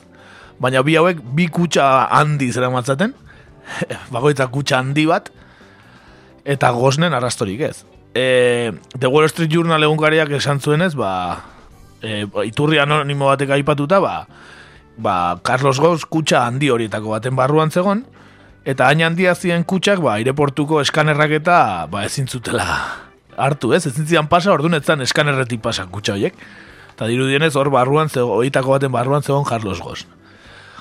Baina 0.60 0.84
bi 0.86 0.96
hauek 0.96 1.20
bi 1.34 1.48
kutsa 1.52 2.06
handi 2.14 2.50
zera 2.52 2.70
matzaten, 2.70 3.14
bagoitza 4.14 4.46
kutsa 4.52 4.78
handi 4.82 5.06
bat, 5.10 5.30
eta 6.44 6.70
Gosnen 6.76 7.16
arrastorik 7.16 7.64
ez. 7.70 7.76
E, 8.14 8.72
The 8.98 9.10
Wall 9.10 9.28
Street 9.28 9.50
Journal 9.50 9.82
egunkariak 9.82 10.30
esan 10.38 10.60
zuenez, 10.60 10.92
ba, 10.94 11.12
e, 12.02 12.24
iturri 12.46 12.78
anonimo 12.78 13.32
batek 13.32 13.56
aipatuta, 13.56 14.00
ba, 14.04 14.16
ba, 14.96 15.16
Carlos 15.42 15.80
Gos 15.82 16.04
kutsa 16.06 16.44
handi 16.46 16.70
horietako 16.70 17.16
baten 17.16 17.34
barruan 17.36 17.74
zegon, 17.74 18.04
eta 18.64 18.86
hain 18.88 19.02
handia 19.02 19.34
ziren 19.34 19.64
kutsak, 19.66 20.04
ba, 20.04 20.20
aireportuko 20.20 20.84
eskanerrak 20.84 21.40
eta, 21.40 21.58
ba, 21.90 22.04
ezin 22.06 22.30
zutela 22.30 23.03
hartu, 23.36 23.72
ez? 23.74 23.86
Ezin 23.86 24.06
zidan 24.06 24.28
pasa, 24.28 24.52
orduan 24.52 24.74
ez 24.74 24.84
eskanerretik 24.88 25.60
pasa 25.62 25.86
kutsa 25.86 26.14
horiek. 26.14 26.34
Eta 26.94 27.06
dirudienez, 27.10 27.54
hor 27.56 27.70
barruan 27.74 28.08
zego, 28.08 28.36
horietako 28.38 28.76
baten 28.76 28.92
barruan 28.92 29.22
zegoen 29.22 29.44
Carlos 29.44 29.80
Gos. 29.82 30.06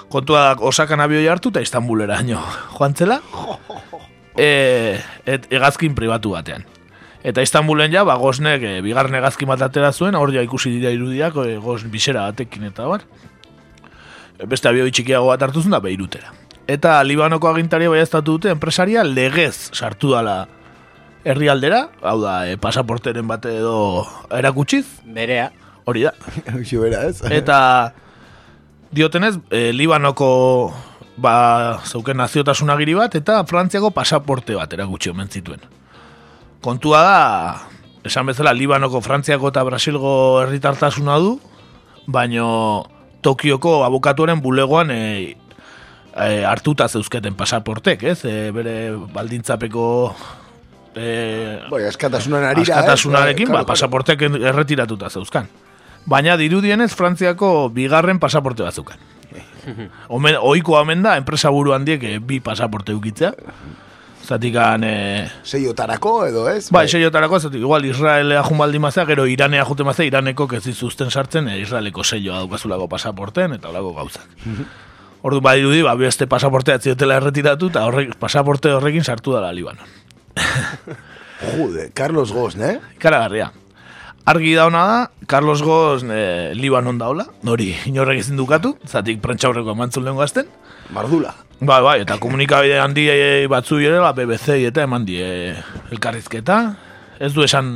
Kontua 0.09 0.43
da, 0.43 0.53
Osakan 0.61 1.01
abioi 1.01 1.27
hartu 1.27 1.49
eta 1.49 1.61
Istanbulera, 1.61 2.21
nio. 2.21 2.39
Joan 2.77 2.93
zela? 2.93 3.19
e, 4.37 4.99
et, 5.25 5.49
hegazkin 5.49 5.95
pribatu 5.95 6.35
batean. 6.37 6.65
Eta 7.23 7.41
Istanbulen 7.41 7.93
ja, 7.93 8.03
ba, 8.03 8.17
goznek 8.19 8.61
e, 8.67 8.77
bigarren 8.85 9.15
hegazkin 9.15 9.49
bat 9.49 9.61
atera 9.63 9.93
zuen, 9.93 10.15
hor 10.19 10.33
ja 10.35 10.43
ikusi 10.43 10.75
dira 10.75 10.91
irudiak, 10.93 11.37
e, 11.47 11.57
goz 11.63 11.81
bisera 11.89 12.27
batekin 12.29 12.67
eta 12.69 12.85
bar. 12.89 13.07
E, 14.37 14.45
Beste 14.45 14.69
abioi 14.69 14.91
txikiago 14.91 15.31
bat 15.31 15.41
hartu 15.41 15.63
zuen 15.63 15.73
da 15.73 15.81
beirutera. 15.81 16.33
Eta 16.67 16.99
Libanoko 17.03 17.49
agintaria 17.49 17.91
baiaztatu 17.91 18.37
dute 18.37 18.51
enpresaria 18.53 19.03
legez 19.03 19.71
sartu 19.73 20.13
dala 20.13 20.43
herrialdera, 21.23 21.87
hau 22.01 22.19
da, 22.21 22.43
e, 22.49 22.57
pasaporteren 22.57 23.27
bate 23.27 23.57
edo 23.57 24.05
erakutsiz. 24.31 24.85
Berea. 25.05 25.51
Hori 25.85 26.05
da. 26.07 26.13
Bera, 26.83 27.03
ez? 27.09 27.21
Eta 27.31 27.93
diotenez, 28.91 29.35
e, 29.51 29.71
Libanoko 29.75 30.73
ba, 31.17 31.79
zeuken 31.85 32.17
naziotasun 32.17 32.71
agiri 32.73 32.95
bat, 32.97 33.15
eta 33.15 33.41
Frantziako 33.49 33.91
pasaporte 33.95 34.55
bat 34.57 34.73
erakutsi 34.73 35.11
omen 35.11 35.29
zituen. 35.29 35.63
Kontua 36.63 37.01
da, 37.03 37.19
esan 38.07 38.27
bezala, 38.29 38.53
Libanoko, 38.55 39.01
Frantziako 39.03 39.51
eta 39.51 39.63
Brasilgo 39.67 40.13
herritartasuna 40.43 41.19
du, 41.19 41.37
baino 42.07 42.85
Tokioko 43.23 43.83
abokatuaren 43.85 44.41
bulegoan 44.43 44.91
e, 44.91 45.01
e, 46.15 46.43
hartuta 46.47 46.89
zeuzketen 46.89 47.35
pasaportek, 47.39 48.03
ez? 48.03 48.19
E, 48.27 48.51
bere 48.55 48.75
baldintzapeko 49.13 49.85
e, 50.95 51.59
Bai, 51.71 51.83
askatasunan 51.87 52.43
arira, 52.43 52.67
eh? 52.67 52.77
askatasunarekin, 52.79 53.47
Bai, 53.47 53.53
ba, 53.53 53.59
claro, 53.63 53.71
pasaportek 53.73 54.25
erretiratuta 54.29 55.09
zeuzkan. 55.09 55.49
Baina 56.05 56.35
dirudienez 56.37 56.91
Frantziako 56.95 57.69
bigarren 57.71 58.19
pasaporte 58.19 58.63
bat 58.63 58.75
zeukan. 58.75 58.99
Omen, 60.15 60.35
oikoa 60.41 60.83
omen 60.83 61.03
da, 61.03 61.15
enpresa 61.17 61.51
buru 61.53 61.73
handiek 61.75 62.03
eh, 62.03 62.19
bi 62.19 62.39
pasaporte 62.43 62.93
ukitzea. 62.93 63.31
Zatikan... 64.23 64.83
Eh, 64.87 65.27
Seiotarako 65.43 66.13
edo 66.29 66.45
ez? 66.47 66.69
bai, 66.71 66.85
seiotarako, 66.87 67.41
zatik, 67.43 67.59
igual 67.59 67.83
Israelea 67.85 68.43
jumbaldi 68.47 68.79
mazea, 68.79 69.03
gero 69.09 69.25
Iranea 69.27 69.65
jute 69.67 69.83
mazea, 69.83 70.07
Iraneko 70.07 70.47
ez 70.55 70.63
dizuzten 70.63 71.11
sartzen, 71.11 71.49
eh, 71.51 71.59
Israeleko 71.59 72.05
seioa 72.07 72.39
daukazulako 72.43 72.87
pasaporten, 72.87 73.57
eta 73.59 73.71
olako 73.73 73.93
gauzak. 73.99 74.29
Ordu 75.27 75.39
badirudi, 75.43 75.81
ba, 75.83 75.95
beste 75.95 76.27
pasaportea 76.27 76.79
ziotela 76.79 77.19
erretiratu, 77.19 77.69
eta 77.71 77.83
horrek, 77.87 78.15
pasaporte 78.19 78.71
horrekin 78.75 79.03
sartu 79.03 79.35
dala 79.35 79.51
Libanon. 79.55 79.91
Jude, 81.55 81.91
Carlos 81.93 82.31
Gosn, 82.31 82.63
eh? 82.63 82.79
Ikaragarria. 82.95 83.51
Argi 84.23 84.53
dauna 84.55 84.81
da, 84.87 85.11
Carlos 85.27 85.61
Goz 85.61 86.05
e, 86.07 86.53
Libanon 86.55 86.95
daula, 86.95 87.25
nori 87.43 87.73
inorrek 87.89 88.21
ezin 88.21 88.37
dukatu, 88.39 88.77
zatik 88.87 89.19
prentxaurreko 89.19 89.73
emantzun 89.75 90.05
lehen 90.05 90.15
gazten. 90.15 90.47
Mardula. 90.95 91.33
Bai, 91.59 91.81
bai, 91.83 91.97
eta 92.05 92.15
komunikabide 92.23 92.77
handi 92.79 93.03
batzu 93.51 93.81
ere, 93.83 93.99
ba, 93.99 94.13
BBC 94.15 94.61
eta 94.69 94.85
eman 94.87 95.03
die 95.07 95.27
elkarrizketa. 95.91 96.61
Ez 97.19 97.33
du 97.35 97.43
esan 97.43 97.67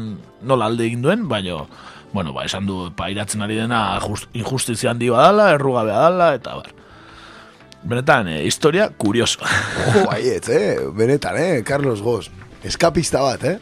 nola 0.48 0.72
alde 0.72 0.88
egin 0.88 1.04
duen, 1.04 1.28
baina, 1.28 1.60
bueno, 2.16 2.32
ba, 2.32 2.48
esan 2.48 2.64
du 2.68 2.94
pairatzen 2.96 3.44
ari 3.44 3.60
dena 3.60 4.00
just, 4.08 4.32
injustizia 4.32 4.94
handi 4.96 5.12
badala, 5.12 5.52
errugabea 5.58 6.00
dala, 6.08 6.32
eta 6.40 6.56
bar. 6.62 6.72
Benetan, 7.84 8.32
e, 8.32 8.42
historia 8.48 8.88
kurioso. 8.96 9.44
Jo, 9.44 10.08
baiet, 10.08 10.48
eh? 10.48 10.78
Benetan, 10.96 11.44
eh? 11.44 11.64
Carlos 11.68 12.00
Gosn. 12.02 12.47
Eskapista 12.68 13.22
bat, 13.24 13.44
eh? 13.48 13.58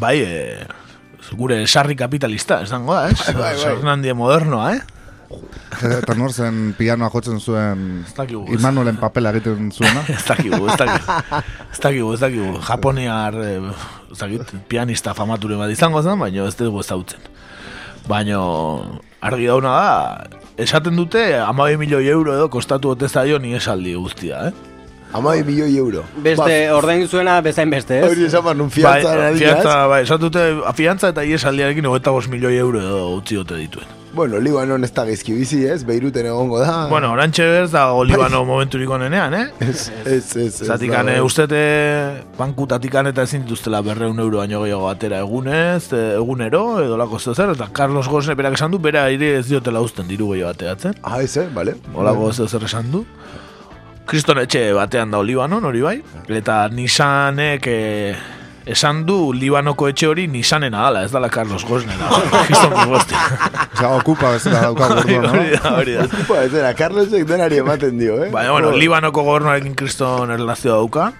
Bai, 0.00 0.16
e, 0.24 0.64
gure 1.36 1.60
sarri 1.66 1.96
kapitalista, 1.98 2.62
esango 2.64 2.96
da, 2.96 3.10
ez? 3.10 3.18
Bai, 3.26 3.34
bai, 3.34 3.52
bai. 3.52 3.60
Sarnandie 3.60 4.16
modernoa, 4.16 4.72
eh? 4.78 4.80
Eta 5.86 6.16
nor 6.18 6.32
zen 6.34 6.72
pianoa 6.74 7.10
jotzen 7.12 7.38
zuen. 7.38 7.84
Immanuelen 8.50 8.96
papela 8.98 9.30
egiten 9.30 9.68
zuena. 9.70 10.02
ez 10.16 10.24
dakigu, 10.26 10.58
ez 10.66 10.78
dakigu. 10.80 11.20
Ez 11.70 11.82
dakigu, 11.84 12.08
ez 12.16 12.20
dakigu. 12.24 12.48
Japoniar, 12.66 13.36
eh, 13.44 13.70
ez 14.10 14.18
dakit, 14.18 14.56
pianista 14.68 15.14
famature 15.14 15.60
bat 15.60 15.70
izango 15.70 16.02
zen, 16.02 16.18
baina 16.18 16.48
ez 16.48 16.56
dugu 16.58 16.82
ezautzen. 16.82 17.28
Baina 18.10 18.40
argi 19.22 19.46
dauna 19.46 19.76
da, 19.76 20.40
esaten 20.58 20.98
dute 20.98 21.22
amabi 21.44 21.78
milioi 21.78 22.08
euro 22.10 22.34
edo 22.34 22.48
kostatu 22.50 22.96
ote 22.96 23.08
zaio 23.08 23.38
ni 23.38 23.54
esaldi 23.54 23.94
guztia, 23.94 24.48
eh? 24.48 24.70
Amabi 25.12 25.42
milioi 25.44 25.76
euro. 25.76 26.04
Beste, 26.22 26.70
ordain 26.72 27.06
zuena 27.08 27.40
bezain 27.42 27.70
beste, 27.70 27.98
ez? 27.98 28.10
Hori 28.10 28.28
esan 28.28 28.58
nun 28.58 28.70
fiantza 28.70 29.16
bai, 29.18 29.30
fiantza, 29.36 29.78
bai, 29.90 30.02
esatu 30.06 30.28
dute, 30.28 30.44
fiantza 30.78 31.10
eta 31.10 31.24
iesaldiarekin 31.26 31.88
25 31.90 32.30
milioi 32.30 32.58
euro 32.58 32.82
edo 32.82 33.08
utzi 33.16 33.40
dute 33.40 33.58
dituen. 33.58 33.96
Bueno, 34.12 34.40
Libanon 34.42 34.82
ez 34.82 34.90
da 34.94 35.04
gizki 35.06 35.34
bizi, 35.36 35.60
ez? 35.70 35.84
Beiruten 35.86 36.26
egongo 36.26 36.58
da. 36.58 36.86
Bueno, 36.90 37.12
orantxe 37.14 37.44
berz 37.46 37.70
da 37.70 37.84
Olibano 37.94 38.40
momenturik 38.44 38.90
onenean, 38.90 39.34
eh? 39.34 39.44
Ez, 39.62 39.90
ez, 40.04 40.24
ez. 40.36 40.54
Zatikan, 40.66 41.06
da, 41.06 41.14
eh, 41.14 41.20
bai. 41.20 41.26
ustete 41.26 41.60
bankutatikan 42.38 43.06
eta 43.10 43.22
ezin 43.26 43.44
dituztela 43.46 43.82
berreun 43.86 44.18
euro 44.18 44.42
baino 44.42 44.64
gehiago 44.64 44.88
atera 44.90 45.20
egunez, 45.22 45.92
eh, 45.92 46.16
egunero, 46.16 46.64
edo 46.82 46.98
lako 46.98 47.22
zer, 47.22 47.54
eta 47.54 47.70
Carlos 47.72 48.08
Gosne 48.08 48.34
berak 48.34 48.58
esan 48.58 48.74
du, 48.74 48.82
bera 48.82 49.08
ere 49.10 49.36
ez 49.38 49.46
diotela 49.46 49.80
usten 49.80 50.10
diru 50.10 50.32
gehiago 50.32 50.50
ateatzen. 50.56 50.98
Ah, 51.02 51.22
ez, 51.22 51.36
eh? 51.36 51.46
Vale. 51.54 51.78
Olako 51.94 52.32
zer 52.32 52.66
esan 52.66 52.90
du. 52.90 53.04
Kriston 54.10 54.40
etxe 54.42 54.72
batean 54.74 55.12
da 55.14 55.22
Libanon, 55.22 55.64
hori 55.68 55.84
bai, 55.84 55.96
eta 56.34 56.64
Nissanek 56.74 57.66
eh, 57.70 58.16
esan 58.66 59.04
du 59.06 59.32
Libanoko 59.36 59.86
etxe 59.90 60.08
hori 60.10 60.26
Nissanen 60.30 60.74
adala, 60.74 61.04
ez 61.06 61.12
dala 61.14 61.30
Carlos 61.30 61.62
Gosnena. 61.68 62.10
Kriston 62.48 62.74
Proboste. 62.74 63.14
Osea, 63.80 63.90
okupa 63.96 64.32
bezala 64.34 64.62
dauka 64.66 64.88
Hori 65.00 65.14
gordo, 65.14 65.30
hori 65.30 65.52
no? 65.54 65.60
da, 65.62 65.74
hori 65.78 65.94
da. 65.96 66.06
Ocupa, 66.08 66.42
ez 66.44 66.54
era, 66.54 66.72
Carlosek 66.76 67.28
denari 67.28 67.60
ematen 67.62 67.98
dio, 68.02 68.18
eh? 68.24 68.30
Baina, 68.34 68.52
bueno. 68.56 68.74
Libanoko 68.76 69.24
gobernuarekin 69.24 69.78
kriston 69.78 70.34
erlazioa 70.34 70.80
dauka. 70.80 71.12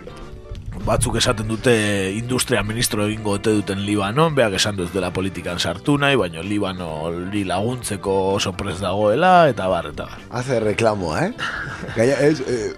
Batzuk 0.91 1.21
esaten 1.21 1.47
dute 1.47 1.73
industria 2.19 2.65
ministro 2.67 3.05
egingo 3.07 3.37
ote 3.37 3.53
duten 3.55 3.85
Libanon, 3.87 4.35
beak 4.35 4.57
esan 4.59 4.75
du 4.75 4.83
ez 4.89 4.91
dela 4.91 5.13
politikan 5.15 5.61
sartu 5.63 5.95
nahi, 6.03 6.17
baina 6.19 6.43
Libano 6.43 6.89
hori 7.07 7.45
laguntzeko 7.47 8.15
oso 8.33 8.51
prez 8.59 8.81
dagoela, 8.83 9.47
eta 9.53 9.69
bar, 9.71 9.93
eta 9.93 10.09
bar. 10.11 10.25
Hace 10.41 10.59
reklamoa, 10.65 11.29
eh? 11.29 11.31
Gaia, 11.95 12.17
ez, 12.27 12.41
eh, 12.43 12.73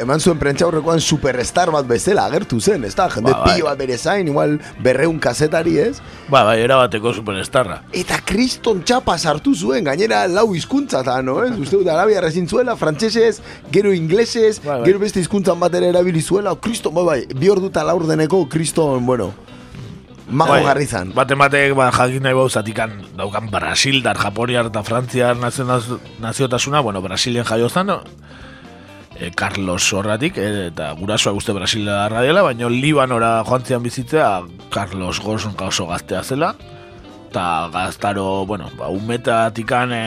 eman 0.00 0.22
zuen 0.22 0.38
prentxaurrekoan 0.40 1.02
superstar 1.02 1.72
bat 1.74 1.88
bezala 1.88 2.28
agertu 2.30 2.60
zen, 2.60 2.84
ez 2.86 2.94
da? 2.94 3.08
Jende 3.10 3.32
Ba, 3.32 3.42
pilo 3.48 3.66
bat 3.66 3.78
bere 3.80 3.96
zain, 3.98 4.28
igual 4.30 4.56
berreun 4.84 5.18
kazetari, 5.18 5.76
ez? 5.82 5.98
Ba, 6.28 6.44
bai, 6.46 6.60
erabateko 6.62 7.12
superstarra. 7.18 7.80
Eta 7.96 8.20
kriston 8.26 8.84
txapa 8.86 9.16
sartu 9.18 9.54
zuen, 9.54 9.84
gainera 9.90 10.22
lau 10.30 10.46
hizkuntzatan, 10.54 11.26
no, 11.26 11.40
ez? 11.44 11.52
Uste 11.58 11.80
dut 11.80 11.90
arabia 11.90 12.22
rezin 12.24 12.48
zuela, 12.48 12.76
frantsesez, 12.78 13.40
gero 13.74 13.92
inglesez, 13.96 14.60
bai. 14.64 14.80
gero 14.86 15.02
beste 15.02 15.22
hizkuntzan 15.22 15.58
bat 15.60 15.74
ere 15.74 15.90
erabili 15.90 16.22
zuela, 16.22 16.54
kriston, 16.54 16.94
bai, 16.94 17.06
bai, 17.10 17.20
bi 17.40 17.48
orduta 17.48 17.82
laur 17.84 18.04
deneko, 18.06 18.44
kriston, 18.52 19.06
bueno, 19.06 19.30
mago 20.28 20.52
Bai, 20.52 20.64
garri 20.64 20.86
zan. 20.86 21.14
Bate 21.16 21.36
batek 21.38 21.74
ba, 21.78 21.90
jakin 21.94 22.22
nahi 22.26 22.36
bau 22.36 22.48
zatikan 22.48 22.92
daukan 23.16 23.48
Brasildar, 23.50 24.18
Japoniar 24.20 24.68
eta 24.68 24.82
Frantziar 24.84 25.38
naziotasuna, 25.40 26.80
bueno, 26.80 27.00
Brasilien 27.02 27.48
jaio 27.48 27.68
zan, 27.68 27.90
e, 29.16 29.30
Carlos 29.30 29.92
horratik, 29.92 30.36
e, 30.36 30.68
eta 30.68 30.92
gurasoa 30.98 31.32
uste 31.32 31.56
Brasilarra 31.56 32.22
dela, 32.22 32.42
baina 32.42 32.68
Libanora 32.68 33.40
joan 33.48 33.64
zian 33.64 33.82
bizitzea 33.82 34.42
Carlos 34.70 35.20
Gorson 35.20 35.56
oso 35.58 35.86
gaztea 35.86 36.22
zela, 36.22 36.54
eta 37.30 37.70
gaztaro, 37.72 38.44
bueno, 38.46 38.70
ba, 38.76 38.88
umetaatikan 38.88 39.92
e, 39.96 40.04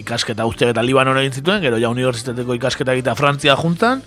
ikasketa 0.00 0.48
guztiak 0.48 0.72
eta 0.72 0.82
Libanon 0.82 1.18
egin 1.20 1.32
zituen, 1.32 1.60
gero 1.60 1.78
ja 1.78 1.90
unibertsitateko 1.90 2.56
ikasketa 2.56 2.96
egita 2.96 3.16
Frantzia 3.18 3.56
juntan, 3.60 4.02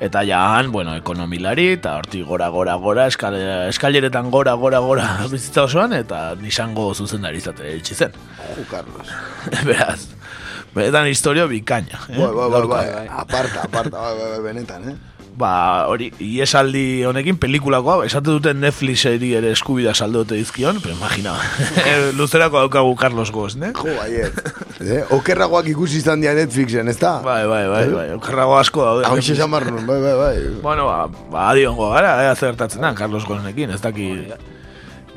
eta 0.00 0.22
ja 0.22 0.40
han, 0.56 0.70
bueno, 0.72 0.94
ekonomilari, 0.96 1.72
eta 1.78 1.96
hortik 1.98 2.26
gora, 2.26 2.48
gora, 2.54 2.76
gora, 2.78 3.06
eskale, 3.10 3.40
eskaileretan 3.68 4.30
gora, 4.30 4.54
gora, 4.54 4.78
gora 4.84 5.08
bizitza 5.32 5.64
osoan, 5.66 5.96
eta 5.98 6.34
nisango 6.40 6.92
zuzendari 6.94 7.42
izate 7.42 7.74
itxi 7.76 7.98
zen. 7.98 8.14
Jo, 8.54 8.66
Carlos. 8.70 9.10
Beraz, 9.68 10.00
benetan 10.74 11.10
historio 11.10 11.48
bikaina. 11.50 12.04
Eh? 12.08 12.16
Bai, 12.16 12.26
bai, 12.26 12.34
bai, 12.34 12.50
Gaurkoa. 12.56 12.82
bai, 12.82 13.06
aparta, 13.24 13.66
aparta, 13.66 13.96
bai, 13.98 14.14
bai, 14.20 14.30
bai, 14.36 14.42
benetan, 14.52 14.90
eh? 14.92 14.96
Ba, 15.38 15.86
hori, 15.86 16.08
iesaldi 16.18 17.04
honekin 17.06 17.36
pelikulakoa, 17.38 18.02
esate 18.08 18.32
duten 18.32 18.58
Netflixeri 18.58 19.30
ere 19.38 19.52
eskubida 19.54 19.92
saldote 19.94 20.34
dizkion, 20.34 20.80
pero 20.82 20.96
imagina, 20.96 21.36
luzerako 22.18 22.64
daukagu 22.64 22.96
Carlos 22.98 23.30
Goz, 23.30 23.54
ne? 23.54 23.70
Jo, 23.76 23.86
baiet. 24.00 24.40
eh? 24.82 25.04
Okerragoak 25.14 25.70
ikusi 25.70 26.00
izan 26.02 26.24
dia 26.24 26.34
Netflixen, 26.34 26.90
ez 26.90 26.98
da? 26.98 27.20
Bai, 27.22 27.44
bai, 27.46 27.64
bai, 27.70 27.86
bai, 27.94 28.06
okerrago 28.18 28.58
asko 28.58 28.82
daude. 28.88 29.06
Hau 29.06 29.48
barrun, 29.54 29.86
bai, 29.86 30.00
bai, 30.02 30.14
bai. 30.24 30.36
Bueno, 30.62 30.90
ba, 30.90 31.06
ba 31.30 31.48
adiongo 31.52 31.92
gara, 31.94 32.16
ea 32.26 32.34
zertatzen 32.34 32.82
da, 32.82 32.94
Carlos 32.98 33.24
Gozenekin, 33.28 33.70
ez 33.70 33.80
daki 33.84 34.10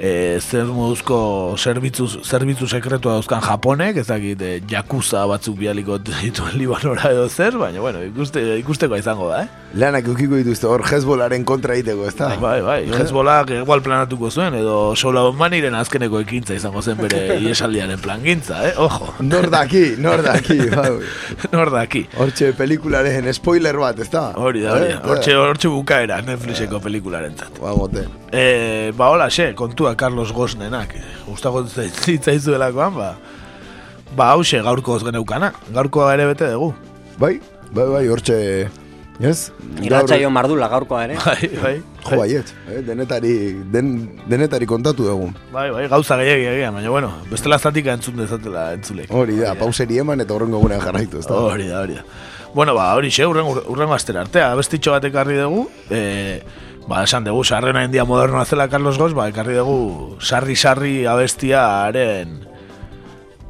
e, 0.02 0.40
zer 0.42 0.66
moduzko 0.66 1.18
zerbitzu, 1.62 2.08
zerbitzu 2.26 2.68
sekretua 2.68 3.20
dauzkan 3.20 3.44
Japonek, 3.46 4.00
ez 4.02 4.08
dakit 4.10 4.42
e, 4.42 4.54
Yakuza 4.72 5.28
batzuk 5.30 5.60
bialiko 5.60 6.00
dituen 6.08 6.58
Libanora 6.58 7.12
edo 7.14 7.28
zer, 7.30 7.58
baina 7.62 7.84
bueno, 7.84 8.02
ikuste, 8.08 8.42
ikusteko 8.64 8.98
izango 8.98 9.30
da, 9.30 9.44
eh? 9.46 9.60
Lanak 9.78 10.10
eukiko 10.12 10.40
dituzte 10.42 10.68
hor 10.68 10.84
Hezbolaren 10.90 11.46
kontra 11.48 11.78
egiteko, 11.78 12.08
ez 12.10 12.16
da? 12.18 12.32
Bai, 12.42 12.58
bai, 12.66 12.80
Hezbolak 12.98 13.54
igual 13.62 13.84
planatuko 13.86 14.32
zuen, 14.34 14.58
edo 14.58 14.96
Sola 15.00 15.28
Maniren 15.38 15.78
azkeneko 15.78 16.24
ekintza 16.26 16.58
izango 16.58 16.82
zen 16.82 16.98
bere 17.00 17.22
iesaldiaren 17.46 18.02
plangintza, 18.02 18.64
eh? 18.68 18.74
Ojo. 18.82 19.14
Nor 19.28 19.52
daki, 19.54 19.84
nor 20.02 20.26
daki, 20.26 20.58
bai. 20.76 20.90
Nor 21.54 21.72
daki. 21.76 22.08
Hortxe 22.18 22.52
pelikularen 22.58 23.30
spoiler 23.38 23.78
bat, 23.80 24.02
ez 24.02 24.10
da? 24.12 24.32
Hori 24.42 24.66
da, 24.66 24.74
hori 24.76 24.90
da. 24.90 24.98
Eh, 24.98 25.08
Hortxe, 25.12 25.38
hortxe 25.38 25.72
bukaera 25.72 26.20
Netflixeko 26.26 26.82
pelikularen 26.84 27.38
zat. 27.38 27.62
Ba, 27.62 27.76
mote. 27.78 28.08
E, 28.32 28.92
ba, 28.98 29.12
hola, 29.14 29.30
xe, 29.32 29.52
kontua 29.60 29.91
Carlos 29.96 30.32
Gosnenak. 30.34 30.96
Gustago 31.28 31.64
zitzaizuelakoan, 31.68 32.96
ba, 32.96 33.16
ba, 34.16 34.32
hause 34.34 34.62
gaurko 34.62 35.00
geneukana. 35.00 35.54
Gaurkoa 35.74 36.14
ere 36.14 36.28
bete 36.34 36.52
dugu. 36.52 36.74
Bai, 37.20 37.40
bai, 37.72 37.88
bai, 37.98 38.06
hortxe... 38.08 38.70
Ez? 39.22 39.52
Irratzaio 39.86 40.32
mardula 40.34 40.66
gaurkoa 40.72 41.04
ere. 41.06 41.18
Bai, 41.22 41.50
bai. 41.62 41.74
Jo, 42.02 42.18
baiet, 42.18 42.50
eh? 42.72 42.80
denetari, 42.86 43.34
den, 43.70 43.92
denetari 44.26 44.66
kontatu 44.66 45.06
dugu. 45.06 45.28
Bai, 45.54 45.68
bai, 45.70 45.86
gauza 45.92 46.18
gehiagi 46.18 46.48
egia, 46.56 46.72
baina 46.74 46.90
bueno, 46.90 47.12
bestela 47.30 47.60
zatika 47.60 47.94
entzun 47.94 48.18
dezatela 48.18 48.72
entzulek. 48.74 49.14
Hori 49.14 49.38
da, 49.44 49.54
pauseri 49.60 50.02
eman 50.02 50.26
eta 50.26 50.34
horrengo 50.34 50.64
gunean 50.64 50.82
jarraitu, 50.82 51.22
ez 51.22 51.30
da? 51.30 51.38
Hori 51.52 51.70
da, 51.70 51.84
hori 51.84 52.00
da. 52.00 52.06
Bueno, 52.56 52.74
ba, 52.76 52.90
hori 52.98 53.14
xe, 53.14 53.28
urrengo, 53.30 53.62
urrengo 53.72 53.94
astera 53.94 54.26
artea, 54.26 54.50
abestitxo 54.56 54.96
bat 54.96 55.06
ekarri 55.08 55.38
dugu, 55.38 55.68
e, 55.94 56.02
ba, 56.88 57.04
esan 57.04 57.26
dugu, 57.26 57.44
sarrena 57.44 57.84
india 57.86 58.06
modernoa 58.06 58.46
zela 58.46 58.70
Carlos 58.70 58.98
Goz, 58.98 59.14
ba, 59.14 59.28
ekarri 59.32 59.58
dugu, 59.58 60.18
sarri-sarri 60.22 61.06
abestiaren, 61.10 62.40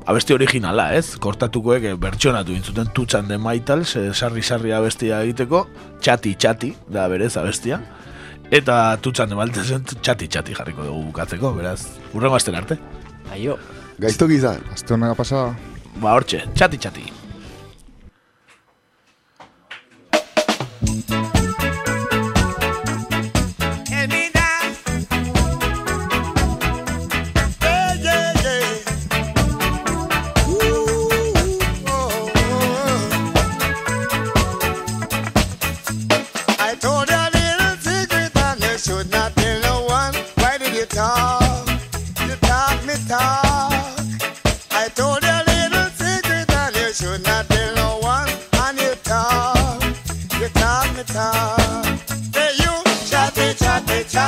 abesti 0.05 0.35
originala, 0.35 0.91
ez? 0.97 1.15
Kortatukoek 1.21 1.87
eh, 1.91 1.95
bertxonatu 1.99 2.55
intzuten 2.55 2.91
tutsan 2.95 3.29
den 3.31 3.41
maitals, 3.43 3.95
sarri-sarri 4.13 4.75
abestia 4.75 5.21
egiteko, 5.25 5.65
txati-txati, 6.01 6.73
da 6.91 7.07
berez 7.11 7.35
abestia, 7.39 7.81
eta 8.51 8.97
tutsan 9.01 9.31
den 9.31 9.39
maltezen 9.39 9.85
txati-txati 9.93 10.57
jarriko 10.57 10.87
dugu 10.87 11.07
bukatzeko, 11.11 11.53
beraz, 11.57 11.81
urrengo 12.13 12.39
astera 12.39 12.63
arte. 12.63 12.79
Aio. 13.31 13.57
Gaiztok 14.01 14.33
izan. 14.33 14.63
Azte 14.73 14.95
honega 14.95 15.15
pasa. 15.15 15.49
Ba, 16.01 16.15
hortxe, 16.15 16.43
txati-txati. 16.57 17.21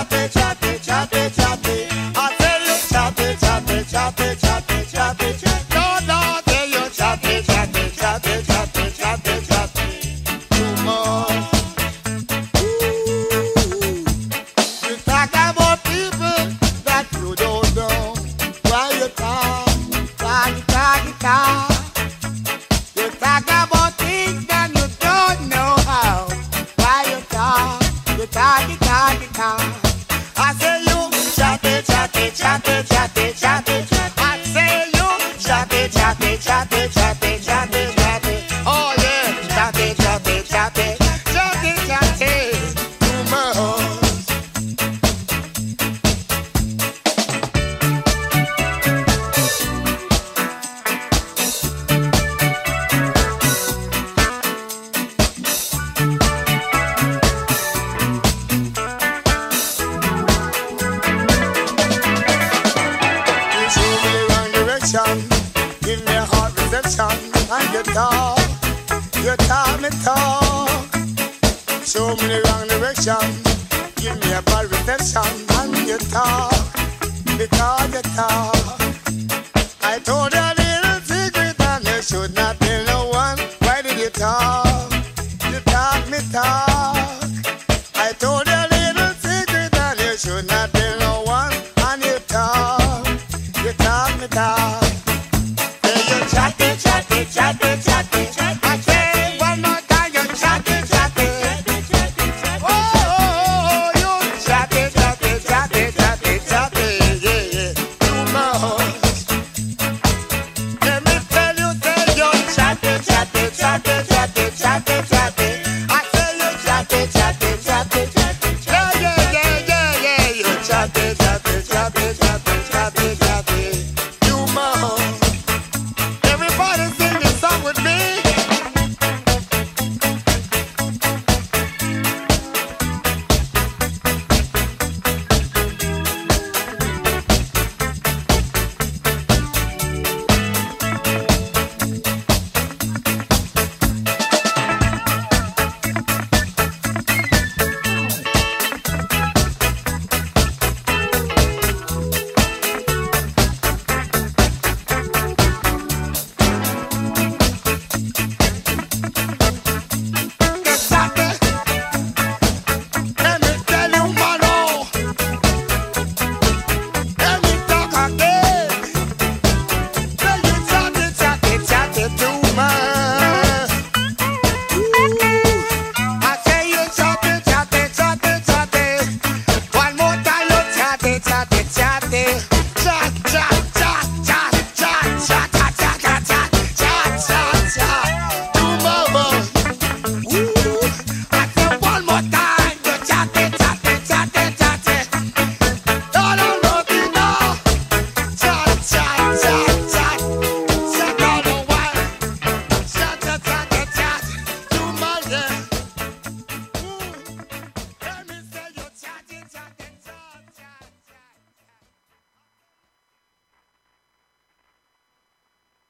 papel. 0.04 0.33